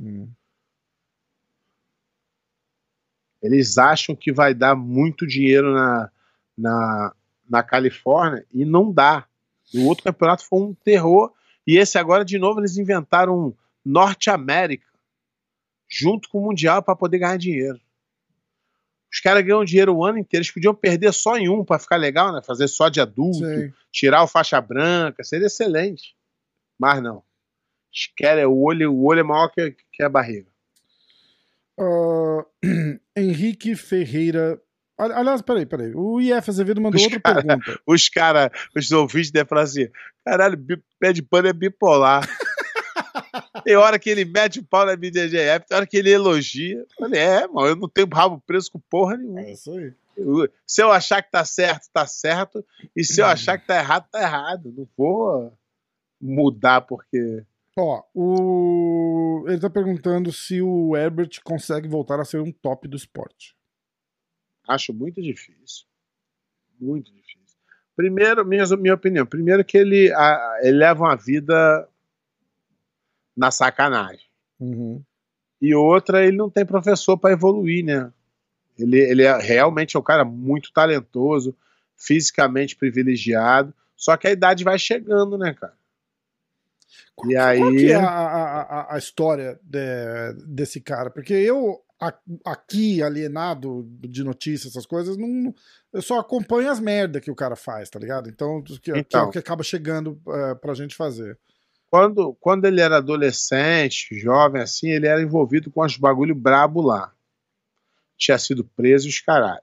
Eles 3.42 3.78
acham 3.78 4.14
que 4.14 4.30
vai 4.30 4.52
dar 4.52 4.76
muito 4.76 5.26
dinheiro 5.26 5.72
na, 5.72 6.10
na, 6.56 7.14
na 7.48 7.62
Califórnia 7.62 8.44
e 8.52 8.66
não 8.66 8.92
dá. 8.92 9.26
O 9.74 9.86
outro 9.86 10.04
campeonato 10.04 10.44
foi 10.44 10.60
um 10.60 10.74
terror. 10.74 11.32
E 11.66 11.78
esse 11.78 11.96
agora, 11.96 12.22
de 12.22 12.38
novo, 12.38 12.60
eles 12.60 12.76
inventaram 12.76 13.46
um 13.46 13.54
Norte 13.82 14.28
América 14.28 14.86
junto 15.88 16.28
com 16.28 16.38
o 16.38 16.44
Mundial 16.44 16.82
para 16.82 16.94
poder 16.94 17.18
ganhar 17.18 17.38
dinheiro. 17.38 17.80
Os 19.10 19.20
caras 19.20 19.42
ganham 19.42 19.64
dinheiro 19.64 19.96
o 19.96 20.04
ano 20.04 20.18
inteiro. 20.18 20.42
Eles 20.42 20.52
podiam 20.52 20.74
perder 20.74 21.12
só 21.12 21.36
em 21.36 21.48
um 21.48 21.64
para 21.64 21.78
ficar 21.78 21.96
legal, 21.96 22.32
né? 22.32 22.42
Fazer 22.42 22.68
só 22.68 22.88
de 22.90 23.00
adulto 23.00 23.38
Sei. 23.38 23.72
tirar 23.90 24.22
o 24.22 24.28
faixa 24.28 24.60
branca, 24.60 25.24
seria 25.24 25.46
excelente. 25.46 26.14
Mas 26.78 27.02
não. 27.02 27.22
Eles 27.92 28.12
querem, 28.16 28.44
o 28.46 28.56
olho, 28.62 28.92
o 28.92 29.04
olho 29.06 29.20
é 29.20 29.24
maior 29.24 29.48
que, 29.48 29.74
que 29.92 30.02
a 30.02 30.08
barriga. 30.08 30.46
Ah, 31.78 32.44
Henrique 33.16 33.74
Ferreira. 33.74 34.60
Ali- 34.98 35.14
Aliás, 35.14 35.40
peraí, 35.42 35.64
peraí. 35.66 35.92
O 35.94 36.20
IF 36.20 36.50
Azevedo 36.50 36.80
mandou 36.80 36.98
Os 36.98 37.04
outra 37.04 37.20
cara- 37.20 37.42
pergunta. 37.42 37.80
Os 37.86 38.08
caras, 38.08 38.50
os 38.76 38.92
ouvintes 38.92 39.30
devem 39.30 39.48
falar 39.48 39.62
assim: 39.62 39.88
caralho, 40.24 40.58
pé 40.98 41.12
de 41.12 41.22
pano 41.22 41.48
é 41.48 41.52
bipolar. 41.52 42.28
tem 43.64 43.76
hora 43.76 43.98
que 43.98 44.10
ele 44.10 44.24
mete 44.24 44.60
o 44.60 44.64
pau 44.64 44.84
na 44.86 44.94
BDGF, 44.96 45.66
tem 45.66 45.76
hora 45.76 45.86
que 45.86 45.96
ele 45.96 46.10
elogia. 46.10 46.78
Eu 46.78 46.86
falei, 46.98 47.20
é, 47.20 47.46
mano, 47.46 47.68
eu 47.68 47.76
não 47.76 47.88
tenho 47.88 48.08
rabo 48.12 48.42
preso 48.46 48.70
com 48.70 48.78
porra 48.78 49.16
nenhuma. 49.16 49.40
É 49.40 49.52
isso 49.52 49.72
aí. 49.72 49.92
Eu- 50.16 50.48
se 50.66 50.82
eu 50.82 50.92
achar 50.92 51.22
que 51.22 51.30
tá 51.30 51.44
certo, 51.46 51.88
tá 51.92 52.06
certo. 52.06 52.62
E 52.94 53.02
se 53.02 53.20
eu 53.22 53.26
achar 53.26 53.56
que 53.58 53.66
tá 53.66 53.76
errado, 53.78 54.06
tá 54.10 54.20
errado. 54.20 54.72
Não 54.76 54.86
vou 54.96 55.52
mudar 56.20 56.82
porque. 56.82 57.42
Ó, 57.80 58.02
o... 58.14 59.44
ele 59.48 59.58
tá 59.58 59.70
perguntando 59.70 60.30
se 60.32 60.60
o 60.60 60.94
Herbert 60.96 61.40
consegue 61.42 61.88
voltar 61.88 62.20
a 62.20 62.24
ser 62.24 62.40
um 62.40 62.52
top 62.52 62.86
do 62.86 62.96
esporte. 62.96 63.56
Acho 64.68 64.92
muito 64.92 65.20
difícil. 65.22 65.86
Muito 66.78 67.10
difícil. 67.12 67.56
Primeiro, 67.96 68.44
minha, 68.44 68.64
minha 68.76 68.94
opinião, 68.94 69.26
primeiro 69.26 69.64
que 69.64 69.76
ele, 69.78 70.12
a- 70.12 70.60
ele 70.62 70.76
leva 70.78 71.04
uma 71.04 71.16
vida 71.16 71.88
na 73.36 73.50
sacanagem. 73.50 74.26
Uhum. 74.58 75.02
E 75.60 75.74
outra, 75.74 76.24
ele 76.24 76.36
não 76.36 76.50
tem 76.50 76.64
professor 76.64 77.16
para 77.18 77.32
evoluir, 77.32 77.84
né? 77.84 78.12
Ele, 78.78 78.98
ele 78.98 79.22
é 79.22 79.36
realmente 79.38 79.96
é 79.96 80.00
um 80.00 80.02
cara 80.02 80.24
muito 80.24 80.72
talentoso, 80.72 81.56
fisicamente 81.96 82.76
privilegiado, 82.76 83.74
só 83.94 84.16
que 84.16 84.26
a 84.26 84.30
idade 84.30 84.64
vai 84.64 84.78
chegando, 84.78 85.36
né, 85.36 85.52
cara? 85.52 85.74
E 87.26 87.36
aí. 87.36 87.58
Qual 87.58 87.72
que 87.72 87.92
é 87.92 87.94
a, 87.96 88.08
a, 88.08 88.94
a- 88.94 88.98
história 88.98 89.58
de- 89.62 90.32
desse 90.46 90.80
cara? 90.80 91.10
Porque 91.10 91.32
eu, 91.34 91.80
aqui, 92.44 93.02
alienado 93.02 93.86
de 94.00 94.22
notícias, 94.24 94.72
essas 94.72 94.86
coisas, 94.86 95.16
não, 95.16 95.54
eu 95.92 96.02
só 96.02 96.18
acompanho 96.18 96.70
as 96.70 96.80
merdas 96.80 97.22
que 97.22 97.30
o 97.30 97.34
cara 97.34 97.56
faz, 97.56 97.90
tá 97.90 97.98
ligado? 97.98 98.28
Então, 98.28 98.62
que, 98.62 98.78
que 98.80 98.90
é 98.92 98.98
Então. 98.98 99.28
o 99.28 99.30
que 99.30 99.38
acaba 99.38 99.62
chegando 99.62 100.20
é, 100.28 100.54
pra 100.54 100.74
gente 100.74 100.94
fazer. 100.96 101.38
quando, 101.90 102.34
quando 102.40 102.64
ele 102.64 102.80
era 102.80 102.96
adolescente, 102.98 104.14
jovem 104.18 104.62
assim, 104.62 104.88
ele 104.90 105.06
era 105.06 105.20
envolvido 105.22 105.70
com 105.70 105.84
uns 105.84 105.96
bagulho 105.96 106.34
brabo 106.34 106.80
lá. 106.80 107.12
Tinha 108.16 108.38
sido 108.38 108.64
preso 108.64 109.06
e 109.06 109.10
os 109.10 109.20
caralho. 109.20 109.62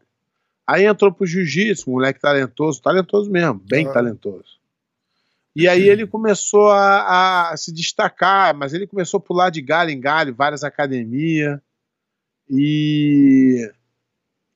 Aí 0.66 0.84
entrou 0.86 1.14
pro 1.14 1.26
jiu-jitsu, 1.26 1.90
moleque 1.90 2.20
talentoso, 2.20 2.82
talentoso 2.82 3.32
mesmo, 3.32 3.54
bem 3.70 3.88
Ah. 3.88 3.94
talentoso. 3.94 4.57
E 5.60 5.68
aí 5.68 5.90
ele 5.90 6.06
começou 6.06 6.70
a, 6.70 7.50
a 7.50 7.58
se 7.58 7.74
destacar, 7.74 8.56
mas 8.56 8.76
ele 8.76 8.86
começou 8.86 9.18
a 9.18 9.22
pular 9.22 9.50
de 9.50 9.60
galho 9.60 9.90
em 9.90 10.00
galho, 10.00 10.36
várias 10.36 10.64
academias. 10.64 11.60
E, 12.48 13.68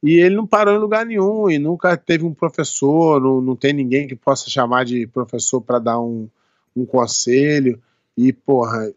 e 0.04 0.20
ele 0.20 0.36
não 0.36 0.45
parou 0.45 0.76
em 0.76 0.80
lugar 0.80 1.04
nenhum, 1.04 1.49
e 1.49 1.58
nunca 1.58 1.97
teve 1.97 2.24
um 2.24 2.36
professor, 2.36 3.20
não, 3.20 3.41
não 3.41 3.56
tem 3.56 3.74
ninguém 3.74 4.08
que 4.08 4.16
possa 4.16 4.47
chamar 4.47 4.86
de 4.86 5.08
professor 5.08 5.60
para 5.60 5.80
dar 5.80 5.99
um, 5.99 6.30
um 6.76 6.86
conselho. 6.86 7.82
E, 8.16 8.32
porra, 8.32 8.93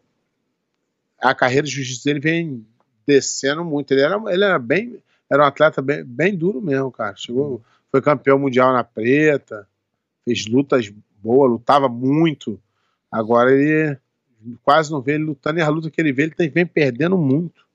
a 1.19 1.33
carreira 1.33 1.65
de 1.65 1.73
jiu-jitsu 1.73 2.05
dele 2.05 2.19
vem 2.19 2.67
descendo 3.07 3.65
muito. 3.65 3.91
Ele 3.91 4.01
era, 4.01 4.21
ele 4.31 4.43
era 4.43 4.59
bem. 4.59 5.01
Era 5.27 5.41
um 5.41 5.47
atleta 5.47 5.81
bem, 5.81 6.03
bem 6.03 6.37
duro 6.37 6.61
mesmo, 6.61 6.91
cara. 6.91 7.15
Chegou, 7.15 7.63
foi 7.89 7.99
campeão 7.99 8.37
mundial 8.37 8.71
na 8.73 8.83
preta, 8.83 9.67
fez 10.23 10.45
lutas 10.45 10.93
boas, 11.25 11.51
lutava 11.51 11.89
muito. 11.89 12.61
Agora 13.11 13.51
ele 13.51 13.97
quase 14.63 14.91
não 14.91 15.01
vê 15.01 15.13
ele 15.15 15.23
lutando, 15.23 15.59
e 15.59 15.61
a 15.61 15.69
luta 15.69 15.89
que 15.89 15.99
ele 15.99 16.13
vê, 16.13 16.23
ele 16.23 16.35
tem- 16.35 16.49
vem 16.49 16.65
perdendo 16.67 17.17
muito. 17.17 17.65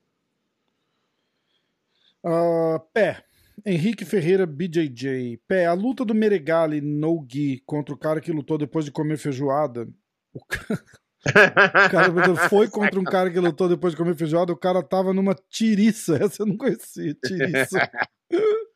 Ah, 2.23 2.79
pé. 2.93 3.23
Henrique 3.65 4.05
Ferreira 4.05 4.45
BJJ. 4.45 5.37
Pé, 5.47 5.65
a 5.65 5.73
luta 5.73 6.03
do 6.05 6.15
Meregali 6.15 6.81
no 6.81 7.25
Gi 7.29 7.61
contra 7.65 7.93
o 7.93 7.97
cara 7.97 8.21
que 8.21 8.31
lutou 8.31 8.57
depois 8.57 8.85
de 8.85 8.91
comer 8.91 9.17
feijoada. 9.17 9.87
O 10.33 10.43
ca- 10.45 10.83
o 11.25 11.91
cara 11.91 12.35
foi 12.49 12.67
contra 12.69 12.99
um 12.99 13.03
cara 13.03 13.29
que 13.29 13.39
lutou 13.39 13.67
depois 13.69 13.93
de 13.93 13.97
comer 13.97 14.15
feijoada, 14.15 14.51
o 14.53 14.57
cara 14.57 14.81
tava 14.81 15.13
numa 15.13 15.35
tiriça. 15.49 16.15
Essa 16.23 16.41
eu 16.43 16.47
não 16.47 16.57
conhecia, 16.57 17.13
tiriça. 17.23 17.91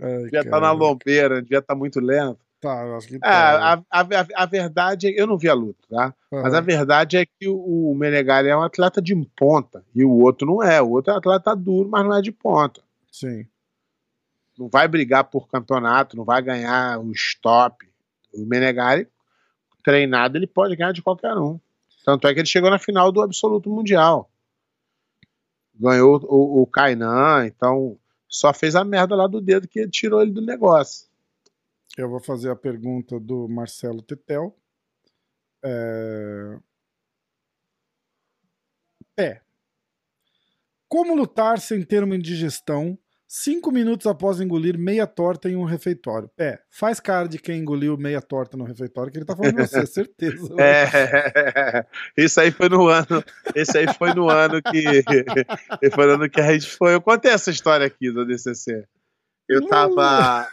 Ai, 0.00 0.22
Devia 0.24 0.40
estar 0.40 0.50
cara. 0.50 0.60
na 0.62 0.72
lombeira, 0.72 1.42
devia 1.42 1.58
estar 1.58 1.74
muito 1.74 2.00
lento. 2.00 2.38
Tá, 2.60 2.84
eu 2.84 2.96
acho 2.96 3.06
que 3.06 3.16
É, 3.16 3.18
tá. 3.18 3.28
a, 3.28 3.72
a, 3.74 4.00
a, 4.00 4.26
a 4.42 4.46
verdade 4.46 5.06
é, 5.06 5.20
eu 5.20 5.26
não 5.26 5.38
vi 5.38 5.48
a 5.48 5.54
luta, 5.54 5.86
tá? 5.88 6.14
Mas 6.30 6.54
a 6.54 6.60
verdade 6.60 7.16
é 7.16 7.24
que 7.24 7.48
o, 7.48 7.90
o 7.90 7.94
Menegali 7.94 8.48
é 8.48 8.56
um 8.56 8.62
atleta 8.62 9.00
de 9.00 9.14
ponta 9.36 9.84
e 9.94 10.04
o 10.04 10.10
outro 10.10 10.46
não 10.46 10.62
é. 10.62 10.82
O 10.82 10.90
outro 10.90 11.12
é 11.12 11.14
um 11.14 11.18
atleta 11.18 11.54
duro, 11.54 11.88
mas 11.88 12.04
não 12.04 12.16
é 12.16 12.20
de 12.20 12.32
ponta. 12.32 12.82
Sim. 13.12 13.46
Não 14.58 14.68
vai 14.68 14.88
brigar 14.88 15.24
por 15.24 15.48
campeonato, 15.48 16.16
não 16.16 16.24
vai 16.24 16.42
ganhar 16.42 16.98
o 16.98 17.12
stop. 17.12 17.86
O 18.34 18.44
Menegali, 18.44 19.06
treinado, 19.84 20.36
ele 20.36 20.46
pode 20.46 20.74
ganhar 20.74 20.92
de 20.92 21.00
qualquer 21.00 21.36
um. 21.36 21.60
Tanto 22.04 22.26
é 22.26 22.34
que 22.34 22.40
ele 22.40 22.48
chegou 22.48 22.70
na 22.70 22.78
final 22.78 23.12
do 23.12 23.22
Absoluto 23.22 23.70
Mundial. 23.70 24.28
Ganhou 25.74 26.20
o, 26.24 26.62
o 26.62 26.66
Kainan, 26.66 27.46
então 27.46 27.96
só 28.28 28.52
fez 28.52 28.74
a 28.74 28.84
merda 28.84 29.14
lá 29.14 29.28
do 29.28 29.40
dedo 29.40 29.68
que 29.68 29.88
tirou 29.88 30.20
ele 30.20 30.32
do 30.32 30.42
negócio. 30.42 31.07
Eu 31.98 32.08
vou 32.08 32.20
fazer 32.20 32.48
a 32.48 32.54
pergunta 32.54 33.18
do 33.18 33.48
Marcelo 33.48 34.00
Tetel. 34.00 34.56
É... 35.64 36.56
é. 39.18 39.40
Como 40.88 41.16
lutar 41.16 41.58
sem 41.58 41.82
ter 41.82 42.04
uma 42.04 42.14
indigestão 42.14 42.96
cinco 43.26 43.72
minutos 43.72 44.06
após 44.06 44.40
engolir 44.40 44.78
meia 44.78 45.08
torta 45.08 45.50
em 45.50 45.56
um 45.56 45.64
refeitório? 45.64 46.30
É, 46.38 46.60
faz 46.70 47.00
cara 47.00 47.26
de 47.26 47.36
quem 47.36 47.58
engoliu 47.58 47.98
meia 47.98 48.22
torta 48.22 48.56
no 48.56 48.62
refeitório, 48.62 49.10
que 49.10 49.18
ele 49.18 49.24
tá 49.24 49.34
falando 49.34 49.56
de 49.56 49.66
você, 49.66 49.84
certeza. 49.90 50.54
É, 50.56 51.84
isso 52.16 52.40
aí 52.40 52.52
foi 52.52 52.68
no 52.68 52.86
ano. 52.86 53.24
Esse 53.56 53.76
aí 53.76 53.92
foi 53.94 54.14
no 54.14 54.30
ano 54.30 54.62
que. 54.62 55.02
Foi 55.94 56.06
no 56.06 56.12
ano 56.12 56.30
que 56.30 56.40
a 56.40 56.52
gente 56.52 56.70
foi. 56.70 56.94
Eu 56.94 57.00
contei 57.00 57.32
essa 57.32 57.50
história 57.50 57.84
aqui 57.84 58.12
do 58.12 58.24
DCC. 58.24 58.86
Eu 59.48 59.66
tava. 59.66 60.48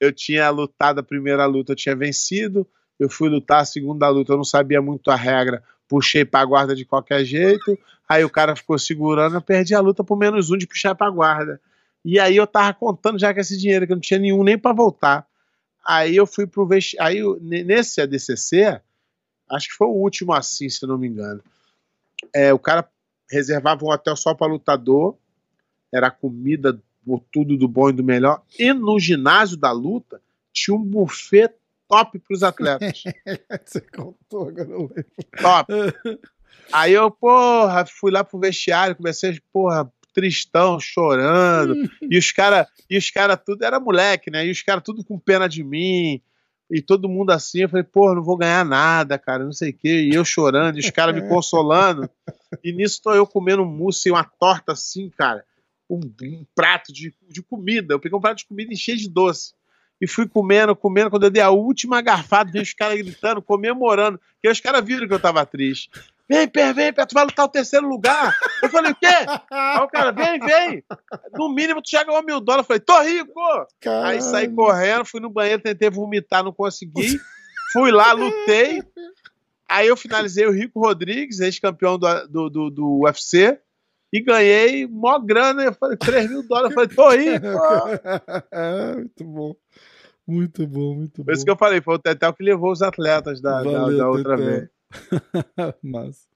Eu 0.00 0.10
tinha 0.10 0.48
lutado 0.48 0.98
a 0.98 1.02
primeira 1.02 1.44
luta, 1.44 1.72
eu 1.72 1.76
tinha 1.76 1.94
vencido. 1.94 2.66
Eu 2.98 3.08
fui 3.08 3.28
lutar 3.28 3.60
a 3.60 3.64
segunda 3.64 4.08
luta, 4.08 4.32
eu 4.32 4.36
não 4.38 4.44
sabia 4.44 4.80
muito 4.80 5.10
a 5.10 5.16
regra. 5.16 5.62
Puxei 5.86 6.24
pra 6.24 6.44
guarda 6.44 6.74
de 6.74 6.84
qualquer 6.84 7.24
jeito. 7.24 7.78
Aí 8.08 8.24
o 8.24 8.30
cara 8.30 8.56
ficou 8.56 8.78
segurando, 8.78 9.36
eu 9.36 9.42
perdi 9.42 9.74
a 9.74 9.80
luta 9.80 10.02
por 10.02 10.16
menos 10.16 10.50
um 10.50 10.56
de 10.56 10.66
puxar 10.66 10.94
pra 10.94 11.10
guarda. 11.10 11.60
E 12.04 12.18
aí 12.18 12.36
eu 12.36 12.46
tava 12.46 12.72
contando 12.72 13.18
já 13.18 13.32
com 13.32 13.40
esse 13.40 13.56
dinheiro, 13.56 13.86
que 13.86 13.92
eu 13.92 13.96
não 13.96 14.00
tinha 14.00 14.18
nenhum 14.18 14.42
nem 14.42 14.58
pra 14.58 14.72
voltar. 14.72 15.26
Aí 15.84 16.16
eu 16.16 16.26
fui 16.26 16.46
pro 16.46 16.66
vesti... 16.66 16.96
Aí 16.98 17.20
nesse 17.40 18.00
ADCC, 18.00 18.80
acho 19.50 19.68
que 19.68 19.74
foi 19.74 19.86
o 19.86 19.92
último 19.92 20.32
assim, 20.32 20.68
se 20.68 20.86
não 20.86 20.98
me 20.98 21.08
engano. 21.08 21.42
É, 22.34 22.52
o 22.52 22.58
cara 22.58 22.88
reservava 23.30 23.84
um 23.84 23.90
hotel 23.90 24.16
só 24.16 24.34
para 24.34 24.50
lutador, 24.50 25.16
era 25.92 26.10
comida, 26.10 26.80
tudo 27.32 27.56
do 27.56 27.68
bom 27.68 27.90
e 27.90 27.92
do 27.92 28.04
melhor. 28.04 28.42
E 28.58 28.72
no 28.72 28.98
ginásio 28.98 29.56
da 29.56 29.72
luta 29.72 30.20
tinha 30.52 30.76
um 30.76 30.82
buffet 30.82 31.50
top 31.88 32.18
para 32.18 32.34
os 32.34 32.42
atletas. 32.42 33.02
Você 33.64 33.80
contou, 33.80 34.48
agora 34.48 34.68
eu 34.70 34.82
lembro. 34.82 35.06
top. 35.40 35.72
Aí 36.72 36.92
eu, 36.92 37.10
porra, 37.10 37.84
fui 37.86 38.12
lá 38.12 38.22
pro 38.22 38.38
vestiário, 38.38 38.94
comecei, 38.94 39.40
porra, 39.52 39.90
tristão, 40.14 40.78
chorando. 40.78 41.74
e 42.02 42.16
os 42.16 42.30
caras, 42.30 42.66
e 42.88 42.96
os 42.96 43.10
cara 43.10 43.36
tudo 43.36 43.64
era 43.64 43.80
moleque, 43.80 44.30
né? 44.30 44.46
E 44.46 44.50
os 44.50 44.62
caras 44.62 44.82
tudo 44.84 45.04
com 45.04 45.18
pena 45.18 45.48
de 45.48 45.64
mim. 45.64 46.20
E 46.70 46.80
todo 46.80 47.08
mundo 47.08 47.30
assim, 47.30 47.62
eu 47.62 47.68
falei, 47.68 47.82
pô, 47.82 48.14
não 48.14 48.22
vou 48.22 48.36
ganhar 48.36 48.64
nada, 48.64 49.18
cara, 49.18 49.44
não 49.44 49.52
sei 49.52 49.70
o 49.70 49.76
quê. 49.76 50.08
E 50.08 50.14
eu 50.14 50.24
chorando, 50.24 50.76
e 50.76 50.80
os 50.80 50.90
caras 50.90 51.14
me 51.14 51.28
consolando. 51.28 52.08
E 52.62 52.72
nisso 52.72 53.00
tô 53.02 53.12
eu 53.12 53.26
comendo 53.26 53.64
mousse 53.64 54.08
e 54.08 54.12
uma 54.12 54.22
torta 54.22 54.72
assim, 54.72 55.10
cara. 55.10 55.44
Um, 55.90 56.00
um 56.22 56.46
prato 56.54 56.92
de, 56.92 57.12
de 57.28 57.42
comida. 57.42 57.94
Eu 57.94 58.00
peguei 58.00 58.16
um 58.16 58.20
prato 58.20 58.38
de 58.38 58.46
comida 58.46 58.72
enchei 58.72 58.96
de 58.96 59.08
doce 59.08 59.52
e 60.00 60.06
fui 60.06 60.26
comendo, 60.26 60.74
comendo. 60.74 61.10
Quando 61.10 61.24
eu 61.24 61.30
dei 61.30 61.42
a 61.42 61.50
última 61.50 62.00
garfada, 62.00 62.50
veio 62.50 62.62
os 62.62 62.72
caras 62.72 62.96
gritando, 62.98 63.42
comemorando. 63.42 64.18
E 64.42 64.48
os 64.48 64.58
caras 64.58 64.82
viram 64.84 65.06
que 65.06 65.12
eu 65.12 65.20
tava 65.20 65.44
triste. 65.44 65.90
Vem, 66.26 66.48
Pé, 66.48 66.72
vem, 66.72 66.92
Pé, 66.92 67.04
tu 67.04 67.12
vai 67.12 67.24
lutar 67.24 67.44
o 67.44 67.50
terceiro 67.50 67.86
lugar. 67.86 68.34
Eu 68.62 68.70
falei, 68.70 68.92
o 68.92 68.94
quê? 68.94 69.06
Aí 69.50 69.78
o 69.78 69.88
cara, 69.88 70.12
vem, 70.12 70.38
vem. 70.38 70.84
No 71.34 71.52
mínimo, 71.52 71.82
tu 71.82 71.90
já 71.90 72.02
ganhou 72.02 72.22
mil 72.22 72.40
dólares. 72.40 72.64
Eu 72.64 72.66
falei, 72.66 72.80
tô 72.80 73.02
rico. 73.02 73.40
Caralho. 73.80 74.06
Aí 74.06 74.22
saí 74.22 74.48
correndo, 74.48 75.04
fui 75.04 75.20
no 75.20 75.28
banheiro, 75.28 75.60
tentei 75.60 75.90
vomitar, 75.90 76.42
não 76.42 76.52
consegui. 76.52 77.20
Fui 77.72 77.90
lá, 77.90 78.12
lutei. 78.12 78.82
Aí 79.68 79.88
eu 79.88 79.96
finalizei 79.96 80.46
o 80.46 80.52
Rico 80.52 80.80
Rodrigues, 80.80 81.40
ex-campeão 81.40 81.98
do, 81.98 82.26
do, 82.26 82.50
do, 82.50 82.70
do 82.70 83.00
UFC 83.02 83.60
e 84.12 84.20
ganhei 84.22 84.86
mó 84.86 85.18
grana. 85.18 85.62
Eu 85.64 85.72
falei, 85.74 85.96
3 85.96 86.28
mil 86.30 86.42
dólares. 86.46 86.70
Eu 86.70 86.74
falei, 86.74 86.88
tô 86.96 87.10
rico. 87.10 87.46
É, 88.52 88.94
muito 88.96 89.24
bom. 89.24 89.56
Muito 90.26 90.66
bom, 90.66 90.94
muito 90.94 91.16
Por 91.16 91.24
bom. 91.26 91.32
isso 91.32 91.44
que 91.44 91.50
eu 91.50 91.56
falei, 91.56 91.80
foi 91.80 91.94
o 91.94 91.98
Tetel 91.98 92.32
que 92.32 92.42
levou 92.44 92.70
os 92.70 92.82
atletas 92.82 93.40
da, 93.40 93.62
da- 93.62 93.70
Valeu, 93.70 93.98
da 93.98 94.08
outra 94.08 94.36
Tetel. 94.36 94.52
vez. 94.52 94.68
Mas, 95.82 96.28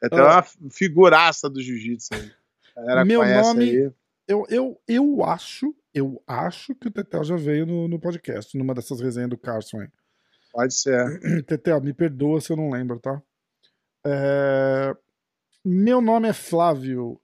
Tetel 0.00 0.26
Ah. 0.26 0.30
é 0.32 0.34
uma 0.34 0.70
figuraça 0.70 1.48
do 1.48 1.62
jiu-jitsu 1.62 2.08
aí. 2.14 2.30
Galera 2.76 3.04
Meu 3.04 3.24
nome- 3.24 3.64
aí. 3.70 3.90
eu, 4.28 4.46
eu, 4.50 4.80
eu 4.88 5.24
acho, 5.24 5.74
eu 5.94 6.22
acho 6.26 6.74
que 6.74 6.88
o 6.88 6.90
Tetel 6.90 7.24
já 7.24 7.36
veio 7.36 7.64
no, 7.66 7.88
no 7.88 7.98
podcast, 7.98 8.56
numa 8.58 8.74
dessas 8.74 9.00
resenhas 9.00 9.30
do 9.30 9.38
Carson 9.38 9.80
aí. 9.80 9.88
Pode 10.52 10.74
ser. 10.74 11.20
Tetel, 11.46 11.80
me 11.80 11.94
perdoa 11.94 12.40
se 12.40 12.52
eu 12.52 12.56
não 12.56 12.70
lembro, 12.70 12.98
tá? 13.00 13.22
É, 14.04 14.94
Meu 15.64 16.00
nome 16.00 16.28
é 16.28 16.32
Flávio. 16.32 17.20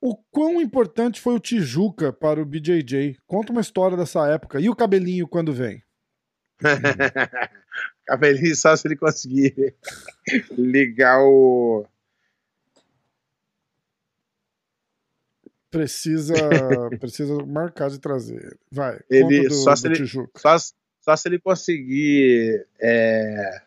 O 0.00 0.16
quão 0.30 0.60
importante 0.60 1.20
foi 1.20 1.34
o 1.34 1.40
Tijuca 1.40 2.12
para 2.12 2.40
o 2.40 2.44
BJJ? 2.44 3.16
Conta 3.26 3.52
uma 3.52 3.60
história 3.60 3.96
dessa 3.96 4.26
época. 4.28 4.60
E 4.60 4.68
o 4.68 4.76
cabelinho 4.76 5.26
quando 5.26 5.52
vem? 5.52 5.82
Cabelinho 8.06 8.54
só 8.54 8.76
se 8.76 8.86
ele 8.86 8.96
conseguir 8.96 9.74
ligar 10.56 11.20
o. 11.22 11.86
Precisa, 15.70 16.34
precisa 17.00 17.34
marcar 17.46 17.90
de 17.90 17.98
trazer. 17.98 18.58
Vai. 18.70 19.00
Ele- 19.10 19.48
do, 19.48 19.54
só 19.54 19.74
se 19.74 19.86
ele- 19.86 19.96
Tijuca. 19.96 20.38
Só, 20.38 20.56
só 21.00 21.16
se 21.16 21.28
ele 21.28 21.38
conseguir. 21.40 22.66
é, 22.78 23.62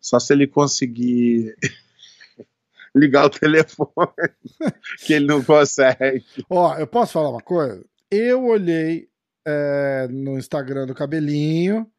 Só 0.00 0.20
se 0.20 0.32
ele 0.32 0.46
conseguir 0.46 1.56
ligar 2.98 3.26
o 3.26 3.30
telefone. 3.30 3.88
que 5.06 5.14
ele 5.14 5.26
não 5.26 5.42
consegue. 5.42 6.24
Ó, 6.50 6.74
eu 6.76 6.86
posso 6.86 7.12
falar 7.12 7.30
uma 7.30 7.40
coisa? 7.40 7.84
Eu 8.10 8.44
olhei 8.44 9.08
é, 9.46 10.08
no 10.10 10.38
Instagram 10.38 10.86
do 10.86 10.94
cabelinho. 10.94 11.90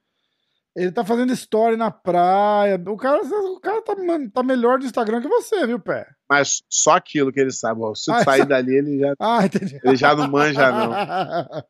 Ele 0.75 0.91
tá 0.91 1.03
fazendo 1.03 1.33
story 1.33 1.75
na 1.75 1.91
praia. 1.91 2.81
O 2.87 2.95
cara, 2.95 3.21
o 3.23 3.59
cara 3.59 3.81
tá, 3.81 3.95
man- 3.95 4.29
tá 4.29 4.43
melhor 4.43 4.79
no 4.79 4.85
Instagram 4.85 5.19
que 5.21 5.27
você, 5.27 5.65
viu, 5.67 5.79
pé? 5.79 6.07
Mas 6.29 6.61
só 6.69 6.91
aquilo 6.91 7.33
que 7.33 7.39
ele 7.39 7.51
sabe. 7.51 7.81
ó. 7.81 7.93
Se 7.95 8.11
Ah, 8.11 8.23
sair 8.23 8.45
dali, 8.47 8.75
ele 8.77 8.99
já, 8.99 9.13
Ah, 9.19 9.45
entendi. 9.45 9.79
ele 9.83 9.95
já 9.95 10.15
não 10.15 10.29
manja, 10.29 10.71
não. 10.71 10.93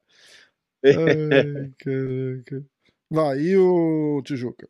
Ai, 0.84 1.72
caraca. 1.80 2.66
Vai, 3.10 3.40
e 3.40 3.58
o 3.58 4.22
Tijuca? 4.24 4.68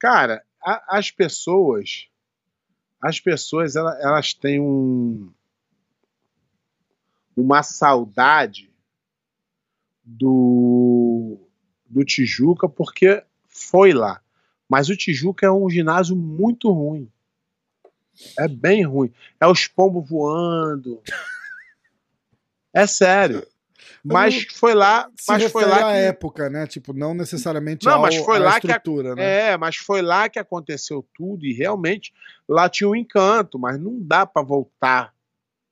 Cara, 0.00 0.42
a- 0.64 0.98
as 0.98 1.10
pessoas. 1.10 2.08
As 3.02 3.18
pessoas, 3.18 3.74
ela- 3.74 3.98
elas 4.00 4.32
têm 4.32 4.60
um. 4.60 5.32
Uma 7.36 7.62
saudade 7.62 8.70
do. 10.04 11.38
Do 11.86 12.04
Tijuca, 12.04 12.68
porque 12.68 13.22
foi 13.48 13.92
lá. 13.92 14.22
Mas 14.68 14.88
o 14.88 14.96
Tijuca 14.96 15.44
é 15.46 15.50
um 15.50 15.68
ginásio 15.68 16.16
muito 16.16 16.70
ruim. 16.70 17.10
É 18.38 18.48
bem 18.48 18.82
ruim. 18.84 19.12
É 19.40 19.46
os 19.46 19.66
pombos 19.66 20.08
voando. 20.08 21.02
É 22.74 22.86
sério. 22.86 23.46
Mas 24.04 24.46
foi 24.54 24.74
lá. 24.74 25.08
Mas 25.28 25.44
foi 25.52 25.64
lá 25.64 25.78
que, 25.92 25.98
época, 25.98 26.50
né? 26.50 26.66
Tipo, 26.66 26.92
não 26.92 27.14
necessariamente 27.14 27.86
Não, 27.86 27.94
ao, 27.94 28.02
mas 28.02 28.16
foi 28.16 28.38
lá 28.40 28.60
que 28.60 28.66
a- 28.66 28.76
estrutura, 28.76 29.14
né? 29.14 29.50
É, 29.50 29.56
mas 29.56 29.76
foi 29.76 30.02
lá 30.02 30.28
que 30.28 30.38
aconteceu 30.40 31.06
tudo 31.14 31.46
e 31.46 31.52
realmente 31.52 32.12
lá 32.48 32.68
tinha 32.68 32.88
um 32.88 32.96
encanto, 32.96 33.58
mas 33.58 33.78
não 33.80 34.00
dá 34.00 34.26
pra 34.26 34.42
voltar 34.42 35.14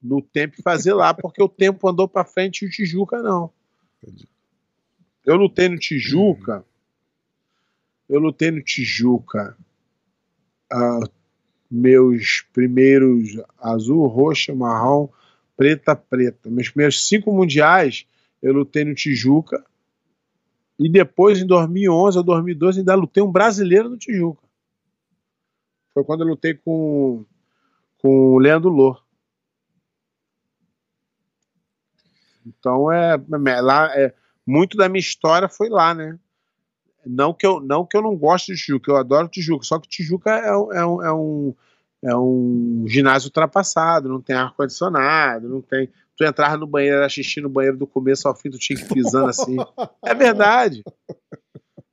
no 0.00 0.22
tempo 0.22 0.54
e 0.58 0.62
fazer 0.62 0.94
lá, 0.94 1.12
porque 1.12 1.42
o 1.42 1.48
tempo 1.48 1.88
andou 1.88 2.06
pra 2.06 2.24
frente 2.24 2.62
e 2.64 2.68
o 2.68 2.70
Tijuca 2.70 3.20
não. 3.20 3.50
Eu 5.26 5.36
lutei 5.36 5.68
no 5.68 5.78
Tijuca. 5.78 6.64
Eu 8.08 8.20
lutei 8.20 8.50
no 8.50 8.62
Tijuca. 8.62 9.56
ah, 10.72 11.00
meus 11.70 12.44
primeiros 12.52 13.36
azul, 13.58 14.06
roxa, 14.06 14.54
marrom, 14.54 15.08
preta, 15.56 15.94
preta. 15.94 16.48
Meus 16.50 16.68
primeiros 16.68 17.06
cinco 17.06 17.32
mundiais 17.32 18.06
eu 18.42 18.52
lutei 18.52 18.84
no 18.84 18.94
Tijuca. 18.94 19.64
E 20.78 20.88
depois, 20.90 21.38
em 21.40 21.46
2011 21.46 22.18
ou 22.18 22.24
2012, 22.24 22.80
ainda 22.80 22.94
lutei 22.94 23.22
um 23.22 23.30
brasileiro 23.30 23.88
no 23.90 23.98
Tijuca. 23.98 24.42
Foi 25.92 26.04
quando 26.04 26.22
eu 26.22 26.28
lutei 26.28 26.54
com, 26.54 27.24
com 27.98 28.34
o 28.34 28.38
Leandro 28.38 28.70
Lô. 28.70 28.96
Então, 32.46 32.90
é, 32.90 33.14
é 33.14 33.60
lá, 33.60 33.86
é, 33.98 34.14
muito 34.46 34.76
da 34.76 34.88
minha 34.88 35.00
história 35.00 35.48
foi 35.48 35.68
lá, 35.68 35.94
né? 35.94 36.18
Não 37.06 37.32
que 37.34 37.46
eu 37.46 37.60
não, 37.60 37.86
que 37.86 37.96
eu 37.96 38.02
não 38.02 38.16
gosto 38.16 38.48
de 38.52 38.58
Tijuca, 38.58 38.92
eu 38.92 38.96
adoro 38.96 39.28
Tijuca, 39.28 39.64
só 39.64 39.78
que 39.78 39.88
Tijuca 39.88 40.30
é, 40.32 40.56
um- 40.56 40.72
é, 40.72 40.86
um, 40.86 41.02
é, 41.04 41.12
um, 41.12 41.54
é 42.02 42.16
um 42.16 42.84
ginásio 42.86 43.28
ultrapassado, 43.28 44.08
não 44.08 44.20
tem 44.20 44.34
ar-condicionado, 44.36 45.48
não 45.48 45.60
tem. 45.60 45.90
Tu 46.16 46.24
entrava 46.24 46.56
no 46.56 46.66
banheiro, 46.66 46.98
era 46.98 47.08
xixi 47.08 47.40
no 47.40 47.48
banheiro 47.48 47.76
do 47.76 47.86
começo 47.86 48.26
ao 48.26 48.36
fim, 48.36 48.50
tu 48.50 48.58
tinha 48.58 48.78
que 48.78 48.92
pisando 48.92 49.28
assim. 49.28 49.56
É 50.04 50.14
verdade. 50.14 50.82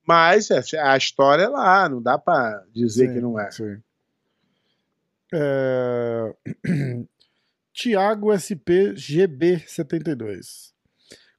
Mas 0.07 0.49
é, 0.49 0.61
a 0.79 0.95
história 0.95 1.43
é 1.43 1.47
lá, 1.49 1.89
não 1.89 2.01
dá 2.01 2.17
pra 2.17 2.63
dizer 2.73 3.07
Sim, 3.07 3.13
que 3.13 3.21
não 3.21 3.39
é. 3.39 3.51
Sim. 3.51 3.77
É... 5.33 6.33
Tiago 7.73 8.31
SP 8.31 8.95
GB72. 8.95 10.71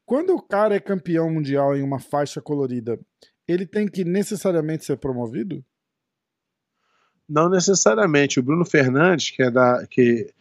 Quando 0.04 0.34
o 0.34 0.42
cara 0.42 0.76
é 0.76 0.80
campeão 0.80 1.30
mundial 1.30 1.76
em 1.76 1.82
uma 1.82 1.98
faixa 1.98 2.40
colorida, 2.40 2.98
ele 3.46 3.66
tem 3.66 3.88
que 3.88 4.04
necessariamente 4.04 4.84
ser 4.84 4.98
promovido? 4.98 5.64
Não 7.29 7.49
necessariamente. 7.49 8.41
O 8.41 8.43
Bruno 8.43 8.64
Fernandes, 8.64 9.31
que 9.31 9.43
é, 9.43 9.51
da, 9.51 9.87
que, 9.87 10.33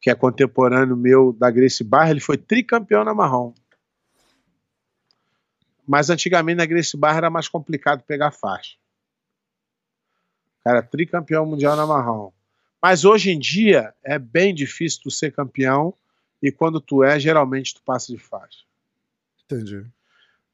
que 0.00 0.10
é 0.10 0.14
contemporâneo 0.14 0.96
meu 0.96 1.32
da 1.32 1.50
Grace 1.50 1.84
Barra, 1.84 2.10
ele 2.10 2.20
foi 2.20 2.36
tricampeão 2.36 3.04
na 3.04 3.14
marrom. 3.14 3.54
Mas 5.86 6.10
antigamente 6.10 6.56
na 6.56 6.66
Grace 6.66 6.96
Barra 6.96 7.18
era 7.18 7.30
mais 7.30 7.48
complicado 7.48 8.02
pegar 8.02 8.30
faixa. 8.30 8.76
Cara, 10.64 10.82
tricampeão 10.82 11.44
mundial 11.44 11.76
na 11.76 11.86
marrom. 11.86 12.32
Mas 12.80 13.04
hoje 13.04 13.30
em 13.30 13.38
dia 13.38 13.94
é 14.02 14.18
bem 14.18 14.54
difícil 14.54 15.00
tu 15.02 15.10
ser 15.10 15.32
campeão 15.32 15.94
e 16.42 16.50
quando 16.50 16.80
tu 16.80 17.04
é, 17.04 17.18
geralmente 17.20 17.74
tu 17.74 17.82
passa 17.84 18.12
de 18.12 18.18
faixa. 18.18 18.64
Entendi. 19.44 19.86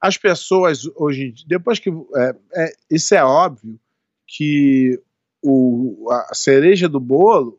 as 0.01 0.19
pessoas 0.19 0.85
hoje 0.97 1.23
em 1.23 1.33
dia, 1.33 1.47
depois 1.49 1.79
que 1.79 1.89
é, 1.89 2.37
é, 2.55 2.73
isso 2.91 3.15
é 3.15 3.23
óbvio 3.23 3.79
que 4.27 5.01
o, 5.43 6.11
a 6.11 6.35
cereja 6.35 6.89
do 6.89 7.01
bolo 7.01 7.59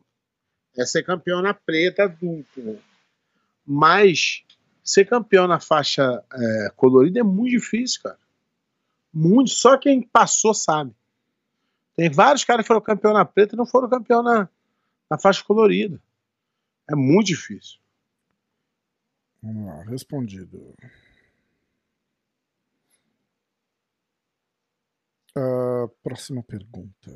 é 0.78 0.86
ser 0.86 1.04
campeão 1.04 1.42
na 1.42 1.54
preta 1.54 2.16
mas 3.66 4.44
ser 4.84 5.06
campeão 5.06 5.48
na 5.48 5.60
faixa 5.60 6.24
é, 6.34 6.70
colorida 6.76 7.20
é 7.20 7.24
muito 7.24 7.52
difícil, 7.52 8.02
cara. 8.02 8.20
Muito, 9.14 9.50
só 9.52 9.78
quem 9.78 10.02
passou 10.02 10.54
sabe. 10.54 10.94
Tem 11.96 12.10
vários 12.10 12.44
caras 12.44 12.64
que 12.64 12.68
foram 12.68 12.82
campeão 12.82 13.14
na 13.14 13.26
preta 13.26 13.56
e 13.56 13.58
não 13.58 13.66
foram 13.66 13.90
campeão 13.90 14.24
na, 14.24 14.50
na 15.10 15.18
faixa 15.18 15.44
colorida. 15.44 16.02
É 16.90 16.96
muito 16.96 17.28
difícil. 17.28 17.80
Vamos 19.42 19.68
lá, 19.68 19.84
respondido. 19.84 20.74
Ah, 25.36 25.88
próxima 26.04 26.44
pergunta. 26.44 27.12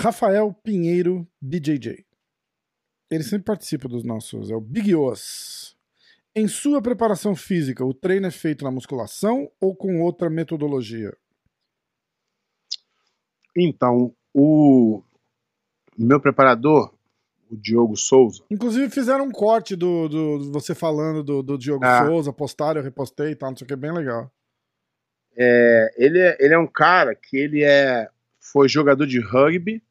Rafael 0.00 0.54
Pinheiro, 0.64 1.28
BJJ. 1.42 2.06
Ele 3.10 3.22
sempre 3.22 3.44
participa 3.44 3.86
dos 3.86 4.02
nossos. 4.02 4.50
É 4.50 4.56
o 4.56 4.60
Big 4.60 4.94
Os. 4.94 5.76
Em 6.34 6.48
sua 6.48 6.80
preparação 6.80 7.36
física, 7.36 7.84
o 7.84 7.92
treino 7.92 8.26
é 8.26 8.30
feito 8.30 8.64
na 8.64 8.70
musculação 8.70 9.50
ou 9.60 9.76
com 9.76 10.00
outra 10.00 10.30
metodologia? 10.30 11.14
Então, 13.54 14.14
o 14.32 15.02
meu 15.98 16.18
preparador, 16.18 16.94
o 17.50 17.56
Diogo 17.56 17.94
Souza. 17.94 18.42
Inclusive 18.50 18.88
fizeram 18.88 19.26
um 19.26 19.30
corte 19.30 19.76
do, 19.76 20.08
do 20.08 20.50
você 20.50 20.74
falando 20.74 21.22
do, 21.22 21.42
do 21.42 21.58
Diogo 21.58 21.84
ah. 21.84 22.06
Souza, 22.06 22.32
postaram, 22.32 22.80
eu 22.80 22.84
repostei 22.84 23.32
e 23.32 23.36
tal, 23.36 23.50
não 23.50 23.56
sei 23.58 23.66
o 23.66 23.68
que, 23.68 23.76
bem 23.76 23.92
legal. 23.92 24.32
É, 25.36 25.94
ele, 25.98 26.18
é, 26.20 26.36
ele 26.40 26.54
é 26.54 26.58
um 26.58 26.66
cara 26.66 27.14
que 27.14 27.36
ele 27.36 27.62
é, 27.62 28.08
foi 28.38 28.66
jogador 28.66 29.04
de 29.04 29.20
rugby 29.20 29.82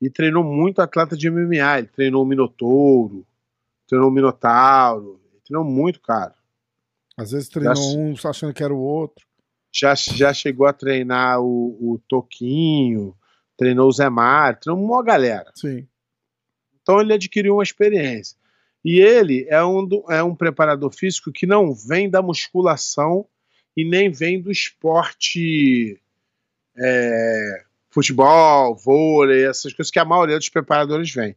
e 0.00 0.08
treinou 0.08 0.44
muito 0.44 0.80
atleta 0.80 1.16
de 1.16 1.30
MMA. 1.30 1.78
Ele 1.78 1.88
treinou 1.88 2.22
o 2.22 2.26
Minotouro, 2.26 3.26
treinou 3.86 4.08
o 4.08 4.12
Minotauro, 4.12 5.20
treinou 5.44 5.64
muito, 5.64 6.00
cara. 6.00 6.34
Às 7.16 7.32
vezes 7.32 7.48
treinou 7.48 7.74
já, 7.74 7.82
um 7.82 8.30
achando 8.30 8.54
que 8.54 8.62
era 8.62 8.72
o 8.72 8.80
outro. 8.80 9.26
Já, 9.72 9.94
já 9.94 10.32
chegou 10.32 10.66
a 10.66 10.72
treinar 10.72 11.40
o, 11.40 11.76
o 11.80 12.00
Toquinho, 12.08 13.14
treinou 13.56 13.88
o 13.88 13.92
Zé 13.92 14.08
Mário, 14.08 14.60
treinou 14.60 14.82
uma 14.82 15.02
galera. 15.02 15.50
Sim. 15.54 15.86
Então 16.80 17.00
ele 17.00 17.12
adquiriu 17.12 17.54
uma 17.54 17.62
experiência. 17.62 18.36
E 18.84 19.00
ele 19.00 19.46
é 19.50 19.62
um, 19.62 19.84
do, 19.84 20.04
é 20.08 20.22
um 20.22 20.34
preparador 20.34 20.92
físico 20.92 21.32
que 21.32 21.46
não 21.46 21.74
vem 21.74 22.08
da 22.08 22.22
musculação 22.22 23.26
e 23.76 23.84
nem 23.84 24.10
vem 24.10 24.40
do 24.40 24.50
esporte 24.50 26.00
é, 26.76 27.64
futebol, 27.98 28.76
vôlei, 28.76 29.44
essas 29.44 29.72
coisas 29.72 29.90
que 29.90 29.98
a 29.98 30.04
maioria 30.04 30.38
dos 30.38 30.48
preparadores 30.48 31.12
vem. 31.12 31.34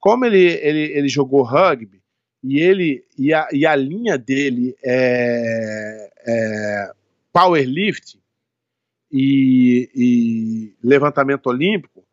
Como 0.00 0.24
ele, 0.24 0.38
ele, 0.38 0.92
ele 0.92 1.08
jogou 1.08 1.42
rugby 1.42 2.02
e 2.42 2.60
ele 2.60 3.04
e 3.18 3.34
a, 3.34 3.48
e 3.52 3.66
a 3.66 3.76
linha 3.76 4.16
dele 4.16 4.76
é, 4.82 6.10
é 6.26 6.92
powerlifting 7.32 8.20
e, 9.12 9.90
e 9.94 10.76
levantamento 10.82 11.48
olímpico, 11.48 12.04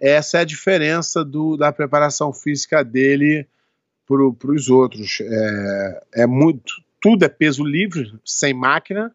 essa 0.00 0.38
é 0.38 0.40
a 0.40 0.44
diferença 0.44 1.24
do, 1.24 1.56
da 1.56 1.72
preparação 1.72 2.32
física 2.32 2.82
dele 2.82 3.46
para 4.06 4.50
os 4.50 4.68
outros. 4.68 5.20
É, 5.20 6.22
é 6.22 6.26
muito, 6.26 6.72
tudo 7.00 7.24
é 7.24 7.28
peso 7.28 7.62
livre, 7.62 8.12
sem 8.24 8.52
máquina 8.52 9.14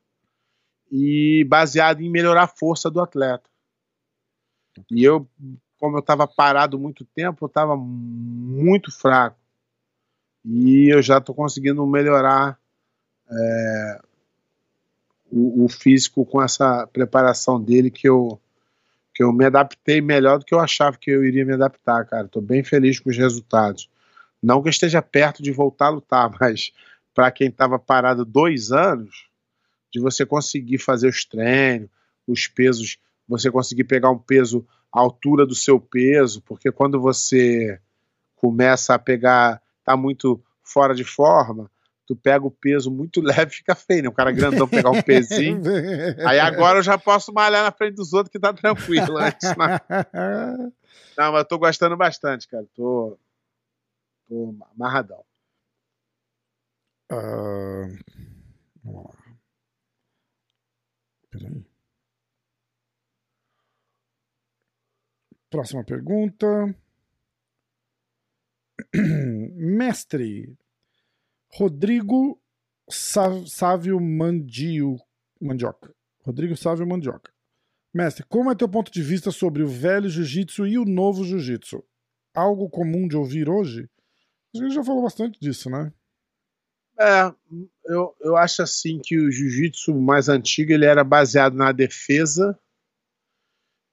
e 0.91 1.43
baseado 1.49 2.01
em 2.01 2.09
melhorar 2.09 2.43
a 2.43 2.47
força 2.47 2.89
do 2.89 3.01
atleta. 3.01 3.49
E 4.91 5.03
eu, 5.03 5.27
como 5.79 5.97
eu 5.97 5.99
estava 5.99 6.27
parado 6.27 6.79
muito 6.79 7.05
tempo, 7.05 7.45
eu 7.45 7.47
estava 7.47 7.75
muito 7.75 8.91
fraco. 8.91 9.37
E 10.43 10.93
eu 10.93 11.01
já 11.01 11.17
estou 11.17 11.33
conseguindo 11.33 11.85
melhorar 11.85 12.59
é, 13.29 14.01
o, 15.31 15.65
o, 15.65 15.69
físico 15.69 16.25
com 16.25 16.41
essa 16.41 16.85
preparação 16.87 17.61
dele 17.61 17.89
que 17.89 18.07
eu 18.07 18.39
que 19.13 19.23
eu 19.23 19.31
me 19.31 19.45
adaptei 19.45 20.01
melhor 20.01 20.39
do 20.39 20.45
que 20.45 20.53
eu 20.53 20.59
achava 20.59 20.97
que 20.97 21.09
eu 21.09 21.23
iria 21.23 21.45
me 21.45 21.53
adaptar, 21.53 22.05
cara. 22.05 22.25
Estou 22.25 22.41
bem 22.41 22.65
feliz 22.65 22.99
com 22.99 23.09
os 23.09 23.17
resultados. 23.17 23.89
Não 24.43 24.61
que 24.61 24.67
eu 24.67 24.71
esteja 24.71 25.01
perto 25.01 25.41
de 25.41 25.53
voltar 25.53 25.85
a 25.85 25.91
lutar, 25.91 26.29
mas 26.37 26.73
para 27.13 27.31
quem 27.31 27.47
estava 27.47 27.79
parado 27.79 28.25
dois 28.25 28.73
anos, 28.73 29.29
de 29.89 30.01
você 30.01 30.25
conseguir 30.25 30.77
fazer 30.79 31.07
os 31.07 31.23
treinos, 31.23 31.89
os 32.27 32.47
pesos, 32.47 32.97
você 33.27 33.51
conseguir 33.51 33.85
pegar 33.85 34.09
um 34.09 34.17
peso 34.17 34.65
à 34.91 34.99
altura 34.99 35.45
do 35.45 35.55
seu 35.55 35.79
peso, 35.79 36.41
porque 36.41 36.71
quando 36.71 36.99
você 36.99 37.79
começa 38.35 38.93
a 38.93 38.99
pegar, 38.99 39.61
tá 39.83 39.97
muito 39.97 40.41
fora 40.63 40.93
de 40.93 41.03
forma, 41.03 41.69
tu 42.05 42.15
pega 42.15 42.45
o 42.45 42.51
peso 42.51 42.91
muito 42.91 43.21
leve 43.21 43.51
fica 43.51 43.75
feio, 43.75 44.03
né? 44.03 44.09
O 44.09 44.13
cara 44.13 44.31
grandão 44.31 44.67
pegar 44.67 44.91
um 44.91 45.01
pezinho. 45.01 45.61
aí 46.25 46.39
agora 46.39 46.79
eu 46.79 46.83
já 46.83 46.97
posso 46.97 47.33
malhar 47.33 47.63
na 47.63 47.71
frente 47.71 47.95
dos 47.95 48.13
outros 48.13 48.31
que 48.31 48.39
tá 48.39 48.53
tranquilo. 48.53 49.17
Antes, 49.17 49.49
né? 49.55 49.79
Não, 51.17 51.31
mas 51.31 51.39
eu 51.39 51.45
tô 51.45 51.57
gostando 51.57 51.95
bastante, 51.95 52.47
cara. 52.47 52.65
Tô, 52.75 53.17
tô 54.27 54.55
amarradão. 54.75 55.23
Uh, 57.11 57.97
vamos 58.83 59.05
lá. 59.05 59.15
Peraí. 61.29 61.74
Próxima 65.49 65.83
pergunta. 65.83 66.75
Mestre, 69.55 70.57
Rodrigo 71.53 72.39
Sávio 72.89 73.99
Mandio, 73.99 74.97
Mandioca. 75.41 75.93
Rodrigo 76.21 76.55
Sávio 76.57 76.87
Mandioca. 76.87 77.31
Mestre, 77.93 78.25
como 78.27 78.51
é 78.51 78.55
teu 78.55 78.67
ponto 78.67 78.91
de 78.91 79.01
vista 79.01 79.31
sobre 79.31 79.63
o 79.63 79.67
velho 79.67 80.09
jiu-jitsu 80.09 80.67
e 80.67 80.77
o 80.77 80.85
novo 80.85 81.23
jiu-jitsu? 81.23 81.83
Algo 82.33 82.69
comum 82.69 83.07
de 83.07 83.15
ouvir 83.15 83.49
hoje? 83.49 83.89
A 84.53 84.57
gente 84.57 84.73
já 84.73 84.83
falou 84.83 85.03
bastante 85.03 85.39
disso, 85.39 85.69
né? 85.69 85.93
É, 86.99 87.33
eu, 87.85 88.15
eu 88.21 88.37
acho 88.37 88.61
assim 88.61 88.99
que 89.03 89.17
o 89.17 89.31
jiu-jitsu 89.31 89.93
mais 89.93 90.27
antigo 90.27 90.71
ele 90.71 90.85
era 90.85 91.03
baseado 91.03 91.55
na 91.55 91.71
defesa 91.71 92.57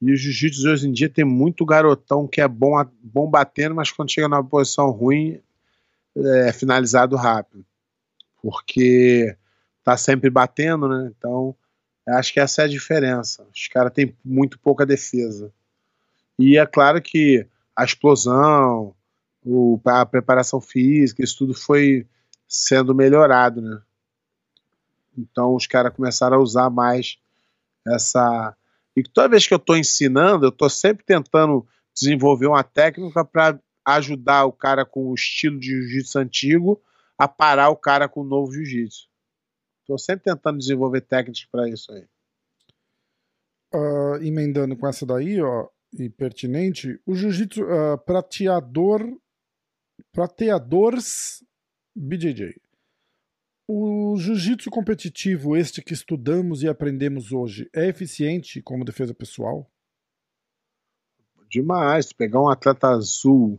e 0.02 0.12
o 0.12 0.16
jiu-jitsu 0.16 0.68
hoje 0.68 0.88
em 0.88 0.92
dia 0.92 1.08
tem 1.08 1.24
muito 1.24 1.64
garotão 1.64 2.26
que 2.26 2.40
é 2.40 2.48
bom, 2.48 2.74
bom 3.00 3.30
batendo, 3.30 3.74
mas 3.74 3.92
quando 3.92 4.12
chega 4.12 4.28
numa 4.28 4.44
posição 4.44 4.90
ruim 4.90 5.40
é, 6.16 6.52
finalizado 6.52 7.14
rápido, 7.14 7.64
porque 8.42 9.36
tá 9.84 9.96
sempre 9.96 10.28
batendo, 10.28 10.88
né? 10.88 11.12
Então, 11.16 11.54
acho 12.08 12.32
que 12.32 12.40
essa 12.40 12.62
é 12.62 12.64
a 12.64 12.68
diferença. 12.68 13.46
Os 13.54 13.68
caras 13.68 13.92
têm 13.92 14.14
muito 14.24 14.58
pouca 14.58 14.84
defesa. 14.84 15.52
E 16.38 16.58
é 16.58 16.66
claro 16.66 17.00
que 17.00 17.46
a 17.76 17.84
explosão, 17.84 18.94
o, 19.44 19.80
a 19.84 20.04
preparação 20.04 20.60
física, 20.60 21.22
isso 21.22 21.38
tudo 21.38 21.54
foi 21.54 22.06
sendo 22.48 22.94
melhorado, 22.94 23.62
né? 23.62 23.80
Então 25.16 25.54
os 25.54 25.66
caras 25.66 25.94
começaram 25.94 26.38
a 26.38 26.40
usar 26.40 26.70
mais 26.70 27.18
essa. 27.86 28.56
E 28.96 29.02
toda 29.02 29.28
vez 29.28 29.46
que 29.46 29.54
eu 29.54 29.58
estou 29.58 29.76
ensinando, 29.76 30.44
eu 30.44 30.50
estou 30.50 30.68
sempre 30.68 31.04
tentando 31.04 31.66
desenvolver 31.94 32.46
uma 32.46 32.62
técnica 32.62 33.24
para 33.24 33.58
ajudar 33.84 34.44
o 34.44 34.52
cara 34.52 34.84
com 34.84 35.08
o 35.08 35.14
estilo 35.14 35.58
de 35.58 35.68
jiu-jitsu 35.68 36.18
antigo 36.18 36.82
a 37.18 37.26
parar 37.26 37.70
o 37.70 37.76
cara 37.76 38.08
com 38.08 38.20
o 38.20 38.24
novo 38.24 38.52
jiu-jitsu. 38.52 39.08
Estou 39.80 39.98
sempre 39.98 40.24
tentando 40.24 40.58
desenvolver 40.58 41.00
técnicas 41.02 41.44
para 41.44 41.68
isso 41.68 41.92
aí. 41.92 42.06
Uh, 43.74 44.22
emendando 44.22 44.76
com 44.76 44.86
essa 44.86 45.06
daí, 45.06 45.40
ó, 45.40 45.68
e 45.98 46.08
pertinente, 46.08 47.00
o 47.06 47.14
jiu-jitsu 47.14 47.62
uh, 47.62 47.98
prateador, 48.04 49.02
prateadores 50.12 51.44
BJJ. 51.94 52.60
O 53.74 54.18
jiu-jitsu 54.18 54.70
competitivo, 54.70 55.56
este 55.56 55.80
que 55.80 55.94
estudamos 55.94 56.62
e 56.62 56.68
aprendemos 56.68 57.32
hoje, 57.32 57.70
é 57.74 57.88
eficiente 57.88 58.60
como 58.60 58.84
defesa 58.84 59.14
pessoal? 59.14 59.66
Demais. 61.50 62.12
Pegar 62.12 62.42
um 62.42 62.50
atleta 62.50 62.88
azul 62.88 63.58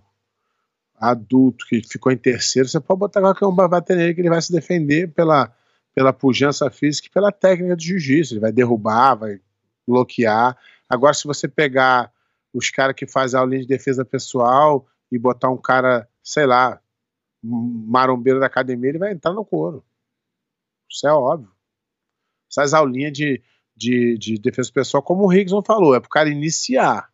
adulto 0.96 1.66
que 1.68 1.82
ficou 1.82 2.12
em 2.12 2.18
terceiro, 2.18 2.70
você 2.70 2.80
pode 2.80 3.00
botar 3.00 3.22
qualquer 3.22 3.48
um 3.48 3.56
bater 3.56 3.98
nele 3.98 4.14
que 4.14 4.22
ele 4.22 4.30
vai 4.30 4.40
se 4.40 4.52
defender 4.52 5.12
pela, 5.12 5.52
pela 5.96 6.14
pujança 6.14 6.70
física 6.70 7.08
e 7.08 7.12
pela 7.12 7.32
técnica 7.32 7.76
de 7.76 7.88
jiu-jitsu. 7.88 8.36
Ele 8.36 8.42
vai 8.42 8.52
derrubar, 8.52 9.16
vai 9.16 9.42
bloquear. 9.88 10.56
Agora, 10.88 11.16
se 11.16 11.26
você 11.26 11.48
pegar 11.48 12.14
os 12.54 12.70
caras 12.70 12.96
que 12.96 13.08
fazem 13.08 13.40
aulinha 13.40 13.64
de 13.64 13.68
defesa 13.68 14.06
pessoal 14.06 14.86
e 15.12 15.18
botar 15.18 15.50
um 15.50 15.58
cara, 15.58 16.08
sei 16.22 16.46
lá, 16.46 16.80
marombeiro 17.42 18.40
da 18.40 18.46
academia, 18.46 18.92
ele 18.92 19.00
vai 19.00 19.12
entrar 19.12 19.34
no 19.34 19.44
couro. 19.44 19.84
Isso 20.94 21.08
é 21.08 21.12
óbvio. 21.12 21.52
Essas 22.50 22.74
aulinhas 22.74 23.12
de, 23.12 23.42
de, 23.76 24.16
de 24.18 24.38
defesa 24.38 24.72
pessoal, 24.72 25.02
como 25.02 25.24
o 25.24 25.28
Rickson 25.28 25.64
falou, 25.64 25.96
é 25.96 26.00
pro 26.00 26.10
cara 26.10 26.30
iniciar. 26.30 27.12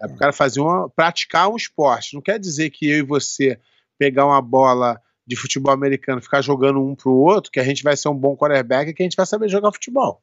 É 0.00 0.08
pro 0.08 0.16
cara 0.16 0.32
fazer 0.32 0.60
uma, 0.60 0.88
praticar 0.88 1.50
um 1.50 1.56
esporte. 1.56 2.14
Não 2.14 2.22
quer 2.22 2.38
dizer 2.38 2.70
que 2.70 2.88
eu 2.88 2.98
e 2.98 3.02
você 3.02 3.60
pegar 3.98 4.24
uma 4.24 4.40
bola 4.40 5.00
de 5.26 5.36
futebol 5.36 5.72
americano, 5.72 6.22
ficar 6.22 6.40
jogando 6.40 6.82
um 6.82 6.94
pro 6.94 7.12
outro, 7.12 7.50
que 7.50 7.60
a 7.60 7.64
gente 7.64 7.82
vai 7.82 7.94
ser 7.96 8.08
um 8.08 8.16
bom 8.16 8.34
quarterback 8.34 8.90
e 8.90 8.94
que 8.94 9.02
a 9.02 9.04
gente 9.04 9.16
vai 9.16 9.26
saber 9.26 9.48
jogar 9.50 9.72
futebol. 9.72 10.22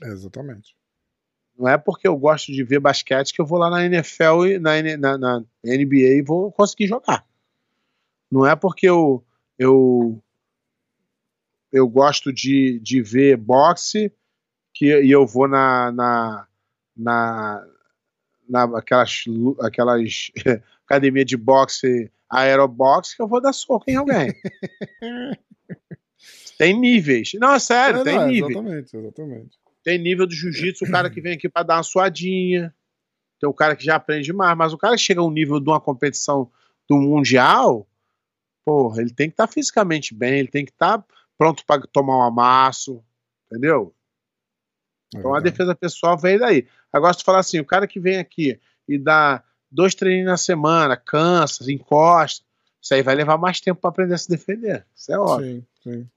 exatamente. 0.00 0.76
Não 1.58 1.68
é 1.68 1.76
porque 1.76 2.06
eu 2.06 2.16
gosto 2.16 2.52
de 2.52 2.62
ver 2.62 2.78
basquete 2.78 3.32
que 3.32 3.40
eu 3.40 3.46
vou 3.46 3.58
lá 3.58 3.68
na 3.68 3.84
NFL 3.84 4.46
e 4.46 4.58
na, 4.60 4.80
na, 4.96 5.18
na 5.18 5.44
NBA 5.64 6.18
e 6.18 6.22
vou 6.22 6.52
conseguir 6.52 6.86
jogar. 6.86 7.27
Não 8.30 8.46
é 8.46 8.54
porque 8.54 8.88
eu, 8.88 9.24
eu, 9.58 10.22
eu 11.72 11.88
gosto 11.88 12.32
de, 12.32 12.78
de 12.80 13.02
ver 13.02 13.36
boxe 13.36 14.12
que, 14.74 14.86
e 15.00 15.10
eu 15.10 15.26
vou 15.26 15.48
na, 15.48 15.90
na, 15.90 16.46
na, 16.96 17.66
na, 18.48 18.78
aquelas, 18.78 19.24
aquelas 19.60 20.30
academia 20.86 21.24
de 21.24 21.36
boxe, 21.36 22.10
aerobox, 22.30 23.14
que 23.14 23.22
eu 23.22 23.28
vou 23.28 23.40
dar 23.40 23.52
soco 23.52 23.90
em 23.90 23.96
alguém. 23.96 24.32
tem 26.58 26.78
níveis. 26.78 27.32
Não, 27.34 27.54
é 27.54 27.58
sério, 27.58 28.00
É, 28.00 28.04
tem 28.04 28.16
não, 28.16 28.28
níveis. 28.28 28.50
Exatamente, 28.50 28.96
exatamente. 28.96 29.58
Tem 29.82 29.98
nível 29.98 30.26
do 30.26 30.34
jiu-jitsu, 30.34 30.84
o 30.84 30.90
cara 30.90 31.08
que 31.08 31.20
vem 31.20 31.34
aqui 31.34 31.48
pra 31.48 31.62
dar 31.62 31.76
uma 31.76 31.82
suadinha. 31.82 32.74
Tem 33.40 33.48
o 33.48 33.54
cara 33.54 33.74
que 33.74 33.84
já 33.84 33.96
aprende 33.96 34.32
mais, 34.32 34.56
mas 34.56 34.72
o 34.72 34.78
cara 34.78 34.96
que 34.96 35.02
chega 35.02 35.20
a 35.20 35.24
um 35.24 35.30
nível 35.30 35.60
de 35.60 35.68
uma 35.68 35.80
competição 35.80 36.50
do 36.88 36.96
mundial, 36.96 37.88
porra, 38.68 39.00
ele 39.00 39.14
tem 39.14 39.30
que 39.30 39.32
estar 39.32 39.46
fisicamente 39.46 40.14
bem, 40.14 40.40
ele 40.40 40.48
tem 40.48 40.62
que 40.62 40.70
estar 40.70 41.02
pronto 41.38 41.64
para 41.64 41.80
tomar 41.90 42.18
um 42.18 42.22
amasso, 42.22 43.02
entendeu? 43.46 43.94
É 45.14 45.18
Então 45.18 45.34
a 45.34 45.40
defesa 45.40 45.74
pessoal 45.74 46.18
veio 46.18 46.38
daí. 46.38 46.68
Agora, 46.92 47.14
se 47.14 47.20
tu 47.20 47.24
falar 47.24 47.38
assim, 47.38 47.58
o 47.60 47.64
cara 47.64 47.86
que 47.86 47.98
vem 47.98 48.18
aqui 48.18 48.60
e 48.86 48.98
dá 48.98 49.42
dois 49.70 49.94
treinos 49.94 50.26
na 50.26 50.36
semana, 50.36 50.98
cansa, 50.98 51.72
encosta, 51.72 52.44
isso 52.78 52.92
aí 52.92 53.02
vai 53.02 53.14
levar 53.14 53.38
mais 53.38 53.58
tempo 53.58 53.80
para 53.80 53.88
aprender 53.88 54.12
a 54.12 54.18
se 54.18 54.28
defender. 54.28 54.84
Isso 54.94 55.12
é 55.12 55.18
óbvio. 55.18 55.66
Sim, 55.82 55.90
sim. 55.90 56.08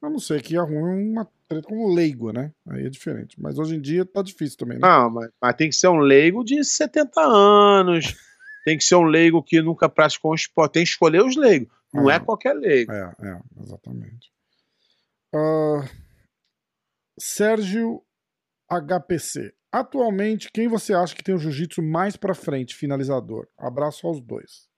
A 0.00 0.08
não 0.08 0.18
ser 0.18 0.40
que 0.40 0.56
arrume 0.56 1.10
uma 1.10 1.28
treta 1.46 1.68
como 1.68 1.92
leigo, 1.92 2.32
né? 2.32 2.50
Aí 2.66 2.86
é 2.86 2.88
diferente. 2.88 3.38
Mas 3.38 3.58
hoje 3.58 3.76
em 3.76 3.80
dia 3.80 4.06
tá 4.06 4.22
difícil 4.22 4.56
também, 4.56 4.78
né? 4.78 4.88
Não, 4.88 5.10
mas, 5.10 5.30
mas 5.38 5.54
tem 5.54 5.68
que 5.68 5.76
ser 5.76 5.88
um 5.88 5.98
leigo 5.98 6.42
de 6.42 6.64
70 6.64 7.20
anos. 7.20 8.16
tem 8.64 8.78
que 8.78 8.84
ser 8.84 8.94
um 8.94 9.04
leigo 9.04 9.42
que 9.42 9.60
nunca 9.60 9.86
praticou 9.86 10.32
um 10.32 10.34
esporte. 10.34 10.72
Tem 10.72 10.82
que 10.82 10.88
escolher 10.88 11.22
os 11.22 11.36
leigos. 11.36 11.68
Não 11.92 12.08
Ah. 12.08 12.14
é 12.14 12.20
qualquer 12.20 12.52
leigo. 12.54 12.92
É, 12.92 13.14
é, 13.20 13.40
exatamente. 13.62 14.32
Ah, 15.34 15.84
Sérgio 17.18 18.02
HPC. 18.68 19.54
Atualmente, 19.72 20.50
quem 20.52 20.66
você 20.68 20.92
acha 20.92 21.14
que 21.14 21.22
tem 21.22 21.34
o 21.34 21.38
jiu-jitsu 21.38 21.82
mais 21.82 22.16
pra 22.16 22.34
frente, 22.34 22.74
finalizador? 22.74 23.46
Abraço 23.56 24.06
aos 24.06 24.20
dois. 24.20 24.68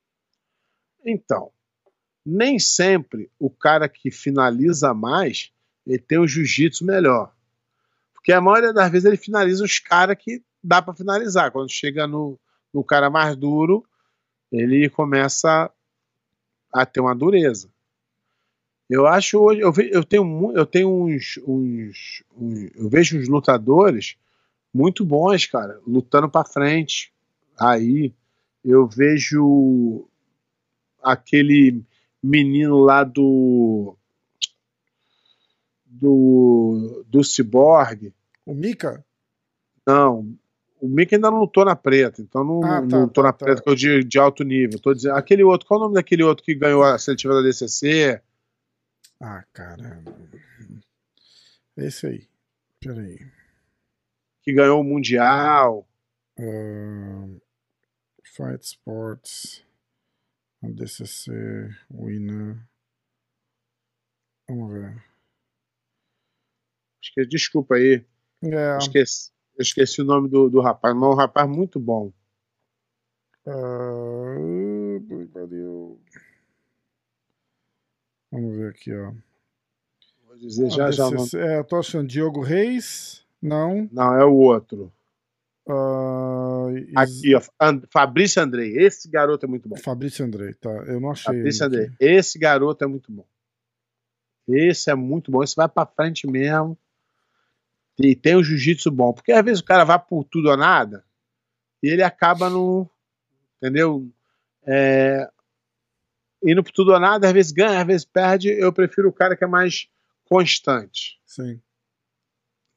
Então, 1.04 1.50
nem 2.24 2.58
sempre 2.58 3.30
o 3.38 3.50
cara 3.50 3.88
que 3.88 4.10
finaliza 4.10 4.92
mais, 4.94 5.50
ele 5.86 5.98
tem 5.98 6.18
o 6.18 6.26
jiu-jitsu 6.26 6.84
melhor. 6.84 7.34
Porque 8.12 8.32
a 8.32 8.40
maioria 8.40 8.72
das 8.72 8.90
vezes 8.90 9.04
ele 9.06 9.16
finaliza 9.16 9.64
os 9.64 9.78
caras 9.78 10.16
que 10.18 10.44
dá 10.62 10.80
para 10.80 10.94
finalizar. 10.94 11.50
Quando 11.50 11.70
chega 11.70 12.06
no, 12.06 12.38
no 12.72 12.84
cara 12.84 13.10
mais 13.10 13.34
duro, 13.34 13.84
ele 14.50 14.88
começa 14.90 15.70
a 16.72 16.86
ter 16.86 17.00
uma 17.00 17.14
dureza. 17.14 17.68
Eu 18.88 19.06
acho 19.06 19.38
hoje, 19.38 19.60
eu, 19.60 19.72
ve- 19.72 19.90
eu 19.92 20.04
tenho, 20.04 20.52
eu 20.54 20.66
tenho 20.66 20.88
uns, 21.04 21.38
uns, 21.46 22.22
uns- 22.36 22.70
eu 22.74 22.88
vejo 22.88 23.18
uns 23.18 23.28
lutadores 23.28 24.16
muito 24.74 25.04
bons, 25.04 25.46
cara, 25.46 25.80
lutando 25.86 26.28
para 26.30 26.46
frente. 26.48 27.12
Aí 27.60 28.12
eu 28.64 28.86
vejo 28.86 30.06
aquele 31.02 31.84
menino 32.22 32.78
lá 32.78 33.04
do 33.04 33.96
do 35.86 37.04
do 37.08 37.22
Cyborg. 37.22 38.12
O 38.44 38.54
Mika? 38.54 39.04
Não, 39.86 40.34
o 40.82 40.88
Mickey 40.88 41.14
ainda 41.14 41.30
não 41.30 41.38
lutou 41.38 41.64
na 41.64 41.76
preta, 41.76 42.20
então 42.20 42.42
não, 42.44 42.62
Ah, 42.64 42.80
não 42.80 42.88
tá, 42.88 42.98
lutou 42.98 43.22
tá, 43.24 43.28
na 43.28 43.32
tá. 43.32 43.44
preta 43.44 43.62
que 43.62 43.68
eu 43.70 43.74
de, 43.74 44.02
de 44.04 44.18
alto 44.18 44.42
nível. 44.44 44.78
Tô 44.80 44.92
dizendo, 44.92 45.14
aquele 45.16 45.42
outro, 45.44 45.66
qual 45.66 45.78
é 45.78 45.80
o 45.80 45.84
nome 45.84 45.94
daquele 45.94 46.22
outro 46.22 46.44
que 46.44 46.54
ganhou 46.54 46.82
a 46.82 46.98
seletiva 46.98 47.34
da 47.34 47.42
DCC? 47.42 48.20
Ah, 49.20 49.44
caramba. 49.52 50.12
Esse 51.76 52.06
aí. 52.06 52.28
Peraí. 52.80 53.18
Que 54.42 54.52
ganhou 54.52 54.80
o 54.80 54.84
mundial? 54.84 55.86
Fight 58.24 58.62
Sports. 58.64 59.64
ADCC. 60.64 61.30
Winner. 61.90 62.58
Vamos 64.48 64.72
ver. 64.72 65.04
Desculpa 67.28 67.74
aí, 67.76 68.04
É, 68.42 68.78
esqueci, 68.78 69.31
eu 69.56 69.62
esqueci 69.62 70.00
o 70.00 70.04
nome 70.04 70.28
do, 70.28 70.48
do 70.48 70.60
rapaz, 70.60 70.94
mas 70.94 71.04
é 71.04 71.12
um 71.12 71.16
rapaz 71.16 71.48
muito 71.48 71.78
bom. 71.80 72.12
Ah, 73.46 74.34
pariu. 75.32 76.00
Vamos 78.30 78.56
ver 78.56 78.70
aqui, 78.70 78.94
ó. 78.94 79.12
Vou 80.26 80.36
dizer 80.36 80.70
já 80.70 80.90
já 80.90 81.06
o 81.06 81.10
nome. 81.10 81.22
ADCC, 81.22 81.38
é, 81.38 81.58
eu 81.58 81.64
tô 81.64 81.76
achando 81.76 82.06
Diogo 82.08 82.40
Reis. 82.40 83.24
Não. 83.40 83.88
Não, 83.92 84.14
é 84.14 84.24
o 84.24 84.32
outro. 84.34 84.92
Ah, 85.68 86.66
Is- 86.72 86.96
Aqui, 86.96 87.34
ó, 87.34 87.40
And- 87.60 87.82
Fabrício 87.90 88.42
Andrei. 88.42 88.76
Esse 88.78 89.08
garoto 89.08 89.44
é 89.44 89.48
muito 89.48 89.68
bom. 89.68 89.76
Fabrício 89.76 90.24
Andrei, 90.24 90.54
tá. 90.54 90.70
Eu 90.70 91.00
não 91.00 91.10
achei. 91.10 91.24
Fabrício 91.34 91.66
Andrei. 91.66 91.86
aqui. 91.86 91.96
Esse 92.00 92.38
garoto 92.38 92.82
é 92.84 92.86
muito 92.86 93.12
bom. 93.12 93.24
Esse 94.48 94.90
é 94.90 94.94
muito 94.94 95.30
bom. 95.30 95.42
Esse 95.42 95.54
vai 95.54 95.68
pra 95.68 95.86
frente 95.86 96.26
mesmo. 96.26 96.76
E 98.02 98.16
tem 98.16 98.34
o 98.34 98.42
jiu-jitsu 98.42 98.90
bom. 98.90 99.12
Porque 99.12 99.32
às 99.32 99.44
vezes 99.44 99.60
o 99.60 99.64
cara 99.64 99.84
vai 99.84 99.98
por 99.98 100.24
tudo 100.24 100.50
ou 100.50 100.56
nada 100.56 101.04
e 101.82 101.88
ele 101.88 102.02
acaba 102.02 102.48
no. 102.48 102.88
Entendeu? 103.56 104.08
É, 104.66 105.28
indo 106.44 106.62
por 106.62 106.72
tudo 106.72 106.92
ou 106.92 107.00
nada, 107.00 107.26
às 107.26 107.32
vezes 107.32 107.52
ganha, 107.52 107.80
às 107.80 107.86
vezes 107.86 108.04
perde. 108.04 108.48
Eu 108.48 108.72
prefiro 108.72 109.08
o 109.08 109.12
cara 109.12 109.36
que 109.36 109.44
é 109.44 109.46
mais 109.46 109.88
constante. 110.24 111.20
Sim. 111.26 111.60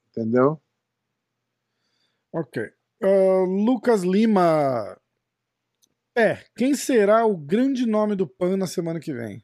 Entendeu? 0.09 0.59
Ok. 2.31 2.71
Ah, 3.01 3.45
Lucas 3.47 4.03
Lima. 4.03 4.97
É, 6.15 6.43
quem 6.55 6.73
será 6.75 7.25
o 7.25 7.35
grande 7.35 7.85
nome 7.85 8.15
do 8.15 8.25
PAN 8.25 8.55
na 8.55 8.67
semana 8.67 8.99
que 8.99 9.13
vem? 9.13 9.43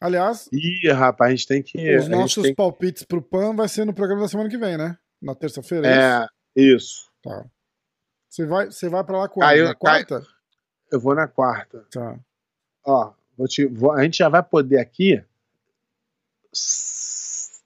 Aliás, 0.00 0.48
Ih, 0.52 0.90
rapaz, 0.90 1.28
a 1.28 1.34
gente 1.34 1.46
tem 1.46 1.62
que. 1.62 1.96
os 1.96 2.08
nossos 2.08 2.50
palpites 2.52 3.02
pro 3.02 3.22
PAN 3.22 3.54
vai 3.54 3.68
ser 3.68 3.84
no 3.84 3.94
programa 3.94 4.22
da 4.22 4.28
semana 4.28 4.48
que 4.48 4.58
vem, 4.58 4.76
né? 4.76 4.98
Na 5.20 5.34
terça-feira. 5.34 5.86
É, 5.88 6.26
isso? 6.54 6.76
isso. 6.76 7.12
Tá. 7.22 7.44
Você 8.28 8.44
vai, 8.46 8.66
você 8.66 8.88
vai 8.88 9.02
pra 9.04 9.18
lá 9.18 9.28
quando? 9.28 9.46
Caiu- 9.46 9.64
na 9.66 9.74
quarta? 9.74 10.26
Eu 10.92 11.00
vou 11.00 11.14
na 11.14 11.26
quarta. 11.26 11.86
Tá. 11.90 12.18
Ó, 12.84 13.12
vou 13.36 13.48
te, 13.48 13.66
vou- 13.66 13.92
a 13.92 14.02
gente 14.02 14.18
já 14.18 14.28
vai 14.28 14.42
poder 14.42 14.78
aqui 14.78 15.24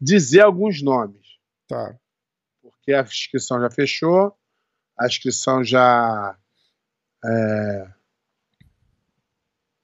dizer 0.01 0.40
alguns 0.40 0.82
nomes, 0.82 1.38
Tá. 1.68 1.94
porque 2.62 2.92
a 2.92 3.03
inscrição 3.03 3.61
já 3.61 3.70
fechou, 3.70 4.36
a 4.98 5.07
inscrição 5.07 5.62
já. 5.64 6.36
é, 7.24 7.92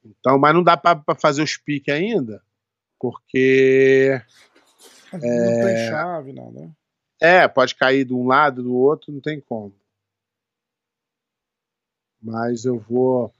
então, 0.04 0.38
mas 0.38 0.54
não 0.54 0.62
dá 0.62 0.76
para 0.76 1.02
fazer 1.20 1.42
os 1.42 1.56
piques 1.58 1.92
ainda, 1.94 2.42
porque 2.98 4.20
Não 5.12 5.20
tem 5.20 5.88
chave, 5.88 6.32
nada. 6.32 6.50
né? 6.50 6.70
É, 7.20 7.46
pode 7.48 7.74
cair 7.74 8.04
de 8.04 8.12
um 8.14 8.26
lado, 8.26 8.62
do 8.62 8.74
outro, 8.74 9.12
não 9.12 9.20
tem 9.20 9.40
como. 9.40 9.74
Mas 12.20 12.64
eu 12.64 12.78
vou 12.78 13.32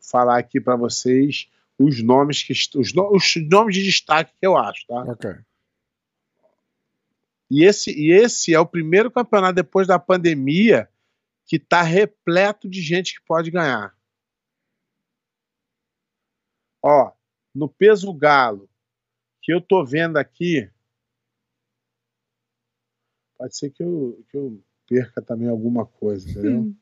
falar 0.00 0.38
aqui 0.38 0.60
para 0.60 0.76
vocês 0.76 1.48
os 1.78 2.02
nomes 2.02 2.42
que 2.42 2.52
os, 2.52 2.92
no- 2.94 3.10
os 3.14 3.34
nomes 3.50 3.74
de 3.74 3.82
destaque 3.82 4.32
que 4.38 4.46
eu 4.46 4.56
acho, 4.56 4.86
tá? 4.86 5.02
Ok. 5.04 5.30
E 7.50 7.64
esse, 7.64 7.90
e 7.92 8.10
esse 8.10 8.52
é 8.52 8.58
o 8.58 8.66
primeiro 8.66 9.10
campeonato 9.10 9.54
depois 9.54 9.86
da 9.86 9.98
pandemia 9.98 10.88
que 11.44 11.56
está 11.56 11.82
repleto 11.82 12.68
de 12.68 12.80
gente 12.82 13.14
que 13.14 13.24
pode 13.26 13.50
ganhar. 13.50 13.96
Ó, 16.82 17.12
no 17.54 17.68
peso 17.68 18.12
galo, 18.12 18.68
que 19.42 19.52
eu 19.52 19.60
tô 19.60 19.84
vendo 19.84 20.16
aqui, 20.16 20.68
pode 23.38 23.56
ser 23.56 23.70
que 23.70 23.82
eu, 23.82 24.24
que 24.30 24.36
eu 24.36 24.60
perca 24.88 25.20
também 25.20 25.48
alguma 25.48 25.84
coisa, 25.84 26.28
entendeu? 26.28 26.72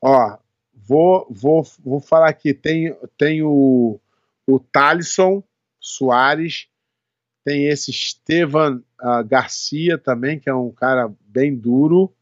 Ó, 0.00 0.38
vou, 0.74 1.26
vou, 1.30 1.62
vou 1.84 2.00
falar 2.00 2.28
aqui, 2.28 2.54
tem, 2.54 2.96
tem 3.16 3.42
o, 3.42 3.98
o 4.46 4.58
Thalisson 4.58 5.42
Soares, 5.80 6.68
tem 7.44 7.66
esse 7.66 7.90
Estevan 7.90 8.82
ah, 8.98 9.22
Garcia 9.22 9.98
também, 9.98 10.38
que 10.38 10.48
é 10.48 10.54
um 10.54 10.70
cara 10.70 11.12
bem 11.26 11.54
duro, 11.54 12.12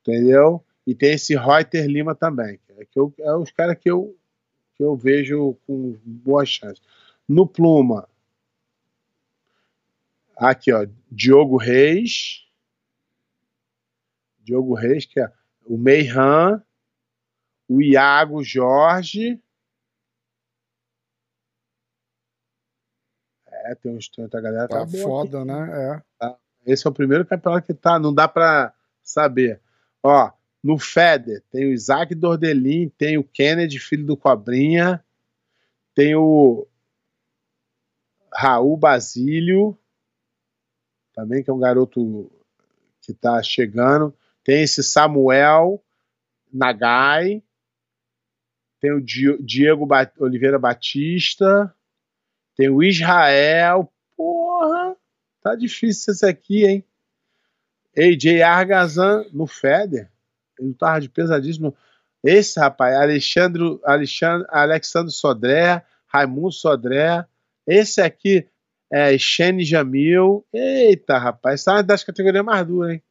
entendeu? 0.00 0.64
E 0.86 0.94
tem 0.94 1.14
esse 1.14 1.34
Reuter 1.36 1.86
Lima 1.86 2.14
também, 2.14 2.58
que 2.66 2.72
é, 2.72 2.84
que 2.84 2.98
eu, 2.98 3.12
é 3.18 3.34
os 3.34 3.50
caras 3.50 3.76
que 3.78 3.90
eu, 3.90 4.16
que 4.74 4.82
eu 4.82 4.96
vejo 4.96 5.56
com 5.66 5.96
boas 6.04 6.48
chances. 6.48 6.82
No 7.28 7.46
Pluma, 7.46 8.08
aqui 10.36 10.72
ó, 10.72 10.86
Diogo 11.10 11.56
Reis, 11.56 12.46
Diogo 14.40 14.74
Reis, 14.74 15.06
que 15.06 15.20
é 15.20 15.32
o 15.64 15.76
Meihan, 15.78 16.62
o 17.68 17.80
Iago 17.80 18.42
Jorge, 18.42 19.40
É, 23.66 23.74
tem, 23.76 23.96
uns, 23.96 24.10
outra 24.18 24.40
galera 24.42 24.68
Tá 24.68 24.80
tá 24.80 24.86
foda, 24.86 25.38
aqui. 25.38 25.46
né? 25.46 26.02
É. 26.20 26.36
Esse 26.66 26.86
é 26.86 26.90
o 26.90 26.94
primeiro 26.94 27.24
campeonato 27.24 27.66
que 27.66 27.72
tá, 27.74 27.98
não 27.98 28.12
dá 28.12 28.28
pra 28.28 28.74
saber. 29.02 29.60
Ó, 30.02 30.30
No 30.62 30.78
Feder 30.78 31.42
tem 31.50 31.66
o 31.66 31.72
Isaac 31.72 32.14
Dordelin, 32.14 32.90
tem 32.90 33.16
o 33.18 33.24
Kennedy, 33.24 33.78
filho 33.78 34.04
do 34.04 34.16
Cobrinha, 34.16 35.02
tem 35.94 36.14
o 36.14 36.66
Raul 38.34 38.76
Basílio, 38.76 39.78
também 41.14 41.42
que 41.42 41.50
é 41.50 41.52
um 41.52 41.58
garoto 41.58 42.30
que 43.00 43.12
está 43.12 43.42
chegando. 43.42 44.14
Tem 44.42 44.62
esse 44.62 44.82
Samuel 44.82 45.82
Nagai, 46.52 47.42
tem 48.80 48.92
o 48.92 49.00
Diego 49.00 49.88
Oliveira 50.18 50.58
Batista, 50.58 51.74
tem 52.56 52.68
o 52.68 52.82
Israel. 52.82 53.90
Porra, 54.16 54.96
tá 55.42 55.54
difícil 55.54 56.12
esse 56.12 56.26
aqui, 56.26 56.66
hein? 56.66 56.84
AJ 57.96 58.42
Argazan 58.42 59.24
no 59.32 59.46
Feder. 59.46 60.10
Ele 60.58 60.74
tava 60.74 61.00
de 61.00 61.08
pesadíssimo. 61.08 61.74
Esse 62.22 62.58
rapaz, 62.58 62.94
Alexandre, 62.96 63.78
Alexandre, 63.84 64.46
Alexandre 64.50 65.12
Sodré, 65.12 65.84
Raimundo 66.06 66.52
Sodré. 66.52 67.24
Esse 67.66 68.00
aqui 68.00 68.48
é 68.94 69.18
Shane 69.18 69.64
Jamil. 69.64 70.46
Eita, 70.52 71.18
rapaz, 71.18 71.66
uma 71.66 71.82
das 71.82 72.04
categorias 72.04 72.44
mais 72.44 72.64
duras, 72.64 72.92
hein? 72.92 73.02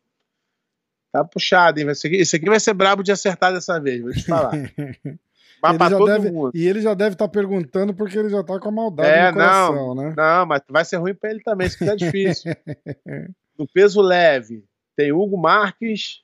Tá 1.12 1.26
puxado, 1.26 1.80
hein? 1.80 1.88
Esse 1.90 2.38
aqui, 2.38 2.46
vai 2.46 2.60
ser 2.60 2.74
brabo 2.74 3.04
de 3.04 3.12
acertar 3.12 3.52
dessa 3.52 3.80
vez, 3.82 4.02
vou 4.02 4.14
te 4.14 4.24
falar. 4.24 4.52
Mas 5.62 5.78
pra 5.78 5.90
todo 5.90 6.06
deve, 6.06 6.32
mundo. 6.32 6.52
E 6.54 6.68
ele 6.68 6.82
já 6.82 6.94
deve 6.94 7.16
estar 7.16 7.28
tá 7.28 7.32
perguntando 7.32 7.94
porque 7.94 8.18
ele 8.18 8.30
já 8.30 8.44
tá 8.44 8.60
com 8.60 8.70
a 8.70 8.72
maldade 8.72 9.10
é, 9.10 9.28
no 9.28 9.34
coração, 9.34 9.76
não, 9.76 9.96
né? 9.96 10.14
Não, 10.18 10.46
mas 10.46 10.62
vai 10.68 10.84
ser 10.84 10.98
ruim 10.98 11.16
pra 11.16 11.32
ele 11.32 11.42
também, 11.42 11.68
isso 11.68 11.78
que 11.78 11.86
tá 11.86 11.96
difícil. 11.96 12.52
no 13.58 13.66
peso 13.66 14.02
leve, 14.02 14.66
tem 14.94 15.14
Hugo 15.14 15.38
Marques, 15.38 16.22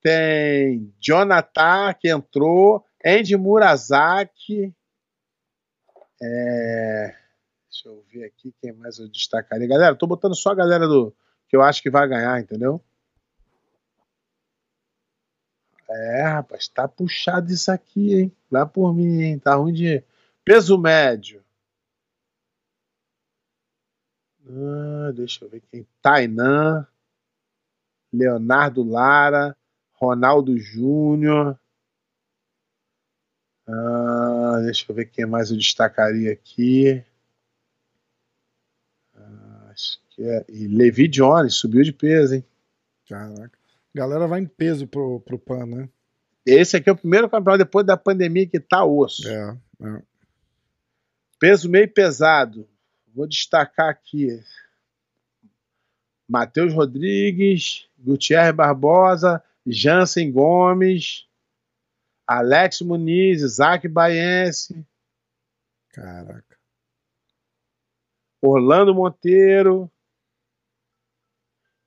tem 0.00 0.90
Jonathan, 0.98 1.92
que 2.00 2.08
entrou, 2.08 2.82
Andy 3.04 3.36
Murazaki, 3.36 4.74
é... 6.22 7.21
deixa 7.72 7.88
eu 7.88 8.04
ver 8.12 8.24
aqui 8.24 8.54
quem 8.60 8.72
mais 8.72 8.98
eu 8.98 9.08
destacaria. 9.08 9.66
Galera, 9.66 9.96
tô 9.96 10.06
botando 10.06 10.34
só 10.36 10.50
a 10.50 10.54
galera 10.54 10.86
do 10.86 11.14
que 11.48 11.56
eu 11.56 11.62
acho 11.62 11.82
que 11.82 11.90
vai 11.90 12.06
ganhar, 12.06 12.38
entendeu? 12.38 12.82
É, 15.88 16.22
rapaz, 16.22 16.68
tá 16.68 16.86
puxado 16.86 17.50
isso 17.50 17.70
aqui, 17.70 18.14
hein? 18.14 18.36
Vai 18.50 18.66
por 18.66 18.94
mim, 18.94 19.22
hein? 19.22 19.38
Tá 19.38 19.54
ruim 19.54 19.72
de. 19.72 20.02
Peso 20.44 20.78
médio. 20.78 21.42
Ah, 24.46 25.12
deixa 25.14 25.44
eu 25.44 25.48
ver 25.48 25.60
quem. 25.70 25.86
Tainan. 26.00 26.86
Leonardo 28.12 28.82
Lara. 28.82 29.56
Ronaldo 29.92 30.58
Júnior. 30.58 31.58
Ah, 33.66 34.60
deixa 34.64 34.90
eu 34.90 34.94
ver 34.94 35.06
quem 35.06 35.26
mais 35.26 35.50
eu 35.50 35.56
destacaria 35.56 36.32
aqui. 36.32 37.04
Ah, 39.14 39.70
acho 39.70 40.01
que 40.14 40.22
é. 40.22 40.44
E 40.48 40.66
Levi 40.66 41.08
Jones 41.08 41.54
subiu 41.54 41.82
de 41.82 41.92
peso, 41.92 42.34
hein? 42.34 42.44
Caraca. 43.08 43.58
Galera 43.94 44.26
vai 44.26 44.40
em 44.40 44.46
peso 44.46 44.86
pro, 44.86 45.20
pro 45.20 45.38
PAN, 45.38 45.66
né? 45.66 45.88
Esse 46.46 46.76
aqui 46.76 46.88
é 46.88 46.92
o 46.92 46.96
primeiro 46.96 47.28
campeonato 47.28 47.64
depois 47.64 47.86
da 47.86 47.96
pandemia 47.96 48.46
que 48.46 48.58
tá 48.58 48.84
osso. 48.84 49.28
É, 49.28 49.56
é. 49.82 50.02
Peso 51.38 51.68
meio 51.68 51.88
pesado. 51.92 52.68
Vou 53.14 53.26
destacar 53.26 53.88
aqui. 53.88 54.40
Matheus 56.28 56.72
Rodrigues, 56.72 57.86
Gutierrez 57.98 58.54
Barbosa, 58.54 59.42
Jansen 59.66 60.32
Gomes, 60.32 61.26
Alex 62.26 62.80
Muniz, 62.80 63.42
Isaac 63.42 63.86
Baense. 63.86 64.84
Caraca. 65.90 66.56
Orlando 68.40 68.94
Monteiro, 68.94 69.90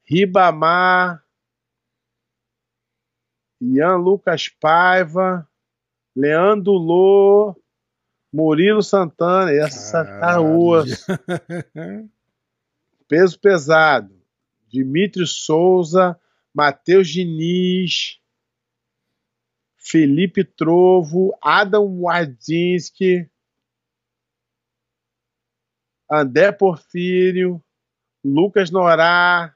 Ribamar, 0.07 1.23
Ian 3.59 3.97
Lucas 3.97 4.47
Paiva, 4.47 5.49
Leandro 6.15 6.73
Lô, 6.73 7.55
Murilo 8.31 8.83
Santana, 8.83 9.51
essa 9.51 10.05
tá 10.05 10.39
osso. 10.39 11.05
Peso 13.07 13.39
pesado. 13.39 14.13
Dimitri 14.67 15.25
Souza, 15.25 16.19
Matheus 16.53 17.07
Diniz, 17.07 18.19
Felipe 19.77 20.43
Trovo, 20.43 21.37
Adam 21.41 22.01
Wardinski, 22.01 23.29
André 26.11 26.51
Porfírio, 26.51 27.63
Lucas 28.23 28.69
Norá, 28.69 29.55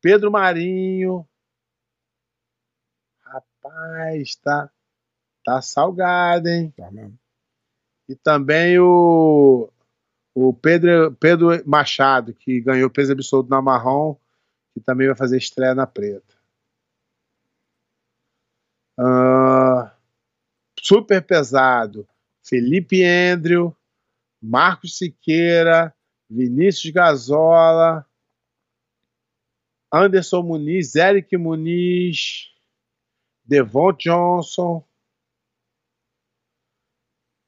Pedro 0.00 0.30
Marinho, 0.30 1.26
Rapaz, 3.26 4.36
tá, 4.36 4.70
tá 5.44 5.60
salgado, 5.60 6.48
hein? 6.48 6.72
Tá 6.76 6.90
mesmo. 6.90 7.18
E 8.08 8.14
também 8.14 8.78
o, 8.78 9.68
o 10.32 10.54
Pedro, 10.54 11.12
Pedro 11.16 11.48
Machado, 11.68 12.32
que 12.32 12.60
ganhou 12.60 12.88
peso 12.88 13.12
absoluto 13.12 13.50
na 13.50 13.60
marrom, 13.60 14.16
que 14.72 14.80
também 14.80 15.08
vai 15.08 15.16
fazer 15.16 15.38
estreia 15.38 15.74
na 15.74 15.86
preta. 15.86 16.34
Uh, 18.98 19.90
super 20.80 21.20
pesado. 21.20 22.08
Felipe 22.44 23.04
Andrew, 23.04 23.76
Marcos 24.40 24.96
Siqueira, 24.96 25.92
Vinícius 26.30 26.92
Gazola, 26.92 28.06
Anderson 29.92 30.42
Muniz, 30.42 30.94
Eric 30.96 31.36
Muniz, 31.38 32.50
Devon 33.44 33.92
Johnson, 33.96 34.84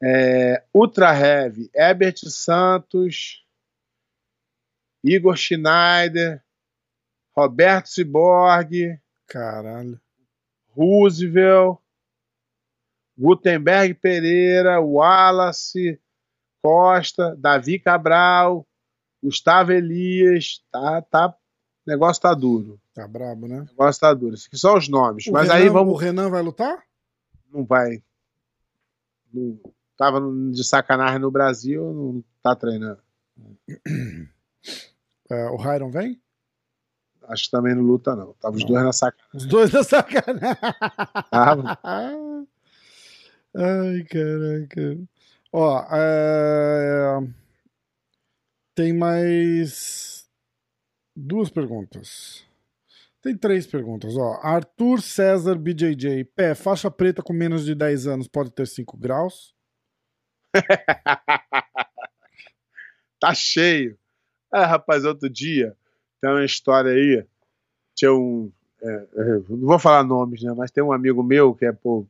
é, 0.02 0.64
Ultra 0.72 1.12
Heavy, 1.12 1.70
Herbert 1.74 2.18
Santos, 2.28 3.44
Igor 5.02 5.36
Schneider, 5.36 6.44
Roberto 7.36 7.88
Ciborgue, 7.88 9.00
caralho, 9.26 10.00
Roosevelt, 10.76 11.78
Gutenberg 13.16 13.94
Pereira, 13.94 14.80
Wallace 14.80 16.00
Costa, 16.62 17.36
Davi 17.36 17.80
Cabral, 17.80 18.66
Gustavo 19.22 19.72
Elias, 19.72 20.64
tá, 20.70 21.02
tá, 21.02 21.36
o 21.88 21.90
negócio 21.90 22.20
tá 22.20 22.34
duro. 22.34 22.78
Tá 22.92 23.08
brabo, 23.08 23.48
né? 23.48 23.60
O 23.60 23.64
negócio 23.64 24.00
tá 24.00 24.12
duro. 24.12 24.36
São 24.36 24.76
os 24.76 24.88
nomes. 24.88 25.26
O 25.26 25.32
Mas 25.32 25.48
Renan, 25.48 25.54
aí 25.54 25.68
vamos. 25.70 25.94
O 25.94 25.96
Renan 25.96 26.28
vai 26.28 26.42
lutar? 26.42 26.82
Não 27.50 27.64
vai. 27.64 28.02
Não, 29.32 29.58
tava 29.96 30.20
de 30.52 30.62
sacanagem 30.62 31.18
no 31.18 31.30
Brasil, 31.30 31.82
não 31.82 32.24
tá 32.42 32.54
treinando. 32.54 33.00
É, 35.30 35.44
o 35.50 35.56
Ryan 35.56 35.90
vem? 35.90 36.18
Acho 37.24 37.44
que 37.44 37.50
também 37.50 37.74
não 37.74 37.82
luta, 37.82 38.16
não. 38.16 38.32
Tava 38.40 38.56
os 38.56 38.62
Não. 38.62 38.70
dois 38.70 38.82
na 38.82 38.92
sacanagem. 38.94 39.30
Os 39.34 39.44
dois 39.44 39.70
na 39.70 39.84
sacanagem. 39.84 40.56
Tava. 41.30 41.78
Ai, 43.54 44.04
caraca. 44.04 44.98
Ó, 45.52 45.86
é... 45.92 47.28
tem 48.74 48.94
mais 48.94 50.17
duas 51.18 51.50
perguntas. 51.50 52.46
Tem 53.20 53.36
três 53.36 53.66
perguntas, 53.66 54.16
ó. 54.16 54.38
Arthur 54.42 55.02
César 55.02 55.56
BJJ. 55.56 56.24
Pé, 56.24 56.54
faixa 56.54 56.90
preta 56.90 57.22
com 57.22 57.32
menos 57.32 57.64
de 57.64 57.74
10 57.74 58.06
anos 58.06 58.28
pode 58.28 58.52
ter 58.52 58.66
5 58.66 58.96
graus? 58.96 59.54
tá 63.20 63.34
cheio. 63.34 63.98
É, 64.54 64.64
rapaz, 64.64 65.04
outro 65.04 65.28
dia 65.28 65.76
tem 66.20 66.30
uma 66.30 66.44
história 66.44 66.92
aí. 66.92 67.26
Tinha 67.94 68.14
um. 68.14 68.50
é, 68.80 68.88
é, 68.88 69.32
não 69.48 69.66
vou 69.66 69.78
falar 69.78 70.04
nomes, 70.04 70.42
né? 70.42 70.54
Mas 70.56 70.70
tem 70.70 70.82
um 70.82 70.92
amigo 70.92 71.22
meu 71.22 71.54
que 71.54 71.66
é, 71.66 71.72
pô, 71.72 72.06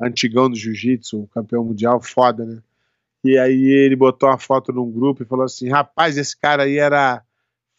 antigão 0.00 0.50
do 0.50 0.56
jiu-jitsu, 0.56 1.28
campeão 1.32 1.64
mundial, 1.64 2.00
foda, 2.00 2.44
né? 2.44 2.60
E 3.22 3.38
aí 3.38 3.66
ele 3.66 3.94
botou 3.94 4.28
uma 4.28 4.38
foto 4.38 4.72
num 4.72 4.90
grupo 4.90 5.22
e 5.22 5.26
falou 5.26 5.44
assim: 5.44 5.68
rapaz, 5.68 6.16
esse 6.16 6.36
cara 6.36 6.64
aí 6.64 6.78
era 6.78 7.22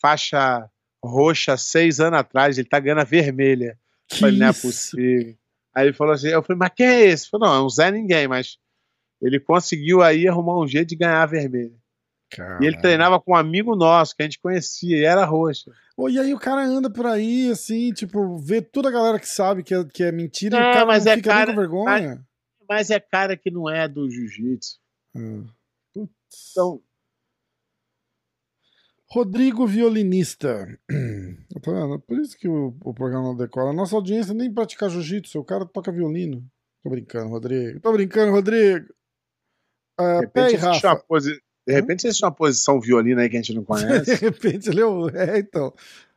faixa 0.01 0.67
roxa 1.03 1.57
seis 1.57 1.99
anos 1.99 2.19
atrás, 2.19 2.57
ele 2.57 2.67
tá 2.67 2.79
ganhando 2.79 3.01
a 3.01 3.05
vermelha. 3.05 3.77
Eu 4.11 4.17
falei, 4.17 4.37
não 4.37 4.47
é 4.47 4.53
possível. 4.53 5.35
Aí 5.73 5.87
ele 5.87 5.93
falou 5.93 6.13
assim, 6.13 6.27
eu 6.27 6.43
falei, 6.43 6.59
mas 6.59 6.71
quem 6.75 6.85
é 6.85 7.01
esse? 7.05 7.29
Falou, 7.29 7.47
não, 7.47 7.55
é 7.55 7.65
um 7.65 7.69
Zé 7.69 7.89
Ninguém, 7.91 8.27
mas 8.27 8.57
ele 9.21 9.39
conseguiu 9.39 10.01
aí 10.01 10.27
arrumar 10.27 10.59
um 10.59 10.67
jeito 10.67 10.89
de 10.89 10.95
ganhar 10.95 11.21
a 11.21 11.25
vermelha. 11.25 11.79
E 12.61 12.65
ele 12.65 12.77
treinava 12.79 13.19
com 13.19 13.33
um 13.33 13.35
amigo 13.35 13.75
nosso, 13.75 14.15
que 14.15 14.21
a 14.21 14.25
gente 14.25 14.39
conhecia, 14.39 14.97
e 14.97 15.03
era 15.03 15.25
roxa. 15.25 15.69
Pô, 15.97 16.07
e 16.09 16.17
aí 16.17 16.33
o 16.33 16.39
cara 16.39 16.61
anda 16.65 16.89
por 16.89 17.05
aí, 17.05 17.49
assim, 17.51 17.91
tipo, 17.91 18.37
vê 18.37 18.61
toda 18.61 18.87
a 18.87 18.91
galera 18.91 19.19
que 19.19 19.27
sabe 19.27 19.63
que 19.63 19.73
é, 19.73 19.83
que 19.83 20.03
é 20.03 20.11
mentira 20.13 20.55
e 20.57 20.59
Não, 20.59 20.69
o 20.69 20.73
cara 20.73 20.85
mas 20.85 21.05
não 21.05 21.11
é 21.11 21.15
fica 21.17 21.29
cara- 21.29 21.53
com 21.53 21.59
vergonha. 21.59 22.25
Mas 22.69 22.89
é 22.89 22.99
cara 23.01 23.35
que 23.35 23.51
não 23.51 23.69
é 23.69 23.85
do 23.87 24.09
jiu-jitsu. 24.09 24.79
Putz. 25.93 26.11
Então, 26.51 26.81
Rodrigo 29.11 29.67
Violinista. 29.67 30.67
Tá 31.61 31.71
vendo? 31.71 31.99
Por 31.99 32.17
isso 32.17 32.35
que 32.37 32.47
o, 32.47 32.75
o 32.83 32.93
programa 32.93 33.27
não 33.27 33.35
decola. 33.35 33.71
Nossa 33.71 33.95
audiência 33.95 34.33
nem 34.33 34.51
pratica 34.51 34.89
jiu-jitsu, 34.89 35.37
o 35.39 35.43
cara 35.43 35.63
toca 35.63 35.91
violino. 35.91 36.43
Tô 36.81 36.89
brincando, 36.89 37.29
Rodrigo. 37.29 37.79
Tô 37.81 37.91
brincando, 37.91 38.31
Rodrigo. 38.31 38.91
Ah, 39.99 40.21
de 40.21 40.27
Pé 40.27 40.51
e 40.51 40.55
Rafa. 40.55 40.95
posi... 41.07 41.39
de 41.67 41.73
repente 41.73 42.07
existe 42.07 42.23
uma 42.25 42.31
posição 42.33 42.79
violina 42.81 43.21
aí 43.21 43.29
que 43.29 43.37
a 43.37 43.41
gente 43.41 43.53
não 43.53 43.61
De 43.61 43.67
conhece. 43.67 44.15
repente 44.15 44.69
ele 44.69 44.81
é 44.81 44.85
o. 44.85 45.09
É, 45.09 45.37
então. 45.37 45.71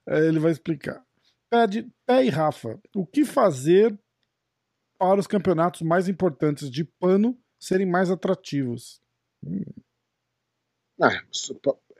É, 0.06 0.26
ele 0.26 0.38
vai 0.38 0.52
explicar. 0.52 1.04
Pé, 1.50 1.66
de, 1.66 1.82
Pé 2.06 2.24
e 2.24 2.30
Rafa. 2.30 2.80
O 2.94 3.04
que 3.04 3.24
fazer 3.24 3.94
para 4.98 5.20
os 5.20 5.26
campeonatos 5.26 5.82
mais 5.82 6.08
importantes 6.08 6.70
de 6.70 6.84
pano 6.84 7.36
serem 7.60 7.86
mais 7.86 8.10
atrativos? 8.10 9.02
Ah, 11.02 11.22
isso 11.30 11.54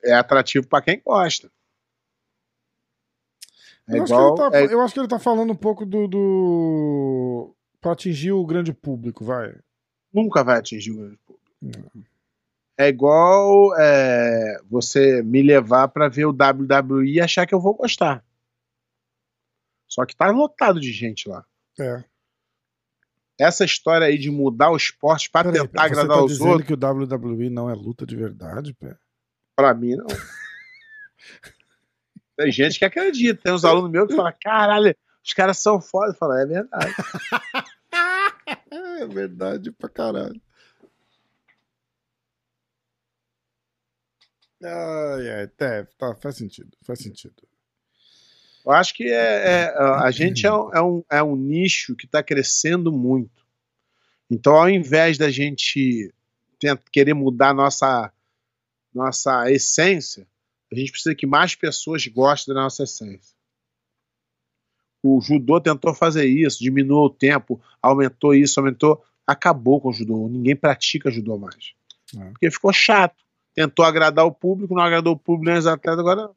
é 0.04 0.14
atrativo 0.14 0.66
pra 0.66 0.82
quem 0.82 1.00
gosta. 1.04 1.50
É 3.88 3.98
eu, 3.98 4.02
acho 4.04 4.12
igual. 4.12 4.34
que 4.34 4.42
ele 4.42 4.50
tá, 4.50 4.58
é- 4.58 4.74
eu 4.74 4.80
acho 4.80 4.94
que 4.94 5.00
ele 5.00 5.08
tá 5.08 5.18
falando 5.18 5.52
um 5.52 5.56
pouco 5.56 5.84
do. 5.84 6.08
do... 6.08 7.54
Pra 7.80 7.92
atingir 7.92 8.32
o 8.32 8.46
grande 8.46 8.72
público, 8.72 9.24
vai. 9.24 9.54
Nunca 10.12 10.42
vai 10.42 10.58
atingir 10.58 10.92
o 10.92 10.96
grande 10.96 11.18
público. 11.18 11.90
É 12.78 12.88
igual 12.88 13.76
é, 13.78 14.58
você 14.68 15.22
me 15.22 15.42
levar 15.42 15.88
pra 15.88 16.08
ver 16.08 16.24
o 16.24 16.32
WWE 16.32 17.04
e 17.12 17.20
achar 17.20 17.46
que 17.46 17.54
eu 17.54 17.60
vou 17.60 17.74
gostar. 17.74 18.24
Só 19.86 20.04
que 20.04 20.16
tá 20.16 20.30
lotado 20.30 20.80
de 20.80 20.92
gente 20.92 21.28
lá. 21.28 21.44
É. 21.78 22.02
Essa 23.38 23.64
história 23.64 24.06
aí 24.06 24.16
de 24.16 24.30
mudar 24.30 24.70
o 24.70 24.76
esporte 24.76 25.30
pra 25.30 25.44
Peraí, 25.44 25.60
tentar 25.60 25.82
você 25.82 25.86
agradar 25.86 26.16
tá 26.16 26.24
os 26.24 26.32
dizendo 26.32 26.50
outros, 26.50 26.66
que 26.66 26.74
o 26.74 26.76
WWE 26.76 27.50
não 27.50 27.68
é 27.68 27.74
luta 27.74 28.06
de 28.06 28.16
verdade, 28.16 28.72
pé? 28.74 28.96
Pra 29.54 29.74
mim 29.74 29.96
não. 29.96 30.06
Tem 32.36 32.50
gente 32.50 32.78
que 32.78 32.84
acredita. 32.84 33.40
Tem 33.42 33.52
uns 33.52 33.64
alunos 33.64 33.90
meus 33.90 34.08
que 34.08 34.16
falam: 34.16 34.32
caralho, 34.42 34.96
os 35.24 35.32
caras 35.32 35.58
são 35.58 35.80
foda. 35.80 36.10
Eu 36.12 36.14
falo: 36.14 36.32
é 36.34 36.46
verdade. 36.46 36.94
É 39.00 39.06
verdade 39.06 39.70
pra 39.72 39.88
caralho. 39.88 40.40
Ai, 44.62 45.30
ai, 45.30 45.50
é, 45.58 45.84
tá, 45.98 46.14
faz 46.20 46.36
sentido, 46.36 46.70
faz 46.82 46.98
sentido. 47.00 47.34
Eu 48.64 48.72
acho 48.72 48.94
que 48.94 49.04
é, 49.04 49.14
é, 49.66 49.74
a 49.78 50.10
gente 50.10 50.46
é 50.46 50.52
um, 50.52 50.70
é 50.74 50.82
um, 50.82 51.04
é 51.10 51.22
um 51.22 51.36
nicho 51.36 51.94
que 51.94 52.06
está 52.06 52.22
crescendo 52.22 52.90
muito. 52.90 53.44
Então, 54.30 54.54
ao 54.56 54.70
invés 54.70 55.18
da 55.18 55.30
gente 55.30 56.12
tent- 56.58 56.80
querer 56.90 57.14
mudar 57.14 57.52
nossa 57.54 58.10
nossa 58.94 59.50
essência, 59.50 60.26
a 60.72 60.74
gente 60.76 60.90
precisa 60.90 61.14
que 61.14 61.26
mais 61.26 61.54
pessoas 61.54 62.06
gostem 62.06 62.54
da 62.54 62.62
nossa 62.62 62.84
essência. 62.84 63.34
O 65.02 65.20
judô 65.20 65.60
tentou 65.60 65.92
fazer 65.92 66.24
isso, 66.24 66.62
diminuiu 66.62 67.04
o 67.04 67.10
tempo, 67.10 67.60
aumentou 67.82 68.34
isso, 68.34 68.58
aumentou, 68.58 69.04
acabou 69.26 69.80
com 69.80 69.90
o 69.90 69.92
judô. 69.92 70.28
Ninguém 70.28 70.56
pratica 70.56 71.10
judô 71.10 71.36
mais. 71.36 71.74
É. 72.16 72.30
Porque 72.30 72.50
ficou 72.50 72.72
chato. 72.72 73.22
Tentou 73.54 73.84
agradar 73.84 74.24
o 74.24 74.32
público, 74.32 74.74
não 74.74 74.82
agradou 74.82 75.12
o 75.12 75.18
público 75.18 75.44
nem 75.50 75.58
os 75.58 75.66
atletas, 75.66 76.00
agora 76.00 76.30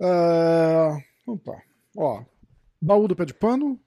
Ah, 0.00 0.98
opa, 1.26 1.62
ó, 1.96 2.22
baú 2.80 3.08
do 3.08 3.16
pé 3.16 3.24
de 3.24 3.32
pano. 3.32 3.80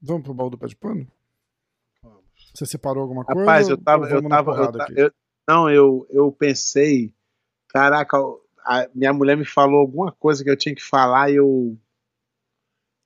Vamos 0.00 0.22
pro 0.22 0.34
baú 0.34 0.48
do 0.48 0.58
pé 0.58 0.66
de 0.68 0.76
pano? 0.76 1.10
Você 2.56 2.64
separou 2.64 3.02
alguma 3.02 3.22
coisa? 3.22 3.40
Rapaz, 3.40 3.68
eu 3.68 3.76
tava. 3.76 4.08
Eu 4.08 4.26
tava 4.28 4.52
eu 4.90 5.04
eu- 5.04 5.12
não, 5.46 5.70
eu, 5.70 6.06
eu 6.08 6.32
pensei. 6.32 7.14
Caraca, 7.68 8.16
a 8.64 8.88
minha 8.94 9.12
mulher 9.12 9.36
me 9.36 9.44
falou 9.44 9.80
alguma 9.80 10.10
coisa 10.10 10.42
que 10.42 10.50
eu 10.50 10.56
tinha 10.56 10.74
que 10.74 10.82
falar 10.82 11.30
e 11.30 11.36
eu. 11.36 11.78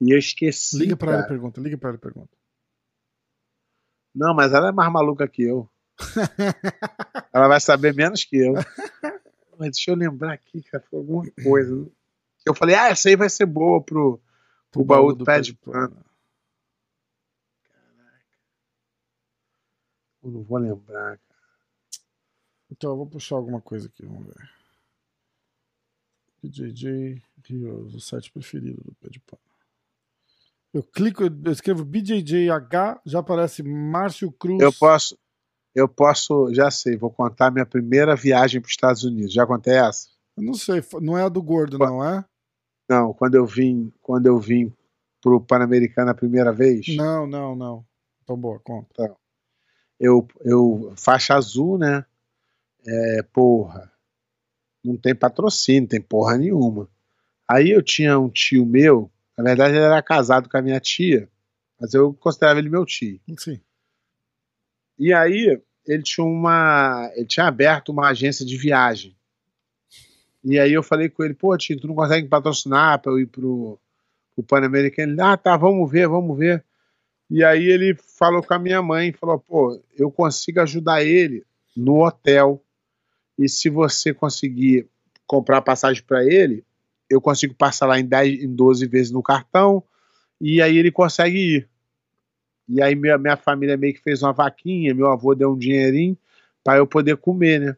E 0.01 0.15
eu 0.15 0.19
esqueci. 0.19 0.79
Liga 0.79 0.97
pra 0.97 1.11
ela 1.13 1.21
e 1.21 1.23
cara. 1.23 1.35
pergunta, 1.35 1.61
liga 1.61 1.77
pra 1.77 1.89
ela 1.91 1.99
e 1.99 2.01
pergunta. 2.01 2.31
Não, 4.15 4.35
mas 4.35 4.53
ela 4.53 4.69
é 4.69 4.73
mais 4.73 4.93
maluca 4.93 5.27
que 5.27 5.43
eu. 5.43 5.69
ela 7.35 7.49
vai 7.49 7.61
saber 7.61 7.93
menos 7.95 8.25
que 8.25 8.37
eu. 8.37 8.55
Mas 9.59 9.73
deixa 9.73 9.91
eu 9.91 9.97
lembrar 9.97 10.33
aqui, 10.33 10.63
cara, 10.63 10.83
foi 10.89 10.99
alguma 10.99 11.25
coisa. 11.43 11.87
Eu 12.47 12.55
falei, 12.55 12.75
ah, 12.77 12.89
essa 12.89 13.09
aí 13.09 13.17
vai 13.17 13.29
ser 13.29 13.47
boa 13.47 13.83
pro, 13.83 14.21
pro 14.71 14.85
baú 14.85 15.13
do 15.13 15.25
pé 15.25 15.41
de 15.41 15.55
pano. 15.55 16.03
Eu 20.23 20.31
não 20.31 20.43
vou 20.43 20.59
lembrar. 20.59 21.19
Então, 22.71 22.91
eu 22.91 22.97
vou 22.97 23.07
puxar 23.07 23.37
alguma 23.37 23.61
coisa 23.61 23.89
aqui, 23.89 24.05
vamos 24.05 24.27
ver. 24.27 24.51
BJJ 26.43 27.23
Heroes, 27.49 27.95
o 27.95 28.01
site 28.01 28.33
preferido 28.33 28.83
do 28.83 28.95
pé 28.95 29.09
de 29.09 29.21
pano. 29.21 29.43
Eu 30.73 30.83
clico, 30.85 31.25
eu 31.25 31.53
escrevo 31.53 31.85
BJJH, 31.85 33.01
já 33.05 33.19
aparece 33.19 33.63
Márcio 33.63 34.31
Cruz. 34.31 34.61
Eu 34.61 34.73
posso, 34.73 35.19
eu 35.75 35.89
posso, 35.89 36.55
já 36.55 36.71
sei, 36.71 36.97
vou 36.97 37.11
contar 37.11 37.51
minha 37.51 37.67
primeira 37.67 38.15
viagem 38.15 38.61
para 38.61 38.69
os 38.69 38.73
Estados 38.73 39.03
Unidos. 39.03 39.33
Já 39.33 39.45
contei 39.47 39.75
essa? 39.75 40.09
Eu 40.37 40.45
não 40.45 40.55
sei, 40.55 40.81
não 41.01 41.19
é 41.19 41.25
a 41.25 41.29
do 41.29 41.43
gordo, 41.43 41.77
não 41.77 42.05
é? 42.05 42.25
Não, 42.89 43.13
quando 43.13 43.35
eu 43.35 43.45
vim, 43.45 43.93
quando 44.01 44.27
eu 44.27 44.39
vim 44.39 44.73
pro 45.21 45.41
Pan-Americano 45.41 46.11
a 46.11 46.15
primeira 46.15 46.53
vez, 46.53 46.87
Não, 46.97 47.27
não, 47.27 47.55
não. 47.55 47.85
Então, 48.23 48.37
boa, 48.37 48.59
conta. 48.61 49.17
Eu, 50.01 50.27
eu 50.41 50.95
faixa 50.97 51.35
azul, 51.35 51.77
né? 51.77 52.05
É, 52.87 53.23
porra, 53.23 53.93
não 54.83 54.97
tem 54.97 55.15
patrocínio, 55.15 55.89
tem 55.89 56.01
porra 56.01 56.39
nenhuma. 56.39 56.89
Aí 57.47 57.71
eu 57.71 57.83
tinha 57.83 58.19
um 58.19 58.31
tio 58.31 58.65
meu, 58.65 59.11
na 59.37 59.45
verdade 59.45 59.75
ele 59.75 59.85
era 59.85 60.03
casado 60.03 60.49
com 60.49 60.57
a 60.57 60.63
minha 60.63 60.81
tia, 60.81 61.29
mas 61.79 61.93
eu 61.93 62.15
considerava 62.15 62.59
ele 62.59 62.71
meu 62.71 62.87
tio. 62.87 63.21
Sim. 63.37 63.61
E 64.99 65.13
aí 65.13 65.61
ele 65.87 66.03
tinha 66.03 66.25
uma, 66.25 67.11
ele 67.15 67.27
tinha 67.27 67.47
aberto 67.47 67.91
uma 67.91 68.09
agência 68.09 68.47
de 68.47 68.57
viagem. 68.57 69.15
E 70.43 70.59
aí 70.59 70.73
eu 70.73 70.83
falei 70.83 71.11
com 71.11 71.23
ele, 71.23 71.35
pô, 71.35 71.55
tio, 71.59 71.79
tu 71.79 71.87
não 71.87 71.95
consegue 71.95 72.27
patrocinar 72.27 72.99
para 73.01 73.13
eu 73.13 73.19
ir 73.19 73.27
pro, 73.27 73.79
pro 74.35 74.45
Pan-Americano? 74.45 75.13
Ele, 75.13 75.21
ah, 75.21 75.37
tá, 75.37 75.57
vamos 75.57 75.91
ver, 75.91 76.09
vamos 76.09 76.39
ver. 76.39 76.65
E 77.31 77.45
aí 77.45 77.65
ele 77.65 77.95
falou 77.95 78.43
com 78.43 78.53
a 78.53 78.59
minha 78.59 78.83
mãe, 78.83 79.13
falou, 79.13 79.39
pô, 79.39 79.81
eu 79.97 80.11
consigo 80.11 80.61
ajudar 80.61 81.05
ele 81.05 81.45
no 81.77 82.05
hotel. 82.05 82.61
E 83.39 83.49
se 83.49 83.71
você 83.71 84.13
conseguir 84.13 84.89
comprar 85.27 85.63
passagem 85.63 86.03
para 86.03 86.25
ele, 86.25 86.65
eu 87.09 87.21
consigo 87.21 87.55
passar 87.55 87.87
lá 87.87 88.01
em 88.01 88.05
10, 88.05 88.43
em 88.43 88.53
12 88.53 88.87
vezes 88.87 89.13
no 89.13 89.23
cartão, 89.23 89.83
e 90.41 90.61
aí 90.61 90.77
ele 90.77 90.91
consegue 90.91 91.39
ir. 91.39 91.69
E 92.69 92.83
aí 92.83 92.95
minha, 92.97 93.17
minha 93.17 93.37
família 93.37 93.77
meio 93.77 93.95
que 93.95 94.03
fez 94.03 94.23
uma 94.23 94.33
vaquinha, 94.33 94.95
meu 94.95 95.07
avô 95.07 95.35
deu 95.35 95.53
um 95.53 95.59
dinheirinho 95.59 96.19
para 96.65 96.79
eu 96.79 96.87
poder 96.87 97.17
comer, 97.17 97.61
né? 97.61 97.77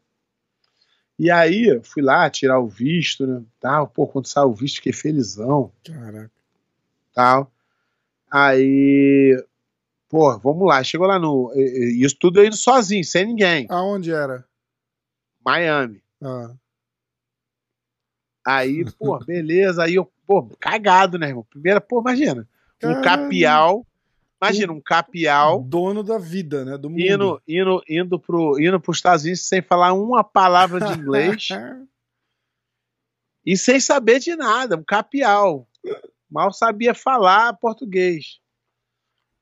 E 1.18 1.30
aí 1.30 1.80
fui 1.82 2.02
lá 2.02 2.28
tirar 2.28 2.58
o 2.58 2.66
visto, 2.66 3.26
né? 3.26 3.42
Tal, 3.60 3.86
pô, 3.86 4.06
quando 4.06 4.26
saiu 4.26 4.48
o 4.48 4.54
visto, 4.54 4.76
fiquei 4.76 4.92
felizão, 4.92 5.70
Caraca. 5.84 6.30
tal. 7.14 7.52
Aí, 8.30 9.36
pô, 10.12 10.38
vamos 10.38 10.68
lá. 10.68 10.84
Chegou 10.84 11.06
lá 11.06 11.18
no. 11.18 11.50
Isso 11.56 12.14
tudo 12.20 12.38
eu 12.38 12.44
indo 12.44 12.54
sozinho, 12.54 13.02
sem 13.02 13.24
ninguém. 13.24 13.66
Aonde 13.70 14.12
era? 14.12 14.44
Miami. 15.42 16.02
Ah, 16.22 16.54
Aí, 18.46 18.84
pô, 18.98 19.18
beleza. 19.24 19.82
Aí 19.82 19.94
eu, 19.94 20.12
pô, 20.26 20.46
cagado, 20.60 21.18
né, 21.18 21.28
irmão? 21.28 21.46
Primeira, 21.48 21.80
pô, 21.80 22.02
imagina. 22.02 22.46
Um 22.84 23.00
capial. 23.00 23.86
Imagina, 24.40 24.72
um 24.72 24.80
capial 24.80 25.62
dono 25.62 26.02
da 26.02 26.18
vida, 26.18 26.64
né? 26.64 26.76
Do 26.76 26.90
mundo. 26.90 27.00
indo, 27.00 27.42
indo, 27.46 27.82
indo 27.88 28.18
pro, 28.18 28.60
indo 28.60 28.80
pros 28.80 28.98
Estados 28.98 29.22
Unidos 29.22 29.46
sem 29.46 29.62
falar 29.62 29.92
uma 29.92 30.24
palavra 30.24 30.80
de 30.80 31.00
inglês 31.00 31.48
e 33.46 33.56
sem 33.56 33.78
saber 33.78 34.18
de 34.18 34.34
nada. 34.34 34.76
Um 34.76 34.82
capial. 34.82 35.66
Mal 36.28 36.52
sabia 36.52 36.92
falar 36.92 37.52
português. 37.54 38.42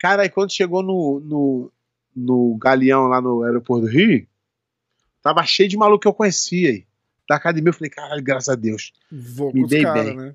Cara, 0.00 0.22
aí 0.22 0.30
quando 0.30 0.50
chegou 0.50 0.82
no, 0.82 1.20
no, 1.20 1.72
no 2.16 2.56
Galeão 2.56 3.06
lá 3.06 3.20
no 3.20 3.42
aeroporto 3.42 3.86
do 3.86 3.92
Rio, 3.92 4.26
tava 5.22 5.44
cheio 5.44 5.68
de 5.68 5.76
maluco 5.76 6.00
que 6.00 6.08
eu 6.08 6.14
conhecia 6.14 6.70
aí. 6.70 6.86
Da 7.28 7.36
academia, 7.36 7.68
eu 7.68 7.74
falei, 7.74 7.90
caralho, 7.90 8.22
graças 8.24 8.48
a 8.48 8.56
Deus. 8.56 8.92
Vou 9.12 9.52
Me 9.52 9.66
dei 9.66 9.82
caras, 9.82 10.06
bem. 10.06 10.16
né? 10.16 10.34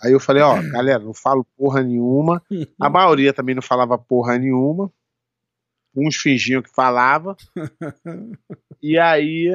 Aí 0.00 0.12
eu 0.12 0.20
falei, 0.20 0.42
ó, 0.42 0.54
galera, 0.70 1.00
não 1.00 1.12
falo 1.12 1.44
porra 1.56 1.82
nenhuma. 1.82 2.40
A 2.80 2.88
maioria 2.88 3.32
também 3.32 3.54
não 3.54 3.62
falava 3.62 3.98
porra 3.98 4.38
nenhuma. 4.38 4.92
Uns 5.94 6.16
fingiam 6.16 6.62
que 6.62 6.70
falava. 6.70 7.36
E 8.80 8.96
aí, 8.96 9.50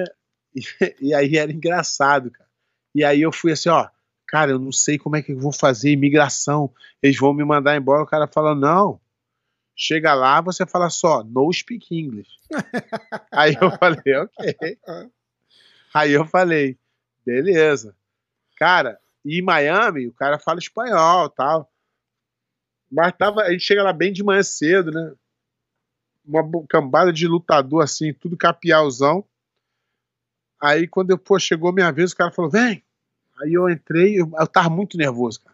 e 1.00 1.14
aí 1.14 1.38
era 1.38 1.50
engraçado, 1.50 2.30
cara. 2.30 2.50
E 2.94 3.06
aí 3.06 3.22
eu 3.22 3.32
fui 3.32 3.54
assim, 3.54 3.70
ó, 3.70 3.88
cara, 4.28 4.52
eu 4.52 4.60
não 4.60 4.72
sei 4.72 4.98
como 4.98 5.16
é 5.16 5.22
que 5.22 5.32
eu 5.32 5.40
vou 5.40 5.54
fazer 5.54 5.92
imigração. 5.92 6.70
Eles 7.02 7.18
vão 7.18 7.34
me 7.34 7.46
mandar 7.46 7.78
embora. 7.78 8.04
O 8.04 8.06
cara 8.06 8.28
fala, 8.28 8.54
não. 8.54 9.00
Chega 9.76 10.14
lá, 10.14 10.40
você 10.40 10.66
fala 10.66 10.90
só, 10.90 11.24
no 11.24 11.52
speak 11.52 11.96
English. 11.96 12.30
aí 13.32 13.58
eu 13.60 13.72
falei, 13.72 14.16
ok. 14.18 14.80
Aí 15.94 16.12
eu 16.12 16.26
falei, 16.26 16.78
beleza. 17.26 17.96
Cara, 18.58 19.00
e 19.26 19.40
em 19.40 19.42
Miami, 19.42 20.08
o 20.08 20.14
cara 20.14 20.38
fala 20.38 20.60
espanhol 20.60 21.30
tal. 21.30 21.72
Mas 22.92 23.14
tava, 23.18 23.42
a 23.42 23.52
gente 23.52 23.64
chega 23.64 23.82
lá 23.82 23.92
bem 23.92 24.14
de 24.14 24.24
manhã 24.24 24.44
cedo, 24.44 24.92
né? 24.92 25.14
Uma 26.26 26.44
cambada 26.68 27.12
de 27.12 27.28
lutador 27.28 27.84
assim, 27.84 28.14
tudo 28.14 28.38
capialzão. 28.38 29.26
Aí 30.62 30.88
quando 30.88 31.12
eu, 31.12 31.18
pô, 31.18 31.40
chegou 31.40 31.74
minha 31.74 31.92
vez, 31.92 32.12
o 32.12 32.16
cara 32.16 32.32
falou, 32.32 32.52
vem. 32.52 32.84
Aí 33.42 33.54
eu 33.54 33.70
entrei, 33.70 34.22
eu, 34.22 34.32
eu 34.40 34.48
tava 34.48 34.70
muito 34.70 34.98
nervoso, 34.98 35.42
cara. 35.42 35.53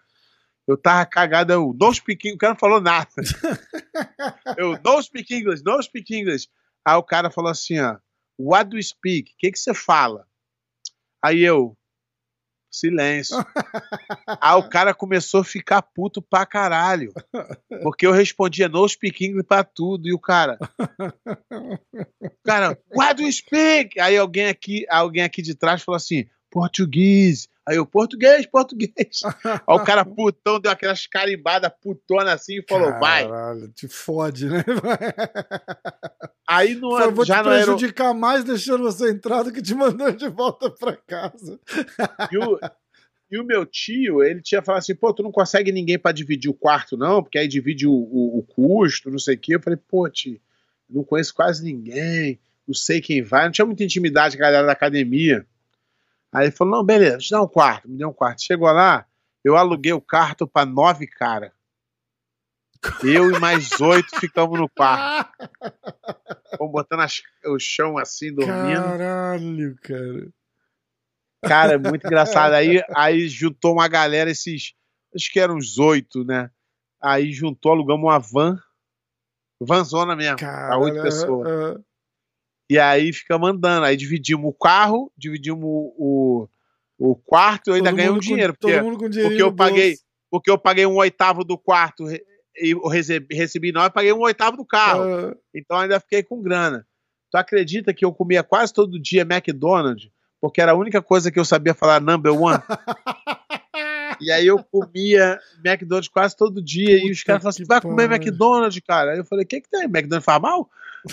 Eu 0.70 0.78
tava 0.78 1.04
cagado, 1.04 1.52
eu 1.52 1.76
não 1.80 1.92
speak 1.92 2.28
English, 2.28 2.36
o 2.36 2.38
cara 2.38 2.54
não 2.54 2.60
falou 2.60 2.80
nada. 2.80 3.10
eu 4.56 4.80
não 4.86 5.02
speak 5.02 5.34
English, 5.34 5.64
não 5.66 5.82
speak 5.82 6.16
English. 6.16 6.48
Aí 6.86 6.96
o 6.96 7.02
cara 7.02 7.32
falou 7.32 7.50
assim, 7.50 7.80
ó, 7.80 7.98
what 8.40 8.70
do 8.70 8.78
you 8.78 8.84
speak? 8.84 9.32
O 9.32 9.36
que 9.40 9.52
que 9.52 9.58
você 9.58 9.74
fala? 9.74 10.28
Aí 11.26 11.40
eu, 11.40 11.76
silêncio. 12.72 13.36
Aí 14.40 14.60
o 14.60 14.70
cara 14.70 14.94
começou 14.94 15.42
a 15.42 15.44
ficar 15.44 15.82
puto 15.82 16.22
pra 16.22 16.46
caralho. 16.46 17.12
Porque 17.82 18.06
eu 18.06 18.12
respondia 18.12 18.70
no 18.70 18.88
speak 18.88 19.26
English 19.26 19.48
pra 19.48 19.64
tudo. 19.64 20.08
E 20.08 20.14
o 20.14 20.20
cara. 20.20 20.60
O 21.50 22.44
cara, 22.46 22.80
what 22.96 23.16
do 23.16 23.24
you 23.24 23.34
speak? 23.34 24.00
Aí 24.00 24.16
alguém 24.16 24.46
aqui, 24.46 24.86
alguém 24.88 25.24
aqui 25.24 25.42
de 25.42 25.56
trás 25.56 25.82
falou 25.82 25.98
assim: 25.98 26.30
português. 26.50 27.48
Aí 27.68 27.76
eu, 27.78 27.86
português, 27.86 28.46
português. 28.48 29.22
Aí 29.46 29.60
o 29.68 29.84
cara 29.84 30.04
putão 30.04 30.60
deu 30.60 30.72
aquelas 30.72 31.06
carimbadas 31.06 31.72
putona 31.82 32.34
assim 32.34 32.60
e 32.60 32.66
falou, 32.68 32.92
vai. 33.00 33.26
Caralho, 33.28 33.68
te 33.70 33.88
fode, 33.88 34.48
né? 34.48 34.64
Aí 36.48 36.74
não, 36.76 37.00
Eu 37.00 37.14
vou 37.14 37.24
já 37.26 37.42
te 37.42 37.46
não 37.46 37.52
era. 37.52 37.64
prejudicar 37.64 38.14
mais 38.14 38.44
deixando 38.44 38.84
você 38.84 39.12
entrar 39.12 39.44
do 39.44 39.52
que 39.52 39.62
te 39.62 39.76
mandando 39.76 40.18
de 40.18 40.28
volta 40.30 40.70
pra 40.72 40.96
casa. 40.96 41.60
E 42.32 42.38
o, 42.40 42.60
e 43.32 43.40
o 43.40 43.46
meu 43.46 43.66
tio, 43.68 44.24
ele 44.24 44.42
tinha 44.42 44.62
falado 44.64 44.80
assim, 44.80 44.96
pô, 44.96 45.14
tu 45.14 45.22
não 45.22 45.32
consegue 45.32 45.72
ninguém 45.72 46.00
pra 46.00 46.12
dividir 46.12 46.50
o 46.50 46.56
quarto, 46.56 46.98
não? 46.98 47.22
Porque 47.22 47.38
aí 47.38 47.48
divide 47.48 47.86
o, 47.86 47.92
o, 47.94 48.40
o 48.40 48.44
custo, 48.44 49.12
não 49.12 49.20
sei 49.20 49.36
o 49.36 49.40
quê. 49.40 49.56
Eu 49.56 49.62
falei, 49.62 49.78
pô, 49.88 50.10
tio, 50.10 50.42
não 50.90 51.04
conheço 51.04 51.36
quase 51.36 51.64
ninguém, 51.64 52.40
não 52.68 52.74
sei 52.74 53.00
quem 53.00 53.22
vai, 53.22 53.46
não 53.46 53.52
tinha 53.52 53.66
muita 53.66 53.84
intimidade 53.84 54.36
com 54.36 54.42
a 54.42 54.48
galera 54.48 54.66
da 54.66 54.74
academia. 54.74 55.46
Aí 56.32 56.46
ele 56.46 56.52
falou, 56.52 56.78
não, 56.78 56.84
beleza, 56.86 57.18
te 57.18 57.32
dá 57.32 57.42
um 57.42 57.48
quarto, 57.48 57.90
me 57.90 57.98
deu 57.98 58.10
um 58.10 58.14
quarto. 58.14 58.42
Chegou 58.44 58.72
lá, 58.72 59.06
eu 59.44 59.58
aluguei 59.58 59.94
o 59.94 60.02
quarto 60.02 60.48
pra 60.48 60.66
nove 60.66 61.08
cara. 61.08 61.54
Eu 63.04 63.30
e 63.32 63.40
mais 63.40 63.70
oito 63.82 64.18
ficamos 64.20 64.58
no 64.60 64.70
quarto. 64.70 65.32
Fomos 66.58 66.72
botando 66.72 67.02
as- 67.02 67.22
o 67.46 67.60
chão 67.60 67.98
assim, 67.98 68.34
dormindo. 68.34 68.82
Caralho, 68.82 69.76
cara. 69.82 70.30
Cara, 71.44 71.74
é 71.74 71.78
muito 71.78 72.06
engraçado. 72.08 72.54
Aí, 72.54 72.82
aí 72.96 73.28
juntou 73.28 73.74
uma 73.74 73.88
galera, 73.88 74.30
esses. 74.30 74.74
Acho 75.16 75.32
que 75.32 75.40
eram 75.40 75.56
uns 75.56 75.78
oito, 75.78 76.24
né? 76.24 76.50
Aí 77.02 77.32
juntou, 77.34 77.72
alugamos 77.72 78.04
uma 78.06 78.20
van. 78.20 78.58
Vanzona 79.62 80.16
mesmo, 80.16 80.38
pra 80.38 80.48
Caralho. 80.48 80.82
oito 80.84 81.02
pessoas. 81.02 81.48
ah, 81.50 81.80
E 82.70 82.78
aí 82.78 83.12
ficamos 83.12 83.50
andando. 83.50 83.84
Aí 83.86 83.98
dividimos 83.98 84.50
o 84.50 84.54
carro, 84.54 85.12
dividimos 85.18 85.64
o, 85.64 86.48
o, 87.00 87.10
o 87.12 87.16
quarto 87.16 87.68
e 87.68 87.72
eu 87.72 87.76
ainda 87.76 87.92
ganhei 87.92 88.10
um 88.10 88.14
mundo 88.14 88.22
com- 88.24 88.28
dinheiro. 88.30 88.54
Porque, 88.54 88.74
todo 88.76 88.84
mundo 88.86 88.98
com 89.00 89.10
dinheirinho 89.10 89.38
porque 89.40 89.44
eu 89.52 89.56
paguei- 89.56 89.90
bolso. 89.90 90.04
porque 90.30 90.52
eu 90.52 90.58
paguei 90.58 90.86
um 90.86 90.96
oitavo 90.98 91.44
do 91.44 91.58
quarto 91.58 92.06
e 92.12 92.22
eu 92.72 92.88
recebi, 92.88 93.34
recebi 93.36 93.72
não, 93.72 93.84
eu 93.84 93.92
paguei 93.92 94.14
um 94.14 94.20
oitavo 94.20 94.56
do 94.58 94.66
carro. 94.66 95.04
Ah, 95.04 95.36
Então 95.56 95.78
ainda 95.78 96.00
fiquei 96.00 96.22
com 96.24 96.42
grana. 96.42 96.86
Tu 97.32 97.38
acredita 97.38 97.94
que 97.94 98.04
eu 98.06 98.12
comia 98.14 98.44
quase 98.44 98.74
todo 98.74 99.00
dia 99.02 99.22
McDonald's? 99.22 100.10
Porque 100.42 100.62
era 100.62 100.72
a 100.72 100.76
única 100.76 101.02
coisa 101.02 101.32
que 101.32 101.40
eu 101.40 101.46
sabia 101.46 101.74
falar 101.74 102.00
number 102.02 102.34
one. 102.34 102.60
E 104.22 104.32
aí 104.32 104.46
eu 104.48 104.62
comia 104.62 105.40
McDonald's 105.64 106.10
quase 106.10 106.36
todo 106.36 106.62
dia. 106.62 106.98
e 106.98 107.10
os 107.10 107.20
Puta 107.20 107.26
caras 107.26 107.42
falavam 107.44 107.50
assim: 107.50 107.64
vai 107.66 107.80
comer. 107.80 108.12
McDonald's, 108.12 108.82
cara. 108.86 109.12
Aí 109.14 109.18
eu 109.18 109.24
falei: 109.24 109.46
o 109.46 109.48
que, 109.48 109.62
que 109.62 109.70
tem? 109.70 109.84
McDonald's 109.84 110.26
faz 110.26 110.42
mal? 110.42 110.70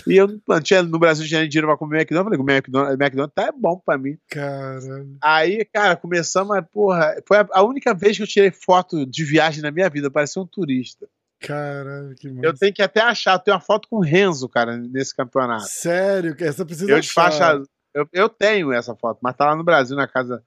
E 0.07 0.17
eu 0.17 0.41
não 0.49 0.61
tinha, 0.61 0.83
no 0.83 0.99
Brasil 0.99 1.23
não 1.23 1.29
tinha 1.29 1.49
dinheiro 1.49 1.69
pra 1.69 1.77
comer 1.77 1.99
McDonald's. 1.99 2.19
Eu 2.19 2.25
falei: 2.25 2.39
comer 2.39 2.53
McDonald's, 2.57 3.01
McDonald's 3.01 3.35
tá 3.35 3.53
bom 3.53 3.81
pra 3.85 3.97
mim. 3.97 4.19
Caralho. 4.29 5.17
Aí, 5.23 5.65
cara, 5.65 5.97
começamos, 5.97 6.49
mas, 6.49 6.65
porra, 6.73 7.17
foi 7.27 7.39
a, 7.53 7.63
única 7.63 7.95
vez 7.95 8.17
que 8.17 8.23
eu 8.23 8.27
tirei 8.27 8.51
foto 8.51 9.07
de 9.07 9.25
viagem 9.25 9.63
na 9.63 9.71
minha 9.71 9.89
vida. 9.89 10.09
Eu 10.09 10.11
parecia 10.11 10.43
um 10.43 10.47
turista. 10.47 11.09
Caralho, 11.41 12.15
que 12.17 12.29
Eu 12.29 12.35
massa. 12.35 12.57
tenho 12.59 12.75
que 12.75 12.83
até 12.83 13.01
achar, 13.01 13.35
eu 13.35 13.39
tenho 13.39 13.55
uma 13.57 13.61
foto 13.61 13.89
com 13.89 13.97
o 13.97 14.03
Renzo, 14.03 14.49
cara, 14.49 14.77
nesse 14.77 15.15
campeonato. 15.15 15.69
Sério, 15.69 16.35
essa 16.41 16.65
precisa 16.65 16.91
Eu 16.91 16.99
achar. 16.99 17.61
Eu, 17.95 18.09
eu 18.13 18.29
tenho 18.29 18.73
essa 18.73 18.95
foto, 18.95 19.19
mas 19.23 19.37
tá 19.37 19.47
lá 19.47 19.57
no 19.57 19.65
Brasil, 19.65 19.97
na 19.97 20.09
casa 20.09 20.43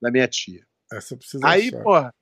da 0.00 0.10
minha 0.10 0.26
tia. 0.28 0.64
Essa 0.92 1.16
precisa 1.16 1.46
Aí, 1.46 1.68
achar. 1.68 1.82
porra, 1.82 2.14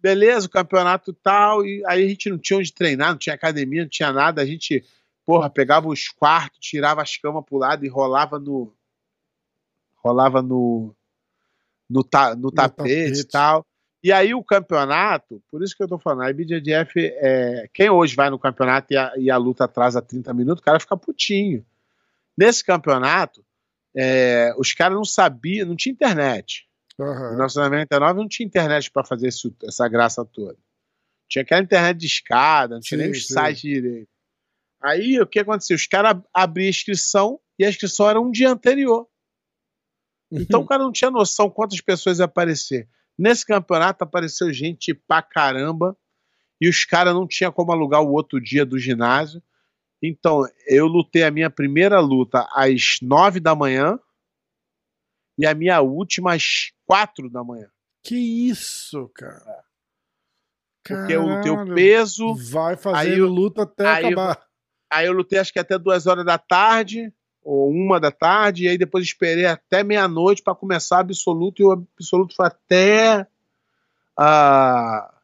beleza, 0.00 0.46
o 0.46 0.50
campeonato 0.50 1.12
tal, 1.12 1.64
e 1.64 1.82
aí 1.86 2.04
a 2.04 2.08
gente 2.08 2.28
não 2.30 2.38
tinha 2.38 2.58
onde 2.58 2.72
treinar, 2.72 3.10
não 3.10 3.18
tinha 3.18 3.34
academia, 3.34 3.82
não 3.82 3.88
tinha 3.88 4.12
nada. 4.12 4.42
A 4.42 4.46
gente, 4.46 4.84
porra, 5.30 5.48
pegava 5.48 5.86
os 5.86 6.08
quartos, 6.08 6.58
tirava 6.58 7.02
as 7.02 7.16
camas 7.16 7.44
pro 7.44 7.56
lado 7.56 7.86
e 7.86 7.88
rolava 7.88 8.36
no. 8.36 8.74
rolava 10.02 10.42
no. 10.42 10.92
no, 11.88 12.02
ta, 12.02 12.34
no, 12.34 12.50
tapete, 12.50 12.76
tapete. 12.76 13.20
e 13.20 13.24
tal. 13.24 13.64
E 14.02 14.10
aí 14.10 14.34
o 14.34 14.42
campeonato, 14.42 15.40
por 15.48 15.62
isso 15.62 15.76
que 15.76 15.84
eu 15.84 15.86
tô 15.86 16.00
falando, 16.00 16.22
a 16.22 16.30
IBJJF, 16.30 16.98
é, 16.98 17.68
quem 17.72 17.88
hoje 17.88 18.16
vai 18.16 18.28
no 18.28 18.40
campeonato 18.40 18.92
e 18.92 18.96
a, 18.96 19.12
e 19.18 19.30
a 19.30 19.36
luta 19.36 19.66
atrasa 19.66 20.02
30 20.02 20.34
minutos, 20.34 20.62
o 20.62 20.64
cara 20.64 20.80
fica 20.80 20.96
putinho. 20.96 21.64
Nesse 22.36 22.64
campeonato, 22.64 23.44
é, 23.96 24.52
os 24.58 24.72
caras 24.74 24.96
não 24.96 25.04
sabiam, 25.04 25.68
não 25.68 25.76
tinha 25.76 25.92
internet. 25.92 26.66
Em 26.98 27.04
Aham. 27.04 27.30
1999 27.30 28.18
não 28.18 28.28
tinha 28.28 28.46
internet 28.46 28.90
para 28.90 29.04
fazer 29.04 29.28
isso- 29.28 29.54
essa 29.62 29.86
graça 29.86 30.24
toda. 30.24 30.58
Tinha 31.28 31.42
aquela 31.42 31.62
internet 31.62 31.98
de 31.98 32.06
escada, 32.06 32.74
não 32.74 32.80
tinha 32.80 32.98
Sim, 32.98 33.04
nem 33.04 33.12
os 33.12 33.26
sites 33.28 33.60
direito. 33.60 34.08
Aí 34.82 35.20
o 35.20 35.26
que 35.26 35.38
aconteceu? 35.40 35.76
Os 35.76 35.86
caras 35.86 36.20
abriam 36.32 36.66
a 36.66 36.70
inscrição 36.70 37.38
e 37.58 37.64
a 37.64 37.68
inscrição 37.68 38.08
era 38.08 38.20
um 38.20 38.30
dia 38.30 38.50
anterior. 38.50 39.06
Então 40.32 40.62
o 40.62 40.66
cara 40.66 40.82
não 40.82 40.92
tinha 40.92 41.10
noção 41.10 41.50
quantas 41.50 41.80
pessoas 41.80 42.18
ia 42.18 42.24
aparecer. 42.24 42.88
Nesse 43.18 43.44
campeonato 43.44 44.04
apareceu 44.04 44.52
gente 44.52 44.94
pra 44.94 45.20
caramba 45.20 45.96
e 46.60 46.68
os 46.68 46.84
caras 46.84 47.12
não 47.14 47.26
tinham 47.26 47.52
como 47.52 47.72
alugar 47.72 48.00
o 48.02 48.12
outro 48.12 48.40
dia 48.40 48.64
do 48.64 48.78
ginásio. 48.78 49.42
Então 50.02 50.44
eu 50.66 50.86
lutei 50.86 51.24
a 51.24 51.30
minha 51.30 51.50
primeira 51.50 52.00
luta 52.00 52.48
às 52.52 52.98
nove 53.02 53.38
da 53.40 53.54
manhã 53.54 53.98
e 55.38 55.46
a 55.46 55.54
minha 55.54 55.80
última 55.82 56.34
às 56.34 56.70
quatro 56.86 57.28
da 57.28 57.44
manhã. 57.44 57.70
Que 58.02 58.14
isso, 58.16 59.10
cara. 59.14 59.64
Porque 60.82 61.12
eu 61.12 61.22
lutei 61.22 61.50
o 61.50 61.56
Caralho. 61.56 61.74
peso, 61.74 62.34
Vai 62.50 62.72
Aí 62.72 62.78
fazendo 62.78 63.16
eu- 63.18 63.28
luta 63.28 63.62
até 63.64 63.86
aí 63.86 64.02
eu- 64.04 64.08
acabar. 64.18 64.49
Aí 64.90 65.06
eu 65.06 65.12
lutei 65.12 65.38
acho 65.38 65.52
que 65.52 65.58
até 65.58 65.78
duas 65.78 66.06
horas 66.06 66.24
da 66.24 66.36
tarde, 66.38 67.12
ou 67.42 67.70
uma 67.70 67.98
da 68.00 68.10
tarde, 68.10 68.64
e 68.64 68.68
aí 68.68 68.76
depois 68.76 69.04
esperei 69.04 69.46
até 69.46 69.82
meia-noite 69.82 70.42
para 70.42 70.54
começar 70.54 70.96
o 70.96 71.00
absoluto, 71.00 71.62
e 71.62 71.64
o 71.64 71.70
absoluto 71.72 72.34
foi 72.34 72.46
até. 72.46 73.26
ah, 74.16 75.14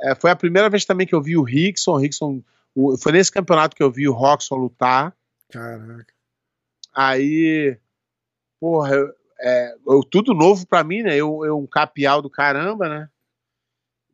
é, 0.00 0.14
foi 0.14 0.30
a 0.30 0.36
primeira 0.36 0.68
vez 0.68 0.84
também 0.84 1.06
que 1.06 1.14
eu 1.14 1.22
vi 1.22 1.36
o 1.36 1.42
Rickson. 1.42 1.92
O 1.92 1.96
Rickson 1.96 2.42
o- 2.74 2.96
foi 2.98 3.12
nesse 3.12 3.32
campeonato 3.32 3.74
que 3.74 3.82
eu 3.82 3.90
vi 3.90 4.06
o 4.08 4.12
Roxon 4.12 4.56
lutar. 4.56 5.16
Caraca. 5.50 6.12
Aí, 6.94 7.78
porra, 8.60 8.94
eu- 8.94 9.12
é, 9.40 9.74
eu- 9.86 10.04
tudo 10.04 10.34
novo 10.34 10.66
pra 10.66 10.84
mim, 10.84 11.02
né? 11.02 11.16
Eu, 11.16 11.44
eu 11.44 11.58
um 11.58 11.66
capial 11.66 12.20
do 12.22 12.30
caramba, 12.30 12.88
né? 12.88 13.08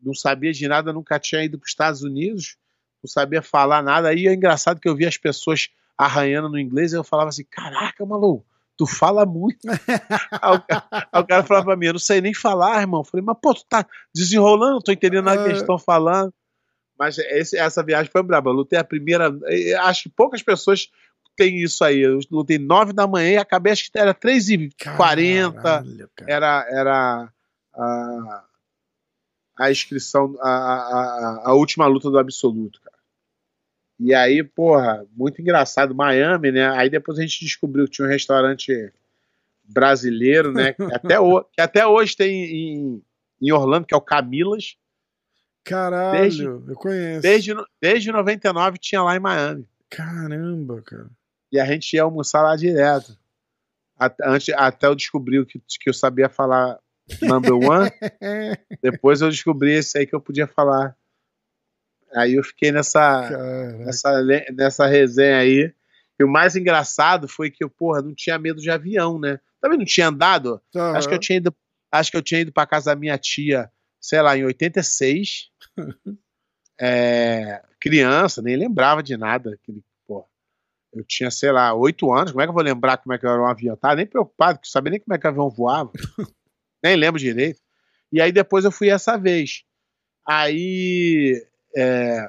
Não 0.02 0.14
sabia 0.14 0.52
de 0.52 0.66
nada, 0.66 0.92
nunca 0.92 1.18
tinha 1.18 1.44
ido 1.44 1.58
para 1.58 1.64
os 1.66 1.70
Estados 1.70 2.02
Unidos, 2.02 2.56
não 3.02 3.08
sabia 3.08 3.42
falar 3.42 3.82
nada. 3.82 4.08
Aí 4.08 4.26
é 4.26 4.34
engraçado 4.34 4.80
que 4.80 4.88
eu 4.88 4.94
via 4.96 5.08
as 5.08 5.16
pessoas 5.16 5.68
arranhando 5.98 6.48
no 6.48 6.58
inglês 6.58 6.92
e 6.92 6.96
eu 6.96 7.04
falava 7.04 7.28
assim: 7.30 7.44
Caraca, 7.50 8.04
maluco, 8.06 8.44
tu 8.76 8.86
fala 8.86 9.24
muito. 9.26 9.58
aí, 10.40 10.56
o, 10.56 10.60
ca- 10.60 10.86
aí 11.12 11.20
o 11.22 11.26
cara 11.26 11.42
falava 11.44 11.66
pra 11.66 11.76
mim: 11.76 11.86
Eu 11.86 11.92
não 11.94 12.00
sei 12.00 12.20
nem 12.20 12.32
falar, 12.34 12.80
irmão. 12.80 13.00
Eu 13.00 13.04
falei: 13.04 13.24
Mas 13.26 13.36
pô, 13.40 13.54
tu 13.54 13.64
tá 13.68 13.86
desenrolando, 14.14 14.74
não 14.74 14.80
tô 14.80 14.92
entendendo 14.92 15.24
nada 15.24 15.38
que 15.42 15.48
eles 15.48 15.58
É. 15.58 15.62
estão 15.62 15.78
falando. 15.78 16.32
Mas 16.98 17.18
esse- 17.18 17.58
essa 17.58 17.82
viagem 17.82 18.10
foi 18.12 18.22
braba. 18.22 18.50
Eu 18.50 18.54
lutei 18.54 18.78
a 18.78 18.84
primeira. 18.84 19.32
Acho 19.82 20.04
que 20.04 20.08
poucas 20.10 20.42
pessoas 20.42 20.88
têm 21.36 21.60
isso 21.62 21.82
aí. 21.82 22.00
Eu 22.00 22.20
lutei 22.30 22.58
nove 22.58 22.92
da 22.92 23.06
manhã 23.06 23.30
e 23.32 23.36
acabei, 23.38 23.72
acho 23.72 23.90
que 23.90 23.98
era 23.98 24.14
3h40. 24.14 25.52
Caralho, 25.54 26.10
cara. 26.14 26.30
Era, 26.32 26.66
era 26.70 27.32
a, 27.74 28.44
a 29.58 29.70
inscrição, 29.70 30.36
a, 30.40 30.48
a, 30.48 31.38
a- 31.38 31.42
a 31.46 31.54
última 31.54 31.86
luta 31.86 32.10
do 32.10 32.18
Absoluto, 32.18 32.80
cara. 32.82 32.91
E 34.04 34.12
aí, 34.12 34.42
porra, 34.42 35.06
muito 35.14 35.40
engraçado. 35.40 35.94
Miami, 35.94 36.50
né? 36.50 36.68
Aí 36.70 36.90
depois 36.90 37.18
a 37.18 37.22
gente 37.22 37.44
descobriu 37.44 37.84
que 37.84 37.92
tinha 37.92 38.06
um 38.06 38.10
restaurante 38.10 38.92
brasileiro, 39.64 40.52
né? 40.52 40.72
Que 40.72 40.82
até, 40.92 41.20
o, 41.20 41.44
que 41.44 41.60
até 41.60 41.86
hoje 41.86 42.16
tem 42.16 42.44
em, 42.44 43.02
em 43.40 43.52
Orlando, 43.52 43.86
que 43.86 43.94
é 43.94 43.96
o 43.96 44.00
Camilas. 44.00 44.76
Caralho, 45.64 46.20
Desde- 46.20 46.44
eu 46.44 46.74
conheço. 46.74 47.22
Desde, 47.22 47.54
desde 47.80 48.10
99 48.10 48.78
tinha 48.78 49.02
lá 49.02 49.14
em 49.14 49.20
Miami. 49.20 49.68
Caramba, 49.88 50.82
cara. 50.82 51.08
E 51.52 51.60
a 51.60 51.64
gente 51.64 51.92
ia 51.94 52.02
almoçar 52.02 52.42
lá 52.42 52.56
direto. 52.56 53.16
Até, 53.96 54.26
antes, 54.26 54.52
até 54.56 54.88
eu 54.88 54.96
descobri 54.96 55.46
que, 55.46 55.60
que 55.60 55.88
eu 55.88 55.94
sabia 55.94 56.28
falar 56.28 56.76
number 57.20 57.54
one. 57.54 57.88
Depois 58.82 59.20
eu 59.20 59.30
descobri 59.30 59.74
esse 59.74 59.96
aí 59.96 60.06
que 60.06 60.14
eu 60.14 60.20
podia 60.20 60.48
falar. 60.48 60.96
Aí 62.14 62.34
eu 62.34 62.44
fiquei 62.44 62.70
nessa, 62.70 63.00
Caraca. 63.00 63.78
nessa, 63.78 64.22
nessa 64.52 64.86
resenha 64.86 65.38
aí. 65.38 65.72
E 66.18 66.24
o 66.24 66.28
mais 66.28 66.54
engraçado 66.54 67.26
foi 67.26 67.50
que 67.50 67.64
eu, 67.64 67.70
porra, 67.70 68.02
não 68.02 68.14
tinha 68.14 68.38
medo 68.38 68.60
de 68.60 68.70
avião, 68.70 69.18
né? 69.18 69.40
Também 69.60 69.78
não 69.78 69.84
tinha 69.84 70.08
andado. 70.08 70.60
Acho 70.94 71.08
que 71.08 71.14
eu 71.14 71.18
tinha 71.18 71.38
ido, 71.38 71.54
acho 71.90 72.10
que 72.10 72.16
eu 72.16 72.22
tinha 72.22 72.40
ido 72.40 72.52
para 72.52 72.66
casa 72.66 72.92
da 72.92 72.96
minha 73.00 73.16
tia, 73.16 73.70
sei 74.00 74.20
lá, 74.20 74.36
em 74.36 74.44
86. 74.44 75.50
É, 76.84 77.62
criança, 77.78 78.42
nem 78.42 78.56
lembrava 78.56 79.04
de 79.04 79.16
nada. 79.16 79.56
Porra. 80.04 80.26
Eu 80.92 81.04
tinha, 81.04 81.30
sei 81.30 81.52
lá, 81.52 81.72
oito 81.74 82.12
anos. 82.12 82.32
Como 82.32 82.42
é 82.42 82.44
que 82.44 82.50
eu 82.50 82.54
vou 82.54 82.62
lembrar 82.62 82.96
como 82.96 83.12
é 83.12 83.18
que 83.18 83.24
era 83.24 83.40
um 83.40 83.46
avião? 83.46 83.76
Tava 83.76 83.94
nem 83.94 84.06
preocupado, 84.06 84.58
porque 84.58 84.66
eu 84.66 84.72
sabia 84.72 84.90
nem 84.90 84.98
como 84.98 85.14
é 85.14 85.18
que 85.18 85.24
o 85.24 85.30
avião 85.30 85.48
voava. 85.48 85.92
nem 86.82 86.96
lembro 86.96 87.20
direito. 87.20 87.60
E 88.10 88.20
aí 88.20 88.32
depois 88.32 88.64
eu 88.64 88.72
fui 88.72 88.90
essa 88.90 89.16
vez. 89.16 89.62
Aí, 90.26 91.46
é, 91.76 92.28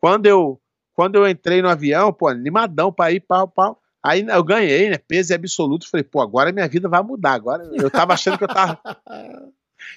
quando 0.00 0.26
eu 0.26 0.60
quando 0.94 1.16
eu 1.16 1.26
entrei 1.28 1.62
no 1.62 1.68
avião, 1.68 2.12
pô, 2.12 2.28
animadão 2.28 2.92
pra 2.92 3.10
ir, 3.10 3.20
pau, 3.20 3.48
pau. 3.48 3.80
Aí 4.04 4.26
eu 4.26 4.44
ganhei, 4.44 4.90
né? 4.90 4.98
Peso 4.98 5.34
absoluto. 5.34 5.88
Falei, 5.90 6.04
pô, 6.04 6.20
agora 6.20 6.52
minha 6.52 6.68
vida 6.68 6.88
vai 6.88 7.02
mudar. 7.02 7.32
Agora 7.32 7.62
eu 7.72 7.90
tava 7.90 8.12
achando 8.14 8.36
que 8.38 8.44
eu 8.44 8.48
tava. 8.48 8.78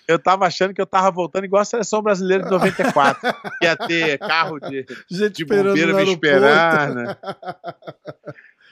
Eu 0.07 0.18
tava 0.18 0.45
achando 0.45 0.74
que 0.74 0.82
eu 0.82 0.86
tava 0.86 1.11
voltando 1.11 1.44
igual 1.44 1.61
a 1.61 1.65
seleção 1.65 2.02
brasileira 2.02 2.45
de 2.45 2.49
94. 2.49 3.20
que 3.60 3.65
ia 3.65 3.76
ter 3.76 4.18
carro 4.18 4.57
de, 4.57 4.86
Gente 5.11 5.34
de 5.36 5.44
esperando 5.44 5.68
bombeiro 5.68 5.95
me 5.98 6.03
esperar, 6.14 6.95
né? 6.95 7.15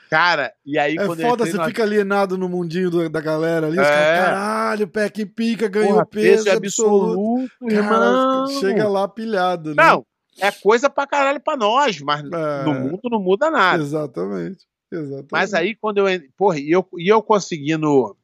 Cara, 0.09 0.51
e 0.65 0.77
aí 0.77 0.95
É 0.97 1.05
quando 1.05 1.21
foda, 1.21 1.45
você 1.45 1.57
no 1.57 1.65
fica 1.65 1.83
alienado 1.83 2.37
no 2.37 2.49
mundinho 2.49 2.89
do- 2.89 3.09
da 3.09 3.21
galera 3.21 3.67
ali. 3.67 3.77
É. 3.79 3.83
caras, 3.83 4.25
caralho, 4.25 4.87
pé 4.87 5.09
que 5.09 5.25
pica, 5.25 5.67
ganhou 5.69 5.93
porra, 5.93 6.05
peso, 6.05 6.43
peso 6.45 6.57
absoluto. 6.57 7.49
absoluto. 7.63 7.89
Cara, 7.89 8.47
chega 8.59 8.87
lá 8.89 9.07
pilhado, 9.07 9.73
né? 9.75 9.83
Não, 9.83 10.05
é 10.39 10.51
coisa 10.51 10.89
pra 10.89 11.05
caralho 11.07 11.39
pra 11.39 11.57
nós, 11.57 11.99
mas 12.01 12.21
É. 12.23 12.63
no 12.63 12.73
mundo 12.73 13.01
não 13.09 13.19
muda 13.21 13.49
nada. 13.49 13.81
Exatamente. 13.81 14.65
Exatamente. 14.91 15.27
Mas 15.31 15.53
aí 15.53 15.75
quando 15.75 16.07
eu, 16.07 16.21
porra, 16.37 16.59
e 16.59 16.69
eu, 16.71 16.87
e 16.97 17.07
eu 17.07 17.21
conseguindo 17.21 18.15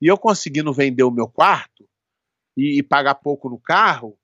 e 0.00 0.06
eu 0.06 0.18
conseguindo 0.18 0.72
vender 0.72 1.02
o 1.02 1.10
meu 1.10 1.26
quarto 1.28 1.84
e, 2.56 2.78
e 2.78 2.82
pagar 2.82 3.14
pouco 3.16 3.48
no 3.48 3.58
carro, 3.58 4.16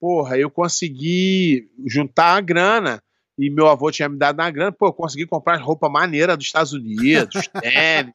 porra, 0.00 0.36
eu 0.38 0.50
consegui 0.50 1.70
juntar 1.86 2.36
a 2.36 2.40
grana 2.40 3.02
e 3.38 3.48
meu 3.48 3.66
avô 3.66 3.90
tinha 3.90 4.08
me 4.08 4.18
dado 4.18 4.36
na 4.36 4.50
grana, 4.50 4.70
pô, 4.70 4.88
eu 4.88 4.92
consegui 4.92 5.26
comprar 5.26 5.56
roupa 5.60 5.88
maneira 5.88 6.36
dos 6.36 6.46
Estados 6.46 6.72
Unidos, 6.72 7.48
tênis. 7.60 8.12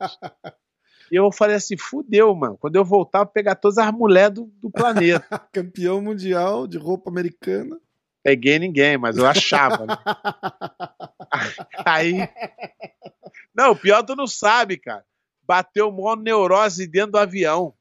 E 1.12 1.16
eu 1.16 1.32
falei 1.32 1.56
assim, 1.56 1.76
fudeu, 1.78 2.34
mano. 2.36 2.58
Quando 2.58 2.76
eu 2.76 2.86
voltar, 2.86 3.20
eu 3.20 3.24
vou 3.24 3.34
pegar 3.34 3.56
todas 3.56 3.78
as 3.78 3.92
mulheres 3.92 4.36
do, 4.36 4.52
do 4.62 4.70
planeta. 4.70 5.26
Campeão 5.52 6.02
mundial 6.02 6.68
de 6.68 6.78
roupa 6.78 7.10
americana. 7.10 7.80
Peguei 8.28 8.60
ninguém, 8.60 8.98
mas 8.98 9.18
eu 9.18 9.26
achava. 9.26 9.86
né? 9.86 9.96
Aí. 11.86 12.28
Não, 13.56 13.72
o 13.72 13.76
pior 13.76 14.04
tu 14.04 14.18
não 14.18 14.28
sabe, 14.28 14.76
cara. 14.78 15.06
Bateu 15.44 15.90
mó 15.90 16.14
neurose 16.14 16.86
dentro 16.88 17.14
do 17.14 17.18
avião. 17.20 17.74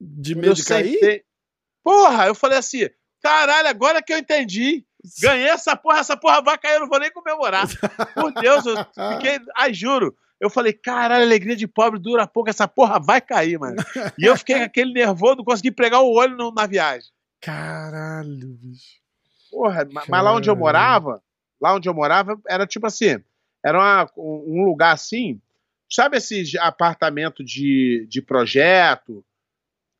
De 0.00 0.34
medo 0.34 0.54
de 0.54 0.64
cair? 0.64 0.92
sentei- 0.94 1.24
Porra, 1.84 2.26
eu 2.26 2.34
falei 2.34 2.58
assim: 2.58 2.88
caralho, 3.22 3.68
agora 3.68 4.02
que 4.02 4.12
eu 4.12 4.18
entendi. 4.18 4.84
Ganhei 5.22 5.46
essa 5.48 5.76
porra, 5.76 6.00
essa 6.00 6.16
porra 6.16 6.42
vai 6.42 6.58
cair, 6.58 6.74
eu 6.74 6.80
não 6.80 6.88
vou 6.88 6.98
nem 6.98 7.12
comemorar. 7.12 7.66
Por 8.14 8.32
Deus, 8.34 8.66
eu 8.66 8.74
fiquei. 9.14 9.38
Ai, 9.56 9.72
juro. 9.72 10.16
Eu 10.40 10.50
falei, 10.50 10.72
caralho, 10.72 11.22
alegria 11.22 11.54
de 11.54 11.68
pobre 11.68 12.00
dura 12.00 12.26
pouco, 12.26 12.50
essa 12.50 12.66
porra 12.66 12.98
vai 12.98 13.20
cair, 13.20 13.56
mano. 13.58 13.76
E 14.18 14.24
eu 14.24 14.36
fiquei 14.36 14.56
com 14.58 14.64
aquele 14.64 14.92
nervoso, 14.92 15.36
não 15.36 15.44
consegui 15.44 15.70
pregar 15.70 16.00
o 16.00 16.12
olho 16.12 16.36
no- 16.36 16.50
na 16.52 16.66
viagem. 16.66 17.08
Caralho, 17.40 18.48
bicho. 18.60 18.99
Porra, 19.50 19.84
ma- 19.90 20.04
mas 20.08 20.24
lá 20.24 20.34
onde 20.34 20.48
eu 20.48 20.56
morava, 20.56 21.22
lá 21.60 21.74
onde 21.74 21.88
eu 21.88 21.94
morava, 21.94 22.40
era 22.48 22.66
tipo 22.66 22.86
assim, 22.86 23.18
era 23.64 23.78
uma- 23.78 24.10
um 24.16 24.64
lugar 24.64 24.92
assim, 24.94 25.40
sabe 25.90 26.16
esses 26.16 26.54
apartamentos 26.56 27.44
de, 27.44 28.06
de 28.08 28.22
projeto, 28.22 29.24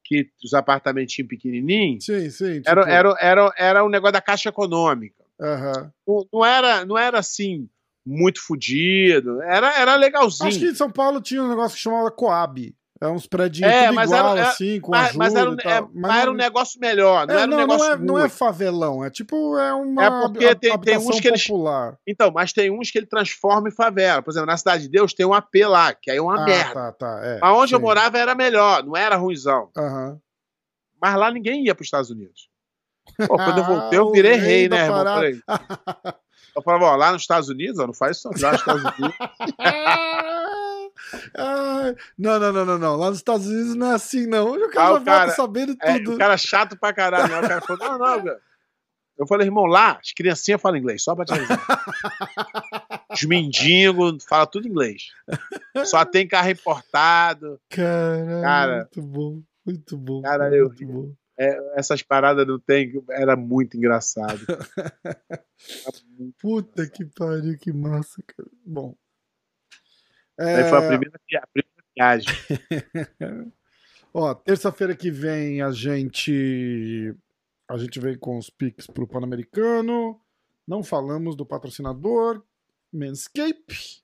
que 0.05 0.29
os 0.43 0.55
apartamentinhos 0.55 1.29
pequenininhos? 1.29 2.05
Sim, 2.05 2.31
sim. 2.31 2.61
Tipo, 2.63 2.69
Era, 2.71 2.91
era, 2.91 3.15
era, 3.21 3.55
era 3.57 3.85
um 3.85 3.89
negócio 3.89 4.13
da 4.15 4.21
Caixa 4.21 4.49
Econômica. 4.49 5.25
aham. 5.41 5.93
Não, 6.07 6.27
não 6.33 6.45
era, 6.45 6.85
não 6.85 6.99
era 6.99 7.19
assim, 7.21 7.69
muito 8.05 8.41
fodido, 8.43 9.41
era, 9.43 9.73
era 9.79 9.95
legalzinho. 9.95 10.49
Acho 10.49 10.59
que 10.59 10.67
em 10.67 10.75
São 10.75 10.91
Paulo 10.91 11.21
tinha 11.21 11.43
um 11.43 11.49
negócio 11.49 11.77
que 11.77 11.83
chamava 11.83 12.11
Coab. 12.11 12.75
É 13.03 13.07
uns 13.09 13.27
prédios 13.27 13.67
É, 13.67 13.85
tudo 13.87 13.95
mas 13.95 14.11
igual, 14.11 14.37
era- 14.37 14.41
é- 14.47 14.51
assim, 14.51 14.79
com 14.79 14.91
mas, 14.91 15.09
ajuda 15.09 15.19
mas 15.19 15.35
era, 15.35 15.51
um- 15.51 15.55
e 15.55 15.57
tal. 15.57 15.73
é, 15.73 15.89
mas 15.95 16.17
era 16.19 16.31
um 16.31 16.35
negócio 16.35 16.79
melhor, 16.81 17.27
não 17.27 17.35
é, 17.35 17.39
era 17.39 17.47
um 17.47 17.51
não, 17.51 17.57
negócio 17.59 17.87
não, 17.87 17.93
é, 17.95 17.99
não 17.99 18.19
é 18.19 18.29
favelão, 18.29 19.03
é 19.05 19.09
tipo, 19.11 19.57
é 19.57 19.73
uma 19.73 20.05
É 20.05 20.11
porque 20.11 20.55
tem- 20.55 20.79
tem 20.81 20.99
uns 20.99 21.19
que 21.19 21.29
eles- 21.29 21.47
popular. 21.47 21.97
Então, 22.07 22.31
mas 22.31 22.53
tem 22.53 22.71
uns 22.71 22.91
que 22.91 22.99
ele 22.99 23.07
transforma 23.07 23.69
em 23.69 23.73
favela. 23.73 24.21
Por 24.21 24.31
exemplo, 24.33 24.47
na 24.49 24.57
Cidade 24.59 24.83
de 24.83 24.91
Deus 24.91 25.15
tem 25.15 25.25
um 25.25 25.33
AP 25.33 25.65
lá, 25.65 25.95
que 25.95 26.11
aí 26.11 26.19
é 26.19 26.23
uma 26.23 26.43
ah, 26.43 26.45
merda. 26.45 26.75
tá, 26.75 26.93
tá, 26.93 27.21
é. 27.25 27.39
Mas 27.41 27.57
onde 27.57 27.75
eu 27.75 27.79
sim. 27.79 27.85
morava 27.85 28.19
era 28.19 28.35
melhor, 28.35 28.85
não 28.85 28.95
era 28.95 29.17
ruizão. 29.17 29.71
Mas 31.01 31.15
lá 31.17 31.31
ninguém 31.31 31.65
ia 31.65 31.75
para 31.75 31.81
os 31.83 31.87
Estados 31.87 32.11
Unidos. 32.11 32.51
Pô, 33.27 33.37
quando 33.37 33.59
eu 33.59 33.65
voltei, 33.65 33.99
eu 33.99 34.11
virei 34.13 34.35
rei 34.37 34.47
rei, 34.61 34.69
né, 34.69 34.83
irmão? 34.85 34.99
parada. 34.99 35.17
Falei, 35.17 35.41
eu 36.55 36.63
falava, 36.63 36.85
ó, 36.85 36.97
lá 36.97 37.13
nos 37.13 37.23
Estados 37.23 37.49
Unidos, 37.49 37.79
ó, 37.79 37.87
não 37.87 37.95
faz 37.95 38.19
isso, 38.19 38.29
não. 38.31 38.39
lá 38.43 38.51
nos 38.53 38.61
Estados 38.61 38.85
Unidos. 38.85 39.17
Não, 42.19 42.39
não, 42.39 42.53
não, 42.53 42.65
não, 42.65 42.79
não. 42.79 42.97
Lá 42.97 43.09
nos 43.09 43.19
Estados 43.19 43.47
Unidos 43.47 43.75
não 43.75 43.91
é 43.91 43.95
assim, 43.95 44.27
não. 44.27 44.53
O 44.53 44.71
cara 44.71 44.89
Ah, 44.89 44.95
o 44.95 45.05
cara- 45.05 45.31
sabendo 45.33 45.77
É, 45.81 45.99
tudo. 45.99 46.15
o 46.15 46.19
cara 46.19 46.37
chato 46.37 46.77
pra 46.79 46.93
caralho. 46.93 47.29
Né? 47.29 47.39
O 47.39 47.49
cara 47.49 47.61
falou, 47.61 47.89
não, 47.89 47.99
não, 47.99 48.25
cara. 48.25 48.41
Eu 49.19 49.27
falei, 49.27 49.47
irmão, 49.49 49.67
lá, 49.67 49.99
as 50.03 50.13
criancinhas 50.13 50.63
falam 50.63 50.79
inglês, 50.79 51.03
só 51.03 51.15
pra 51.15 51.27
te 51.27 51.35
avisar. 51.35 51.61
Os 53.13 53.23
mendigos 53.25 54.25
falam 54.27 54.47
tudo 54.47 54.67
inglês. 54.67 55.11
Só 55.85 56.07
tem 56.07 56.27
carro 56.27 56.49
importado. 56.49 57.61
Caralho, 57.69 58.41
Cara- 58.43 58.77
muito 58.95 59.03
bom, 59.03 59.43
muito 59.67 59.99
bom. 59.99 60.23
Cara, 60.23 60.57
eu 60.57 60.69
muito 60.69 60.87
bom. 60.87 61.13
Essas 61.77 62.01
paradas 62.03 62.47
não 62.47 62.59
tem. 62.59 62.93
Era 63.11 63.37
muito 63.37 63.77
engraçado. 63.77 64.41
Puta 66.41 66.89
que 66.89 67.05
pariu, 67.05 67.59
que 67.59 67.73
massa, 67.73 68.23
cara. 68.27 68.49
Bom. 68.65 68.95
Aí 70.41 70.69
foi 70.69 70.79
a 70.79 70.83
É, 70.83 70.89
primeira, 70.89 71.21
a 71.37 71.47
primeira 71.47 71.85
viagem. 71.97 72.35
Ó, 74.13 74.35
terça-feira 74.35 74.97
que 74.97 75.11
vem 75.11 75.63
a 75.63 75.71
gente 75.71 77.15
a 77.69 77.79
gente 77.79 78.01
vem 78.01 78.19
com 78.19 78.37
os 78.37 78.51
pics 78.51 78.87
pro 78.89 79.07
Pan-Americano. 79.07 80.21
Não 80.67 80.83
falamos 80.83 81.37
do 81.37 81.47
patrocinador, 81.47 82.43
Manscape. 82.93 84.03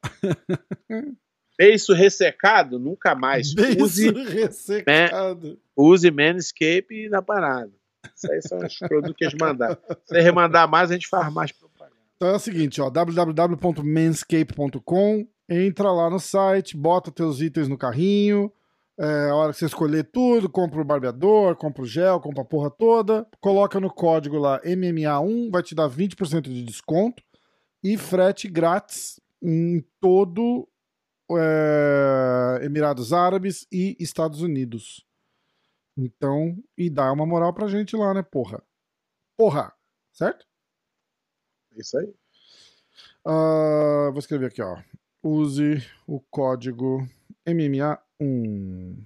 Beiço 1.57 1.93
ressecado, 1.93 2.77
nunca 2.79 3.15
mais. 3.15 3.53
Beijo 3.53 3.83
Use, 3.83 4.09
ressecado. 4.11 5.59
use 5.75 6.09
Manscape 6.09 7.09
na 7.09 7.21
parada. 7.21 7.71
Isso 8.15 8.31
aí 8.31 8.41
são 8.41 8.59
os 8.59 8.79
produtos 8.79 9.13
que 9.15 9.25
eles 9.25 9.35
mandaram. 9.39 9.77
Se 10.05 10.19
remandar 10.19 10.67
mais, 10.69 10.89
a 10.91 10.93
gente 10.93 11.07
faz 11.07 11.31
mais 11.31 11.51
propaganda. 11.51 11.93
Então 12.15 12.29
é 12.29 12.35
o 12.35 12.39
seguinte, 12.39 12.81
ó, 12.81 12.89
www.manscape.com, 12.89 15.27
entra 15.49 15.91
lá 15.91 16.09
no 16.09 16.19
site, 16.19 16.77
bota 16.77 17.11
teus 17.11 17.41
itens 17.41 17.67
no 17.67 17.77
carrinho, 17.77 18.49
é, 18.97 19.29
a 19.29 19.35
hora 19.35 19.51
que 19.51 19.57
você 19.57 19.65
escolher 19.65 20.05
tudo, 20.05 20.49
compra 20.49 20.81
o 20.81 20.85
barbeador, 20.85 21.55
compra 21.55 21.83
o 21.83 21.85
gel, 21.85 22.19
compra 22.19 22.43
a 22.43 22.45
porra 22.45 22.69
toda, 22.69 23.25
coloca 23.41 23.79
no 23.79 23.89
código 23.89 24.37
lá 24.37 24.61
MMA1, 24.61 25.51
vai 25.51 25.63
te 25.63 25.73
dar 25.73 25.89
20% 25.89 26.41
de 26.41 26.63
desconto 26.63 27.23
e 27.83 27.97
frete 27.97 28.47
grátis 28.47 29.19
em 29.41 29.83
todo 29.99 30.67
é, 31.31 32.65
Emirados 32.65 33.13
Árabes 33.13 33.67
e 33.71 33.95
Estados 33.99 34.41
Unidos. 34.41 35.05
Então, 35.97 36.57
e 36.77 36.89
dá 36.89 37.11
uma 37.11 37.25
moral 37.25 37.53
pra 37.53 37.67
gente 37.67 37.95
lá, 37.95 38.13
né, 38.13 38.23
porra? 38.23 38.63
Porra, 39.37 39.73
certo? 40.11 40.45
É 41.75 41.79
isso 41.81 41.97
aí. 41.97 42.13
Ah, 43.25 44.09
vou 44.11 44.19
escrever 44.19 44.47
aqui, 44.47 44.61
ó. 44.61 44.81
Use 45.23 45.77
o 46.05 46.19
código 46.19 47.07
MMA1. 47.47 48.97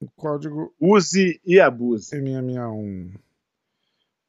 O 0.00 0.10
código 0.16 0.74
Use 0.80 1.40
e 1.44 1.60
abuse. 1.60 2.14
MMA1. 2.16 3.18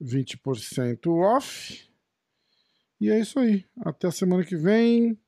20% 0.01 1.07
off. 1.07 1.89
E 2.99 3.09
é 3.09 3.19
isso 3.19 3.39
aí. 3.39 3.65
Até 3.81 4.07
a 4.07 4.11
semana 4.11 4.45
que 4.45 4.55
vem. 4.55 5.19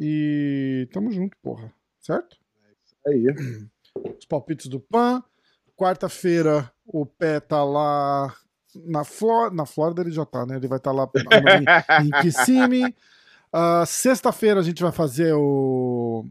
E 0.00 0.88
tamo 0.92 1.10
junto, 1.10 1.36
porra. 1.42 1.72
Certo? 2.00 2.36
Aí. 3.06 3.26
Os 4.18 4.24
palpites 4.26 4.66
do 4.68 4.78
PAN. 4.80 5.22
Quarta-feira 5.76 6.72
o 6.86 7.06
pé 7.06 7.38
tá 7.40 7.62
lá 7.64 8.34
na 8.74 9.04
Flórida. 9.04 9.54
Na 9.56 9.66
Flórida 9.66 10.02
ele 10.02 10.10
já 10.10 10.24
tá, 10.26 10.44
né? 10.46 10.56
Ele 10.56 10.66
vai 10.68 10.78
estar 10.78 10.92
lá 10.92 11.08
em, 11.14 12.06
em 12.06 12.10
Kissimmee. 12.22 12.94
Ah, 13.52 13.84
Sexta-feira 13.86 14.60
a 14.60 14.62
gente 14.62 14.82
vai 14.82 14.92
fazer 14.92 15.32
o. 15.34 16.24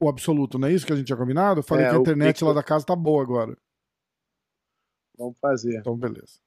O 0.00 0.08
absoluto, 0.08 0.58
não 0.58 0.68
é 0.68 0.72
isso 0.72 0.86
que 0.86 0.92
a 0.92 0.96
gente 0.96 1.06
tinha 1.06 1.16
combinado? 1.16 1.58
Eu 1.60 1.64
falei 1.64 1.84
É, 1.84 1.90
que 1.90 1.96
a 1.96 1.98
internet 1.98 2.36
pico. 2.36 2.46
lá 2.46 2.52
da 2.54 2.62
casa 2.62 2.86
tá 2.86 2.94
boa 2.94 3.20
agora. 3.22 3.56
Vamos 5.18 5.36
fazer. 5.40 5.78
Então, 5.78 5.96
beleza. 5.96 6.38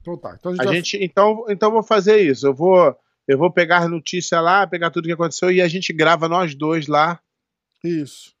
Então 0.00 0.16
tá. 0.18 0.34
Então 0.38 0.50
a 0.50 0.54
gente, 0.56 0.62
A 0.62 0.64
vai- 0.64 0.74
gente, 0.74 0.96
então, 1.04 1.44
então 1.48 1.68
eu 1.68 1.72
vou 1.74 1.82
fazer 1.84 2.18
isso. 2.20 2.46
Eu 2.48 2.52
vou, 2.54 2.96
eu 3.32 3.38
vou 3.38 3.50
pegar 3.52 3.82
a 3.82 3.88
notícia 3.88 4.40
lá, 4.40 4.66
pegar 4.66 4.90
tudo 4.90 5.06
que 5.06 5.12
aconteceu 5.12 5.50
e 5.50 5.60
a 5.60 5.68
gente 5.68 5.92
grava 5.92 6.28
nós 6.28 6.54
dois 6.54 6.86
lá 6.86 7.20
Isso. 7.84 8.34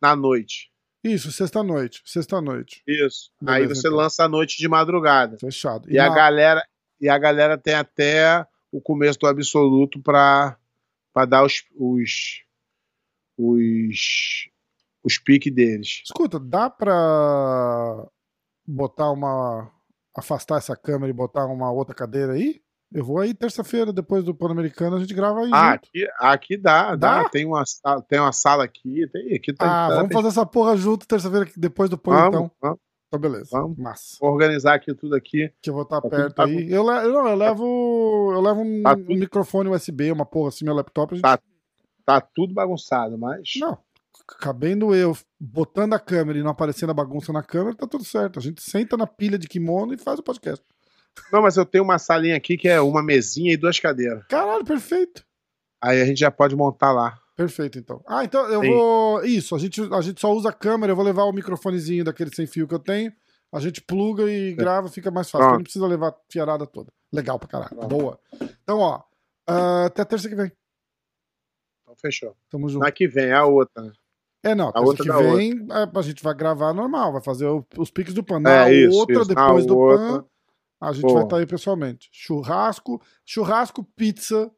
na 0.00 0.14
noite. 0.16 0.70
Isso, 1.04 1.32
sexta-noite. 1.32 2.00
Sexta-noite. 2.04 2.82
Isso. 2.86 3.32
Beleza, 3.40 3.58
Aí 3.62 3.66
você 3.66 3.88
então. 3.88 3.98
lança 3.98 4.24
à 4.24 4.28
noite 4.28 4.56
de 4.58 4.68
madrugada. 4.68 5.36
Fechado. 5.38 5.90
E, 5.90 5.98
a 5.98 6.08
na- 6.08 6.14
galera 6.14 6.64
e 7.00 7.08
a 7.08 7.18
galera 7.18 7.58
tem 7.58 7.74
até 7.74 8.46
o 8.70 8.80
começo 8.80 9.18
do 9.18 9.26
absoluto 9.26 10.00
para 10.00 10.56
dar 11.28 11.44
os 11.44 11.64
os 11.76 12.42
os, 13.36 14.48
os 15.02 15.18
piques 15.18 15.52
deles. 15.52 16.02
Escuta, 16.04 16.38
dá 16.38 16.70
pra 16.70 18.06
botar 18.64 19.10
uma. 19.10 19.68
afastar 20.16 20.58
essa 20.58 20.76
câmera 20.76 21.10
e 21.10 21.12
botar 21.14 21.46
uma 21.46 21.72
outra 21.72 21.94
cadeira 21.96 22.34
aí? 22.34 22.61
Eu 22.94 23.04
vou 23.04 23.18
aí 23.18 23.32
terça-feira, 23.34 23.92
depois 23.92 24.22
do 24.24 24.34
Pan-Americano, 24.34 24.96
a 24.96 25.00
gente 25.00 25.14
grava 25.14 25.40
aí. 25.40 25.50
Ah, 25.52 25.72
junto. 25.72 25.84
aqui, 25.84 26.06
aqui 26.18 26.56
dá, 26.56 26.94
dá, 26.96 27.22
Dá? 27.22 27.28
Tem 27.28 27.44
uma 27.46 27.64
sala, 27.64 28.02
tem 28.02 28.18
uma 28.20 28.32
sala 28.32 28.64
aqui, 28.64 29.06
tem 29.12 29.34
aqui 29.36 29.52
tá, 29.52 29.64
Ah, 29.64 29.88
tá- 29.88 29.94
vamos 29.96 30.08
tem- 30.10 30.16
fazer 30.18 30.28
essa 30.28 30.44
porra 30.46 30.76
junto 30.76 31.06
terça-feira, 31.06 31.48
depois 31.56 31.88
do 31.88 31.96
Pan, 31.98 32.12
vamos, 32.12 32.28
então. 32.34 32.50
vamos, 32.60 32.78
Então, 33.08 33.20
beleza. 33.20 33.48
Vamos. 33.52 33.76
Massa. 33.78 34.16
vou 34.20 34.30
organizar 34.30 34.74
aqui 34.74 34.94
tudo 34.94 35.14
aqui. 35.14 35.52
Que 35.62 35.68
eu 35.70 35.74
vou 35.74 35.82
estar 35.82 36.00
Tá 36.00 36.08
perto 36.08 36.34
bagun- 36.36 36.58
aí. 36.58 36.70
Eu, 36.72 36.82
le- 36.82 37.08
não, 37.12 37.28
eu 37.28 37.36
levo. 37.36 38.30
Eu 38.34 38.40
levo 38.40 38.60
um, 38.62 38.82
Tá 38.82 38.94
um 38.94 39.16
microfone 39.16 39.68
USB, 39.70 40.10
uma 40.12 40.24
porra 40.24 40.48
assim, 40.48 40.64
meu 40.64 40.74
laptop. 40.74 41.14
Gente... 41.14 41.22
Tá. 41.22 41.38
Tá 42.04 42.20
tudo 42.20 42.52
bagunçado, 42.54 43.16
mas 43.18 43.50
Não. 43.60 43.78
Cabendo 44.40 44.94
eu, 44.94 45.16
botando 45.38 45.92
a 45.94 45.98
câmera 45.98 46.38
e 46.38 46.42
não 46.42 46.50
aparecendo 46.50 46.90
a 46.90 46.94
bagunça 46.94 47.32
na 47.32 47.42
câmera, 47.42 47.76
tá 47.76 47.86
tudo 47.86 48.04
certo. 48.04 48.38
A 48.38 48.42
gente 48.42 48.62
senta 48.62 48.96
na 48.96 49.06
pilha 49.06 49.36
de 49.38 49.46
kimono 49.48 49.92
e 49.92 49.98
faz 49.98 50.18
o 50.18 50.22
podcast. 50.22 50.64
Não, 51.32 51.42
mas 51.42 51.56
eu 51.56 51.64
tenho 51.64 51.84
uma 51.84 51.98
salinha 51.98 52.36
aqui 52.36 52.56
que 52.56 52.68
é 52.68 52.80
uma 52.80 53.02
mesinha 53.02 53.52
e 53.52 53.56
duas 53.56 53.78
cadeiras. 53.78 54.24
Caralho, 54.28 54.64
perfeito. 54.64 55.24
Aí 55.82 56.00
a 56.00 56.04
gente 56.06 56.18
já 56.20 56.30
pode 56.30 56.54
montar 56.54 56.92
lá. 56.92 57.18
Perfeito, 57.36 57.78
então. 57.78 58.02
Ah, 58.06 58.24
então 58.24 58.46
eu 58.46 58.60
Sim. 58.60 58.70
vou. 58.74 59.24
Isso, 59.24 59.54
a 59.54 59.58
gente, 59.58 59.80
a 59.92 60.00
gente 60.00 60.20
só 60.20 60.32
usa 60.32 60.50
a 60.50 60.52
câmera, 60.52 60.92
eu 60.92 60.96
vou 60.96 61.04
levar 61.04 61.24
o 61.24 61.32
microfonezinho 61.32 62.04
daquele 62.04 62.34
sem 62.34 62.46
fio 62.46 62.68
que 62.68 62.74
eu 62.74 62.78
tenho. 62.78 63.12
A 63.52 63.60
gente 63.60 63.80
pluga 63.82 64.30
e 64.30 64.54
grava, 64.54 64.88
fica 64.88 65.10
mais 65.10 65.30
fácil. 65.30 65.52
Não 65.52 65.62
precisa 65.62 65.86
levar 65.86 66.08
a 66.08 66.14
fiarada 66.30 66.66
toda. 66.66 66.90
Legal 67.12 67.38
pra 67.38 67.48
caralho. 67.48 67.76
Pronto. 67.76 67.88
Boa. 67.88 68.18
Então, 68.62 68.78
ó. 68.78 69.02
ah, 69.46 69.86
até 69.86 70.04
terça 70.04 70.28
que 70.28 70.34
vem. 70.34 70.50
Então 71.82 71.94
fechou. 72.00 72.34
Tamo 72.48 72.68
junto. 72.68 72.82
Na 72.82 72.90
que 72.90 73.06
vem 73.06 73.26
é 73.26 73.34
a 73.34 73.44
outra. 73.44 73.82
né? 73.82 73.92
É, 74.44 74.54
não, 74.54 74.68
A 74.68 74.72
terça 74.72 74.86
outra 74.86 75.04
que 75.04 75.36
vem 75.36 75.66
é, 75.70 75.98
a 75.98 76.02
gente 76.02 76.22
vai 76.22 76.34
gravar 76.34 76.72
normal, 76.72 77.12
vai 77.12 77.22
fazer 77.22 77.46
os 77.76 77.90
piques 77.90 78.14
do 78.14 78.24
PAN. 78.24 78.42
É, 78.46 78.72
isso, 78.72 78.98
outra, 78.98 79.16
isso. 79.16 79.28
Depois 79.28 79.66
do 79.66 79.78
outra. 79.78 79.98
PAN, 80.06 80.24
a 80.82 80.92
gente 80.92 81.02
Pô. 81.02 81.14
vai 81.14 81.22
estar 81.24 81.36
aí 81.38 81.46
pessoalmente. 81.46 82.08
Churrasco, 82.12 83.00
churrasco, 83.24 83.84
pizza 83.96 84.50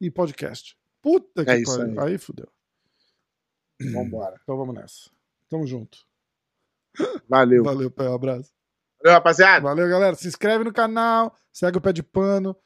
e 0.00 0.10
podcast. 0.10 0.76
Puta 1.02 1.44
que 1.44 1.50
É 1.50 1.62
pariu. 1.64 2.00
aí. 2.00 2.10
Aí 2.12 2.18
fudeu. 2.18 2.48
Vambora. 3.92 4.38
Então 4.42 4.56
vamos 4.56 4.74
nessa. 4.74 5.10
Tamo 5.48 5.66
junto. 5.66 5.98
Valeu. 7.28 7.64
Valeu, 7.64 7.90
pé, 7.90 8.08
um 8.08 8.14
abraço. 8.14 8.52
Valeu, 9.02 9.14
rapaziada. 9.16 9.62
Valeu, 9.62 9.88
galera. 9.88 10.14
Se 10.16 10.26
inscreve 10.28 10.64
no 10.64 10.72
canal, 10.72 11.34
segue 11.52 11.78
o 11.78 11.80
Pé 11.80 11.92
de 11.92 12.02
Pano. 12.02 12.56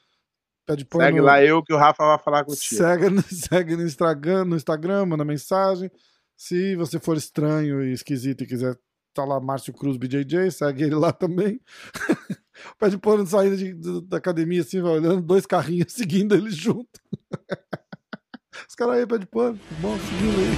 Pé 0.66 0.77
de 0.77 0.85
Pano. 0.85 1.05
Segue 1.05 1.20
lá 1.20 1.43
eu 1.43 1.62
que 1.62 1.73
o 1.73 1.77
Rafa 1.77 2.05
vai 2.05 2.19
falar 2.19 2.44
contigo. 2.44 2.77
Segue 2.82 3.10
no, 3.10 3.23
segue 3.28 3.77
no 3.77 3.82
Instagram, 3.85 4.44
no 4.47 4.56
Instagram, 4.56 5.06
manda 5.06 5.24
mensagem. 5.24 5.90
Se 6.36 6.74
você 6.77 6.98
for 6.98 7.16
estranho 7.16 7.82
e 7.85 7.93
esquisito 7.93 8.43
e 8.43 8.47
quiser 8.47 8.78
tá 9.12 9.24
lá 9.24 9.40
Márcio 9.40 9.72
Cruz 9.72 9.97
BJJ, 9.97 10.51
segue 10.51 10.84
ele 10.84 10.94
lá 10.94 11.12
também. 11.12 11.60
Pé 12.78 12.89
de 12.90 12.98
Pano 12.98 13.26
saindo 13.26 13.56
de- 13.56 13.74
do- 13.74 14.01
da 14.02 14.18
academia 14.18 14.60
assim, 14.60 14.80
olhando, 14.80 15.20
dois 15.22 15.47
carrinhos 15.47 15.93
seguindo 15.94 16.34
ele 16.34 16.51
junto. 16.51 16.89
Os 18.68 18.74
caras 18.74 18.97
aí, 18.97 19.06
Pé 19.06 19.18
de 19.18 19.26
Pano, 19.26 19.59
bom, 19.80 19.97
seguindo 19.98 20.39
aí. 20.39 20.55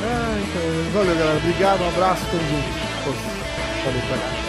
Ai, 0.00 0.92
valeu, 0.92 1.14
galera. 1.16 1.38
Obrigado, 1.38 1.80
um 1.82 1.88
abraço, 1.88 2.22
tamo 2.26 2.42
junto. 2.42 2.68
Valeu, 3.84 4.00
pé. 4.02 4.47